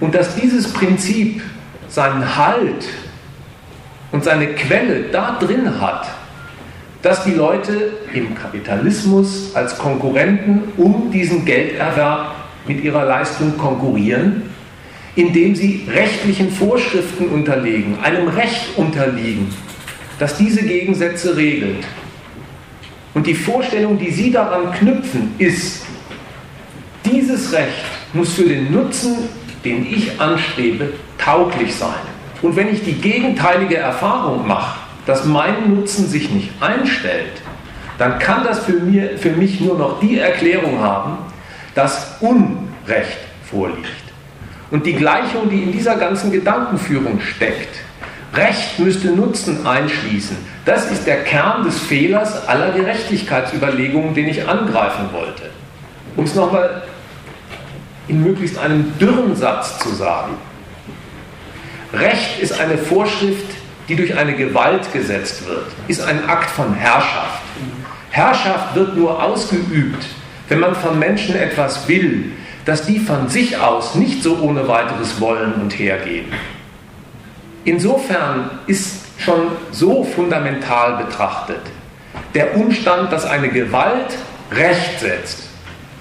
und 0.00 0.14
dass 0.14 0.34
dieses 0.36 0.72
Prinzip 0.72 1.42
seinen 1.88 2.36
Halt 2.36 2.86
und 4.12 4.24
seine 4.24 4.48
Quelle 4.48 5.04
da 5.10 5.38
drin 5.40 5.80
hat, 5.80 6.06
dass 7.02 7.24
die 7.24 7.32
Leute 7.32 7.92
im 8.12 8.34
Kapitalismus 8.34 9.54
als 9.54 9.78
Konkurrenten 9.78 10.72
um 10.76 11.10
diesen 11.10 11.44
Gelderwerb 11.44 12.34
mit 12.66 12.82
ihrer 12.82 13.04
Leistung 13.04 13.56
konkurrieren, 13.56 14.42
indem 15.14 15.54
sie 15.54 15.86
rechtlichen 15.88 16.50
Vorschriften 16.50 17.28
unterlegen, 17.28 17.98
einem 18.02 18.28
Recht 18.28 18.76
unterliegen, 18.76 19.54
das 20.18 20.36
diese 20.36 20.62
Gegensätze 20.62 21.36
regelt. 21.36 21.84
Und 23.16 23.26
die 23.26 23.34
Vorstellung, 23.34 23.98
die 23.98 24.10
Sie 24.10 24.30
daran 24.30 24.72
knüpfen, 24.72 25.34
ist, 25.38 25.86
dieses 27.02 27.50
Recht 27.50 27.86
muss 28.12 28.34
für 28.34 28.44
den 28.44 28.70
Nutzen, 28.70 29.30
den 29.64 29.86
ich 29.90 30.20
anstrebe, 30.20 30.92
tauglich 31.16 31.74
sein. 31.74 31.94
Und 32.42 32.56
wenn 32.56 32.70
ich 32.70 32.84
die 32.84 32.92
gegenteilige 32.92 33.78
Erfahrung 33.78 34.46
mache, 34.46 34.80
dass 35.06 35.24
mein 35.24 35.74
Nutzen 35.74 36.06
sich 36.06 36.30
nicht 36.30 36.50
einstellt, 36.60 37.40
dann 37.96 38.18
kann 38.18 38.44
das 38.44 38.66
für, 38.66 38.74
mir, 38.74 39.16
für 39.16 39.30
mich 39.30 39.62
nur 39.62 39.78
noch 39.78 39.98
die 39.98 40.18
Erklärung 40.18 40.80
haben, 40.80 41.16
dass 41.74 42.18
Unrecht 42.20 43.16
vorliegt. 43.48 43.86
Und 44.70 44.84
die 44.84 44.92
Gleichung, 44.92 45.48
die 45.48 45.62
in 45.62 45.72
dieser 45.72 45.96
ganzen 45.96 46.30
Gedankenführung 46.30 47.18
steckt, 47.20 47.78
Recht 48.36 48.78
müsste 48.78 49.08
Nutzen 49.08 49.66
einschließen, 49.66 50.36
das 50.64 50.90
ist 50.90 51.06
der 51.06 51.24
Kern 51.24 51.64
des 51.64 51.78
Fehlers 51.78 52.46
aller 52.46 52.72
Gerechtigkeitsüberlegungen, 52.72 54.14
den 54.14 54.28
ich 54.28 54.46
angreifen 54.46 55.08
wollte. 55.12 55.44
Um 56.16 56.24
es 56.24 56.34
nochmal 56.34 56.82
in 58.08 58.22
möglichst 58.22 58.58
einem 58.58 58.96
dürren 58.98 59.34
Satz 59.34 59.78
zu 59.78 59.88
sagen. 59.90 60.34
Recht 61.92 62.40
ist 62.40 62.60
eine 62.60 62.76
Vorschrift, 62.76 63.46
die 63.88 63.96
durch 63.96 64.16
eine 64.16 64.34
Gewalt 64.34 64.92
gesetzt 64.92 65.46
wird, 65.46 65.66
ist 65.88 66.02
ein 66.02 66.28
Akt 66.28 66.50
von 66.50 66.74
Herrschaft. 66.74 67.42
Herrschaft 68.10 68.74
wird 68.74 68.96
nur 68.96 69.22
ausgeübt, 69.22 70.04
wenn 70.48 70.60
man 70.60 70.74
von 70.74 70.98
Menschen 70.98 71.36
etwas 71.36 71.86
will, 71.88 72.32
dass 72.64 72.84
die 72.84 72.98
von 72.98 73.28
sich 73.28 73.58
aus 73.58 73.94
nicht 73.94 74.22
so 74.22 74.38
ohne 74.40 74.66
weiteres 74.66 75.20
wollen 75.20 75.54
und 75.54 75.78
hergehen. 75.78 76.26
Insofern 77.66 78.50
ist 78.66 79.04
schon 79.18 79.48
so 79.72 80.04
fundamental 80.04 81.04
betrachtet 81.04 81.60
der 82.34 82.56
Umstand, 82.56 83.10
dass 83.12 83.24
eine 83.24 83.48
Gewalt 83.48 84.16
Recht 84.52 85.00
setzt, 85.00 85.48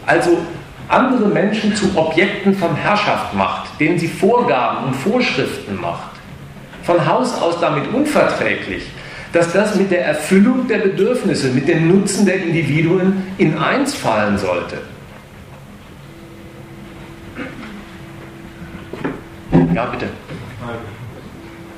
also 0.05 0.37
andere 0.87 1.27
Menschen 1.27 1.75
zu 1.75 1.97
Objekten 1.97 2.53
von 2.53 2.75
Herrschaft 2.75 3.33
macht, 3.33 3.79
denen 3.79 3.97
sie 3.97 4.07
Vorgaben 4.07 4.85
und 4.85 4.93
Vorschriften 4.93 5.79
macht, 5.81 6.11
von 6.83 7.03
Haus 7.07 7.41
aus 7.41 7.59
damit 7.59 7.91
unverträglich, 7.91 8.85
dass 9.33 9.51
das 9.51 9.75
mit 9.75 9.89
der 9.89 10.05
Erfüllung 10.05 10.67
der 10.67 10.77
Bedürfnisse, 10.77 11.47
mit 11.47 11.67
dem 11.67 11.87
Nutzen 11.87 12.25
der 12.25 12.35
Individuen 12.35 13.23
in 13.39 13.57
eins 13.57 13.95
fallen 13.95 14.37
sollte. 14.37 14.77
Ja, 19.73 19.85
bitte. 19.85 20.07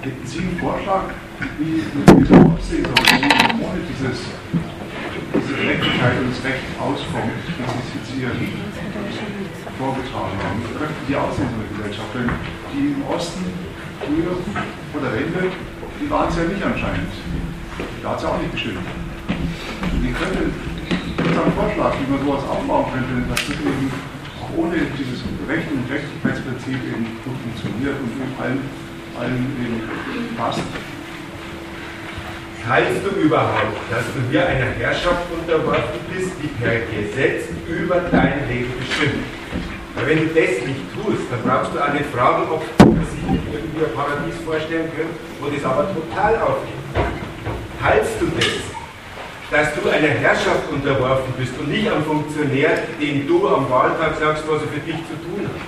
Hätten 0.02 0.26
Sie 0.26 0.40
einen 0.40 0.60
Vorschlag, 0.60 1.10
wie 1.58 1.82
diese 1.82 2.38
aussehen 2.38 2.86
soll, 2.86 3.18
ohne 3.58 3.82
dieses, 3.90 4.30
diese 5.34 5.54
Gerechtigkeit 5.58 6.22
und 6.22 6.30
das 6.30 6.44
Recht 6.46 6.70
auskommt, 6.78 7.34
wie 7.34 7.66
Sie 7.66 7.82
es 7.82 7.90
jetzt 7.98 8.12
hier 8.14 8.30
vorgetragen 9.74 10.38
haben? 10.38 10.62
Die 11.10 11.16
aussehen, 11.16 11.50
so 11.50 11.58
eine 11.58 11.70
Gesellschaft? 11.74 12.14
Denn 12.14 12.30
die 12.70 12.94
im 12.94 13.02
Osten 13.10 13.42
früher 14.06 14.38
vor 14.94 15.02
der 15.02 15.14
Wende, 15.18 15.50
die 15.98 16.10
waren 16.10 16.30
es 16.30 16.38
ja 16.38 16.44
nicht 16.46 16.62
anscheinend. 16.62 17.10
Da 18.04 18.10
hat 18.14 18.18
es 18.18 18.24
ja 18.24 18.30
auch 18.30 18.38
nicht 18.38 18.54
gestimmt. 18.54 18.86
Wie 19.98 20.14
könnte 20.14 20.46
ein 20.46 21.54
Vorschlag, 21.58 21.98
wie 21.98 22.12
man 22.12 22.22
sowas 22.22 22.46
aufbauen 22.46 22.86
könnte, 22.94 23.26
dass 23.34 23.42
das 23.50 23.58
eben 23.58 23.90
auch 24.38 24.54
ohne 24.62 24.78
dieses 24.94 25.26
Recht- 25.50 25.74
und 25.74 25.90
Gerechtigkeitsprinzip 25.90 26.86
eben 26.86 27.18
gut 27.26 27.34
funktioniert 27.42 27.98
und 27.98 28.14
allen 28.38 28.62
eben 28.62 28.87
passt? 30.38 30.62
Teilst 32.68 33.06
du 33.06 33.10
überhaupt, 33.22 33.80
dass 33.90 34.04
du 34.14 34.30
hier 34.30 34.46
einer 34.46 34.72
Herrschaft 34.72 35.32
unterworfen 35.32 36.00
bist, 36.14 36.32
die 36.42 36.48
per 36.62 36.80
Gesetz 36.92 37.46
über 37.68 38.02
dein 38.12 38.48
Leben 38.50 38.74
bestimmt? 38.78 39.24
Weil 39.96 40.08
wenn 40.08 40.20
du 40.20 40.26
das 40.28 40.68
nicht 40.68 40.84
tust, 40.94 41.24
dann 41.32 41.42
brauchst 41.44 41.74
du 41.74 41.80
auch 41.80 41.94
nicht 41.94 42.06
fragen, 42.14 42.44
ob 42.52 42.64
man 42.86 43.06
sich 43.06 43.24
irgendwie 43.26 43.86
ein 43.86 43.94
Paradies 43.96 44.36
vorstellen 44.46 44.92
können, 44.96 45.16
wo 45.40 45.50
das 45.50 45.64
aber 45.64 45.88
total 45.94 46.36
aufgeht. 46.42 46.76
Teilst 47.82 48.20
du 48.20 48.28
das, 48.36 48.46
dass 49.50 49.74
du 49.76 49.90
einer 49.90 50.10
Herrschaft 50.10 50.70
unterworfen 50.72 51.34
bist 51.38 51.58
und 51.58 51.70
nicht 51.70 51.90
am 51.90 52.04
Funktionär, 52.04 52.78
dem 53.02 53.28
du 53.28 53.48
am 53.48 53.70
Wahltag 53.70 54.18
sagst, 54.20 54.44
was 54.48 54.62
er 54.62 54.68
für 54.68 54.82
dich 54.82 54.98
zu 55.08 55.16
tun 55.24 55.48
hat? 55.48 55.62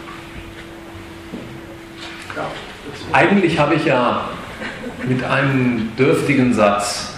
Ja. 2.36 2.69
Eigentlich 3.12 3.60
habe 3.60 3.76
ich 3.76 3.86
ja 3.86 4.30
mit 5.08 5.24
einem 5.24 5.92
dürftigen 5.98 6.54
Satz 6.54 7.14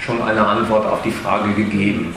schon 0.00 0.22
eine 0.22 0.46
Antwort 0.46 0.86
auf 0.86 1.02
die 1.02 1.10
Frage 1.10 1.52
gegeben. 1.54 2.14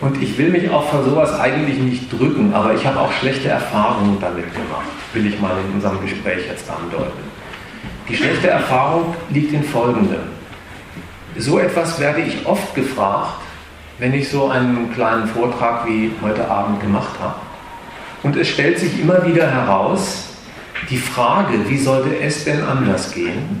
Und 0.00 0.20
ich 0.20 0.36
will 0.36 0.50
mich 0.50 0.68
auch 0.68 0.88
vor 0.88 1.04
sowas 1.04 1.38
eigentlich 1.38 1.78
nicht 1.78 2.12
drücken, 2.12 2.52
aber 2.54 2.74
ich 2.74 2.84
habe 2.84 2.98
auch 2.98 3.12
schlechte 3.12 3.48
Erfahrungen 3.48 4.18
damit 4.20 4.52
gemacht, 4.52 4.90
will 5.12 5.26
ich 5.26 5.40
mal 5.40 5.52
in 5.68 5.74
unserem 5.74 6.00
Gespräch 6.00 6.46
jetzt 6.48 6.68
andeuten. 6.68 7.22
Die 8.08 8.16
schlechte 8.16 8.48
Erfahrung 8.48 9.14
liegt 9.30 9.52
in 9.52 9.62
folgendem. 9.62 10.22
So 11.38 11.58
etwas 11.58 12.00
werde 12.00 12.20
ich 12.22 12.44
oft 12.46 12.74
gefragt, 12.74 13.40
wenn 13.98 14.12
ich 14.12 14.28
so 14.28 14.48
einen 14.48 14.92
kleinen 14.92 15.28
Vortrag 15.28 15.86
wie 15.86 16.10
heute 16.20 16.50
Abend 16.50 16.80
gemacht 16.80 17.12
habe. 17.22 17.36
Und 18.24 18.36
es 18.36 18.48
stellt 18.48 18.78
sich 18.80 19.00
immer 19.00 19.24
wieder 19.24 19.48
heraus, 19.48 20.31
die 20.90 20.98
Frage, 20.98 21.68
wie 21.68 21.78
sollte 21.78 22.18
es 22.18 22.44
denn 22.44 22.62
anders 22.62 23.12
gehen, 23.12 23.60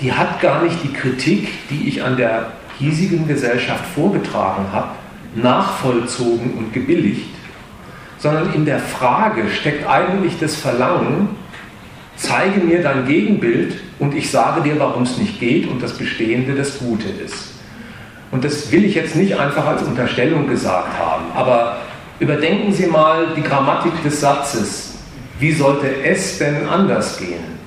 die 0.00 0.12
hat 0.12 0.40
gar 0.40 0.62
nicht 0.62 0.82
die 0.82 0.92
Kritik, 0.92 1.48
die 1.68 1.88
ich 1.88 2.02
an 2.02 2.16
der 2.16 2.52
hiesigen 2.78 3.28
Gesellschaft 3.28 3.84
vorgetragen 3.94 4.66
habe, 4.72 4.88
nachvollzogen 5.34 6.54
und 6.54 6.72
gebilligt, 6.72 7.34
sondern 8.18 8.52
in 8.54 8.64
der 8.64 8.78
Frage 8.78 9.44
steckt 9.50 9.88
eigentlich 9.88 10.38
das 10.38 10.56
Verlangen, 10.56 11.28
zeige 12.16 12.60
mir 12.60 12.82
dein 12.82 13.06
Gegenbild 13.06 13.76
und 13.98 14.14
ich 14.14 14.30
sage 14.30 14.62
dir, 14.62 14.78
warum 14.78 15.04
es 15.04 15.18
nicht 15.18 15.38
geht 15.38 15.68
und 15.68 15.82
das 15.82 15.92
Bestehende 15.96 16.54
das 16.54 16.78
Gute 16.78 17.08
ist. 17.08 17.54
Und 18.30 18.44
das 18.44 18.70
will 18.70 18.84
ich 18.84 18.94
jetzt 18.94 19.16
nicht 19.16 19.38
einfach 19.38 19.66
als 19.66 19.82
Unterstellung 19.82 20.46
gesagt 20.46 20.98
haben, 20.98 21.24
aber 21.34 21.78
überdenken 22.18 22.72
Sie 22.72 22.86
mal 22.86 23.28
die 23.36 23.42
Grammatik 23.42 24.02
des 24.04 24.20
Satzes. 24.20 24.89
Wie 25.40 25.52
sollte 25.52 26.02
es 26.04 26.38
denn 26.38 26.66
anders 26.68 27.18
gehen? 27.18 27.58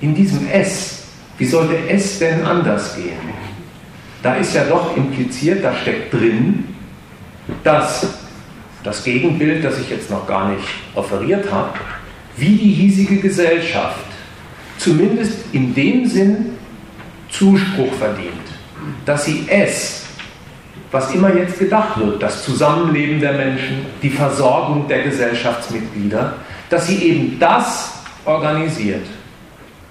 In 0.00 0.14
diesem 0.14 0.46
es, 0.52 1.04
wie 1.38 1.46
sollte 1.46 1.76
es 1.88 2.18
denn 2.18 2.44
anders 2.44 2.94
gehen? 2.94 3.18
Da 4.22 4.34
ist 4.34 4.54
ja 4.54 4.64
doch 4.64 4.94
impliziert, 4.96 5.64
da 5.64 5.74
steckt 5.74 6.12
drin, 6.12 6.64
dass 7.62 8.06
das 8.82 9.02
Gegenbild, 9.02 9.64
das 9.64 9.80
ich 9.80 9.88
jetzt 9.88 10.10
noch 10.10 10.26
gar 10.26 10.50
nicht 10.50 10.64
offeriert 10.94 11.50
habe, 11.50 11.72
wie 12.36 12.56
die 12.56 12.72
hiesige 12.72 13.16
Gesellschaft 13.16 14.04
zumindest 14.76 15.38
in 15.52 15.74
dem 15.74 16.06
Sinn 16.06 16.58
Zuspruch 17.30 17.92
verdient, 17.94 18.32
dass 19.06 19.24
sie 19.24 19.46
es, 19.48 20.04
was 20.90 21.14
immer 21.14 21.34
jetzt 21.34 21.58
gedacht 21.58 21.98
wird, 21.98 22.22
das 22.22 22.44
Zusammenleben 22.44 23.18
der 23.20 23.32
Menschen, 23.32 23.86
die 24.02 24.10
Versorgung 24.10 24.86
der 24.88 25.02
Gesellschaftsmitglieder, 25.02 26.34
dass 26.74 26.88
sie 26.88 27.04
eben 27.04 27.38
das 27.38 27.92
organisiert, 28.24 29.06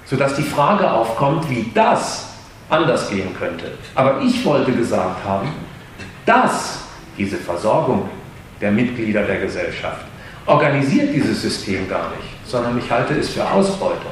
sodass 0.03 0.35
die 0.35 0.43
Frage 0.43 0.91
aufkommt, 0.91 1.49
wie 1.49 1.71
das 1.73 2.27
anders 2.69 3.09
gehen 3.09 3.33
könnte. 3.39 3.71
Aber 3.95 4.19
ich 4.21 4.43
wollte 4.43 4.73
gesagt 4.73 5.23
haben, 5.23 5.47
dass 6.25 6.79
diese 7.17 7.37
Versorgung 7.37 8.09
der 8.59 8.71
Mitglieder 8.71 9.23
der 9.23 9.39
Gesellschaft 9.39 10.03
organisiert 10.45 11.15
dieses 11.15 11.41
System 11.41 11.87
gar 11.87 12.09
nicht, 12.17 12.27
sondern 12.45 12.77
ich 12.77 12.91
halte 12.91 13.13
es 13.13 13.29
für 13.29 13.49
Ausbeutung. 13.49 14.11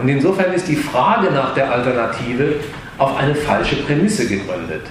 Und 0.00 0.08
insofern 0.08 0.54
ist 0.54 0.68
die 0.68 0.76
Frage 0.76 1.30
nach 1.30 1.52
der 1.52 1.70
Alternative 1.70 2.54
auf 2.96 3.14
eine 3.18 3.34
falsche 3.34 3.76
Prämisse 3.76 4.26
gegründet. 4.26 4.86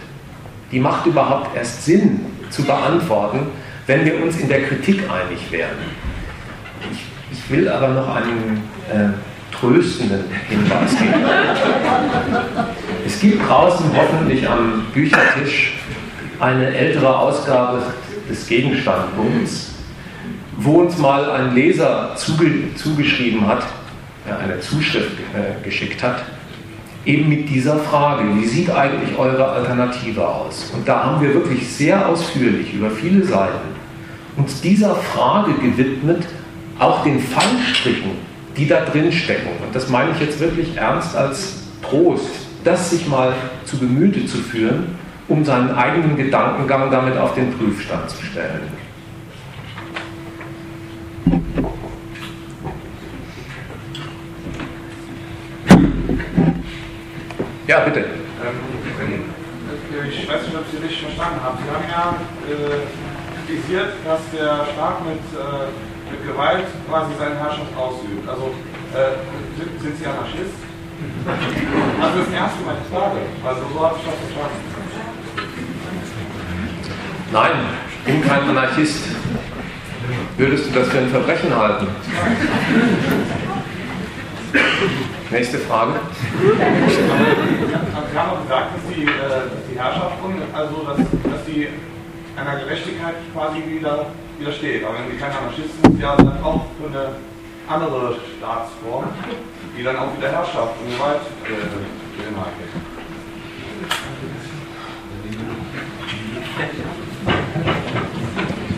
Die 0.71 0.79
macht 0.79 1.07
überhaupt 1.07 1.55
erst 1.57 1.83
Sinn 1.83 2.23
zu 2.51 2.61
beantworten, 2.61 3.47
wenn 3.87 4.05
wir 4.05 4.21
uns 4.23 4.37
in 4.37 4.49
der 4.49 4.65
Kritik 4.65 5.01
einig 5.09 5.51
werden. 5.51 6.04
Ich, 7.31 7.49
will 7.49 7.69
aber 7.69 7.89
noch 7.89 8.15
einen 8.15 8.63
äh, 8.91 9.09
tröstenden 9.53 10.23
Hinweis 10.49 10.97
geben. 10.97 11.13
Es 13.05 13.19
gibt 13.19 13.47
draußen 13.47 13.85
hoffentlich 13.95 14.49
am 14.49 14.87
Büchertisch 14.93 15.73
eine 16.39 16.75
ältere 16.75 17.17
Ausgabe 17.17 17.83
des 18.27 18.47
Gegenstandpunkts, 18.47 19.75
wo 20.57 20.81
uns 20.81 20.97
mal 20.97 21.29
ein 21.29 21.53
Leser 21.53 22.13
zuge 22.15 22.73
zugeschrieben 22.75 23.47
hat, 23.47 23.63
ja, 24.27 24.37
eine 24.37 24.59
Zuschrift 24.59 25.19
äh, 25.33 25.63
geschickt 25.63 26.01
hat, 26.01 26.23
eben 27.05 27.29
mit 27.29 27.47
dieser 27.49 27.77
Frage, 27.77 28.23
wie 28.35 28.45
sieht 28.45 28.69
eigentlich 28.71 29.17
eure 29.17 29.47
Alternative 29.47 30.27
aus? 30.27 30.71
Und 30.73 30.87
da 30.87 31.03
haben 31.03 31.21
wir 31.21 31.33
wirklich 31.33 31.67
sehr 31.71 32.07
ausführlich 32.07 32.73
über 32.73 32.89
viele 32.89 33.23
Seiten 33.23 33.75
uns 34.37 34.59
dieser 34.61 34.95
Frage 34.95 35.53
gewidmet, 35.53 36.25
auch 36.79 37.03
den 37.03 37.19
Fallstrichen, 37.19 38.11
die 38.57 38.67
da 38.67 38.81
drin 38.81 39.11
stecken. 39.11 39.49
Und 39.65 39.75
das 39.75 39.89
meine 39.89 40.11
ich 40.11 40.19
jetzt 40.19 40.39
wirklich 40.39 40.75
ernst 40.77 41.15
als 41.15 41.63
Trost, 41.81 42.25
das 42.63 42.89
sich 42.89 43.07
mal 43.07 43.33
zu 43.65 43.77
Gemüte 43.77 44.25
zu 44.25 44.37
führen, 44.37 44.97
um 45.27 45.43
seinen 45.43 45.71
eigenen 45.71 46.15
Gedankengang 46.15 46.91
damit 46.91 47.17
auf 47.17 47.33
den 47.35 47.51
Prüfstand 47.57 48.09
zu 48.09 48.23
stellen. 48.23 48.85
Ja, 57.67 57.79
bitte. 57.79 57.99
Ähm, 57.99 59.25
ich 60.07 60.29
weiß 60.29 60.43
nicht, 60.43 60.55
ob 60.55 60.65
Sie 60.71 60.77
richtig 60.77 61.01
verstanden 61.01 61.41
haben. 61.41 61.57
Sie 61.63 61.71
haben 61.71 61.85
ja 61.89 62.15
äh, 62.45 62.85
kritisiert, 63.45 63.93
dass 64.05 64.21
der 64.31 64.65
Staat 64.71 65.03
mit, 65.05 65.17
äh, 65.33 65.94
mit 66.11 66.25
Gewalt 66.25 66.67
quasi 66.89 67.11
seine 67.17 67.35
Herrschaft 67.35 67.75
ausübt. 67.77 68.27
Also 68.27 68.53
äh, 68.93 69.17
sind, 69.57 69.81
sind, 69.81 69.97
Sie 69.97 70.05
Anarchist? 70.05 70.55
Also 72.01 72.19
das 72.19 72.27
ist 72.27 72.33
eine 72.33 72.37
ernst 72.37 72.57
gemeinte 72.59 72.85
Frage. 72.91 73.19
Also 73.43 73.61
so 73.73 73.79
habe 73.83 73.95
ich 73.99 74.05
das 74.05 74.15
verstanden. 74.15 74.59
Nein, 77.33 77.51
ich 77.99 78.13
bin 78.13 78.21
kein 78.23 78.49
Anarchist. 78.49 79.03
Würdest 80.37 80.67
du 80.67 80.79
das 80.79 80.87
für 80.89 80.99
ein 80.99 81.09
Verbrechen 81.09 81.55
halten? 81.55 81.87
Nächste 85.31 85.57
Frage. 85.59 85.93
Sie 88.11 88.19
haben 88.19 88.29
auch 88.29 88.41
gesagt, 88.43 88.67
dass 88.75 88.95
die, 88.95 89.03
äh, 89.03 89.09
die 89.69 89.77
Herrschaft, 89.77 90.15
also 90.53 90.83
dass, 90.83 90.97
dass 90.97 91.45
die 91.45 91.67
einer 92.37 92.59
Gerechtigkeit 92.59 93.15
quasi 93.33 93.63
wieder 93.67 94.07
widersteht. 94.39 94.83
Aber 94.83 94.95
wenn 94.99 95.11
Sie 95.11 95.17
keine 95.17 95.37
Anarchisten 95.37 95.81
sind, 95.81 96.01
ja 96.01 96.15
dann 96.15 96.43
auch 96.43 96.65
für 96.79 96.87
eine 96.87 97.15
andere 97.67 98.15
Staatsform, 98.37 99.05
die 99.77 99.83
dann 99.83 99.97
auch 99.97 100.15
wieder 100.17 100.29
Herrschaft 100.29 100.73
und 100.83 100.91
Gewalt 100.91 101.21
äh, 101.45 102.21
beinhaltet. 102.21 102.69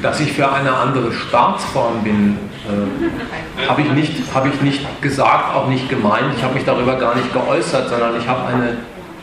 Dass 0.02 0.20
ich 0.20 0.32
für 0.32 0.52
eine 0.52 0.74
andere 0.74 1.12
Staatsform 1.12 2.04
bin, 2.04 2.38
äh, 2.68 3.68
habe 3.68 3.82
ich, 3.82 3.92
nicht, 3.92 4.34
hab 4.34 4.46
ich 4.46 4.62
nicht 4.62 5.02
gesagt, 5.02 5.56
auch 5.56 5.68
nicht 5.68 5.90
gemeint. 5.90 6.34
Ich 6.38 6.44
habe 6.44 6.54
mich 6.54 6.66
darüber 6.66 6.96
gar 6.96 7.16
nicht 7.16 7.34
geäußert, 7.34 7.90
sondern 7.90 8.18
ich 8.18 8.28
habe 8.28 8.48
eine 8.48 8.78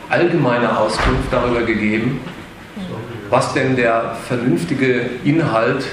allgemeine 0.09 0.77
Auskunft 0.77 1.31
darüber 1.31 1.61
gegeben, 1.61 2.19
was 3.29 3.53
denn 3.53 3.75
der 3.75 4.15
vernünftige 4.27 5.09
Inhalt 5.23 5.85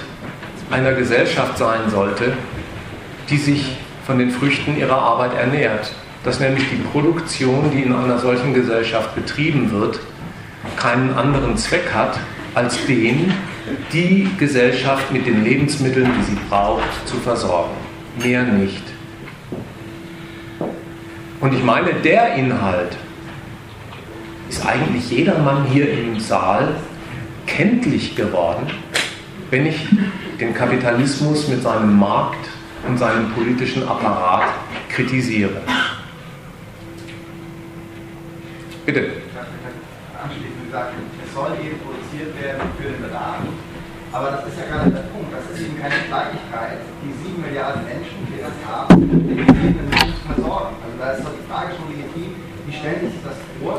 einer 0.72 0.92
Gesellschaft 0.92 1.58
sein 1.58 1.90
sollte, 1.90 2.32
die 3.30 3.36
sich 3.36 3.76
von 4.06 4.18
den 4.18 4.30
Früchten 4.30 4.76
ihrer 4.76 4.98
Arbeit 4.98 5.34
ernährt. 5.34 5.92
Dass 6.24 6.40
nämlich 6.40 6.64
die 6.70 6.76
Produktion, 6.76 7.70
die 7.72 7.82
in 7.82 7.92
einer 7.92 8.18
solchen 8.18 8.54
Gesellschaft 8.54 9.14
betrieben 9.14 9.72
wird, 9.72 10.00
keinen 10.76 11.14
anderen 11.14 11.56
Zweck 11.56 11.92
hat, 11.92 12.18
als 12.54 12.84
den, 12.86 13.32
die 13.92 14.28
Gesellschaft 14.38 15.10
mit 15.10 15.26
den 15.26 15.44
Lebensmitteln, 15.44 16.10
die 16.18 16.24
sie 16.24 16.38
braucht, 16.48 17.06
zu 17.06 17.16
versorgen. 17.16 17.74
Mehr 18.22 18.44
nicht. 18.44 18.82
Und 21.40 21.54
ich 21.54 21.64
meine, 21.64 21.92
der 21.94 22.34
Inhalt 22.34 22.96
ist 24.48 24.64
eigentlich 24.64 25.10
jedermann 25.10 25.64
hier 25.64 25.92
im 25.92 26.20
Saal 26.20 26.76
kenntlich 27.46 28.14
geworden, 28.14 28.66
wenn 29.50 29.66
ich 29.66 29.88
den 30.42 30.54
Kapitalismus 30.54 31.46
mit 31.46 31.62
seinem 31.62 31.96
Markt 32.00 32.48
und 32.88 32.98
seinem 32.98 33.30
politischen 33.32 33.86
Apparat 33.86 34.50
kritisiere. 34.88 35.62
Bitte. 38.84 39.22
Anschließend 40.18 40.66
gesagt, 40.66 40.94
es 41.24 41.32
soll 41.32 41.52
eben 41.62 41.78
produziert 41.78 42.34
werden 42.42 42.62
für 42.76 42.90
den 42.90 43.02
Bedarf. 43.02 43.38
Aber 44.10 44.30
das 44.34 44.50
ist 44.50 44.58
ja 44.58 44.66
gerade 44.66 44.90
der 44.90 45.06
Punkt. 45.14 45.30
Das 45.30 45.46
ist 45.54 45.62
eben 45.62 45.78
keine 45.78 45.94
Kleinigkeit, 46.10 46.82
die 47.06 47.12
sieben 47.22 47.40
Milliarden 47.40 47.86
Menschen, 47.86 48.26
die 48.26 48.42
das 48.42 48.58
haben, 48.66 48.98
den 48.98 49.46
gegebenen 49.46 49.88
Menschen 49.94 50.26
versorgen. 50.26 50.74
Also 50.82 50.94
da 50.98 51.06
ist 51.14 51.22
doch 51.22 51.34
die 51.38 51.46
Frage 51.46 51.70
schon 51.78 51.86
legitim, 51.94 52.34
wie 52.66 52.74
stellen 52.74 53.06
sich 53.06 53.22
das 53.22 53.38
vor? 53.62 53.78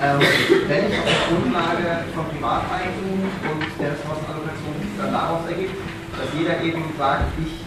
Ähm, 0.00 0.22
wenn 0.70 0.86
ich 0.86 0.96
auf 0.96 1.04
der 1.04 1.22
Grundlage 1.28 2.08
von 2.14 2.24
Privateigentum 2.30 3.26
und 3.26 3.60
der 3.76 3.90
Ressourcenallokation 3.92 4.69
daraus 5.12 5.42
ergibt, 5.46 5.76
dass 6.16 6.28
jeder 6.34 6.60
eben 6.62 6.82
sagt, 6.98 7.30
ich 7.38 7.60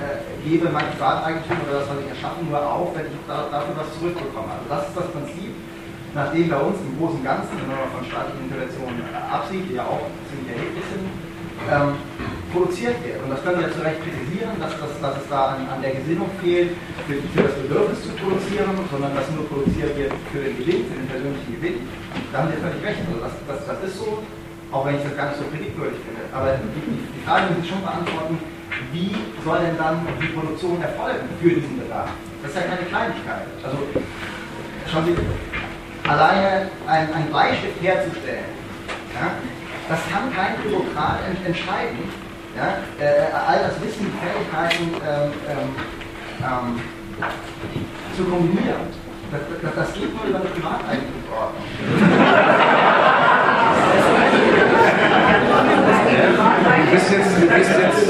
äh, 0.00 0.20
gebe 0.42 0.68
mein 0.70 0.86
Privateigentum 0.92 1.56
oder 1.68 1.80
das, 1.80 1.88
was 1.88 1.98
ich 2.02 2.08
erschaffen, 2.10 2.50
nur 2.50 2.60
auf, 2.60 2.94
wenn 2.96 3.06
ich 3.06 3.16
da, 3.26 3.48
dafür 3.50 3.74
was 3.78 3.88
zurückbekomme. 3.98 4.50
Also 4.52 4.66
das 4.68 4.82
ist 4.88 4.96
das 4.96 5.08
Prinzip, 5.14 5.52
nachdem 6.14 6.48
bei 6.50 6.60
uns 6.60 6.76
im 6.82 6.92
Großen 6.98 7.18
und 7.18 7.26
Ganzen, 7.26 7.54
wenn 7.58 7.70
man 7.70 7.90
von 7.94 8.04
staatlichen 8.04 8.50
Interventionen 8.50 9.02
absieht, 9.30 9.64
die 9.68 9.76
ja 9.78 9.84
auch 9.86 10.04
ziemlich 10.30 10.50
erheblich 10.50 10.86
sind, 10.90 11.06
ähm, 11.70 11.94
produziert 12.52 12.98
wird. 13.02 13.18
Und 13.22 13.30
das 13.30 13.42
können 13.42 13.60
wir 13.60 13.70
zu 13.72 13.82
Recht 13.82 13.98
kritisieren, 14.02 14.54
dass, 14.62 14.74
dass, 14.78 14.94
dass 15.02 15.14
es 15.22 15.26
da 15.28 15.58
an, 15.58 15.66
an 15.66 15.82
der 15.82 15.94
Gesinnung 15.98 16.30
fehlt, 16.42 16.70
für, 17.06 17.18
für, 17.34 17.42
das 17.42 17.54
Bedürfnis 17.58 18.02
zu 18.02 18.10
produzieren, 18.14 18.74
sondern 18.90 19.14
dass 19.14 19.26
nur 19.34 19.46
produziert 19.50 19.96
wird 19.98 20.12
für 20.30 20.42
den 20.42 20.54
Gewinn, 20.58 20.86
für 20.86 20.98
den 20.98 21.08
persönlichen 21.10 21.50
Gewinn. 21.58 21.76
Da 22.30 22.42
haben 22.42 22.48
Sie 22.54 22.62
völlig 22.62 22.82
recht. 22.82 23.02
Also 23.10 23.18
das, 23.22 23.34
das, 23.46 23.60
das 23.66 23.78
ist 23.90 23.98
so, 23.98 24.22
auch 24.74 24.84
wenn 24.84 24.96
ich 24.96 25.04
das 25.04 25.16
gar 25.16 25.28
nicht 25.30 25.38
so 25.38 25.44
kritikwürdig 25.46 25.98
finde. 26.02 26.26
Aber 26.34 26.58
die, 26.58 26.82
die 26.82 27.22
Frage 27.24 27.54
muss 27.54 27.62
ich 27.62 27.70
schon 27.70 27.80
beantworten, 27.80 28.38
wie 28.90 29.14
soll 29.44 29.60
denn 29.62 29.78
dann 29.78 30.02
die 30.20 30.34
Produktion 30.34 30.82
erfolgen 30.82 31.28
für 31.40 31.50
diesen 31.50 31.78
Bedarf? 31.78 32.10
Das 32.42 32.50
ist 32.50 32.58
ja 32.58 32.62
keine 32.66 32.82
Kleinigkeit. 32.90 33.46
Also 33.62 33.78
schauen 34.90 35.06
Sie, 35.06 35.14
alleine 36.10 36.68
ein, 36.88 37.14
ein 37.14 37.26
Bleistift 37.30 37.80
herzustellen, 37.80 38.50
ja, 39.14 39.38
das 39.88 40.00
kann 40.10 40.34
kein 40.34 40.58
Bürokrat 40.60 41.20
entscheiden. 41.46 42.10
Ja? 42.56 42.82
Äh, 42.98 43.30
all 43.30 43.62
das 43.62 43.80
Wissen, 43.80 44.10
Fähigkeiten 44.18 44.90
ähm, 45.06 45.30
ähm, 45.46 45.70
ähm, 46.42 46.80
zu 48.16 48.24
kombinieren. 48.24 48.90
Das, 49.30 49.40
das, 49.62 49.74
das, 49.74 49.94
geht 49.94 50.14
nur 50.14 50.24
über 50.26 50.40
eine 50.40 50.48
Privateigentumsordnung. 50.48 51.62
Du 56.04 56.90
bist, 56.92 57.10
jetzt, 57.10 57.36
du, 57.40 57.46
bist 57.46 57.70
jetzt, 57.70 58.08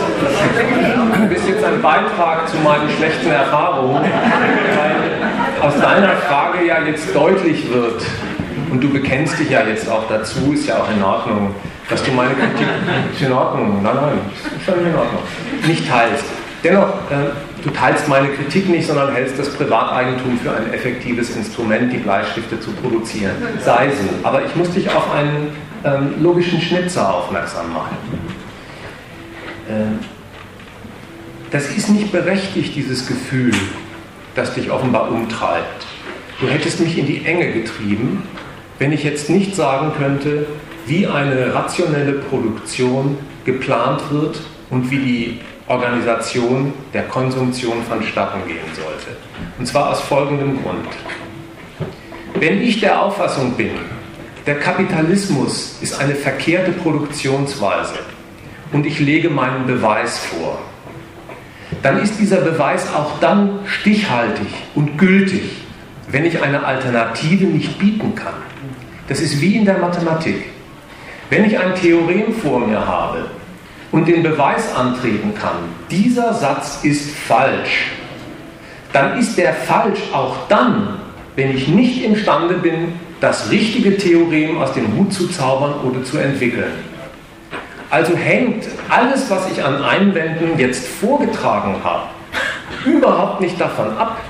du 1.19 1.29
bist 1.29 1.49
jetzt 1.49 1.65
ein 1.65 1.81
Beitrag 1.81 2.49
zu 2.49 2.57
meinen 2.59 2.89
schlechten 2.97 3.31
Erfahrungen, 3.31 4.03
weil 4.03 5.67
aus 5.67 5.81
deiner 5.81 6.17
Frage 6.29 6.67
ja 6.67 6.83
jetzt 6.83 7.15
deutlich 7.15 7.73
wird, 7.73 8.03
und 8.71 8.83
du 8.83 8.91
bekennst 8.91 9.39
dich 9.39 9.51
ja 9.51 9.63
jetzt 9.63 9.89
auch 9.89 10.09
dazu, 10.09 10.53
ist 10.53 10.67
ja 10.67 10.79
auch 10.79 10.91
in 10.91 11.03
Ordnung, 11.03 11.55
dass 11.89 12.03
du 12.03 12.11
meine 12.13 12.35
Kritik, 12.35 12.67
ist 13.13 13.23
in 13.23 13.33
Ordnung, 13.33 13.83
nein, 13.83 13.95
nein, 13.95 14.19
ist 14.35 14.65
schon 14.65 14.85
in 14.85 14.95
Ordnung, 14.95 15.23
nicht 15.67 15.89
teilst. 15.89 16.25
Dennoch, 16.65 16.89
äh, 17.11 17.31
du 17.63 17.71
teilst 17.71 18.09
meine 18.09 18.29
Kritik 18.29 18.69
nicht, 18.69 18.87
sondern 18.87 19.13
hältst 19.13 19.39
das 19.39 19.51
Privateigentum 19.51 20.39
für 20.43 20.51
ein 20.51 20.73
effektives 20.73 21.37
Instrument, 21.37 21.93
die 21.93 21.99
Bleistifte 21.99 22.59
zu 22.59 22.73
produzieren. 22.73 23.35
Sei 23.61 23.91
so. 23.91 24.27
Aber 24.27 24.45
ich 24.45 24.57
muss 24.57 24.71
dich 24.71 24.89
auf 24.89 25.15
einen 25.15 25.53
ähm, 25.85 26.23
logischen 26.23 26.61
Schnitzer 26.61 27.15
aufmerksam 27.15 27.73
machen. 27.73 27.97
Ähm, 29.69 29.99
das 31.51 31.71
ist 31.71 31.89
nicht 31.91 32.11
berechtigt, 32.11 32.75
dieses 32.75 33.07
Gefühl, 33.07 33.55
das 34.35 34.55
dich 34.55 34.71
offenbar 34.71 35.11
umtreibt. 35.11 35.87
Du 36.41 36.49
hättest 36.49 36.81
mich 36.81 36.99
in 36.99 37.07
die 37.07 37.25
Enge 37.25 37.53
getrieben, 37.53 38.25
wenn 38.79 38.93
ich 38.93 39.05
jetzt 39.05 39.31
nicht 39.31 39.55
sagen 39.55 39.93
könnte, 39.97 40.47
wie 40.87 41.07
eine 41.07 41.55
rationelle 41.55 42.15
Produktion 42.15 43.17
geplant 43.45 44.03
wird 44.11 44.41
und 44.71 44.91
wie 44.91 44.99
die 44.99 45.41
Organisation 45.69 46.73
der 46.93 47.05
Konsumtion 47.05 47.83
vonstatten 47.89 48.47
gehen 48.47 48.67
sollte. 48.75 49.17
Und 49.59 49.67
zwar 49.67 49.91
aus 49.91 50.01
folgendem 50.01 50.63
Grund. 50.63 50.89
Wenn 52.35 52.61
ich 52.61 52.81
der 52.81 53.01
Auffassung 53.01 53.53
bin, 53.53 53.71
der 54.47 54.59
Kapitalismus 54.61 55.79
ist 55.81 55.99
eine 55.99 56.15
verkehrte 56.15 56.73
Produktionsweise 56.73 57.95
und 58.73 58.85
ich 58.85 59.01
lege 59.01 59.31
meinen 59.31 59.67
Beweis 59.67 60.19
vor, 60.19 60.59
dann 61.83 61.99
ist 62.01 62.19
dieser 62.19 62.39
Beweis 62.39 62.93
auch 62.95 63.19
dann 63.21 63.61
stichhaltig 63.67 64.49
und 64.75 64.99
gültig, 64.99 65.43
wenn 66.09 66.25
ich 66.27 66.43
eine 66.43 66.65
Alternative 66.65 67.45
nicht 67.47 67.79
bieten 67.79 68.15
kann. 68.15 68.35
Das 69.09 69.21
ist 69.21 69.41
wie 69.41 69.57
in 69.57 69.65
der 69.65 69.79
Mathematik. 69.79 70.45
Wenn 71.31 71.45
ich 71.47 71.59
ein 71.59 71.75
Theorem 71.75 72.35
vor 72.35 72.61
mir 72.61 72.87
habe 72.87 73.25
und 73.93 74.07
den 74.07 74.23
Beweis 74.23 74.75
antreten 74.75 75.35
kann, 75.35 75.57
dieser 75.91 76.35
Satz 76.35 76.81
ist 76.83 77.15
falsch, 77.17 77.93
dann 78.93 79.19
ist 79.19 79.39
der 79.39 79.55
falsch 79.55 80.01
auch 80.13 80.37
dann, 80.49 81.01
wenn 81.35 81.57
ich 81.57 81.67
nicht 81.67 82.05
imstande 82.05 82.55
bin, 82.55 82.93
das 83.25 83.51
richtige 83.51 83.97
Theorem 83.97 84.59
aus 84.59 84.75
dem 84.75 84.95
Hut 84.99 85.11
zu 85.11 85.29
zaubern 85.29 85.77
oder 85.83 86.05
zu 86.05 86.19
entwickeln. 86.19 86.73
Also 87.89 88.15
hängt 88.15 88.67
alles, 88.91 89.31
was 89.31 89.51
ich 89.51 89.65
an 89.65 89.83
Einwänden 89.83 90.59
jetzt 90.59 90.87
vorgetragen 90.87 91.77
habe, 91.83 92.03
überhaupt 92.85 93.41
nicht 93.41 93.59
davon 93.59 93.97
ab, 93.97 94.21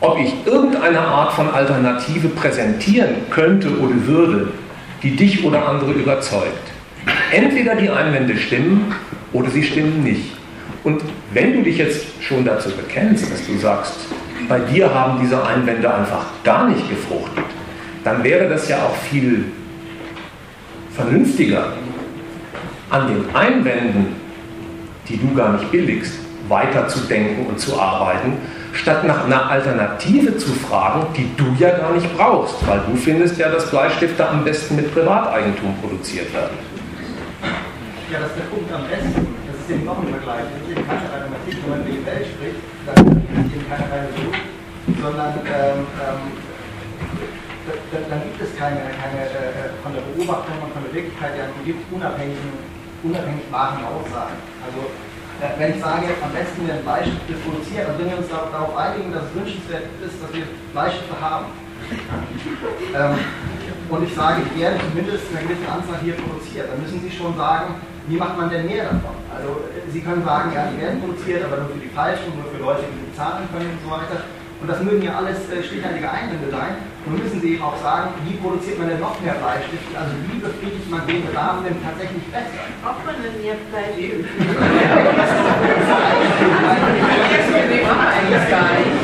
ob 0.00 0.18
ich 0.18 0.32
irgendeine 0.46 1.00
Art 1.00 1.34
von 1.34 1.52
Alternative 1.52 2.28
präsentieren 2.28 3.16
könnte 3.28 3.68
oder 3.80 3.94
würde, 4.06 4.48
die 5.02 5.14
dich 5.14 5.44
oder 5.44 5.68
andere 5.68 5.92
überzeugt. 5.92 6.70
Entweder 7.32 7.74
die 7.74 7.90
Einwände 7.90 8.38
stimmen 8.38 8.94
oder 9.34 9.50
sie 9.50 9.62
stimmen 9.62 10.02
nicht. 10.02 10.32
Und 10.84 11.02
wenn 11.34 11.52
du 11.52 11.62
dich 11.64 11.76
jetzt 11.76 12.06
schon 12.22 12.46
dazu 12.46 12.70
bekennst, 12.70 13.30
dass 13.30 13.46
du 13.46 13.58
sagst, 13.58 14.06
bei 14.48 14.60
dir 14.60 14.94
haben 14.94 15.18
diese 15.20 15.44
Einwände 15.46 15.92
einfach 15.92 16.24
gar 16.44 16.66
nicht 16.66 16.88
gefruchtet, 16.88 17.44
dann 18.06 18.22
wäre 18.22 18.48
das 18.48 18.68
ja 18.68 18.76
auch 18.84 18.94
viel 19.10 19.46
vernünftiger, 20.94 21.72
an 22.88 23.08
den 23.08 23.34
Einwänden, 23.34 24.14
die 25.08 25.16
du 25.16 25.34
gar 25.34 25.54
nicht 25.54 25.72
billigst, 25.72 26.14
weiterzudenken 26.48 27.46
und 27.46 27.58
zu 27.58 27.80
arbeiten, 27.80 28.34
statt 28.72 29.04
nach 29.04 29.24
einer 29.24 29.50
Alternative 29.50 30.36
zu 30.36 30.52
fragen, 30.52 31.08
die 31.16 31.28
du 31.36 31.46
ja 31.58 31.76
gar 31.76 31.92
nicht 31.94 32.16
brauchst, 32.16 32.64
weil 32.68 32.80
du 32.88 32.96
findest 32.96 33.38
ja, 33.38 33.48
dass 33.48 33.68
Bleistifte 33.70 34.28
am 34.28 34.44
besten 34.44 34.76
mit 34.76 34.94
Privateigentum 34.94 35.74
produziert 35.80 36.32
werden. 36.32 36.56
Ja, 38.12 38.20
das 38.20 38.30
ist 38.30 38.38
der 38.38 38.44
Punkt 38.44 38.72
am 38.72 38.86
besten. 38.86 39.26
Das 39.50 39.56
ist 39.60 39.70
eben 39.74 39.84
noch 39.84 39.98
ein 39.98 40.06
Vergleich. 40.06 40.44
Das 40.46 40.62
ist 40.62 40.78
eben 40.78 40.86
keine 40.86 41.02
Mathematik, 41.02 41.58
wenn 41.64 41.70
man 41.70 41.80
über 41.80 41.90
die 41.90 42.06
Welt 42.06 42.26
spricht, 42.30 42.62
dann 42.86 43.46
ist 43.46 43.52
eben 43.52 43.68
keine 43.68 43.90
reine 43.90 44.08
sondern 45.02 45.34
ähm, 45.50 45.82
ähm, 45.98 46.45
dann 47.92 48.20
gibt 48.22 48.40
es 48.42 48.50
keine, 48.58 48.80
keine 48.98 49.20
äh, 49.30 49.70
von 49.82 49.94
der 49.94 50.02
Beobachtung 50.02 50.58
und 50.62 50.72
von 50.74 50.82
der 50.82 50.92
Wirklichkeit 50.94 51.38
ja 51.38 51.46
gibt 51.64 51.80
unabhängigen, 51.92 52.58
unabhängig 53.02 53.46
wahren 53.50 53.84
Aussagen. 53.86 54.36
Also 54.66 54.90
äh, 55.38 55.52
wenn 55.58 55.76
ich 55.76 55.80
sage, 55.80 56.08
am 56.22 56.32
besten 56.32 56.66
werden 56.66 56.82
Bleistifte 56.82 57.34
produziert, 57.44 57.88
dann 57.88 57.98
würden 57.98 58.10
wir 58.10 58.20
uns 58.24 58.30
darauf 58.32 58.72
einigen, 58.76 59.12
dass 59.12 59.28
es 59.28 59.32
wünschenswert 59.36 59.86
ist, 60.02 60.16
dass 60.18 60.30
wir 60.32 60.44
Bleistifte 60.72 61.16
haben. 61.20 61.46
ähm, 62.96 63.14
und 63.88 64.02
ich 64.02 64.14
sage, 64.14 64.42
die 64.42 64.58
werden 64.58 64.80
zumindest 64.90 65.30
eine 65.30 65.46
gewisse 65.46 65.68
Anzahl 65.70 66.00
hier 66.02 66.18
produziert, 66.18 66.66
dann 66.72 66.82
müssen 66.82 66.98
Sie 66.98 67.12
schon 67.12 67.36
sagen, 67.36 67.78
wie 68.08 68.16
macht 68.16 68.36
man 68.36 68.50
denn 68.50 68.66
mehr 68.66 68.84
davon? 68.84 69.14
Also 69.30 69.62
Sie 69.92 70.00
können 70.00 70.24
sagen, 70.24 70.50
ja, 70.54 70.66
die 70.66 70.80
werden 70.80 70.98
produziert, 70.98 71.44
aber 71.44 71.62
nur 71.62 71.70
für 71.70 71.82
die 71.84 71.94
Falschen, 71.94 72.34
nur 72.34 72.50
für 72.50 72.58
Leute, 72.58 72.82
die 72.90 73.10
bezahlen 73.10 73.46
können 73.52 73.70
und 73.70 73.82
so 73.84 73.90
weiter. 73.90 74.26
Und 74.60 74.68
das 74.68 74.80
mögen 74.82 75.02
ja 75.02 75.16
alles 75.16 75.36
äh, 75.52 75.62
stichhaltige 75.62 76.10
Einwände 76.10 76.50
sein. 76.50 76.76
Nun 77.04 77.22
müssen 77.22 77.40
Sie 77.40 77.54
eben 77.54 77.62
auch 77.62 77.76
sagen, 77.82 78.10
wie 78.24 78.34
produziert 78.40 78.78
man 78.78 78.88
denn 78.88 79.00
noch 79.00 79.20
mehr 79.20 79.34
Bleistifte? 79.34 79.94
Also 79.94 80.16
wie 80.26 80.40
befriedigt 80.40 80.90
man 80.90 81.06
den 81.06 81.26
Bedarf 81.26 81.62
denn 81.62 81.76
tatsächlich 81.84 82.24
besser? 82.32 82.66
Braucht 82.82 83.04
man 83.04 83.14
denn 83.20 83.36
mehr 83.44 83.54
Bleistifte? 83.68 84.24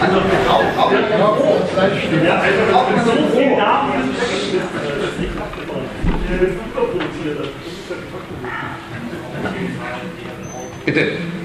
also 0.00 0.18
braucht 0.48 1.68
man 1.76 2.24
Ja, 2.24 2.40
also 2.40 2.62
braucht 2.72 2.96
man 2.96 3.04
so 3.04 3.12
viel 3.36 3.56
Daten, 3.56 3.92
das 3.92 5.12
ist 5.12 5.20
nicht 5.20 5.36
abgebaut. 5.36 5.84
Überproduziert. 6.32 7.38
Das 7.38 7.46
ist 7.46 7.90
ja 7.90 7.96
Bitte. 10.84 11.41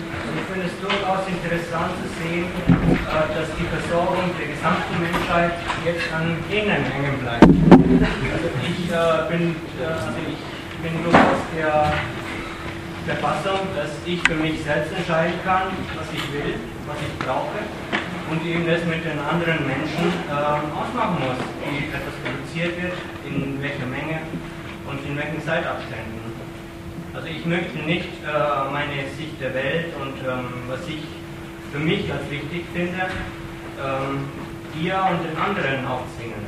Durchaus 0.88 1.28
interessant 1.28 1.92
zu 2.00 2.08
sehen, 2.16 2.48
äh, 2.48 3.28
dass 3.36 3.52
die 3.60 3.68
Versorgung 3.68 4.32
der 4.40 4.48
gesamten 4.56 4.96
Menschheit 5.04 5.60
jetzt 5.84 6.08
an 6.16 6.40
Genen 6.48 6.80
hängen 6.80 7.20
bleibt. 7.20 7.44
Also 7.44 8.48
ich, 8.64 8.88
äh, 8.88 9.28
bin, 9.28 9.52
äh, 9.52 9.84
also 9.84 10.16
ich 10.24 10.40
bin 10.80 11.04
durchaus 11.04 11.44
der, 11.52 11.92
der 13.04 13.18
Fassung, 13.20 13.68
dass 13.76 14.00
ich 14.08 14.24
für 14.24 14.40
mich 14.40 14.64
selbst 14.64 14.96
entscheiden 14.96 15.36
kann, 15.44 15.76
was 16.00 16.08
ich 16.16 16.24
will, 16.32 16.56
was 16.88 16.96
ich 17.04 17.14
brauche 17.20 17.60
und 18.32 18.40
eben 18.48 18.64
das 18.64 18.80
mit 18.88 19.04
den 19.04 19.20
anderen 19.20 19.68
Menschen 19.68 20.08
ausmachen 20.32 21.20
muss, 21.20 21.40
wie 21.68 21.92
etwas 21.92 22.16
produziert 22.24 22.80
wird, 22.80 22.96
in 23.28 23.60
welcher 23.62 23.88
Menge 23.88 24.24
und 24.88 25.04
in 25.04 25.18
welchen 25.20 25.44
Zeitabständen. 25.44 26.27
Also 27.18 27.30
ich 27.30 27.44
möchte 27.48 27.80
nicht 27.80 28.14
äh, 28.22 28.72
meine 28.72 29.10
Sicht 29.18 29.42
der 29.42 29.52
Welt 29.56 29.90
und 29.98 30.22
ähm, 30.22 30.70
was 30.70 30.86
ich 30.86 31.02
für 31.74 31.80
mich 31.80 32.06
als 32.14 32.30
wichtig 32.30 32.62
finde, 32.70 33.10
ähm, 33.82 34.30
dir 34.78 35.02
und 35.10 35.26
den 35.26 35.34
anderen 35.34 35.82
aufzwingen. 35.90 36.46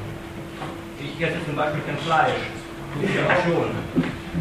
Ich 1.02 1.18
esse 1.26 1.42
zum 1.42 1.56
Beispiel 1.58 1.82
kein 1.90 1.98
Fleisch, 2.06 2.54
tue 2.94 3.02
ich 3.02 3.18
auch 3.18 3.42
schon. 3.50 3.74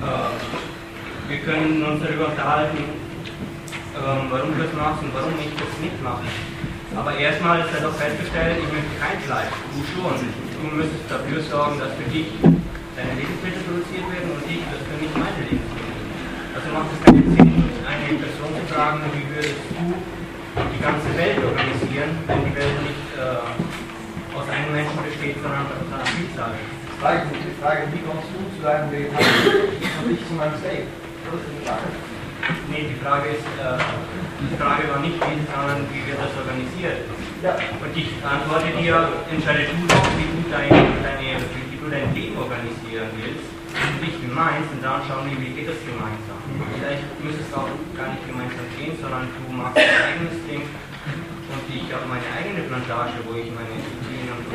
Äh, 0.05 1.33
wir 1.33 1.39
können 1.49 1.81
uns 1.81 2.05
darüber 2.05 2.29
unterhalten, 2.29 2.77
ähm, 3.97 4.29
warum 4.29 4.53
du 4.53 4.69
das 4.69 4.73
machst 4.77 5.01
und 5.01 5.15
warum 5.17 5.33
ich 5.41 5.57
das 5.57 5.73
nicht 5.81 5.97
mache. 6.05 6.29
Aber 6.93 7.17
erstmal 7.17 7.65
ist 7.65 7.73
ja 7.73 7.81
doch 7.81 7.97
festgestellt, 7.97 8.61
ich 8.61 8.69
möchte 8.69 8.93
kein 9.01 9.17
Fleisch, 9.25 9.57
du 9.73 9.81
schon. 9.97 10.21
Du 10.21 10.77
müsstest 10.77 11.09
dafür 11.09 11.41
sorgen, 11.41 11.81
dass 11.81 11.97
für 11.97 12.11
dich 12.13 12.29
deine 12.45 13.17
Lebensmittel 13.17 13.65
produziert 13.65 14.05
werden 14.13 14.29
und 14.37 14.45
ich, 14.45 14.61
dass 14.69 14.85
für 14.85 14.99
mich 15.01 15.13
meine 15.17 15.41
Lebensmittel. 15.41 15.68
Also 16.69 16.85
macht 16.85 16.93
es 16.93 17.01
keinen 17.01 17.25
Sinn, 17.33 17.65
eine 17.81 18.21
Person 18.21 18.53
zu 18.53 18.65
fragen, 18.69 19.01
wie 19.17 19.25
würdest 19.33 19.57
du 19.73 19.89
die 19.89 20.81
ganze 20.85 21.09
Welt 21.17 21.41
organisieren, 21.41 22.13
wenn 22.29 22.45
die 22.45 22.53
Welt 22.61 22.77
nicht 22.85 23.09
äh, 23.17 24.37
aus 24.37 24.45
einem 24.53 24.77
Menschen 24.77 25.01
besteht, 25.01 25.41
sondern 25.41 25.65
aus 25.65 25.89
einer 25.89 26.05
Vielzahl. 26.13 26.53
Frage, 27.01 27.25
die 27.33 27.57
Frage, 27.57 27.89
wie 27.89 28.05
kommst 28.05 28.29
du 28.37 28.53
zu 28.53 28.61
deinem 28.61 28.93
vegetarischen 28.93 29.81
und 29.81 30.13
nicht 30.13 30.29
zu 30.29 30.37
meinem 30.37 30.61
Steak? 30.61 30.93
Das 31.25 31.41
ist 31.41 31.57
die 31.57 31.65
Frage. 31.65 31.89
Nee, 32.69 32.85
die 32.93 33.01
Frage 33.01 33.27
ist, 33.33 33.49
äh, 33.57 33.81
die 34.45 34.53
Frage 34.61 34.83
war 34.93 35.01
nicht 35.01 35.17
wie, 35.25 35.41
sondern 35.49 35.89
wie 35.89 36.05
wird 36.05 36.21
das 36.21 36.37
organisiert? 36.37 37.01
Ja. 37.41 37.57
Und 37.81 37.93
ich 37.97 38.13
antworte 38.21 38.77
dir, 38.77 39.25
entscheide 39.33 39.73
du 39.73 39.89
doch, 39.89 40.05
wie 40.21 40.29
du 40.37 40.41
deine, 40.53 40.85
deine, 41.01 41.41
wie 41.49 41.81
du 41.81 41.87
dein 41.89 42.13
Leben 42.13 42.37
organisieren 42.37 43.09
willst 43.17 43.58
und 43.99 44.07
ich 44.07 44.15
meins 44.31 44.71
und 44.71 44.79
dann 44.79 45.03
schauen 45.03 45.27
wir, 45.27 45.35
wie 45.43 45.51
geht 45.59 45.67
das 45.67 45.83
gemeinsam. 45.83 46.39
Vielleicht 46.79 47.03
müsste 47.19 47.43
es 47.43 47.51
auch 47.51 47.67
gar 47.99 48.15
nicht 48.15 48.23
gemeinsam 48.31 48.63
gehen, 48.79 48.95
sondern 48.95 49.27
du 49.27 49.43
machst 49.51 49.75
dein 49.75 49.91
eigenes 49.91 50.39
Ding 50.47 50.63
und 50.63 51.63
ich 51.67 51.91
habe 51.91 52.07
meine 52.07 52.23
eigene 52.31 52.63
Plantage, 52.71 53.19
wo 53.27 53.35
ich 53.35 53.51
meine 53.51 53.75
Zucchini 53.75 54.31
und 54.31 54.47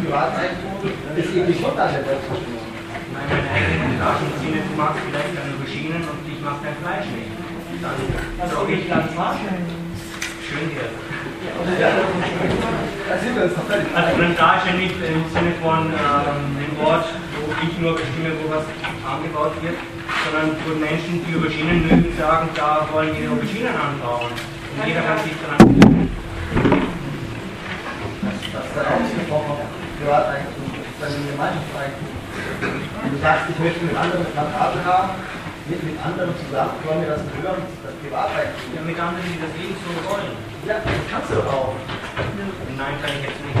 Privateigentum 0.00 0.80
ist 1.12 1.28
eben 1.36 1.46
die 1.52 1.58
Grundlage 1.60 2.00
der. 2.00 2.16
Nein, 2.24 3.28
meine 3.28 3.48
eigene 3.52 4.00
Plantage 4.00 4.24
und 4.24 4.36
Sinne, 4.40 4.64
du 4.64 4.72
machst 4.80 4.96
vielleicht 5.04 5.32
deine 5.36 5.52
Maschinen 5.60 6.00
und 6.08 6.24
ich 6.24 6.40
mache 6.40 6.64
dein 6.64 6.76
Fleisch 6.80 7.08
nicht. 7.12 7.36
Dann 7.84 8.48
brauche 8.48 8.72
ich 8.72 8.88
ganz 8.88 9.12
Schön 9.12 10.72
hier. 10.72 10.88
Also 13.94 14.16
Plantage 14.16 14.74
nicht 14.76 14.96
im 14.96 15.24
Sinne 15.28 15.52
von 15.62 15.92
ähm, 15.92 16.56
dem 16.56 16.72
Wort, 16.84 17.04
wo 17.36 17.52
ich 17.60 17.78
nur 17.78 17.94
bestimme, 17.94 18.32
wo 18.42 18.50
was 18.50 18.64
angebaut 19.04 19.52
wird, 19.60 19.76
sondern 20.24 20.56
von 20.64 20.80
Menschen, 20.80 21.20
die 21.26 21.36
Auberginen 21.36 21.86
mögen, 21.86 22.16
sagen, 22.16 22.48
da 22.54 22.88
wollen 22.92 23.12
wir 23.12 23.30
Auberginen 23.30 23.76
anbauen. 23.76 24.32
Und 24.32 24.86
jeder 24.86 25.02
kann 25.02 25.18
sich 25.20 25.36
daran 25.44 25.58
gewöhnen. 25.60 26.10
Das 28.24 28.64
ist 28.64 28.74
dann 28.74 28.86
ausgesprochen 28.88 29.84
Privateigentum, 30.00 30.66
das 30.74 30.86
ist 30.88 30.98
dann 31.00 31.12
ein 31.12 31.28
Gemeinschaftseigentum. 31.28 32.14
Du 33.10 33.16
sagst, 33.20 33.44
ich 33.52 33.58
möchte 33.60 33.84
mit 33.84 33.96
anderen 33.96 34.24
Plantagen 34.32 34.84
haben, 34.84 35.10
mit, 35.66 35.80
mit 35.82 35.96
anderen 36.04 36.32
zusammen, 36.36 36.76
wollen 36.84 37.00
wir 37.00 37.10
das 37.16 37.22
gehören, 37.32 37.62
das 37.84 37.94
Privateigentum. 38.04 38.68
Ja, 38.76 38.80
mit 38.84 38.98
anderen, 39.00 39.24
die 39.24 39.40
das 39.40 39.52
ebenso 39.56 39.88
wollen. 40.04 40.32
Ja, 40.68 40.76
das 40.84 41.00
kannst 41.08 41.28
du 41.32 41.34
doch 41.40 41.48
auch. 41.48 41.72
Nein, 42.76 42.94
kann 43.00 43.12
ich 43.16 43.24
jetzt 43.24 43.40
nicht. 43.44 43.56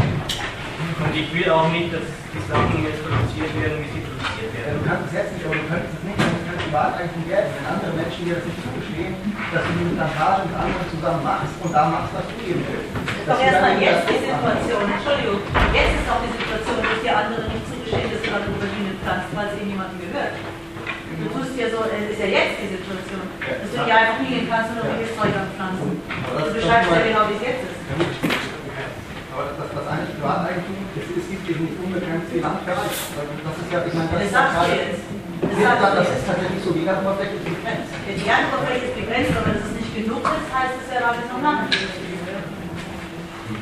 Und 0.94 1.14
ich 1.16 1.28
will 1.32 1.48
auch 1.50 1.68
nicht, 1.72 1.90
dass 1.90 2.06
die 2.30 2.42
Sachen 2.44 2.76
jetzt 2.84 3.00
produziert 3.02 3.50
werden, 3.56 3.82
wie 3.82 3.90
sie 3.94 4.02
produziert 4.04 4.50
Ja, 4.52 4.60
werden. 4.68 4.78
du 4.78 4.82
kannst 4.84 5.04
es 5.08 5.12
jetzt 5.16 5.32
nicht, 5.32 5.44
aber 5.48 5.56
du 5.56 5.64
könntest 5.64 5.94
es 5.96 6.02
nicht, 6.04 6.18
wenn 6.20 6.34
es 6.38 6.44
kein 6.44 6.58
Privateigentum 6.64 7.22
gäbe. 7.24 7.48
Wenn 7.50 7.66
andere 7.72 7.92
Menschen 7.98 8.20
dir 8.28 8.34
das 8.38 8.44
nicht 8.46 8.60
zugestehen, 8.62 9.12
dass 9.50 9.62
du 9.64 9.70
eine 9.74 9.92
Plantage 9.96 10.40
mit 10.44 10.56
anderen 10.60 10.88
zusammen 10.92 11.22
machst 11.24 11.54
und 11.64 11.70
da 11.72 11.82
machst, 11.88 12.10
was 12.14 12.24
du 12.28 12.34
eben 12.44 12.62
willst. 12.68 12.90
Ist 12.94 13.26
doch 13.32 13.40
erstmal 13.40 13.74
jetzt 13.80 14.04
die 14.12 14.20
Situation, 14.28 14.84
Entschuldigung, 14.92 15.40
jetzt 15.72 15.94
ist 15.98 16.06
doch 16.06 16.20
die 16.20 16.32
Situation, 16.36 16.78
dass 16.84 16.98
die 17.00 17.12
andere 17.16 17.42
nicht 17.48 17.64
zugestehen, 17.64 18.08
dass 18.12 18.20
du 18.22 18.28
an 18.36 18.42
Auberginen 18.44 18.94
pflanzt, 19.00 19.30
weil 19.34 19.46
es 19.50 19.54
ihnen 19.58 19.70
jemandem 19.74 19.98
gehört. 19.98 20.13
Tust 21.54 21.70
ja 21.70 21.70
so, 21.70 21.86
es 21.86 22.10
ist 22.10 22.18
ja 22.18 22.26
jetzt 22.34 22.58
die 22.66 22.70
Situation, 22.74 23.22
dass 23.30 23.70
du 23.70 23.78
die 23.86 23.94
einfach 23.94 24.18
hingehen 24.18 24.50
kannst 24.50 24.74
und 24.74 24.82
irgendwelches 24.82 25.14
Zeug 25.14 25.30
anpflanzen. 25.38 25.86
Du 26.02 26.50
beschreibst 26.50 26.90
ja 26.90 26.98
genau, 27.06 27.22
wie 27.30 27.38
es 27.38 27.44
jetzt 27.46 27.62
ist. 27.62 27.78
Aber 29.30 29.54
das, 29.54 29.70
das 29.70 29.86
ist 29.86 30.18
Privateigentum, 30.18 30.82
es, 30.98 31.06
es 31.14 31.26
gibt 31.30 31.46
eben 31.46 31.62
nicht 31.70 31.78
unbegrenzte 31.78 32.42
Landbereich. 32.42 32.90
Das 32.90 33.54
ist 33.54 33.70
ja, 33.70 33.78
ich 33.86 33.94
meine, 33.94 34.10
das, 34.10 34.18
Das 34.18 34.34
ist 34.34 34.34
gerade- 34.34 34.74
jetzt. 34.82 35.06
Das 35.46 35.94
das, 35.94 36.08
ist 36.10 36.26
tatsächlich 36.26 36.62
so, 36.66 36.70
die 36.74 36.86
Erdoberfläche 36.90 37.38
ist 37.38 37.46
begrenzt. 37.46 37.90
Wenn 38.02 38.18
die 38.18 38.26
Erdoberfläche 38.34 38.84
ist 38.90 38.96
begrenzt, 38.98 39.30
aber 39.38 39.46
wenn 39.46 39.58
es 39.62 39.74
nicht 39.78 39.92
genug 39.94 40.22
ist, 40.26 40.48
heißt 40.50 40.74
es 40.74 40.86
ja, 40.90 40.98
da 41.06 41.10
ist 41.14 41.30
noch 41.30 41.38
lange 41.38 41.70
nicht. 41.70 42.02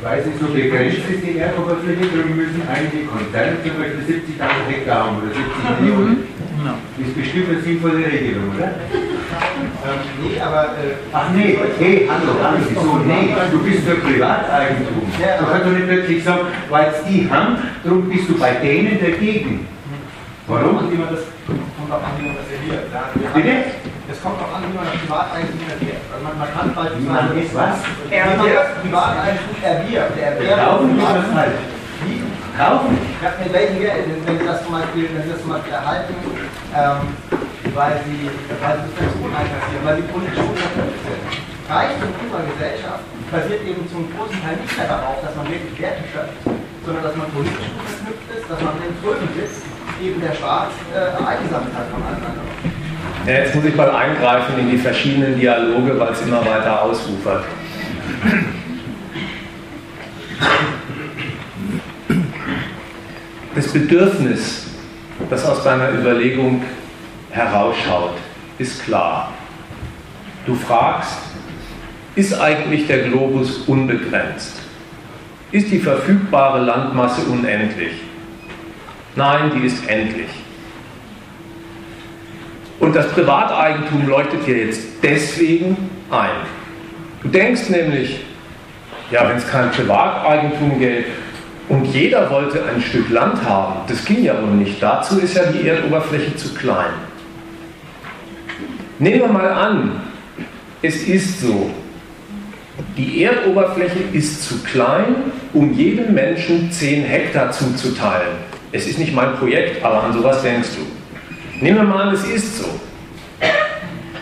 Weil 0.01 0.19
sie 0.25 0.33
so 0.41 0.49
begrenzt 0.49 1.05
ist, 1.13 1.21
die 1.29 1.37
Erdoberfläche, 1.37 2.09
darum 2.09 2.33
müssen 2.41 2.65
einige 2.65 3.05
Konzerne 3.05 3.61
zum 3.61 3.77
Beispiel 3.77 4.25
70.000 4.41 4.73
Hektar 4.73 4.97
haben 5.13 5.21
oder 5.21 5.29
70 5.29 5.45
Millionen. 5.77 6.33
Das 6.65 7.09
ist 7.09 7.17
bestimmt 7.17 7.49
eine 7.51 7.61
sinnvolle 7.61 8.05
Regelung, 8.07 8.55
oder? 8.57 8.67
Ähm, 8.67 9.99
nee, 10.23 10.39
aber. 10.41 10.65
Äh, 10.79 10.95
Ach 11.13 11.29
nee, 11.35 11.59
hey, 11.79 12.09
hallo, 12.09 12.33
hallo, 12.43 12.59
so, 12.75 12.99
nee, 13.05 13.35
du 13.51 13.59
bist 13.65 13.83
für 13.87 13.97
Privateigentum. 13.97 15.03
Ja, 15.21 15.39
Du 15.41 15.47
kannst 15.51 15.67
doch 15.67 15.73
nicht 15.73 15.87
plötzlich 15.89 16.23
sagen, 16.25 16.47
weil 16.71 16.87
es 16.95 17.05
die 17.09 17.29
haben, 17.31 17.57
darum 17.83 18.09
bist 18.09 18.29
du 18.29 18.39
bei 18.39 18.53
denen 18.55 19.01
dagegen. 19.01 19.67
Warum? 20.47 20.91
Wie 20.91 20.97
man 20.99 21.09
das, 21.11 21.23
kommt 21.47 21.91
auch 21.91 22.03
an, 22.03 22.13
wie 22.19 22.27
man 22.27 22.37
das 22.37 22.47
erwirbt. 22.51 22.95
Haben- 22.95 23.35
Bitte? 23.35 23.55
Es 24.11 24.21
kommt 24.23 24.39
auch 24.43 24.53
an, 24.55 24.63
wie 24.69 24.75
man 24.77 24.85
das 24.87 24.95
Privateigentum 25.03 25.67
erwirbt. 25.67 26.05
Also 26.13 26.23
man, 26.23 26.35
man 26.39 26.49
kann 26.53 26.67
Wie 26.71 27.07
man 27.07 27.15
beispielsweise. 27.15 27.43
ist 27.43 27.55
was? 27.55 27.77
Wie 28.11 28.39
man 28.39 28.55
das 28.55 28.71
Privateigentum 28.83 29.57
erwirbt. 29.63 30.15
Erwerb 30.19 30.59
Kaufen 30.63 30.89
von 30.91 30.99
ist 30.99 31.03
was 31.03 31.11
Privateigentum- 31.11 31.35
falsch. 31.35 32.32
Kaufen? 32.57 32.99
Ja, 33.25 33.33
mit 33.41 33.53
welchem 33.53 33.81
Geld? 33.81 34.05
Wenn 34.27 34.39
Sie 34.39 34.45
das 34.45 34.63
zum 34.65 34.73
Beispiel, 34.73 35.09
wenn 35.13 35.23
Sie 35.25 35.33
das 35.33 35.41
zum 35.41 35.51
Beispiel 35.57 35.73
erhalten, 35.73 36.15
ähm, 36.77 37.01
weil 37.73 37.97
Sie, 38.05 38.29
weil 38.61 38.77
Sie 38.85 38.91
Personen 38.93 39.33
einkassieren, 39.33 39.83
weil 39.85 39.97
Sie 39.97 40.07
politisch 40.13 40.45
unterstützt 40.45 41.03
sind. 41.09 41.25
Reichtum 41.73 42.13
unserer 42.21 42.45
Gesellschaft 42.53 43.05
basiert 43.33 43.63
eben 43.65 43.89
zum 43.89 44.05
großen 44.13 44.37
Teil 44.45 44.61
nicht 44.61 44.77
mehr 44.77 44.89
darauf, 44.89 45.17
dass 45.25 45.33
man 45.33 45.49
wirklich 45.49 45.73
Werte 45.81 46.05
schöpft, 46.13 46.37
sondern 46.85 47.03
dass 47.03 47.17
man 47.17 47.33
politisch 47.33 47.69
unterknüpft 47.73 48.29
ist, 48.29 48.47
dass 48.51 48.61
man 48.61 48.75
den 48.77 48.93
Schuldenwitz 49.01 49.65
eben 50.03 50.21
der 50.21 50.35
Staat 50.37 50.77
äh, 50.93 51.17
eingesammelt 51.17 51.73
hat 51.73 51.89
von 51.89 52.05
anderen. 52.05 52.37
Ja, 53.25 53.49
jetzt 53.49 53.55
muss 53.55 53.65
ich 53.65 53.75
mal 53.75 53.89
eingreifen 53.89 54.59
in 54.59 54.71
die 54.71 54.79
verschiedenen 54.79 55.39
Dialoge, 55.39 55.97
weil 55.97 56.13
es 56.13 56.21
immer 56.21 56.45
weiter 56.45 56.83
ausufert. 56.83 57.45
Das 63.55 63.69
Bedürfnis, 63.69 64.67
das 65.29 65.45
aus 65.45 65.63
deiner 65.63 65.91
Überlegung 65.91 66.63
herausschaut, 67.31 68.15
ist 68.57 68.83
klar. 68.85 69.31
Du 70.47 70.55
fragst, 70.55 71.19
ist 72.15 72.41
eigentlich 72.41 72.87
der 72.87 73.09
Globus 73.09 73.59
unbegrenzt? 73.67 74.57
Ist 75.51 75.71
die 75.71 75.81
verfügbare 75.81 76.61
Landmasse 76.61 77.21
unendlich? 77.27 77.93
Nein, 79.17 79.53
die 79.55 79.67
ist 79.67 79.87
endlich. 79.87 80.31
Und 82.81 82.97
das 82.97 83.09
Privateigentum 83.11 84.09
leuchtet 84.09 84.47
dir 84.47 84.65
jetzt 84.65 84.81
deswegen 85.03 85.77
ein. 86.11 86.31
Du 87.23 87.29
denkst 87.29 87.69
nämlich, 87.69 88.25
ja, 89.11 89.29
wenn 89.29 89.37
es 89.37 89.47
kein 89.47 89.71
Privateigentum 89.71 90.79
gäbe 90.79 91.05
und 91.73 91.87
jeder 91.87 92.29
wollte 92.31 92.63
ein 92.67 92.83
Stück 92.83 93.09
Land 93.09 93.43
haben, 93.49 93.81
das 93.89 94.05
ging 94.05 94.23
ja 94.23 94.35
wohl 94.35 94.57
nicht. 94.57 94.83
Dazu 94.83 95.19
ist 95.19 95.35
ja 95.35 95.45
die 95.47 95.67
Erdoberfläche 95.67 96.37
zu 96.37 96.53
klein. 96.53 96.93
Nehmen 98.99 99.21
wir 99.21 99.29
mal 99.29 99.51
an, 99.51 100.03
es 100.83 101.09
ist 101.09 101.41
so, 101.41 101.71
die 102.95 103.25
Erdoberfläche 103.25 104.01
ist 104.13 104.47
zu 104.47 104.63
klein, 104.65 105.15
um 105.55 105.73
jedem 105.73 106.13
Menschen 106.13 106.71
10 106.71 107.05
Hektar 107.05 107.51
zuzuteilen. 107.53 108.37
Es 108.71 108.87
ist 108.87 108.99
nicht 108.99 109.15
mein 109.15 109.35
Projekt, 109.37 109.83
aber 109.83 110.05
an 110.05 110.13
sowas 110.13 110.43
denkst 110.43 110.69
du. 110.77 111.65
Nehmen 111.65 111.79
wir 111.79 111.85
mal 111.85 112.09
an, 112.09 112.15
es 112.15 112.25
ist 112.25 112.59
so. 112.59 112.67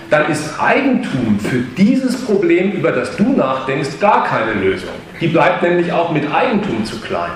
Dann 0.08 0.30
ist 0.30 0.54
Eigentum 0.60 1.40
für 1.40 1.58
dieses 1.76 2.24
Problem, 2.24 2.70
über 2.70 2.92
das 2.92 3.16
du 3.16 3.32
nachdenkst, 3.32 3.98
gar 3.98 4.22
keine 4.22 4.52
Lösung. 4.52 4.94
Die 5.20 5.28
bleibt 5.28 5.62
nämlich 5.62 5.92
auch 5.92 6.12
mit 6.12 6.32
Eigentum 6.32 6.84
zu 6.84 7.00
klein. 7.00 7.32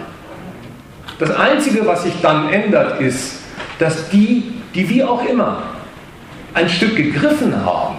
Das 1.18 1.30
Einzige, 1.30 1.86
was 1.86 2.02
sich 2.02 2.14
dann 2.22 2.48
ändert, 2.48 3.00
ist, 3.00 3.40
dass 3.78 4.08
die, 4.10 4.54
die 4.74 4.88
wie 4.88 5.04
auch 5.04 5.24
immer 5.24 5.62
ein 6.54 6.68
Stück 6.68 6.96
gegriffen 6.96 7.64
haben, 7.64 7.96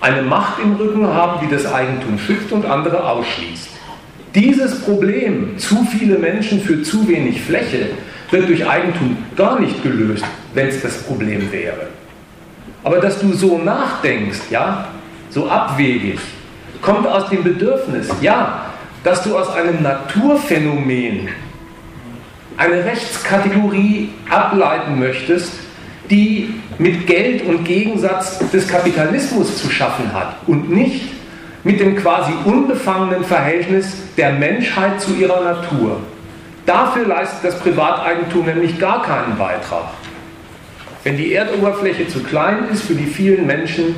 eine 0.00 0.22
Macht 0.22 0.60
im 0.62 0.76
Rücken 0.76 1.06
haben, 1.06 1.40
die 1.46 1.52
das 1.52 1.72
Eigentum 1.72 2.18
schützt 2.18 2.52
und 2.52 2.66
andere 2.66 3.04
ausschließt. 3.04 3.70
Dieses 4.34 4.82
Problem, 4.82 5.58
zu 5.58 5.84
viele 5.84 6.18
Menschen 6.18 6.60
für 6.60 6.82
zu 6.82 7.08
wenig 7.08 7.40
Fläche, 7.40 7.88
wird 8.30 8.48
durch 8.48 8.68
Eigentum 8.68 9.16
gar 9.36 9.58
nicht 9.58 9.82
gelöst, 9.82 10.24
wenn 10.54 10.68
es 10.68 10.82
das 10.82 11.02
Problem 11.02 11.50
wäre. 11.50 11.88
Aber 12.84 12.98
dass 12.98 13.18
du 13.18 13.32
so 13.32 13.58
nachdenkst, 13.58 14.50
ja, 14.50 14.88
so 15.30 15.48
abwegig, 15.48 16.18
kommt 16.82 17.06
aus 17.06 17.28
dem 17.30 17.42
Bedürfnis, 17.42 18.10
ja, 18.20 18.65
dass 19.06 19.22
du 19.22 19.38
aus 19.38 19.48
einem 19.54 19.84
Naturphänomen 19.84 21.28
eine 22.56 22.84
Rechtskategorie 22.84 24.08
ableiten 24.28 24.98
möchtest, 24.98 25.52
die 26.10 26.54
mit 26.78 27.06
Geld 27.06 27.44
und 27.46 27.64
Gegensatz 27.64 28.40
des 28.50 28.66
Kapitalismus 28.66 29.62
zu 29.62 29.70
schaffen 29.70 30.12
hat 30.12 30.34
und 30.48 30.70
nicht 30.70 31.04
mit 31.62 31.78
dem 31.78 31.94
quasi 31.94 32.32
unbefangenen 32.44 33.22
Verhältnis 33.22 33.96
der 34.16 34.32
Menschheit 34.32 35.00
zu 35.00 35.14
ihrer 35.14 35.40
Natur. 35.40 36.00
Dafür 36.64 37.06
leistet 37.06 37.44
das 37.44 37.60
Privateigentum 37.60 38.46
nämlich 38.46 38.76
gar 38.80 39.02
keinen 39.02 39.38
Beitrag. 39.38 39.84
Wenn 41.04 41.16
die 41.16 41.32
Erdoberfläche 41.32 42.08
zu 42.08 42.24
klein 42.24 42.70
ist 42.72 42.82
für 42.82 42.94
die 42.94 43.06
vielen 43.06 43.46
Menschen, 43.46 43.94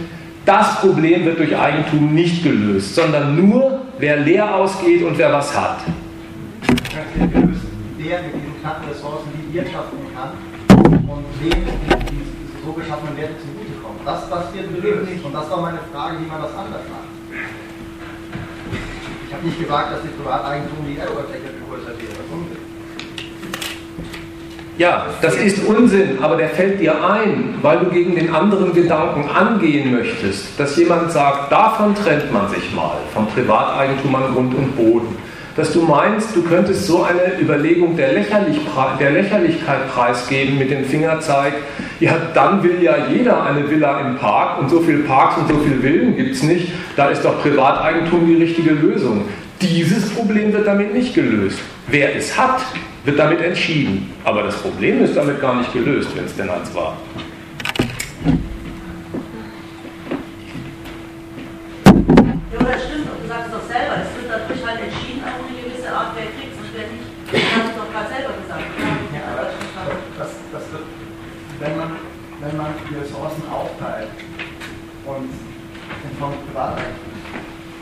das 0.48 0.80
Problem 0.80 1.26
wird 1.26 1.38
durch 1.38 1.54
Eigentum 1.54 2.14
nicht 2.14 2.42
gelöst, 2.42 2.94
sondern 2.94 3.36
nur, 3.36 3.82
wer 3.98 4.16
leer 4.16 4.54
ausgeht 4.54 5.02
und 5.04 5.18
wer 5.18 5.30
was 5.30 5.54
hat. 5.54 5.80
Der 7.98 8.22
mit 8.22 8.32
diesen 8.32 8.60
knappen 8.62 8.88
Ressourcen, 8.88 9.28
die 9.36 9.52
wirtschaften 9.52 9.98
kann 10.16 10.32
und 11.06 11.24
wem 11.42 11.64
die 12.08 12.22
so 12.64 12.72
geschaffenen 12.72 13.14
Werte 13.18 13.34
zugutekommen. 13.44 14.00
Das, 14.06 14.30
das 14.30 14.54
wird 14.54 14.74
gelöst. 14.74 15.22
Und 15.22 15.34
das 15.34 15.50
war 15.50 15.60
meine 15.60 15.80
Frage, 15.92 16.16
wie 16.20 16.26
man 16.26 16.40
das 16.40 16.52
anders 16.56 16.84
macht. 16.88 17.12
Ich 19.26 19.34
habe 19.34 19.44
nicht 19.44 19.60
gesagt, 19.60 19.92
dass 19.92 20.02
die 20.02 20.08
Privateigentum 20.08 20.78
die 20.88 20.96
Erdoberfläche 20.96 21.52
vergrößert 21.60 22.00
wird. 22.00 22.57
Ja, 24.78 25.06
das 25.20 25.34
ist 25.34 25.64
Unsinn, 25.64 26.18
aber 26.22 26.36
der 26.36 26.50
fällt 26.50 26.80
dir 26.80 27.04
ein, 27.04 27.56
weil 27.62 27.80
du 27.80 27.86
gegen 27.86 28.14
den 28.14 28.32
anderen 28.32 28.72
Gedanken 28.72 29.28
angehen 29.28 29.90
möchtest, 29.90 30.58
dass 30.58 30.76
jemand 30.76 31.10
sagt, 31.10 31.50
davon 31.50 31.96
trennt 31.96 32.32
man 32.32 32.48
sich 32.48 32.72
mal, 32.72 32.96
vom 33.12 33.26
Privateigentum 33.26 34.14
an 34.14 34.32
Grund 34.32 34.54
und 34.54 34.76
Boden. 34.76 35.16
Dass 35.56 35.72
du 35.72 35.82
meinst, 35.82 36.36
du 36.36 36.44
könntest 36.44 36.86
so 36.86 37.02
eine 37.02 37.40
Überlegung 37.40 37.96
der, 37.96 38.12
Lächerlich 38.12 38.60
der 39.00 39.10
Lächerlichkeit 39.10 39.92
preisgeben 39.92 40.56
mit 40.58 40.70
dem 40.70 40.84
Fingerzeig, 40.84 41.54
ja, 41.98 42.12
dann 42.32 42.62
will 42.62 42.80
ja 42.80 42.94
jeder 43.10 43.42
eine 43.42 43.68
Villa 43.68 43.98
im 44.02 44.16
Park 44.16 44.60
und 44.60 44.70
so 44.70 44.78
viele 44.78 45.00
Parks 45.00 45.38
und 45.38 45.48
so 45.48 45.58
viele 45.58 45.80
Villen 45.80 46.16
gibt 46.16 46.36
es 46.36 46.44
nicht, 46.44 46.70
da 46.94 47.08
ist 47.08 47.24
doch 47.24 47.42
Privateigentum 47.42 48.28
die 48.28 48.36
richtige 48.36 48.74
Lösung. 48.74 49.24
Dieses 49.60 50.08
Problem 50.10 50.52
wird 50.52 50.68
damit 50.68 50.94
nicht 50.94 51.14
gelöst. 51.14 51.58
Wer 51.88 52.14
es 52.14 52.38
hat, 52.38 52.60
wird 53.08 53.18
damit 53.18 53.40
entschieden. 53.40 54.12
Aber 54.22 54.42
das 54.42 54.56
Problem 54.56 55.02
ist 55.02 55.16
damit 55.16 55.40
gar 55.40 55.56
nicht 55.56 55.72
gelöst, 55.72 56.10
wenn 56.14 56.26
es 56.26 56.36
denn 56.36 56.50
eins 56.50 56.74
war. 56.74 56.98
Ja, 62.52 62.58
aber 62.60 62.68
das 62.68 62.84
stimmt, 62.84 63.08
und 63.08 63.22
du 63.22 63.28
sagst 63.28 63.48
doch 63.48 63.64
selber, 63.64 63.94
es 64.04 64.12
wird 64.12 64.28
dadurch 64.28 64.60
halt 64.60 64.80
entschieden, 64.84 65.22
auch 65.24 65.40
eine 65.40 65.56
gewisse 65.56 65.88
Art, 65.88 66.12
wer 66.16 66.26
kriegt 66.36 66.52
und 66.52 66.68
wer 66.76 66.84
nicht. 66.92 67.08
Das 67.32 67.40
hast 67.40 67.72
du 67.72 67.80
doch 67.80 67.88
gerade 67.92 68.08
selber 68.12 68.32
gesagt. 68.44 68.68
Ja, 69.16 69.24
aber 69.32 69.56
das, 70.18 70.30
das 70.52 70.64
wird, 70.72 70.84
wenn 71.60 71.76
man, 71.80 71.90
wenn 72.44 72.56
man 72.60 72.76
die 72.92 72.96
Ressourcen 73.00 73.48
aufteilt 73.48 74.12
und 75.08 75.32
in 75.32 76.12
Form 76.20 76.36
Privateigentum, 76.44 77.07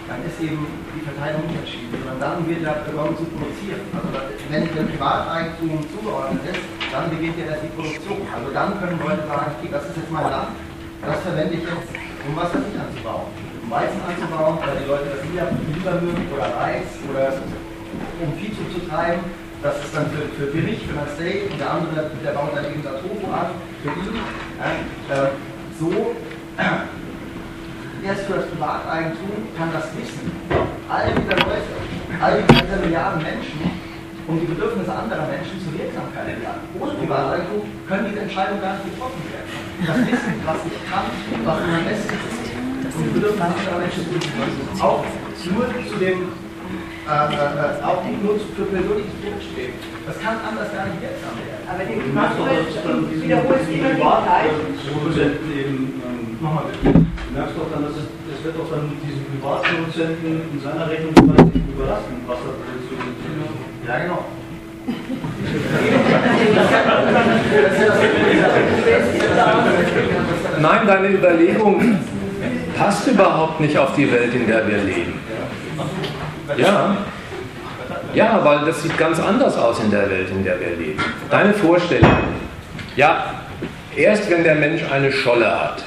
dann 0.07 0.23
ist 0.23 0.39
eben 0.39 0.63
die 0.95 1.03
Verteilung 1.03 1.43
unterschiedlich. 1.51 1.99
Und 2.07 2.19
dann 2.23 2.47
wird 2.47 2.63
ja 2.63 2.79
begonnen 2.87 3.19
zu 3.19 3.27
produzieren. 3.27 3.83
Also 3.91 4.09
wenn 4.51 4.63
dem 4.71 4.87
Privateigentum 4.95 5.83
zugeordnet 5.91 6.43
ist, 6.47 6.63
dann 6.95 7.11
beginnt 7.11 7.37
ja 7.39 7.51
erst 7.51 7.67
die 7.67 7.75
Produktion. 7.75 8.23
Also 8.31 8.49
dann 8.55 8.79
können 8.79 8.99
Leute 9.03 9.27
sagen, 9.27 9.51
okay, 9.59 9.69
das 9.71 9.83
ist 9.91 9.97
jetzt 9.99 10.13
mein 10.15 10.31
Land, 10.31 10.55
das 11.03 11.19
verwende 11.27 11.55
ich 11.59 11.67
jetzt, 11.67 11.91
um 12.23 12.33
was 12.39 12.51
für 12.55 12.63
mich 12.63 12.79
anzubauen. 12.79 13.27
Um 13.63 13.71
Weizen 13.71 14.01
anzubauen, 14.07 14.59
weil 14.63 14.79
die 14.79 14.87
Leute 14.87 15.07
das 15.11 15.23
lieber, 15.27 15.51
lieber 15.75 15.95
mögen, 15.99 16.27
oder 16.31 16.55
Reis, 16.55 16.87
oder 17.11 17.35
um 18.23 18.31
Viehzucht 18.39 18.71
zu 18.79 18.83
treiben. 18.87 19.23
Das 19.63 19.75
ist 19.83 19.91
dann 19.91 20.07
für, 20.15 20.23
für 20.39 20.47
billig, 20.53 20.87
für 20.87 20.95
ein 20.95 21.11
Steak, 21.19 21.51
und 21.51 21.59
der 21.59 21.71
andere, 21.71 22.11
der 22.23 22.31
baut 22.31 22.55
dann 22.55 22.67
eben 22.71 22.83
das 22.85 23.03
Tofu 23.03 23.27
an, 23.33 23.51
für 23.83 23.91
ihn. 23.91 24.15
Ja, 24.63 25.27
äh, 25.27 25.31
so, 25.81 26.15
erst 28.07 28.23
für 28.31 28.39
das 28.39 28.47
Privateigentum 28.47 29.51
kann 29.59 29.71
das 29.75 29.91
Wissen 29.99 30.31
all 30.89 31.11
dieser 31.11 31.37
Leute, 31.43 31.75
all 32.23 32.43
dieser 32.47 32.79
Milliarden 32.79 33.23
Menschen, 33.23 33.59
um 34.27 34.39
die 34.39 34.47
Bedürfnisse 34.47 34.95
anderer 34.95 35.27
Menschen 35.27 35.59
zur 35.59 35.75
Wirksamkeit 35.75 36.39
lernen. 36.39 36.63
Ohne 36.79 36.95
Privateigentum 36.95 37.67
können 37.91 38.07
diese 38.11 38.21
Entscheidungen 38.23 38.63
gar 38.63 38.79
nicht 38.79 38.95
getroffen 38.95 39.23
werden. 39.27 39.51
Das 39.83 39.99
Wissen, 40.07 40.35
was 40.47 40.61
ich 40.71 40.79
kann, 40.87 41.07
was 41.43 41.59
mir 41.67 41.79
am 41.83 41.85
besten 41.85 42.15
ist, 42.15 42.95
um 42.95 43.03
die 43.03 43.15
Bedürfnisse 43.19 43.43
anderer 43.43 43.79
Menschen 43.83 44.03
zu 44.07 44.83
auch 44.83 45.03
nur 45.51 45.67
zu 45.91 45.97
dem 45.99 46.19
äh, 47.07 47.11
äh, 47.11 47.83
auch 47.87 48.03
nicht 48.03 48.19
nur 48.23 48.35
für 48.35 48.67
persönliches 48.67 49.15
steht. 49.51 49.79
Das 50.07 50.19
kann 50.19 50.39
anders 50.43 50.75
gar 50.75 50.87
nicht 50.91 50.99
wirksam 51.03 51.39
werden. 51.39 51.63
Aber 51.71 51.83
den 51.87 52.03
Klimaschutz 52.03 52.83
wiederholst 53.23 53.71
immer 53.71 53.95
die 53.95 54.03
ähm, 55.63 56.17
Nochmal 56.41 56.65
bitte. 56.83 57.07
Du 57.37 57.43
merkst 57.43 57.59
doch 57.59 57.71
dann, 57.71 57.85
dass 57.85 57.93
es, 57.93 58.09
es 58.33 58.45
wird 58.45 58.57
auch 58.57 58.71
dann 58.71 58.91
diesen 59.05 59.27
Privatproduzenten 59.29 60.41
in 60.55 60.61
seiner 60.65 60.89
Rechnung 60.89 61.13
überlassen, 61.13 62.25
was 62.27 62.39
er 62.39 62.57
produziert. 62.65 62.97
Ja, 63.87 63.99
genau. 63.99 64.25
Nein, 70.63 70.87
deine 70.87 71.09
Überlegung 71.09 71.99
passt 72.75 73.07
überhaupt 73.07 73.61
nicht 73.61 73.77
auf 73.77 73.95
die 73.95 74.11
Welt, 74.11 74.35
in 74.35 74.47
der 74.47 74.67
wir 74.67 74.79
leben. 74.79 75.21
Ja. 76.57 76.97
Ja, 78.15 78.41
weil 78.43 78.65
das 78.65 78.83
sieht 78.83 78.97
ganz 78.97 79.21
anders 79.21 79.59
aus 79.59 79.79
in 79.81 79.91
der 79.91 80.09
Welt, 80.09 80.31
in 80.31 80.43
der 80.43 80.59
wir 80.59 80.75
leben. 80.75 81.03
Deine 81.31 81.53
Vorstellung, 81.53 82.17
ja, 82.97 83.27
erst 83.95 84.31
wenn 84.31 84.43
der 84.43 84.55
Mensch 84.55 84.83
eine 84.91 85.13
Scholle 85.13 85.51
hat, 85.51 85.85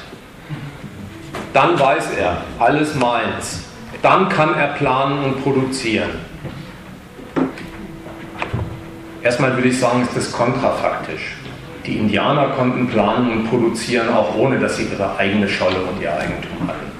dann 1.52 1.78
weiß 1.78 2.12
er, 2.18 2.38
alles 2.58 2.94
meins. 2.94 3.64
Dann 4.02 4.28
kann 4.28 4.54
er 4.54 4.68
planen 4.68 5.24
und 5.24 5.42
produzieren. 5.42 6.10
Erstmal 9.22 9.54
würde 9.54 9.68
ich 9.68 9.78
sagen, 9.78 10.02
ist 10.02 10.16
das 10.16 10.32
kontrafaktisch. 10.32 11.36
Die 11.84 11.96
Indianer 11.96 12.48
konnten 12.48 12.88
planen 12.88 13.30
und 13.30 13.50
produzieren, 13.50 14.08
auch 14.08 14.34
ohne 14.36 14.58
dass 14.58 14.76
sie 14.76 14.84
ihre 14.84 15.16
eigene 15.18 15.48
Scholle 15.48 15.82
und 15.82 16.00
ihr 16.00 16.12
Eigentum 16.12 16.68
hatten. 16.68 16.90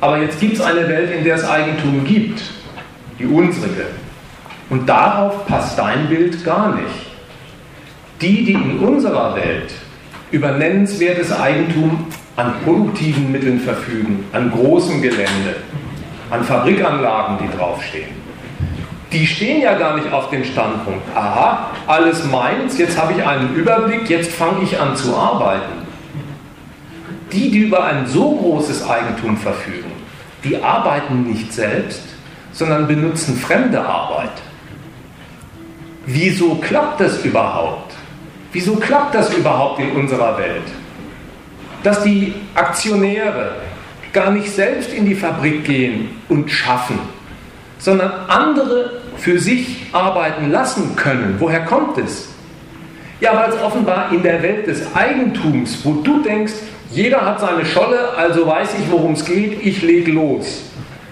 Aber 0.00 0.18
jetzt 0.18 0.40
gibt 0.40 0.54
es 0.54 0.60
eine 0.60 0.88
Welt, 0.88 1.10
in 1.14 1.24
der 1.24 1.36
es 1.36 1.48
Eigentum 1.48 2.04
gibt, 2.04 2.42
die 3.18 3.26
unsrige. 3.26 3.86
Und 4.70 4.88
darauf 4.88 5.46
passt 5.46 5.78
dein 5.78 6.08
Bild 6.08 6.44
gar 6.44 6.74
nicht. 6.74 7.06
Die, 8.20 8.44
die 8.44 8.52
in 8.52 8.78
unserer 8.80 9.34
Welt 9.36 9.72
über 10.30 10.52
nennenswertes 10.52 11.38
Eigentum 11.38 12.06
an 12.40 12.54
produktiven 12.64 13.30
Mitteln 13.30 13.60
verfügen, 13.60 14.24
an 14.32 14.50
großem 14.50 15.02
Gelände, 15.02 15.56
an 16.30 16.42
Fabrikanlagen, 16.42 17.36
die 17.38 17.56
draufstehen, 17.56 18.08
die 19.12 19.26
stehen 19.26 19.60
ja 19.60 19.76
gar 19.76 19.96
nicht 19.96 20.10
auf 20.10 20.30
dem 20.30 20.44
Standpunkt, 20.44 21.02
aha, 21.14 21.70
alles 21.86 22.24
meins, 22.24 22.78
jetzt 22.78 22.98
habe 22.98 23.12
ich 23.12 23.26
einen 23.26 23.54
Überblick, 23.54 24.08
jetzt 24.08 24.32
fange 24.32 24.62
ich 24.62 24.80
an 24.80 24.96
zu 24.96 25.14
arbeiten. 25.14 25.80
Die, 27.30 27.50
die 27.50 27.58
über 27.58 27.84
ein 27.84 28.06
so 28.06 28.36
großes 28.36 28.88
Eigentum 28.88 29.36
verfügen, 29.36 29.92
die 30.42 30.62
arbeiten 30.62 31.24
nicht 31.24 31.52
selbst, 31.52 32.02
sondern 32.52 32.86
benutzen 32.86 33.36
fremde 33.36 33.84
Arbeit. 33.84 34.32
Wieso 36.06 36.54
klappt 36.56 37.00
das 37.00 37.22
überhaupt? 37.24 37.92
Wieso 38.52 38.76
klappt 38.76 39.14
das 39.14 39.32
überhaupt 39.34 39.78
in 39.78 39.92
unserer 39.92 40.38
Welt? 40.38 40.64
Dass 41.82 42.02
die 42.02 42.34
Aktionäre 42.54 43.52
gar 44.12 44.30
nicht 44.30 44.50
selbst 44.50 44.92
in 44.92 45.06
die 45.06 45.14
Fabrik 45.14 45.64
gehen 45.64 46.10
und 46.28 46.50
schaffen, 46.50 46.98
sondern 47.78 48.10
andere 48.28 49.00
für 49.16 49.38
sich 49.38 49.86
arbeiten 49.92 50.50
lassen 50.50 50.96
können. 50.96 51.36
Woher 51.38 51.64
kommt 51.64 51.98
es? 51.98 52.28
Ja, 53.20 53.36
weil 53.36 53.50
es 53.50 53.62
offenbar 53.62 54.12
in 54.12 54.22
der 54.22 54.42
Welt 54.42 54.66
des 54.66 54.94
Eigentums, 54.94 55.80
wo 55.84 55.94
du 55.94 56.22
denkst, 56.22 56.54
jeder 56.90 57.24
hat 57.24 57.38
seine 57.38 57.64
Scholle, 57.64 58.14
also 58.16 58.46
weiß 58.46 58.70
ich, 58.78 58.90
worum 58.90 59.12
es 59.12 59.24
geht, 59.24 59.64
ich 59.64 59.82
lege 59.82 60.10
los, 60.10 60.64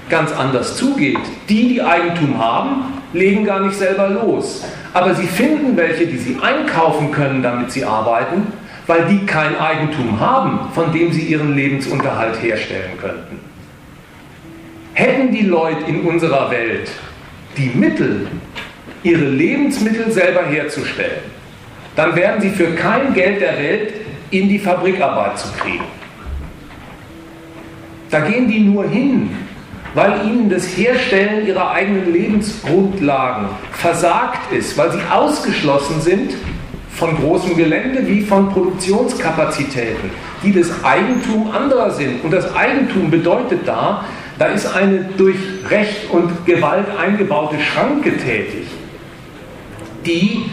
ganz 0.09 0.32
anders 0.32 0.77
zugeht. 0.77 1.19
Die, 1.49 1.69
die 1.69 1.82
Eigentum 1.82 2.39
haben, 2.39 3.01
legen 3.12 3.45
gar 3.45 3.61
nicht 3.61 3.77
selber 3.77 4.09
los. 4.09 4.65
Aber 4.95 5.15
sie 5.15 5.27
finden 5.27 5.77
welche, 5.77 6.07
die 6.07 6.16
sie 6.16 6.39
einkaufen 6.43 7.12
können, 7.12 7.43
damit 7.43 7.70
sie 7.70 7.85
arbeiten, 7.85 8.47
weil 8.89 9.05
die 9.05 9.24
kein 9.27 9.56
Eigentum 9.60 10.19
haben, 10.19 10.73
von 10.74 10.93
dem 10.93 11.12
sie 11.12 11.20
ihren 11.20 11.55
Lebensunterhalt 11.55 12.43
herstellen 12.43 12.98
könnten. 13.01 13.39
Hätten 14.94 15.31
die 15.31 15.43
Leute 15.43 15.85
in 15.86 16.01
unserer 16.01 16.51
Welt 16.51 16.90
die 17.56 17.70
Mittel, 17.74 18.27
ihre 19.02 19.27
Lebensmittel 19.27 20.10
selber 20.10 20.47
herzustellen, 20.47 21.23
dann 21.94 22.16
wären 22.16 22.40
sie 22.40 22.51
für 22.51 22.74
kein 22.74 23.12
Geld 23.12 23.40
der 23.43 23.59
Welt 23.59 23.93
in 24.31 24.48
die 24.48 24.59
Fabrikarbeit 24.59 25.39
zu 25.39 25.48
kriegen. 25.52 25.85
Da 28.10 28.20
gehen 28.20 28.48
die 28.48 28.60
nur 28.60 28.89
hin, 28.89 29.31
weil 29.94 30.24
ihnen 30.24 30.48
das 30.48 30.65
Herstellen 30.65 31.47
ihrer 31.47 31.73
eigenen 31.73 32.10
Lebensgrundlagen 32.10 33.48
versagt 33.73 34.51
ist, 34.51 34.78
weil 34.78 34.93
sie 34.93 35.01
ausgeschlossen 35.10 36.01
sind 36.01 36.32
von 36.99 37.16
großem 37.16 37.57
Gelände 37.57 38.07
wie 38.07 38.23
von 38.23 38.49
Produktionskapazitäten, 38.51 40.11
die 40.43 40.53
das 40.53 40.85
Eigentum 40.85 41.51
anderer 41.53 41.91
sind. 41.91 42.25
Und 42.25 42.33
das 42.33 42.55
Eigentum 42.55 43.11
bedeutet 43.11 43.61
da, 43.66 44.05
da 44.39 44.47
ist 44.47 44.66
eine 44.75 45.09
durch 45.16 45.37
Recht 45.70 46.11
und 46.11 46.45
Gewalt 46.45 46.87
eingebaute 46.99 47.57
Schranke 47.61 48.16
tätig, 48.16 48.66
die 50.05 50.47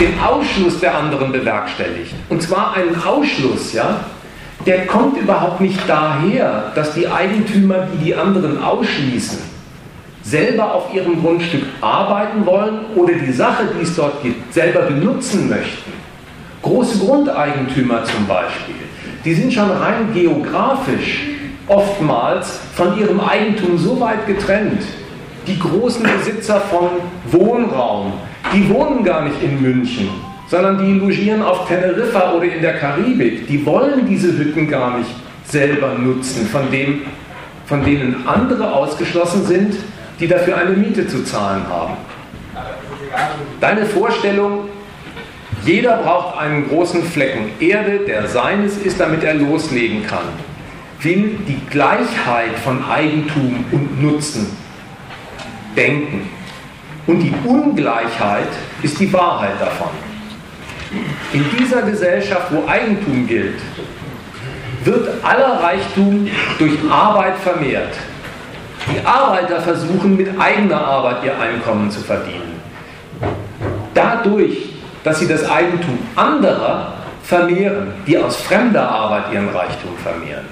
den 0.00 0.20
Ausschluss 0.20 0.80
der 0.80 0.96
anderen 0.96 1.32
bewerkstelligt. 1.32 2.14
Und 2.28 2.42
zwar 2.42 2.74
einen 2.74 3.00
Ausschluss, 3.02 3.72
ja, 3.72 4.00
der 4.66 4.86
kommt 4.86 5.18
überhaupt 5.18 5.60
nicht 5.60 5.78
daher, 5.88 6.72
dass 6.74 6.94
die 6.94 7.08
Eigentümer, 7.08 7.86
die 7.92 8.04
die 8.04 8.14
anderen 8.14 8.62
ausschließen, 8.62 9.51
selber 10.22 10.74
auf 10.74 10.94
ihrem 10.94 11.20
Grundstück 11.20 11.64
arbeiten 11.80 12.46
wollen 12.46 12.80
oder 12.94 13.14
die 13.14 13.32
Sache, 13.32 13.64
die 13.76 13.82
es 13.82 13.96
dort 13.96 14.22
gibt, 14.22 14.52
selber 14.52 14.82
benutzen 14.82 15.48
möchten. 15.48 15.92
Große 16.62 17.04
Grundeigentümer 17.04 18.04
zum 18.04 18.26
Beispiel, 18.26 18.76
die 19.24 19.34
sind 19.34 19.52
schon 19.52 19.70
rein 19.70 20.12
geografisch 20.14 21.22
oftmals 21.66 22.60
von 22.74 22.98
ihrem 22.98 23.20
Eigentum 23.20 23.78
so 23.78 23.98
weit 24.00 24.26
getrennt. 24.26 24.82
Die 25.46 25.58
großen 25.58 26.04
Besitzer 26.04 26.60
von 26.60 26.88
Wohnraum, 27.32 28.12
die 28.54 28.68
wohnen 28.68 29.02
gar 29.02 29.24
nicht 29.24 29.42
in 29.42 29.60
München, 29.60 30.08
sondern 30.46 30.78
die 30.78 30.92
logieren 30.92 31.42
auf 31.42 31.66
Teneriffa 31.66 32.32
oder 32.32 32.44
in 32.44 32.62
der 32.62 32.74
Karibik. 32.74 33.48
Die 33.48 33.64
wollen 33.66 34.06
diese 34.08 34.36
Hütten 34.36 34.68
gar 34.68 34.98
nicht 34.98 35.10
selber 35.44 35.94
nutzen, 35.98 36.46
von, 36.46 36.70
dem, 36.70 37.02
von 37.66 37.84
denen 37.84 38.26
andere 38.26 38.72
ausgeschlossen 38.72 39.44
sind, 39.44 39.74
die 40.22 40.28
dafür 40.28 40.56
eine 40.56 40.70
Miete 40.70 41.04
zu 41.08 41.24
zahlen 41.24 41.64
haben. 41.68 41.94
Deine 43.60 43.84
Vorstellung, 43.84 44.68
jeder 45.64 45.96
braucht 45.96 46.38
einen 46.38 46.68
großen 46.68 47.02
Flecken 47.02 47.50
Erde, 47.58 48.04
der 48.06 48.28
seines 48.28 48.76
ist, 48.76 49.00
damit 49.00 49.24
er 49.24 49.34
loslegen 49.34 50.06
kann, 50.06 50.28
will 51.00 51.38
die 51.48 51.60
Gleichheit 51.68 52.56
von 52.62 52.88
Eigentum 52.88 53.64
und 53.72 54.00
Nutzen 54.00 54.56
denken. 55.76 56.30
Und 57.08 57.18
die 57.18 57.34
Ungleichheit 57.44 58.46
ist 58.84 59.00
die 59.00 59.12
Wahrheit 59.12 59.60
davon. 59.60 59.90
In 61.32 61.44
dieser 61.58 61.82
Gesellschaft, 61.82 62.46
wo 62.52 62.68
Eigentum 62.68 63.26
gilt, 63.26 63.58
wird 64.84 65.24
aller 65.24 65.60
Reichtum 65.64 66.28
durch 66.60 66.78
Arbeit 66.88 67.38
vermehrt. 67.38 67.96
Die 68.90 69.06
Arbeiter 69.06 69.60
versuchen 69.60 70.16
mit 70.16 70.28
eigener 70.40 70.84
Arbeit 70.84 71.24
ihr 71.24 71.38
Einkommen 71.38 71.90
zu 71.90 72.00
verdienen. 72.00 72.60
Dadurch, 73.94 74.70
dass 75.04 75.20
sie 75.20 75.28
das 75.28 75.48
Eigentum 75.48 75.98
anderer 76.16 76.94
vermehren, 77.22 77.92
die 78.06 78.18
aus 78.18 78.36
fremder 78.36 78.88
Arbeit 78.88 79.32
ihren 79.32 79.48
Reichtum 79.48 79.96
vermehren. 80.02 80.46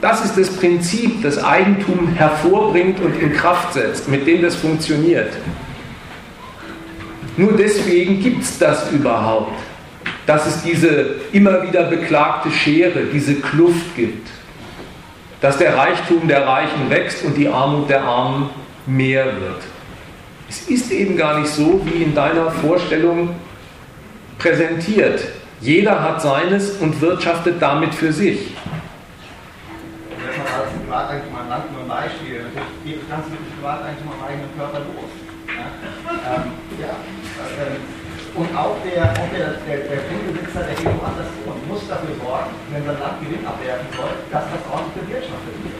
Das 0.00 0.24
ist 0.24 0.36
das 0.36 0.50
Prinzip, 0.56 1.22
das 1.22 1.42
Eigentum 1.42 2.08
hervorbringt 2.08 3.00
und 3.00 3.18
in 3.20 3.32
Kraft 3.32 3.72
setzt, 3.74 4.08
mit 4.08 4.26
dem 4.26 4.42
das 4.42 4.56
funktioniert. 4.56 5.32
Nur 7.36 7.52
deswegen 7.52 8.20
gibt 8.20 8.42
es 8.42 8.58
das 8.58 8.90
überhaupt, 8.90 9.58
dass 10.26 10.46
es 10.46 10.62
diese 10.62 11.16
immer 11.32 11.62
wieder 11.62 11.84
beklagte 11.84 12.50
Schere, 12.50 13.04
diese 13.12 13.36
Kluft 13.36 13.96
gibt, 13.96 14.28
dass 15.42 15.58
der 15.58 15.76
Reichtum 15.76 16.28
der 16.28 16.46
Reichen 16.46 16.88
wächst 16.88 17.24
und 17.24 17.36
die 17.36 17.48
Armut 17.48 17.90
der 17.90 18.02
Armen 18.02 18.48
mehr 18.86 19.26
wird. 19.26 19.62
Es 20.48 20.68
ist 20.68 20.90
eben 20.92 21.16
gar 21.16 21.40
nicht 21.40 21.50
so, 21.50 21.80
wie 21.84 22.04
in 22.04 22.14
deiner 22.14 22.50
Vorstellung 22.50 23.34
präsentiert. 24.38 25.24
Jeder 25.60 26.00
hat 26.02 26.22
seines 26.22 26.76
und 26.78 27.00
wirtschaftet 27.00 27.60
damit 27.60 27.94
für 27.94 28.12
sich. 28.12 28.54
Wenn 30.08 30.44
man 30.44 30.52
als 30.54 30.72
Privateigentum 30.78 31.36
ein 31.36 31.48
Land 31.48 31.72
nur 31.72 31.82
ein 31.82 31.88
Beispiel, 31.88 32.46
geht 32.84 33.02
das 33.02 33.08
Ganze 33.10 33.30
mit 33.30 33.40
dem 33.40 33.50
Privateigentum 33.58 34.12
am 34.14 34.28
eigenen 34.28 34.50
Körper 34.56 34.78
los. 34.78 35.10
Ja, 35.46 36.34
ähm, 36.34 36.52
ja 36.80 36.94
ähm, 37.58 37.82
und 38.34 38.48
auch 38.56 38.76
der, 38.86 39.10
auch 39.10 39.30
der, 39.34 39.58
der, 39.66 39.78
der 39.90 39.98
Grundbesitzer, 40.08 40.62
der 40.64 40.74
geht 40.74 40.86
woanders 40.86 41.26
wohnt, 41.44 41.68
muss 41.68 41.86
dafür 41.88 42.14
sorgen, 42.22 42.50
wenn 42.72 42.84
sein 42.88 42.98
Land 42.98 43.20
Gewinn 43.20 43.44
abwerfen 43.44 43.88
soll, 43.92 44.12
dass 44.32 44.44
das 44.48 44.62
ordentlich 44.72 45.04
bewirtschaftet 45.04 45.54
wird. 45.60 45.76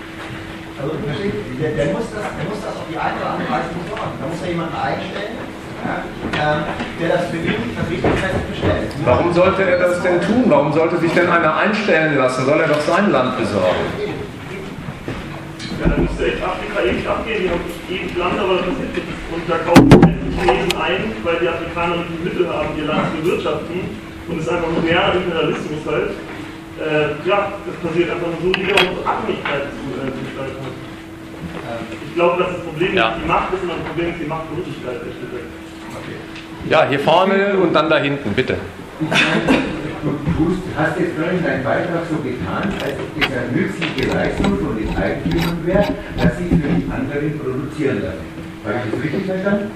Also, 0.77 0.93
der, 1.01 1.71
der, 1.73 1.89
muss 1.93 2.07
das, 2.13 2.25
der 2.37 2.47
muss 2.49 2.61
das 2.61 2.75
auf 2.77 2.87
die 2.89 2.97
eine 2.97 3.17
oder 3.17 3.31
andere 3.37 3.49
Weise 3.49 3.71
besorgen. 3.77 4.13
Da 4.21 4.25
muss 4.29 4.41
er 4.45 4.51
jemanden 4.53 4.77
einstellen, 4.77 5.35
ja, 5.83 5.97
ähm, 6.37 6.61
der 7.01 7.09
das 7.17 7.25
für 7.33 7.41
ihn 7.41 7.73
verpflichtungsfest 7.77 8.45
bestellt. 8.49 8.91
Warum 9.05 9.33
sollte 9.33 9.63
er 9.65 9.79
das 9.79 10.03
denn 10.03 10.21
tun? 10.21 10.45
Warum 10.49 10.73
sollte 10.73 10.97
sich 10.99 11.13
denn 11.13 11.29
einer 11.29 11.57
einstellen 11.57 12.17
lassen? 12.17 12.45
Soll 12.45 12.61
er 12.61 12.69
doch 12.69 12.81
sein 12.81 13.11
Land 13.11 13.39
besorgen? 13.39 13.85
Ja, 15.81 15.89
dann 15.89 16.03
müsste 16.03 16.23
echt 16.29 16.41
Afrika 16.45 16.79
ewig 16.83 17.09
abgehen, 17.09 17.43
die 17.43 17.51
haben 17.51 17.65
ewig 17.89 18.17
Land, 18.17 18.39
aber 18.39 18.55
das 18.63 18.69
ist 18.69 18.81
nicht. 18.81 19.09
Und 19.33 19.43
da 19.49 19.57
kaufen 19.65 19.89
die 19.89 20.35
Chinesen 20.39 20.77
ein, 20.77 21.01
weil 21.25 21.37
die 21.41 21.49
Afrikaner 21.49 21.97
nicht 21.97 22.11
die 22.17 22.23
Mittel 22.23 22.49
haben, 22.49 22.69
ihr 22.77 22.85
Land 22.85 23.03
zu 23.11 23.23
bewirtschaften. 23.23 23.81
Und 24.29 24.39
es 24.39 24.45
ist 24.47 24.53
einfach 24.53 24.71
nur 24.71 24.83
mehr 24.83 25.13
Imperialismus 25.15 25.83
halt. 25.87 26.11
Äh, 26.81 27.29
ja, 27.29 27.53
das 27.67 27.77
passiert 27.85 28.11
einfach 28.11 28.27
nur 28.29 28.41
so, 28.43 28.53
die 28.53 28.73
auch 28.73 29.07
Abhängigkeit 29.07 29.63
zu 29.77 29.83
äh, 29.93 30.09
gestalten 30.25 30.61
hat. 30.65 30.77
Ich 32.07 32.15
glaube, 32.15 32.43
dass 32.43 32.53
das 32.57 32.63
Problem 32.65 32.95
Ja. 32.95 33.11
nicht 33.11 33.25
die 33.25 33.29
Macht 33.29 33.53
ist, 33.55 33.61
sondern 33.61 33.79
das 33.79 33.89
Problem 33.89 34.09
ist 34.11 34.21
die 34.21 34.27
Machtlosigkeit. 34.29 34.97
ehrlich 35.01 35.21
gesagt. 35.21 35.49
Ja, 36.69 36.89
hier 36.89 37.01
vorne 37.01 37.55
und 37.59 37.73
dann 37.75 37.91
da 37.91 37.99
hinten, 37.99 38.33
bitte. 38.33 38.57
Du 39.03 39.09
hast 40.77 40.99
jetzt 40.99 41.15
vorhin 41.17 41.43
deinen 41.45 41.63
Beitrag 41.65 42.03
so 42.11 42.17
getan, 42.23 42.73
als 42.83 42.95
ob 42.99 43.21
das 43.21 43.31
eine 43.39 43.53
nützliche 43.53 44.09
Leistung 44.13 44.59
von 44.59 44.77
den 44.77 44.97
Eigentümern 44.97 45.59
wäre, 45.67 45.85
dass 46.17 46.39
sie 46.39 46.49
für 46.49 46.69
die 46.69 46.91
anderen 46.91 47.39
produzieren 47.39 48.03
lassen. 48.03 48.27
Habe 48.65 48.75
ich 48.85 48.91
das 48.93 49.03
richtig 49.03 49.27
verstanden? 49.27 49.71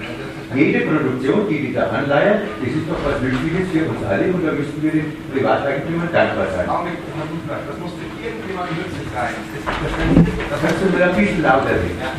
Jede 0.55 0.87
Produktion, 0.87 1.43
die 1.49 1.59
die 1.59 1.73
da 1.75 1.91
anleihen, 1.91 2.47
das 2.63 2.71
ist 2.71 2.87
doch 2.87 2.95
was 3.03 3.19
Nützliches 3.19 3.67
für 3.67 3.83
uns 3.83 3.99
alle 4.07 4.31
und 4.31 4.47
da 4.47 4.55
müssten 4.55 4.79
wir 4.79 4.91
den 4.95 5.11
Privateigentümern 5.35 6.07
dankbar 6.07 6.47
sein. 6.55 6.63
Das 6.63 7.75
muss 7.83 7.91
für 7.99 8.07
irgendjemanden 8.15 8.79
nützlich 8.79 9.11
sein. 9.11 9.35
Das. 9.35 9.67
Das 9.67 10.59
kannst 10.63 10.79
du 10.79 10.87
mir 10.87 11.03
ein 11.03 11.15
bisschen 11.19 11.43
lauter 11.43 11.75
reden. 11.75 11.99
Ja. 11.99 12.15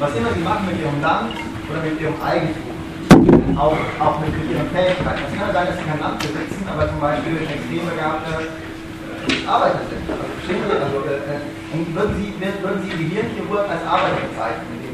Was 0.00 0.16
immer 0.16 0.32
Sie 0.32 0.40
machen 0.40 0.72
mit 0.72 0.80
Ihrem 0.80 1.04
Land 1.04 1.36
oder 1.68 1.80
mit 1.84 2.00
Ihrem 2.00 2.16
Eigentum, 2.24 3.52
auch, 3.60 3.76
auch 3.76 4.16
mit 4.24 4.32
Ihren 4.40 4.68
Fähigkeiten. 4.72 5.20
Es 5.20 5.36
kann 5.36 5.52
sein, 5.52 5.66
dass 5.68 5.76
Sie 5.76 5.84
kein 5.84 6.00
Land 6.00 6.16
besitzen, 6.16 6.64
aber 6.64 6.88
zum 6.88 6.96
Beispiel 6.96 7.44
extrem 7.44 7.84
begabte 7.84 8.40
äh, 8.40 9.44
Arbeiter 9.44 9.84
sind. 9.84 10.08
Also? 10.08 10.24
Also, 10.48 10.96
äh, 11.04 11.28
äh, 11.28 11.84
würden 11.92 12.16
Sie, 12.16 12.32
würden 12.40 12.80
Sie 12.80 12.88
Ihr 12.88 13.00
Gehirnchirurg 13.04 13.68
als 13.68 13.84
Arbeiter 13.84 14.24
bezeichnen 14.24 14.89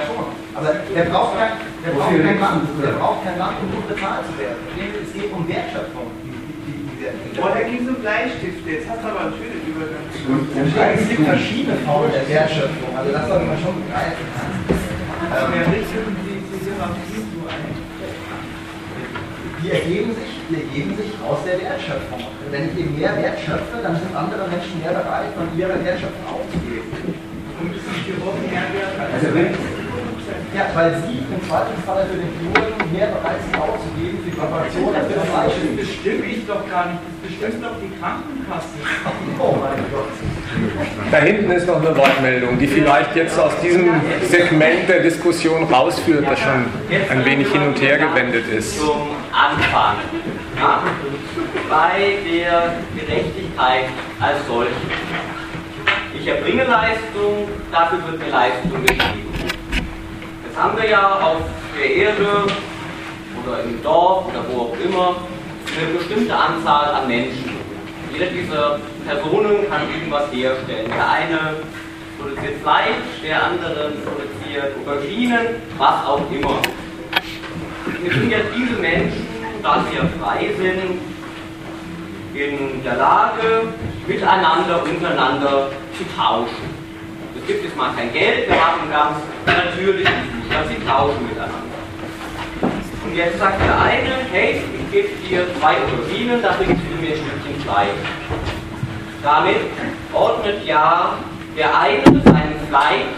schon. 0.00 0.24
Aber 0.56 0.70
der 0.72 1.04
braucht 1.12 1.36
kein, 1.36 1.52
der 1.84 1.92
braucht 1.92 2.10
kein 2.16 2.40
Land, 2.40 2.62
der 2.80 2.94
braucht 2.96 3.20
kein 3.24 3.38
Land, 3.38 3.56
um 3.62 3.68
gut 3.76 3.86
bezahlt 3.88 4.24
zu 4.28 4.34
werden. 4.40 4.60
Es 4.68 5.12
geht 5.12 5.32
um 5.32 5.42
Wertschöpfung. 5.48 6.08
die- 6.24 6.32
die- 6.32 6.48
die- 6.64 6.82
die- 6.96 7.34
die- 7.34 7.40
da 7.40 7.60
ging 7.68 7.82
so 7.84 7.94
Bleistifte. 7.98 8.68
Jetzt 8.70 8.86
hast 8.88 9.02
du 9.02 9.08
aber 9.12 9.20
einen 9.28 9.36
schönen 9.36 9.60
Übergang. 9.66 10.04
Es 10.96 11.08
gibt 11.08 11.24
verschiedene 11.26 11.76
Formen 11.84 12.10
der 12.14 12.24
Wertschöpfung, 12.28 12.90
also 12.96 13.08
das 13.12 13.24
sollte 13.28 13.46
man 13.50 13.58
schon 13.58 13.74
begreifen. 13.82 14.24
Zu 17.22 17.40
ein. 17.48 17.72
Die 19.62 19.70
ergeben 19.70 20.10
sich, 20.14 20.32
die 20.50 20.56
ergeben 20.58 20.96
sich 20.98 21.10
aus 21.22 21.38
der 21.46 21.56
Wertschöpfung. 21.60 22.18
Wenn 22.50 22.68
ich 22.68 22.74
eben 22.78 22.98
mehr 22.98 23.16
Wert 23.16 23.38
schöpfe, 23.38 23.78
dann 23.82 23.94
sind 23.96 24.10
andere 24.14 24.44
Menschen 24.48 24.76
mehr 24.82 24.90
bereit, 24.92 25.30
von 25.38 25.46
ihrer 25.56 25.78
Wertschöpfung 25.78 26.26
aufzugeben. 26.28 26.90
Und 27.62 27.70
es 27.72 27.80
ist 27.86 28.02
geworden, 28.10 28.42
mehr 28.50 28.66
Wert 28.74 28.94
als 28.98 29.22
Also 29.22 29.28
wenn, 29.34 29.54
Ja, 30.54 30.66
weil 30.74 30.92
sie 31.06 31.18
im 31.32 31.40
Zweifelsfall 31.48 32.04
für 32.12 32.18
den 32.18 32.28
Chirurgen 32.38 32.92
mehr 32.92 33.06
bereit 33.06 33.40
sind 33.40 33.56
auszugeben 33.58 34.18
für 34.22 34.30
die 34.30 34.38
Operation 34.38 34.94
als 34.94 35.06
für 35.06 35.14
das 35.14 35.24
Das 35.24 35.32
Fleisch. 35.32 35.52
bestimme 35.76 36.24
ich 36.26 36.46
doch 36.46 36.68
gar 36.68 36.86
nicht. 36.92 37.00
Das 37.22 37.30
bestimmt 37.32 37.64
doch 37.64 37.76
die 37.80 37.90
Krankenkasse. 37.98 38.76
Oh 39.38 39.56
mein 39.56 39.80
Gott. 39.90 40.12
Da 41.10 41.18
hinten 41.18 41.50
ist 41.52 41.66
noch 41.66 41.76
eine 41.80 41.96
Wortmeldung, 41.96 42.58
die 42.58 42.66
vielleicht 42.66 43.16
jetzt 43.16 43.38
aus 43.38 43.52
diesem 43.62 43.88
Segment 44.28 44.88
der 44.88 45.00
Diskussion 45.00 45.64
rausführt, 45.64 46.26
das 46.28 46.38
schon 46.38 46.66
ein 47.10 47.24
wenig 47.24 47.48
hin 47.50 47.62
und 47.62 47.80
her 47.80 47.96
gewendet 47.98 48.44
ist. 48.48 48.78
Zum 48.78 49.08
Anfang. 49.32 49.96
Ja, 50.60 50.82
bei 51.70 52.18
der 52.30 52.74
Gerechtigkeit 52.94 53.84
als 54.20 54.46
solche. 54.46 54.70
Ich 56.14 56.26
erbringe 56.26 56.64
Leistung, 56.64 57.48
dafür 57.72 57.98
wird 58.06 58.18
mir 58.20 58.30
Leistung 58.30 58.72
gegeben. 58.84 59.31
Jetzt 60.52 60.62
haben 60.62 60.76
wir 60.76 60.86
ja 60.86 61.18
auf 61.18 61.40
der 61.74 61.90
Erde 61.94 62.26
oder 63.42 63.64
im 63.64 63.82
Dorf 63.82 64.26
oder 64.26 64.44
wo 64.50 64.64
auch 64.64 64.76
immer 64.84 65.16
eine 65.74 65.98
bestimmte 65.98 66.36
Anzahl 66.36 66.92
an 66.92 67.08
Menschen. 67.08 67.52
Jeder 68.12 68.26
dieser 68.26 68.78
Personen 69.06 69.66
kann 69.70 69.80
irgendwas 69.90 70.30
herstellen. 70.30 70.90
Der 70.94 71.10
eine 71.10 71.38
produziert 72.18 72.60
Fleisch, 72.62 73.22
der 73.24 73.44
andere 73.44 73.92
produziert 74.04 74.76
Auberginen, 74.76 75.46
was 75.78 76.06
auch 76.06 76.30
immer. 76.30 76.60
Wir 78.02 78.12
sind 78.12 78.30
jetzt 78.30 78.50
diese 78.54 78.78
Menschen, 78.78 79.26
da 79.62 79.82
sie 79.88 79.96
ja 79.96 80.02
frei 80.20 80.50
sind, 80.58 81.00
in 82.34 82.84
der 82.84 82.96
Lage, 82.96 83.68
miteinander, 84.06 84.82
untereinander 84.82 85.70
zu 85.96 86.04
tauschen. 86.14 86.71
Gibt 87.46 87.64
jetzt 87.64 87.76
mal 87.76 87.92
kein 87.96 88.12
Geld, 88.12 88.48
wir 88.48 88.54
haben 88.54 88.88
ganz 88.88 89.18
natürlichen 89.46 90.12
Zustand, 90.42 90.68
sie 90.68 90.86
tauschen 90.86 91.26
miteinander. 91.26 91.56
Und 93.04 93.16
jetzt 93.16 93.38
sagt 93.38 93.60
der 93.64 93.80
eine, 93.80 94.10
hey, 94.30 94.62
ich 94.78 94.92
gebe 94.92 95.08
dir 95.28 95.46
zwei 95.58 95.76
Auberginen, 95.78 96.40
dafür 96.40 96.66
gibst 96.66 96.84
du 96.84 97.02
mir 97.02 97.14
ein 97.14 97.16
Stückchen 97.16 97.60
Fleisch. 97.62 97.88
Damit 99.24 99.56
ordnet 100.12 100.64
ja 100.64 101.18
der 101.56 101.78
eine 101.78 102.04
seinem 102.04 102.58
Fleisch 102.68 103.10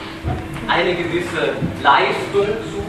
eine 0.69 0.95
gewisse 0.95 1.53
Leistung 1.83 2.47
zu 2.71 2.85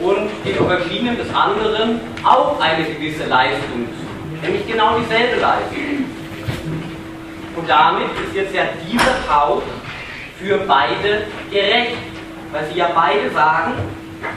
und 0.00 0.30
den 0.44 0.58
Auberginen 0.60 1.16
des 1.16 1.34
anderen 1.34 2.00
auch 2.22 2.60
eine 2.60 2.84
gewisse 2.84 3.24
Leistung 3.24 3.88
zu, 3.88 4.46
nämlich 4.46 4.64
genau 4.66 4.98
dieselbe 5.00 5.40
Leistung. 5.40 6.04
Und 7.58 7.68
damit 7.68 8.06
ist 8.24 8.34
jetzt 8.36 8.54
ja 8.54 8.62
dieser 8.86 9.26
Tausch 9.26 9.64
für 10.38 10.58
beide 10.58 11.26
gerecht, 11.50 11.98
weil 12.52 12.64
sie 12.70 12.78
ja 12.78 12.90
beide 12.94 13.30
sagen, 13.34 13.72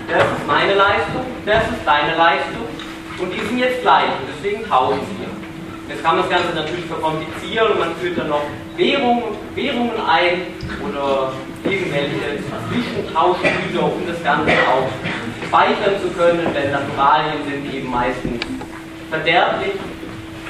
das 0.09 0.23
ist 0.23 0.47
meine 0.47 0.73
Leistung, 0.73 1.25
das 1.45 1.63
ist 1.69 1.85
deine 1.85 2.17
Leistung. 2.17 2.65
Und 3.19 3.31
die 3.31 3.39
sind 3.45 3.59
jetzt 3.59 3.81
gleich. 3.83 4.05
Und 4.05 4.25
deswegen 4.27 4.67
tauschen 4.67 5.05
wir. 5.19 5.29
Jetzt 5.93 6.03
kann 6.03 6.17
man 6.17 6.27
das 6.27 6.35
Ganze 6.35 6.55
natürlich 6.55 6.85
verkomplizieren. 6.85 7.73
Und 7.73 7.79
man 7.79 7.95
führt 7.97 8.17
dann 8.17 8.29
noch 8.29 8.41
Währungen, 8.75 9.37
Währungen 9.53 10.01
ein 10.07 10.41
oder 10.89 11.33
irgendwelche 11.63 12.41
Zwischentauschgüter, 12.71 13.83
um 13.83 14.01
das 14.07 14.23
Ganze 14.23 14.51
auch 14.65 14.89
speichern 15.45 16.01
zu 16.01 16.09
können, 16.17 16.47
denn 16.55 16.71
Naturalien 16.71 17.43
sind 17.47 17.71
eben 17.71 17.91
meistens 17.91 18.41
verderblich 19.11 19.73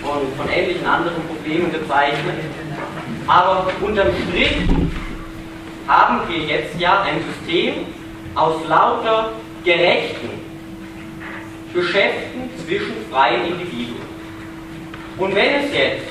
und 0.03 0.36
von 0.36 0.49
ähnlichen 0.49 0.86
anderen 0.86 1.22
Problemen 1.28 1.72
gezeichnet. 1.72 2.36
Aber 3.28 3.68
unterm 3.82 4.07
Strich 4.28 4.68
haben 5.88 6.22
wir 6.28 6.38
jetzt 6.40 6.80
ja 6.80 7.02
ein 7.02 7.22
System 7.23 7.86
aus 8.36 8.56
lauter 8.68 9.34
gerechten 9.64 10.30
Geschäften 11.73 12.49
zwischen 12.65 13.06
freien 13.10 13.45
Individuen. 13.45 14.02
Und 15.18 15.36
wenn 15.36 15.64
es 15.64 15.73
jetzt 15.73 16.07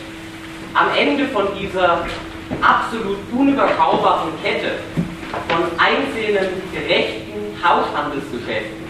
am 0.75 0.87
Ende 0.97 1.27
von 1.29 1.49
dieser 1.59 2.07
absolut 2.61 3.19
unüberschaubaren 3.33 4.31
Kette 4.43 4.79
von 5.49 5.63
einzelnen 5.79 6.63
gerechten 6.73 7.61
Tauschhandelsgeschäften 7.63 8.85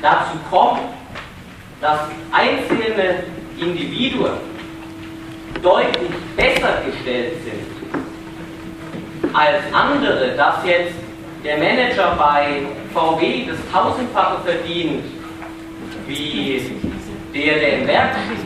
dazu 0.00 0.36
kommt, 0.50 0.80
dass 1.80 2.00
einzelne 2.32 3.24
Individuen 3.62 4.32
deutlich 5.62 6.10
besser 6.36 6.82
gestellt 6.84 7.34
sind 7.44 7.72
als 9.32 9.62
andere, 9.72 10.34
dass 10.36 10.64
jetzt 10.64 10.94
der 11.44 11.58
Manager 11.58 12.14
bei 12.18 12.62
VW 12.92 13.46
das 13.46 13.58
tausendfache 13.72 14.42
verdient 14.44 15.04
wie 16.06 16.60
der, 17.32 17.58
der 17.58 17.78
im 17.78 17.86
Werk 17.86 18.10
steht, 18.26 18.38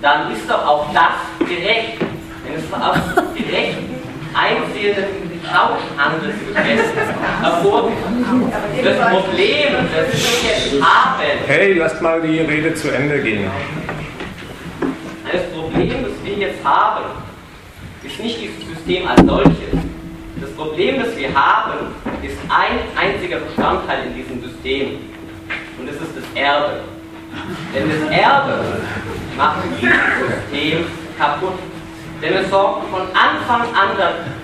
dann 0.00 0.32
ist 0.32 0.50
doch 0.50 0.66
auch 0.66 0.86
das 0.92 1.48
gerecht. 1.48 1.98
Wenn 2.44 2.56
es 2.56 2.72
aus 2.72 2.98
gerechten 3.34 3.94
einzelnen 4.34 5.21
Tauschhandelsgeschäften 5.42 7.02
hervorgeht. 7.40 7.98
Das 8.84 8.96
Problem, 9.10 9.72
das 9.94 10.12
wir 10.12 10.50
jetzt 10.50 10.84
haben. 10.84 11.22
Hey, 11.46 11.74
lasst 11.74 12.00
mal 12.00 12.20
die 12.20 12.40
Rede 12.40 12.74
zu 12.74 12.90
Ende 12.90 13.20
gehen. 13.20 13.50
Das 15.30 15.42
Problem, 15.50 15.88
das 16.02 16.12
wir 16.24 16.34
jetzt 16.34 16.64
haben, 16.64 17.04
ist 18.02 18.20
nicht 18.20 18.40
dieses 18.40 18.76
System 18.76 19.08
als 19.08 19.20
solches. 19.26 19.52
Das 20.40 20.50
Problem, 20.52 21.00
das 21.00 21.16
wir 21.16 21.32
haben, 21.34 21.94
ist 22.22 22.36
ein 22.48 22.78
einziger 22.96 23.38
Bestandteil 23.38 24.06
in 24.06 24.14
diesem 24.14 24.42
System. 24.42 24.98
Und 25.78 25.86
das 25.88 25.96
ist 25.96 26.16
das 26.16 26.24
Erbe. 26.34 26.80
Denn 27.74 27.88
das 27.88 28.10
Erbe 28.10 28.64
macht 29.36 29.58
dieses 29.80 29.94
System 30.50 30.84
kaputt. 31.18 31.58
Denn 32.20 32.34
es 32.34 32.50
sorgt 32.50 32.90
von 32.90 33.02
Anfang 33.02 33.62
an 33.74 33.96
dafür, 33.96 34.41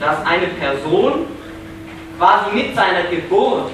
dass 0.00 0.24
eine 0.26 0.46
Person 0.48 1.26
quasi 2.18 2.54
mit 2.54 2.74
seiner 2.74 3.04
Geburt 3.04 3.70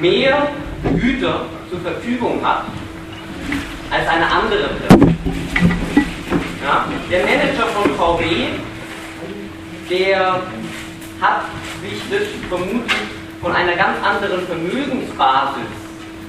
mehr 0.00 0.48
Güter 0.82 1.46
zur 1.70 1.80
Verfügung 1.80 2.44
hat 2.44 2.64
als 3.90 4.08
eine 4.08 4.26
andere 4.30 4.68
Person. 4.68 5.16
Ja? 6.62 6.86
Der 7.10 7.24
Manager 7.24 7.66
von 7.66 7.94
VW, 7.94 8.24
der 9.90 10.42
hat 11.20 11.42
sich 11.82 12.00
das 12.10 12.28
vermutlich 12.48 12.96
von 13.40 13.52
einer 13.52 13.76
ganz 13.76 14.04
anderen 14.04 14.46
Vermögensbasis 14.46 15.68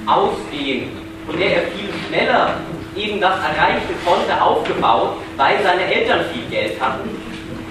ausgehend, 0.06 0.92
von 1.26 1.38
der 1.38 1.64
er 1.64 1.72
viel 1.72 1.90
schneller 2.08 2.56
eben 2.98 3.22
das 3.22 3.36
erreichen 3.38 3.94
konnte, 4.06 4.42
aufgebaut, 4.42 5.18
weil 5.38 5.58
seine 5.64 5.86
Eltern 5.94 6.22
viel 6.34 6.46
Geld 6.50 6.82
hatten, 6.82 7.10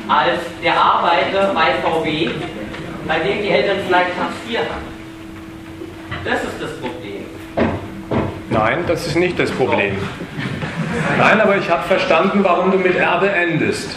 als 0.08 0.40
der 0.62 0.74
Arbeiter 0.74 1.52
bei 1.54 1.74
VW, 1.82 2.30
bei 3.06 3.18
dem 3.18 3.42
die 3.42 3.48
Eltern 3.48 3.78
vielleicht 3.86 4.10
Hartz 4.18 4.34
IV 4.48 4.58
hatten. 4.58 4.96
Das 6.24 6.42
ist 6.42 6.60
das 6.60 6.70
Problem. 6.80 7.24
Nein, 8.50 8.84
das 8.86 9.06
ist 9.06 9.16
nicht 9.16 9.38
das 9.38 9.50
Problem. 9.50 9.96
Nein, 11.18 11.40
aber 11.40 11.56
ich 11.56 11.68
habe 11.68 11.82
verstanden, 11.86 12.40
warum 12.42 12.70
du 12.70 12.78
mit 12.78 12.96
Erbe 12.96 13.30
endest. 13.30 13.96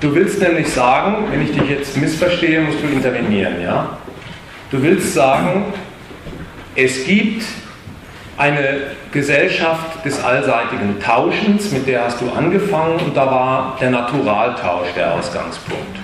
Du 0.00 0.14
willst 0.14 0.40
nämlich 0.40 0.68
sagen, 0.72 1.26
wenn 1.30 1.42
ich 1.42 1.52
dich 1.52 1.68
jetzt 1.70 1.96
missverstehe, 1.96 2.60
musst 2.60 2.82
du 2.82 2.86
intervenieren, 2.86 3.62
ja? 3.62 3.98
Du 4.70 4.82
willst 4.82 5.14
sagen, 5.14 5.72
es 6.74 7.04
gibt 7.04 7.42
eine 8.38 8.82
Gesellschaft 9.12 10.04
des 10.04 10.22
allseitigen 10.22 11.00
Tauschens, 11.00 11.70
mit 11.72 11.86
der 11.86 12.04
hast 12.04 12.20
du 12.20 12.30
angefangen 12.30 13.00
und 13.00 13.16
da 13.16 13.26
war 13.26 13.76
der 13.80 13.90
Naturaltausch 13.90 14.92
der 14.94 15.14
Ausgangspunkt. 15.14 15.96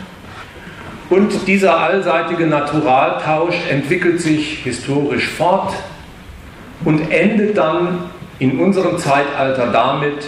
Und 1.10 1.46
dieser 1.46 1.78
allseitige 1.78 2.46
Naturaltausch 2.46 3.56
entwickelt 3.68 4.20
sich 4.20 4.60
historisch 4.64 5.28
fort 5.28 5.74
und 6.86 7.10
endet 7.10 7.58
dann 7.58 8.10
in 8.38 8.58
unserem 8.58 8.98
Zeitalter 8.98 9.66
damit, 9.66 10.24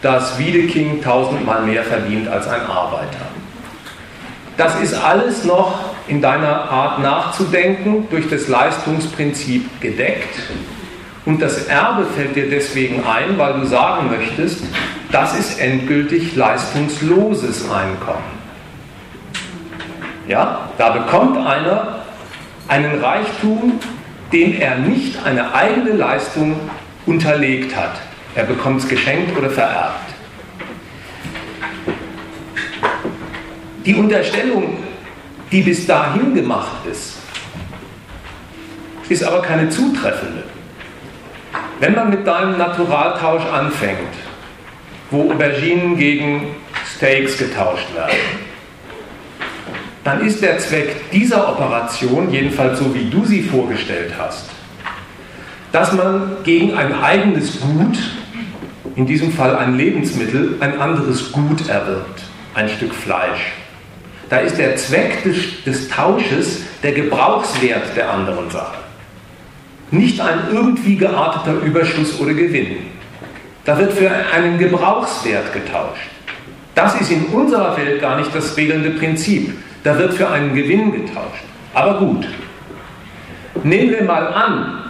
dass 0.00 0.38
Wiedeking 0.38 1.02
tausendmal 1.02 1.62
mehr 1.62 1.82
verdient 1.82 2.28
als 2.28 2.46
ein 2.46 2.62
Arbeiter. 2.66 3.26
Das 4.56 4.80
ist 4.80 4.94
alles 4.94 5.44
noch 5.44 5.80
in 6.06 6.20
deiner 6.20 6.70
Art 6.70 7.00
nachzudenken 7.00 8.06
durch 8.10 8.28
das 8.28 8.48
Leistungsprinzip 8.48 9.80
gedeckt. 9.80 10.34
Und 11.24 11.40
das 11.40 11.66
Erbe 11.66 12.04
fällt 12.04 12.34
dir 12.34 12.50
deswegen 12.50 13.04
ein, 13.06 13.38
weil 13.38 13.54
du 13.54 13.66
sagen 13.66 14.10
möchtest, 14.10 14.64
das 15.12 15.38
ist 15.38 15.60
endgültig 15.60 16.34
leistungsloses 16.34 17.70
Einkommen. 17.70 18.42
Ja, 20.26 20.70
da 20.78 20.90
bekommt 20.90 21.36
einer 21.46 22.02
einen 22.68 23.00
Reichtum, 23.00 23.80
dem 24.32 24.60
er 24.60 24.76
nicht 24.76 25.24
eine 25.24 25.54
eigene 25.54 25.90
Leistung 25.90 26.58
unterlegt 27.06 27.76
hat. 27.76 28.00
Er 28.34 28.44
bekommt 28.44 28.80
es 28.80 28.88
geschenkt 28.88 29.36
oder 29.36 29.50
vererbt. 29.50 30.14
Die 33.84 33.94
Unterstellung, 33.94 34.78
die 35.50 35.60
bis 35.60 35.86
dahin 35.86 36.34
gemacht 36.34 36.86
ist, 36.90 37.18
ist 39.08 39.24
aber 39.24 39.42
keine 39.42 39.68
zutreffende. 39.68 40.44
Wenn 41.82 41.96
man 41.96 42.10
mit 42.10 42.24
deinem 42.24 42.58
Naturaltausch 42.58 43.44
anfängt, 43.44 44.14
wo 45.10 45.32
Auberginen 45.32 45.96
gegen 45.96 46.54
Steaks 46.94 47.36
getauscht 47.36 47.92
werden, 47.92 48.16
dann 50.04 50.24
ist 50.24 50.40
der 50.42 50.58
Zweck 50.58 51.10
dieser 51.10 51.48
Operation, 51.48 52.30
jedenfalls 52.30 52.78
so 52.78 52.94
wie 52.94 53.10
du 53.10 53.24
sie 53.24 53.42
vorgestellt 53.42 54.12
hast, 54.16 54.48
dass 55.72 55.92
man 55.92 56.36
gegen 56.44 56.72
ein 56.74 56.94
eigenes 57.02 57.60
Gut, 57.60 57.98
in 58.94 59.04
diesem 59.04 59.32
Fall 59.32 59.56
ein 59.56 59.76
Lebensmittel, 59.76 60.58
ein 60.60 60.80
anderes 60.80 61.32
Gut 61.32 61.68
erwirbt, 61.68 62.22
ein 62.54 62.68
Stück 62.68 62.94
Fleisch. 62.94 63.54
Da 64.30 64.36
ist 64.36 64.56
der 64.56 64.76
Zweck 64.76 65.24
des, 65.24 65.64
des 65.64 65.88
Tausches 65.88 66.62
der 66.84 66.92
Gebrauchswert 66.92 67.96
der 67.96 68.08
anderen 68.08 68.48
Sache. 68.50 68.81
Nicht 69.92 70.20
ein 70.20 70.38
irgendwie 70.50 70.96
gearteter 70.96 71.60
Überschuss 71.64 72.18
oder 72.18 72.32
Gewinn. 72.32 72.78
Da 73.64 73.78
wird 73.78 73.92
für 73.92 74.10
einen 74.10 74.58
Gebrauchswert 74.58 75.52
getauscht. 75.52 76.10
Das 76.74 76.98
ist 76.98 77.10
in 77.10 77.26
unserer 77.26 77.76
Welt 77.76 78.00
gar 78.00 78.16
nicht 78.16 78.34
das 78.34 78.56
regelnde 78.56 78.90
Prinzip. 78.90 79.52
Da 79.84 79.98
wird 79.98 80.14
für 80.14 80.30
einen 80.30 80.54
Gewinn 80.54 80.92
getauscht. 80.92 81.44
Aber 81.74 81.98
gut. 81.98 82.26
Nehmen 83.62 83.90
wir 83.90 84.04
mal 84.04 84.28
an, 84.28 84.82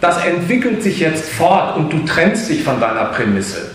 das 0.00 0.24
entwickelt 0.24 0.82
sich 0.82 0.98
jetzt 0.98 1.30
fort 1.30 1.76
und 1.76 1.92
du 1.92 1.98
trennst 2.06 2.48
dich 2.48 2.64
von 2.64 2.80
deiner 2.80 3.04
Prämisse. 3.04 3.72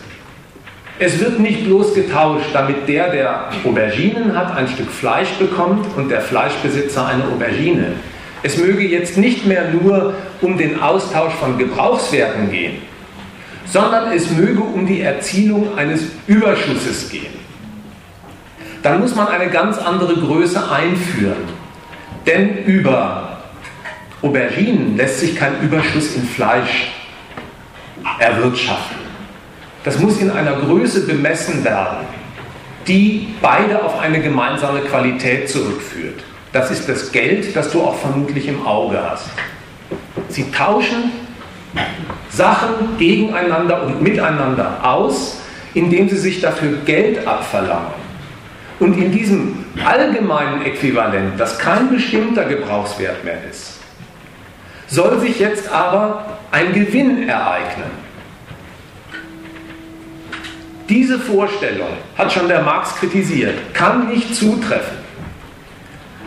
Es 0.98 1.20
wird 1.20 1.40
nicht 1.40 1.66
bloß 1.66 1.94
getauscht, 1.94 2.48
damit 2.54 2.88
der, 2.88 3.12
der 3.12 3.50
Auberginen 3.64 4.36
hat, 4.36 4.58
ein 4.58 4.68
Stück 4.68 4.90
Fleisch 4.90 5.30
bekommt 5.38 5.86
und 5.96 6.10
der 6.10 6.22
Fleischbesitzer 6.22 7.06
eine 7.06 7.26
Aubergine. 7.26 7.94
Es 8.44 8.58
möge 8.58 8.84
jetzt 8.88 9.18
nicht 9.18 9.46
mehr 9.46 9.72
nur 9.72 10.14
um 10.42 10.58
den 10.58 10.80
Austausch 10.80 11.34
von 11.34 11.58
Gebrauchswerten 11.58 12.52
gehen, 12.52 12.82
sondern 13.66 14.12
es 14.12 14.30
möge 14.32 14.62
um 14.62 14.86
die 14.86 15.02
Erzielung 15.02 15.78
eines 15.78 16.04
Überschusses 16.28 17.10
gehen. 17.10 17.38
Dann 18.84 19.00
muss 19.02 19.16
man 19.16 19.28
eine 19.28 19.50
ganz 19.50 19.78
andere 19.78 20.16
Größe 20.16 20.72
einführen. 20.72 21.58
Denn 22.26 22.66
über 22.66 23.40
Auberginen 24.22 24.98
lässt 24.98 25.20
sich 25.20 25.36
kein 25.36 25.62
Überschuss 25.62 26.16
in 26.16 26.24
Fleisch 26.24 26.92
erwirtschaften. 28.20 28.98
Das 29.84 30.00
muss 30.00 30.20
in 30.20 30.30
einer 30.32 30.54
Größe 30.54 31.06
bemessen 31.06 31.64
werden, 31.64 32.06
die 32.88 33.34
beide 33.42 33.84
auf 33.84 34.00
eine 34.00 34.20
gemeinsame 34.22 34.82
Qualität 34.82 35.50
zurückführt. 35.50 36.24
Das 36.54 36.72
ist 36.72 36.88
das 36.88 37.12
Geld, 37.12 37.56
das 37.56 37.72
du 37.72 37.82
auch 37.82 37.96
vermutlich 37.96 38.48
im 38.48 38.66
Auge 38.66 39.00
hast. 39.02 39.30
Sie 40.30 40.50
tauschen 40.52 41.12
Sachen 42.30 42.98
gegeneinander 42.98 43.84
und 43.84 44.02
miteinander 44.02 44.80
aus, 44.84 45.42
indem 45.74 46.10
sie 46.10 46.18
sich 46.18 46.42
dafür 46.42 46.78
Geld 46.86 47.28
abverlangen. 47.28 48.08
Und 48.80 48.98
in 48.98 49.12
diesem 49.12 49.66
allgemeinen 49.84 50.64
Äquivalent, 50.64 51.40
das 51.40 51.58
kein 51.58 51.90
bestimmter 51.90 52.46
Gebrauchswert 52.46 53.24
mehr 53.24 53.40
ist, 53.50 53.80
soll 54.88 55.20
sich 55.20 55.40
jetzt 55.40 55.72
aber 55.72 56.38
ein 56.52 56.74
Gewinn 56.74 57.28
ereignen. 57.28 58.08
Diese 60.88 61.20
Vorstellung, 61.20 61.90
hat 62.18 62.32
schon 62.32 62.48
der 62.48 62.62
Marx 62.62 62.96
kritisiert, 62.96 63.74
kann 63.74 64.08
nicht 64.08 64.34
zutreffen. 64.34 64.97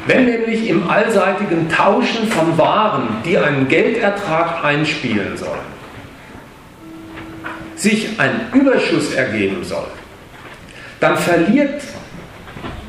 Wenn 0.07 0.25
nämlich 0.25 0.69
im 0.69 0.89
allseitigen 0.89 1.69
Tauschen 1.69 2.29
von 2.29 2.57
Waren, 2.57 3.19
die 3.25 3.37
einen 3.37 3.69
Geldertrag 3.69 4.65
einspielen 4.65 5.37
sollen, 5.37 5.81
sich 7.77 8.19
ein 8.19 8.49
Überschuss 8.53 9.15
ergeben 9.15 9.63
soll, 9.63 9.87
dann 11.01 11.17
verliert 11.17 11.83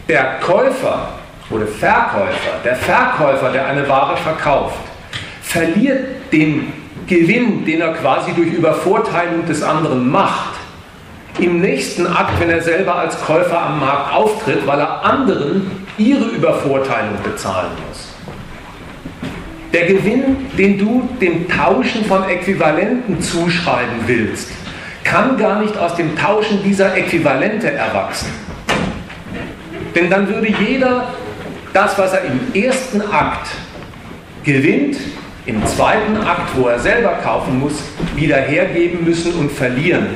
der 0.07 0.39
Käufer 0.41 1.13
oder 1.49 1.67
Verkäufer, 1.67 2.59
der 2.63 2.75
Verkäufer, 2.75 3.51
der 3.51 3.67
eine 3.67 3.87
Ware 3.87 4.17
verkauft, 4.17 4.79
verliert 5.41 6.31
den 6.31 6.73
Gewinn, 7.07 7.65
den 7.65 7.81
er 7.81 7.93
quasi 7.93 8.31
durch 8.33 8.53
Übervorteilung 8.53 9.45
des 9.45 9.63
anderen 9.63 10.09
macht, 10.09 10.55
im 11.39 11.59
nächsten 11.61 12.07
Akt, 12.07 12.39
wenn 12.39 12.49
er 12.49 12.61
selber 12.61 12.95
als 12.95 13.19
Käufer 13.21 13.61
am 13.61 13.79
Markt 13.79 14.13
auftritt, 14.13 14.65
weil 14.67 14.79
er 14.79 15.03
anderen 15.03 15.80
ihre 16.01 16.25
Übervorteilung 16.25 17.17
bezahlen 17.23 17.71
muss. 17.87 18.07
Der 19.73 19.85
Gewinn, 19.85 20.47
den 20.57 20.77
du 20.77 21.07
dem 21.21 21.47
Tauschen 21.47 22.03
von 22.05 22.27
Äquivalenten 22.27 23.21
zuschreiben 23.21 23.99
willst, 24.05 24.49
kann 25.03 25.37
gar 25.37 25.61
nicht 25.61 25.77
aus 25.77 25.95
dem 25.95 26.15
Tauschen 26.17 26.61
dieser 26.63 26.95
Äquivalente 26.95 27.71
erwachsen. 27.71 28.29
Denn 29.95 30.09
dann 30.09 30.27
würde 30.27 30.47
jeder 30.49 31.07
das, 31.73 31.97
was 31.97 32.13
er 32.13 32.23
im 32.25 32.39
ersten 32.53 33.01
Akt 33.01 33.47
gewinnt, 34.43 34.97
im 35.45 35.65
zweiten 35.65 36.17
Akt, 36.17 36.51
wo 36.55 36.67
er 36.67 36.79
selber 36.79 37.13
kaufen 37.23 37.59
muss, 37.59 37.81
wieder 38.15 38.37
hergeben 38.37 39.05
müssen 39.05 39.33
und 39.33 39.51
verlieren. 39.51 40.07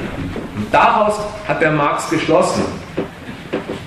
Und 0.55 0.73
daraus 0.73 1.19
hat 1.47 1.61
der 1.61 1.71
Marx 1.71 2.09
geschlossen, 2.09 2.63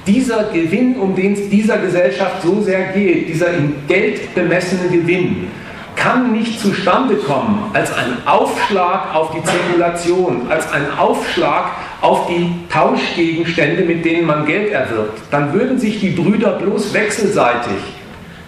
dieser 0.09 0.45
Gewinn, 0.45 0.97
um 0.97 1.15
den 1.15 1.35
es 1.35 1.49
dieser 1.51 1.79
Gesellschaft 1.79 2.43
so 2.43 2.63
sehr 2.63 2.93
geht, 2.93 3.29
dieser 3.29 3.53
in 3.53 3.75
Geld 3.87 4.35
bemessene 4.35 4.89
Gewinn, 4.89 5.49
kann 5.95 6.33
nicht 6.33 6.61
zustande 6.61 7.17
kommen 7.17 7.71
als 7.75 7.93
ein 7.93 8.17
Aufschlag 8.25 9.15
auf 9.15 9.33
die 9.33 9.43
Zirkulation, 9.43 10.43
als 10.49 10.73
ein 10.73 10.87
Aufschlag 10.97 11.73
auf 12.01 12.29
die 12.29 12.51
Tauschgegenstände, 12.73 13.83
mit 13.83 14.05
denen 14.05 14.27
man 14.27 14.47
Geld 14.47 14.73
erwirbt. 14.73 15.21
Dann 15.31 15.53
würden 15.53 15.79
sich 15.79 16.01
die 16.01 16.11
Brüder 16.11 16.53
bloß 16.53 16.95
wechselseitig 16.95 17.83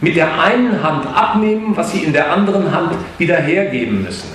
mit 0.01 0.17
der 0.17 0.41
einen 0.41 0.83
Hand 0.83 1.07
abnehmen, 1.15 1.77
was 1.77 1.93
sie 1.93 1.99
in 1.99 2.13
der 2.13 2.33
anderen 2.33 2.73
Hand 2.73 2.93
wieder 3.19 3.37
hergeben 3.37 4.03
müssen. 4.03 4.29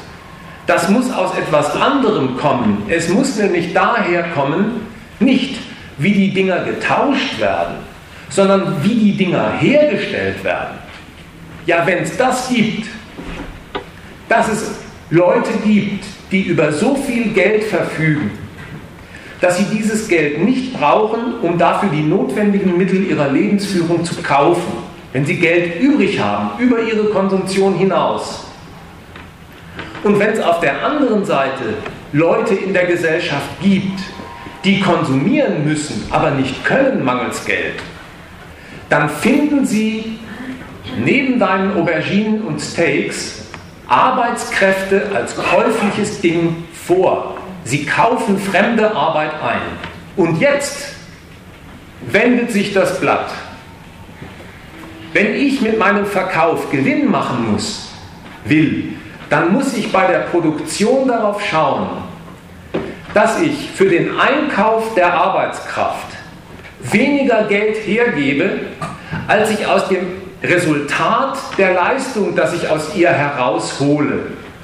Das 0.68 0.90
muss 0.90 1.12
aus 1.12 1.38
etwas 1.38 1.76
anderem 1.80 2.38
kommen. 2.38 2.84
Es 2.90 3.10
muss 3.10 3.38
nämlich 3.38 3.74
daher 3.74 4.24
kommen, 4.36 4.82
nicht 5.20 5.60
wie 5.98 6.12
die 6.12 6.34
Dinger 6.34 6.64
getauscht 6.64 7.40
werden, 7.40 7.76
sondern 8.30 8.84
wie 8.84 8.96
die 8.96 9.18
Dinger 9.18 9.54
hergestellt 9.60 10.44
werden. 10.44 10.78
Ja, 11.66 11.86
wenn 11.86 12.00
es 12.00 12.16
das 12.18 12.50
gibt, 12.50 12.88
dass 14.30 14.50
es 14.50 14.72
Leute 15.10 15.52
gibt, 15.64 16.04
die 16.32 16.44
über 16.44 16.72
so 16.72 16.96
viel 16.96 17.30
Geld 17.30 17.64
verfügen, 17.64 18.32
dass 19.42 19.58
sie 19.58 19.66
dieses 19.66 20.08
Geld 20.08 20.44
nicht 20.44 20.74
brauchen, 20.74 21.40
um 21.42 21.58
dafür 21.58 21.90
die 21.90 22.02
notwendigen 22.02 22.78
Mittel 22.78 23.08
ihrer 23.08 23.30
Lebensführung 23.30 24.04
zu 24.04 24.16
kaufen, 24.22 24.74
wenn 25.14 25.26
sie 25.26 25.38
Geld 25.38 25.80
übrig 25.80 26.20
haben, 26.20 26.62
über 26.62 26.82
ihre 26.82 27.06
Konsumtion 27.06 27.76
hinaus. 27.76 28.48
Und 30.04 30.20
wenn 30.20 30.32
es 30.32 30.40
auf 30.40 30.60
der 30.60 30.84
anderen 30.86 31.26
Seite 31.26 31.76
Leute 32.14 32.54
in 32.56 32.74
der 32.74 32.86
Gesellschaft 32.86 33.50
gibt, 33.62 34.00
die 34.66 34.82
konsumieren 34.82 35.64
müssen, 35.64 36.08
aber 36.10 36.32
nicht 36.32 36.66
können 36.66 37.06
mangels 37.06 37.46
Geld, 37.46 37.76
dann 38.90 39.10
finden 39.10 39.66
sie 39.66 40.20
neben 40.98 41.40
deinen 41.40 41.78
Auberginen 41.78 42.42
und 42.42 42.60
Steaks 42.60 43.44
Arbeitskräfte 43.88 45.12
als 45.14 45.36
käufliches 45.36 46.20
Ding 46.20 46.64
vor. 46.74 47.38
Sie 47.64 47.86
kaufen 47.86 48.40
fremde 48.40 48.96
Arbeit 48.96 49.34
ein. 49.42 49.62
Und 50.16 50.40
jetzt 50.40 50.96
wendet 52.08 52.52
sich 52.52 52.74
das 52.74 53.00
Blatt. 53.00 53.32
Wenn 55.14 55.36
ich 55.36 55.62
mit 55.62 55.78
meinem 55.78 56.06
Verkauf 56.06 56.72
Gewinn 56.72 57.10
machen 57.10 57.52
muss, 57.52 57.94
will, 58.44 58.94
dann 59.30 59.54
muss 59.54 59.76
ich 59.76 59.92
bei 59.92 60.08
der 60.08 60.20
Produktion 60.20 61.08
darauf 61.08 61.44
schauen, 61.44 61.88
dass 63.16 63.40
ich 63.40 63.72
für 63.72 63.86
den 63.86 64.20
Einkauf 64.20 64.94
der 64.94 65.14
Arbeitskraft 65.14 66.08
weniger 66.82 67.46
Geld 67.46 67.78
hergebe, 67.88 68.50
als 69.26 69.52
ich 69.52 69.66
aus 69.66 69.88
dem 69.88 70.06
Resultat 70.44 71.38
der 71.58 71.74
Leistung, 71.74 72.36
das 72.36 72.54
ich 72.54 72.70
aus 72.70 72.94
ihr 72.94 73.10
heraushole, 73.10 74.20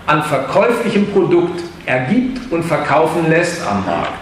an 0.05 0.21
verkäuflichem 0.23 1.07
Produkt 1.13 1.61
ergibt 1.85 2.51
und 2.51 2.63
verkaufen 2.63 3.29
lässt 3.29 3.65
am 3.65 3.85
Markt. 3.85 4.19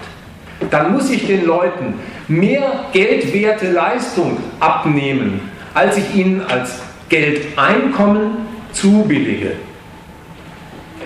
Dann 0.69 0.93
muss 0.93 1.09
ich 1.09 1.25
den 1.25 1.47
Leuten 1.47 1.95
mehr 2.27 2.85
geldwerte 2.93 3.71
Leistung 3.71 4.37
abnehmen, 4.59 5.49
als 5.73 5.97
ich 5.97 6.13
ihnen 6.13 6.43
als 6.47 6.81
Geldeinkommen 7.09 8.37
zubillige. 8.73 9.53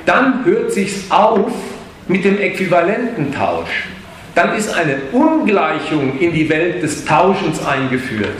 Dann 0.06 0.44
hört 0.44 0.74
sich's 0.74 1.10
auf, 1.10 1.54
mit 2.08 2.26
dem 2.26 2.40
Äquivalententausch, 2.40 3.86
dann 4.36 4.56
ist 4.56 4.74
eine 4.74 4.98
Ungleichung 5.12 6.20
in 6.20 6.34
die 6.34 6.50
Welt 6.50 6.82
des 6.82 7.06
Tauschens 7.06 7.66
eingeführt. 7.66 8.36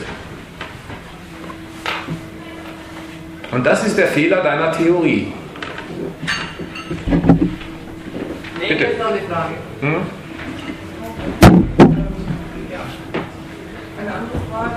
Und 3.52 3.64
das 3.64 3.86
ist 3.86 3.96
der 3.96 4.08
Fehler 4.08 4.42
deiner 4.42 4.72
Theorie. 4.72 5.32
Nee, 8.58 8.68
Bitte. 8.68 8.84
Jetzt 8.84 8.98
noch 8.98 9.10
eine 9.10 9.20
Frage. 9.20 9.54
Hm? 9.80 9.96
Eine 14.00 14.12
andere 14.12 14.40
Frage. 14.50 14.76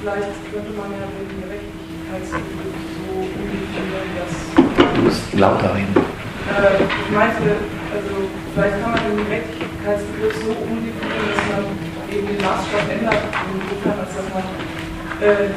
Vielleicht 0.00 0.52
könnte 0.52 0.70
man 0.78 0.90
ja 0.92 1.08
den 1.18 1.28
Gerechtigkeitsbegriff 1.42 2.76
so 2.94 3.26
definieren, 3.42 4.10
dass. 4.16 4.94
Du 4.94 5.00
musst 5.02 5.34
lauter 5.34 5.74
reden. 5.74 6.17
Äh, 6.48 6.80
ich 6.80 7.10
meinte, 7.12 7.60
also 7.92 8.14
vielleicht 8.54 8.80
kann 8.80 8.90
man 8.92 9.00
den 9.04 9.20
Gerechtigkeitsbegriff 9.20 10.34
so 10.40 10.50
umdefinieren, 10.56 11.28
dass 11.28 11.44
man 11.52 11.64
eben 12.08 12.26
den 12.26 12.40
Maßstab 12.40 12.88
ändert, 12.88 13.20
insofern, 13.52 13.98
als 14.00 14.12
dass 14.16 14.28
man 14.32 14.44
äh, 15.20 15.52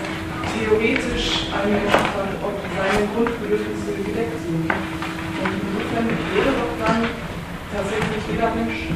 theoretisch 0.51 1.47
einen 1.55 1.71
Menschen 1.79 2.05
von, 2.11 2.27
ob 2.43 2.55
seine 2.75 3.07
Grundbedürfnisse 3.15 4.03
gedeckt 4.03 4.35
sind. 4.43 4.67
Und 4.67 5.51
insofern 5.63 6.07
wäre 6.35 6.51
doch 6.59 6.75
dann 6.83 7.07
tatsächlich 7.71 8.23
jeder 8.27 8.51
Mensch 8.55 8.91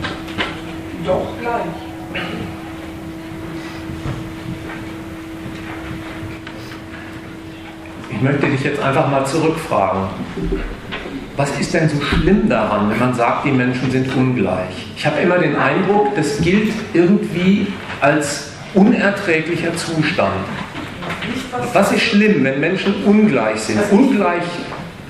doch 1.06 1.28
gleich. 1.40 1.76
Ich 8.12 8.22
möchte 8.22 8.48
dich 8.48 8.64
jetzt 8.64 8.82
einfach 8.82 9.10
mal 9.10 9.26
zurückfragen 9.26 10.08
was 11.38 11.60
ist 11.60 11.74
denn 11.74 11.90
so 11.90 12.00
schlimm 12.02 12.48
daran, 12.48 12.90
wenn 12.90 13.00
man 13.00 13.14
sagt, 13.14 13.46
die 13.46 13.52
Menschen 13.52 13.92
sind 13.92 14.08
ungleich? 14.16 14.88
Ich 14.96 15.06
habe 15.06 15.20
immer 15.20 15.38
den 15.38 15.56
Eindruck, 15.56 16.16
das 16.16 16.40
gilt 16.42 16.72
irgendwie 16.94 17.68
als 18.00 18.52
unerträglicher 18.74 19.76
Zustand. 19.76 20.34
Was 21.74 21.92
ist 21.92 22.04
schlimm, 22.04 22.44
wenn 22.44 22.60
Menschen 22.60 22.94
ungleich 23.06 23.60
sind? 23.60 23.80
Ungleich 23.92 24.44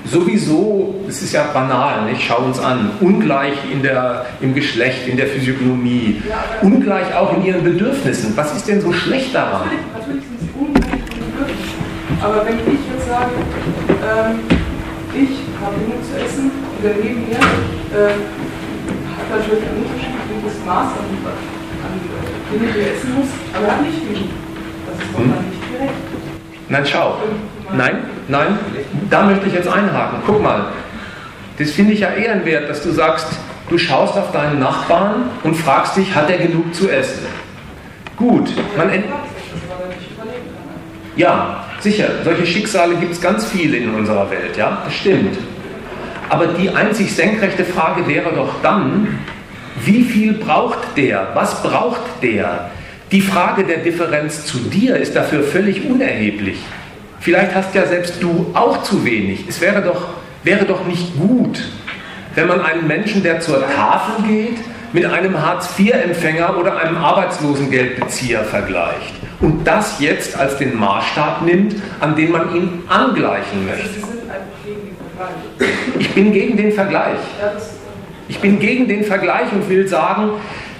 sowieso, 0.04 0.94
es 1.08 1.22
ist 1.22 1.32
ja 1.32 1.44
banal, 1.52 2.10
nicht? 2.10 2.22
schau 2.22 2.44
uns 2.44 2.58
an, 2.58 2.90
ungleich 3.00 3.56
in 3.72 3.82
der, 3.82 4.26
im 4.40 4.54
Geschlecht, 4.54 5.08
in 5.08 5.16
der 5.16 5.26
Physiognomie, 5.26 6.22
ungleich 6.62 7.14
auch 7.14 7.36
in 7.36 7.44
ihren 7.44 7.64
Bedürfnissen. 7.64 8.36
Was 8.36 8.54
ist 8.56 8.68
denn 8.68 8.80
so 8.80 8.92
schlecht 8.92 9.34
daran? 9.34 9.68
Natürlich, 9.96 10.22
sind 10.24 10.40
sie 10.40 10.48
ungleich 10.58 10.92
in 10.92 11.32
Bedürfnissen. 11.32 12.22
Aber 12.22 12.46
wenn 12.46 12.54
ich 12.54 12.80
jetzt 12.92 13.08
sage, 13.08 13.30
ähm, 14.04 14.40
ich 15.14 15.46
habe 15.66 15.76
genug 15.80 15.98
zu 16.04 16.14
essen 16.16 16.50
und 16.50 16.84
der 16.84 16.94
neben 17.02 17.28
mir 17.28 17.34
äh, 17.34 18.14
hat 19.18 19.28
natürlich 19.30 19.64
ein 19.66 19.82
unterschiedliches 19.82 20.64
Maß 20.64 20.88
an, 20.94 21.06
an 21.26 21.92
Dingen, 22.52 22.72
die 22.72 22.80
er 22.80 22.94
essen 22.94 23.14
muss, 23.16 23.26
aber 23.52 23.66
er 23.66 23.72
hat 23.72 23.82
nicht 23.82 24.00
genug. 24.00 24.30
Das 24.86 25.04
ist 25.04 25.12
doch 25.12 25.18
hm. 25.18 25.26
nicht 25.26 25.72
gerecht. 25.72 25.94
Nein, 26.68 26.86
schau. 26.86 27.18
Nein, 27.76 27.96
nein, 28.28 28.58
da 29.10 29.24
möchte 29.24 29.46
ich 29.48 29.54
jetzt 29.54 29.68
einhaken. 29.68 30.20
Guck 30.24 30.40
mal, 30.40 30.66
das 31.58 31.70
finde 31.72 31.94
ich 31.94 32.00
ja 32.00 32.10
ehrenwert, 32.10 32.70
dass 32.70 32.82
du 32.82 32.92
sagst, 32.92 33.26
du 33.68 33.76
schaust 33.76 34.16
auf 34.16 34.30
deinen 34.30 34.60
Nachbarn 34.60 35.30
und 35.42 35.54
fragst 35.56 35.96
dich, 35.96 36.14
hat 36.14 36.30
er 36.30 36.38
genug 36.38 36.72
zu 36.74 36.88
essen? 36.88 37.26
Gut, 38.16 38.50
man. 38.76 38.90
Ja, 41.16 41.66
Sicher, 41.80 42.08
solche 42.24 42.46
Schicksale 42.46 42.96
gibt 42.96 43.12
es 43.12 43.20
ganz 43.20 43.46
viele 43.46 43.76
in 43.76 43.94
unserer 43.94 44.30
Welt, 44.30 44.56
ja, 44.56 44.82
das 44.84 44.94
stimmt. 44.94 45.36
Aber 46.28 46.48
die 46.48 46.70
einzig 46.70 47.14
senkrechte 47.14 47.64
Frage 47.64 48.06
wäre 48.06 48.32
doch 48.34 48.54
dann, 48.62 49.18
wie 49.84 50.02
viel 50.02 50.34
braucht 50.34 50.96
der, 50.96 51.28
was 51.34 51.62
braucht 51.62 52.00
der, 52.22 52.70
Die 53.12 53.20
Frage 53.20 53.62
der 53.62 53.78
Differenz 53.78 54.46
zu 54.46 54.58
dir 54.58 54.96
ist 54.96 55.14
dafür 55.14 55.44
völlig 55.44 55.88
unerheblich. 55.88 56.58
Vielleicht 57.20 57.54
hast 57.54 57.72
ja 57.72 57.86
selbst 57.86 58.20
du 58.20 58.50
auch 58.52 58.82
zu 58.82 59.04
wenig. 59.04 59.44
Es 59.48 59.60
wäre 59.60 59.80
doch, 59.80 60.08
wäre 60.42 60.64
doch 60.64 60.84
nicht 60.86 61.16
gut, 61.16 61.68
wenn 62.34 62.48
man 62.48 62.62
einen 62.62 62.88
Menschen, 62.88 63.22
der 63.22 63.38
zur 63.38 63.64
Tafel 63.64 64.24
geht, 64.26 64.58
mit 64.92 65.04
einem 65.04 65.40
Hartz-IV-Empfänger 65.40 66.58
oder 66.58 66.78
einem 66.78 66.96
Arbeitslosengeldbezieher 66.96 68.42
vergleicht 68.42 69.14
und 69.40 69.64
das 69.64 70.00
jetzt 70.00 70.36
als 70.36 70.56
den 70.56 70.76
Maßstab 70.76 71.42
nimmt, 71.42 71.76
an 72.00 72.16
den 72.16 72.32
man 72.32 72.56
ihn 72.56 72.82
angleichen 72.88 73.66
möchte. 73.66 73.88
Sie 73.88 74.00
sind 74.00 74.30
einfach 74.30 74.64
gegen 74.64 74.80
den 74.80 74.96
Vergleich. 74.96 75.05
Ich 75.98 76.10
bin 76.14 76.32
gegen 76.32 76.56
den 76.56 76.72
Vergleich. 76.72 77.18
Ich 78.28 78.38
bin 78.40 78.58
gegen 78.58 78.88
den 78.88 79.04
Vergleich 79.04 79.52
und 79.52 79.68
will 79.68 79.86
sagen, 79.86 80.30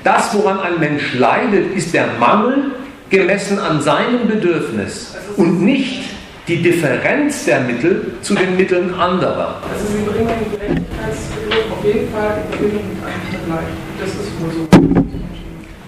das, 0.04 0.34
woran 0.34 0.60
ein 0.60 0.78
Mensch 0.78 1.14
leidet, 1.14 1.74
ist 1.74 1.94
der 1.94 2.06
Mangel 2.18 2.72
gemessen 3.10 3.58
an 3.58 3.80
seinem 3.80 4.26
Bedürfnis 4.26 5.16
und 5.36 5.62
nicht 5.62 6.10
die 6.48 6.62
Differenz 6.62 7.44
der 7.44 7.60
Mittel 7.60 8.12
zu 8.22 8.34
den 8.34 8.56
Mitteln 8.56 8.94
anderer. 8.94 9.60
Also 9.72 9.86
Sie 9.86 10.02
bringen 10.04 10.28
den 10.28 10.58
Gerechtigkeitsbegriff 10.58 11.72
auf 11.72 11.84
jeden 11.84 12.12
Fall 12.12 12.38
in 12.44 12.52
Verbindung 12.52 12.82
mit 12.94 13.04
einem 13.04 13.22
Vergleich. 13.30 13.68
Das 14.00 14.10
ist 14.10 14.40
wohl 14.40 14.50
so. 14.52 15.06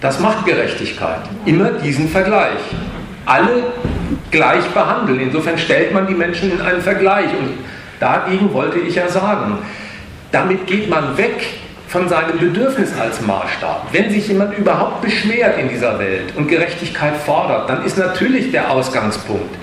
Das 0.01 0.19
macht 0.19 0.45
Gerechtigkeit. 0.45 1.21
Immer 1.45 1.71
diesen 1.71 2.07
Vergleich. 2.09 2.59
Alle 3.25 3.63
gleich 4.31 4.65
behandeln. 4.69 5.19
Insofern 5.19 5.57
stellt 5.57 5.93
man 5.93 6.07
die 6.07 6.13
Menschen 6.13 6.51
in 6.51 6.61
einen 6.61 6.81
Vergleich. 6.81 7.27
Und 7.37 7.51
dagegen 7.99 8.53
wollte 8.53 8.79
ich 8.79 8.95
ja 8.95 9.07
sagen, 9.07 9.59
damit 10.31 10.67
geht 10.67 10.89
man 10.89 11.17
weg 11.17 11.45
von 11.87 12.07
seinem 12.07 12.37
Bedürfnis 12.37 12.91
als 12.99 13.21
Maßstab. 13.21 13.87
Wenn 13.91 14.11
sich 14.11 14.27
jemand 14.27 14.57
überhaupt 14.57 15.01
beschwert 15.01 15.57
in 15.57 15.69
dieser 15.69 15.97
Welt 15.97 16.35
und 16.35 16.47
Gerechtigkeit 16.47 17.17
fordert, 17.17 17.69
dann 17.69 17.83
ist 17.83 17.97
natürlich 17.97 18.51
der 18.51 18.69
Ausgangspunkt, 18.69 19.55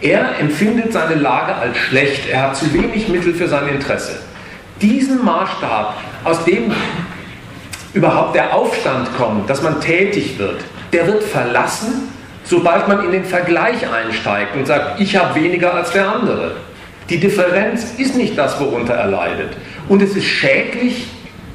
er 0.00 0.38
empfindet 0.38 0.92
seine 0.92 1.14
Lage 1.14 1.54
als 1.54 1.76
schlecht, 1.76 2.28
er 2.28 2.42
hat 2.42 2.56
zu 2.56 2.72
wenig 2.72 3.08
Mittel 3.08 3.34
für 3.34 3.48
sein 3.48 3.68
Interesse. 3.68 4.20
Diesen 4.80 5.24
Maßstab, 5.24 5.94
aus 6.24 6.44
dem 6.44 6.72
überhaupt 7.94 8.34
der 8.34 8.54
Aufstand 8.54 9.16
kommt, 9.16 9.50
dass 9.50 9.62
man 9.62 9.80
tätig 9.80 10.38
wird, 10.38 10.60
der 10.92 11.06
wird 11.06 11.24
verlassen, 11.24 12.08
sobald 12.44 12.86
man 12.86 13.04
in 13.04 13.12
den 13.12 13.24
Vergleich 13.24 13.86
einsteigt 13.90 14.54
und 14.56 14.66
sagt, 14.66 15.00
ich 15.00 15.16
habe 15.16 15.34
weniger 15.34 15.74
als 15.74 15.90
der 15.90 16.08
andere. 16.08 16.52
Die 17.10 17.18
Differenz 17.18 17.94
ist 17.96 18.16
nicht 18.16 18.36
das, 18.36 18.60
worunter 18.60 18.94
er 18.94 19.06
leidet. 19.06 19.56
Und 19.88 20.02
es 20.02 20.14
ist 20.14 20.26
schädlich, 20.26 21.08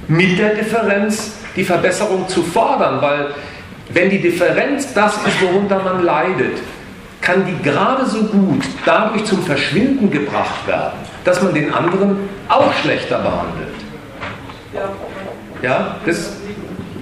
mit 0.07 0.37
der 0.39 0.55
Differenz 0.55 1.35
die 1.55 1.63
Verbesserung 1.63 2.27
zu 2.27 2.41
fordern, 2.43 3.01
weil 3.01 3.27
wenn 3.89 4.09
die 4.09 4.19
Differenz 4.19 4.93
das 4.93 5.15
ist, 5.25 5.41
worunter 5.41 5.81
man 5.83 6.03
leidet, 6.03 6.57
kann 7.21 7.45
die 7.45 7.63
gerade 7.63 8.05
so 8.05 8.23
gut 8.23 8.63
dadurch 8.85 9.23
zum 9.25 9.43
Verschwinden 9.43 10.11
gebracht 10.11 10.67
werden, 10.67 10.99
dass 11.23 11.41
man 11.41 11.53
den 11.53 11.73
anderen 11.73 12.29
auch 12.49 12.73
schlechter 12.73 13.19
behandelt. 13.19 13.75
Ja, 15.61 15.97
das, 16.05 16.33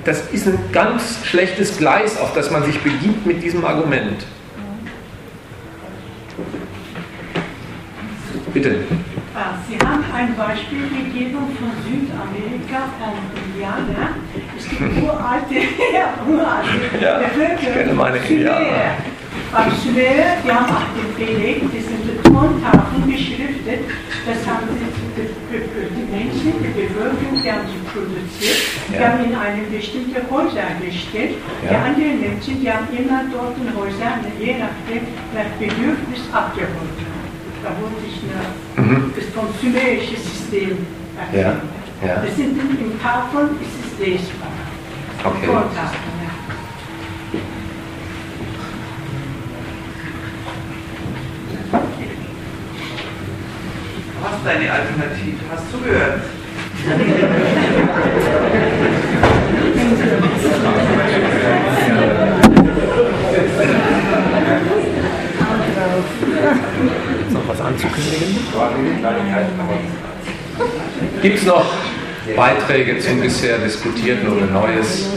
das 0.03 0.22
ist 0.32 0.48
ein 0.48 0.60
ganz 0.72 1.19
schlechtes 1.23 1.78
Gleis, 1.78 2.19
auf 2.19 2.34
das 2.34 2.52
man 2.52 2.64
sich 2.64 2.80
begibt 2.82 3.26
mit 3.26 3.41
diesem 3.41 3.65
Argument. 3.65 4.26
Bitte. 8.53 8.84
Ah, 9.34 9.56
Sie 9.68 9.78
haben 9.80 10.03
ein 10.14 10.36
Beispiel 10.36 10.84
gegeben 10.90 11.38
von 11.57 11.72
Südamerika, 11.88 12.91
von 12.99 13.15
Indianer. 13.48 14.10
Es 14.57 14.68
gibt 14.68 14.82
uralte, 15.03 15.56
uralte 16.28 17.02
ja, 17.02 17.22
ich 17.61 17.73
kenne 17.73 17.94
meine 17.94 18.18
Indianer. 18.18 18.98
Am 19.53 19.72
Sumer, 19.72 20.36
die 20.44 20.52
haben 20.52 20.65
auch 20.76 20.91
den 20.95 21.11
Beleg, 21.15 21.61
die 21.72 21.80
sind 21.80 22.23
Tontafeln 22.23 23.03
beschriftet, 23.07 23.84
das 24.28 24.40
haben 24.48 24.68
die, 24.76 24.88
die 25.52 26.11
Menschen, 26.11 26.53
die 26.60 26.72
Bevölkerung, 26.82 27.41
die 27.41 27.52
haben 27.52 27.68
sie 27.68 27.80
produziert, 27.91 28.60
die 28.90 28.95
Ja. 28.95 29.07
haben 29.11 29.23
in 29.26 29.36
eine 29.36 29.64
bestimmte 29.72 30.19
Häuser 30.30 30.68
gestellt. 30.84 31.36
Die 31.64 31.68
Ja. 31.73 31.84
anderen 31.84 32.19
Menschen, 32.19 32.60
die 32.61 32.72
haben 32.72 32.88
immer 32.95 33.23
dort 33.32 33.56
in 33.60 33.72
Häusern, 33.76 34.23
je 34.40 34.56
nachdem, 34.60 35.03
nach 35.36 35.52
Bedürfnis 35.60 36.23
abgeholt. 36.32 37.11
Da 37.64 37.70
wollte 37.80 38.02
ich 38.08 38.18
eine, 38.24 38.88
Mhm. 38.88 39.14
das 39.16 39.26
konsumerische 39.36 40.18
System 40.18 40.78
Ja, 41.16 41.22
erklären. 41.24 41.62
ja. 42.06 42.16
Das 42.26 42.36
sind 42.36 42.58
in 42.60 43.00
Tafeln, 43.00 43.50
ist 43.62 43.94
es 43.94 44.00
lesbar. 44.00 44.48
Okay. 45.24 45.46
Tontafeln, 45.46 46.18
ja. 46.24 46.32
Du 54.20 54.28
hast 54.28 54.46
deine 54.46 54.72
Alternative, 54.72 55.38
hast 55.52 55.72
noch 55.72 55.80
was 55.80 56.22
anzukündigen? 67.66 68.38
Gibt 71.22 71.38
es 71.38 71.46
noch 71.46 71.66
Beiträge 72.36 73.00
zum 73.00 73.22
bisher 73.22 73.58
Diskutierten 73.60 74.28
oder 74.28 74.46
Neues? 74.46 75.10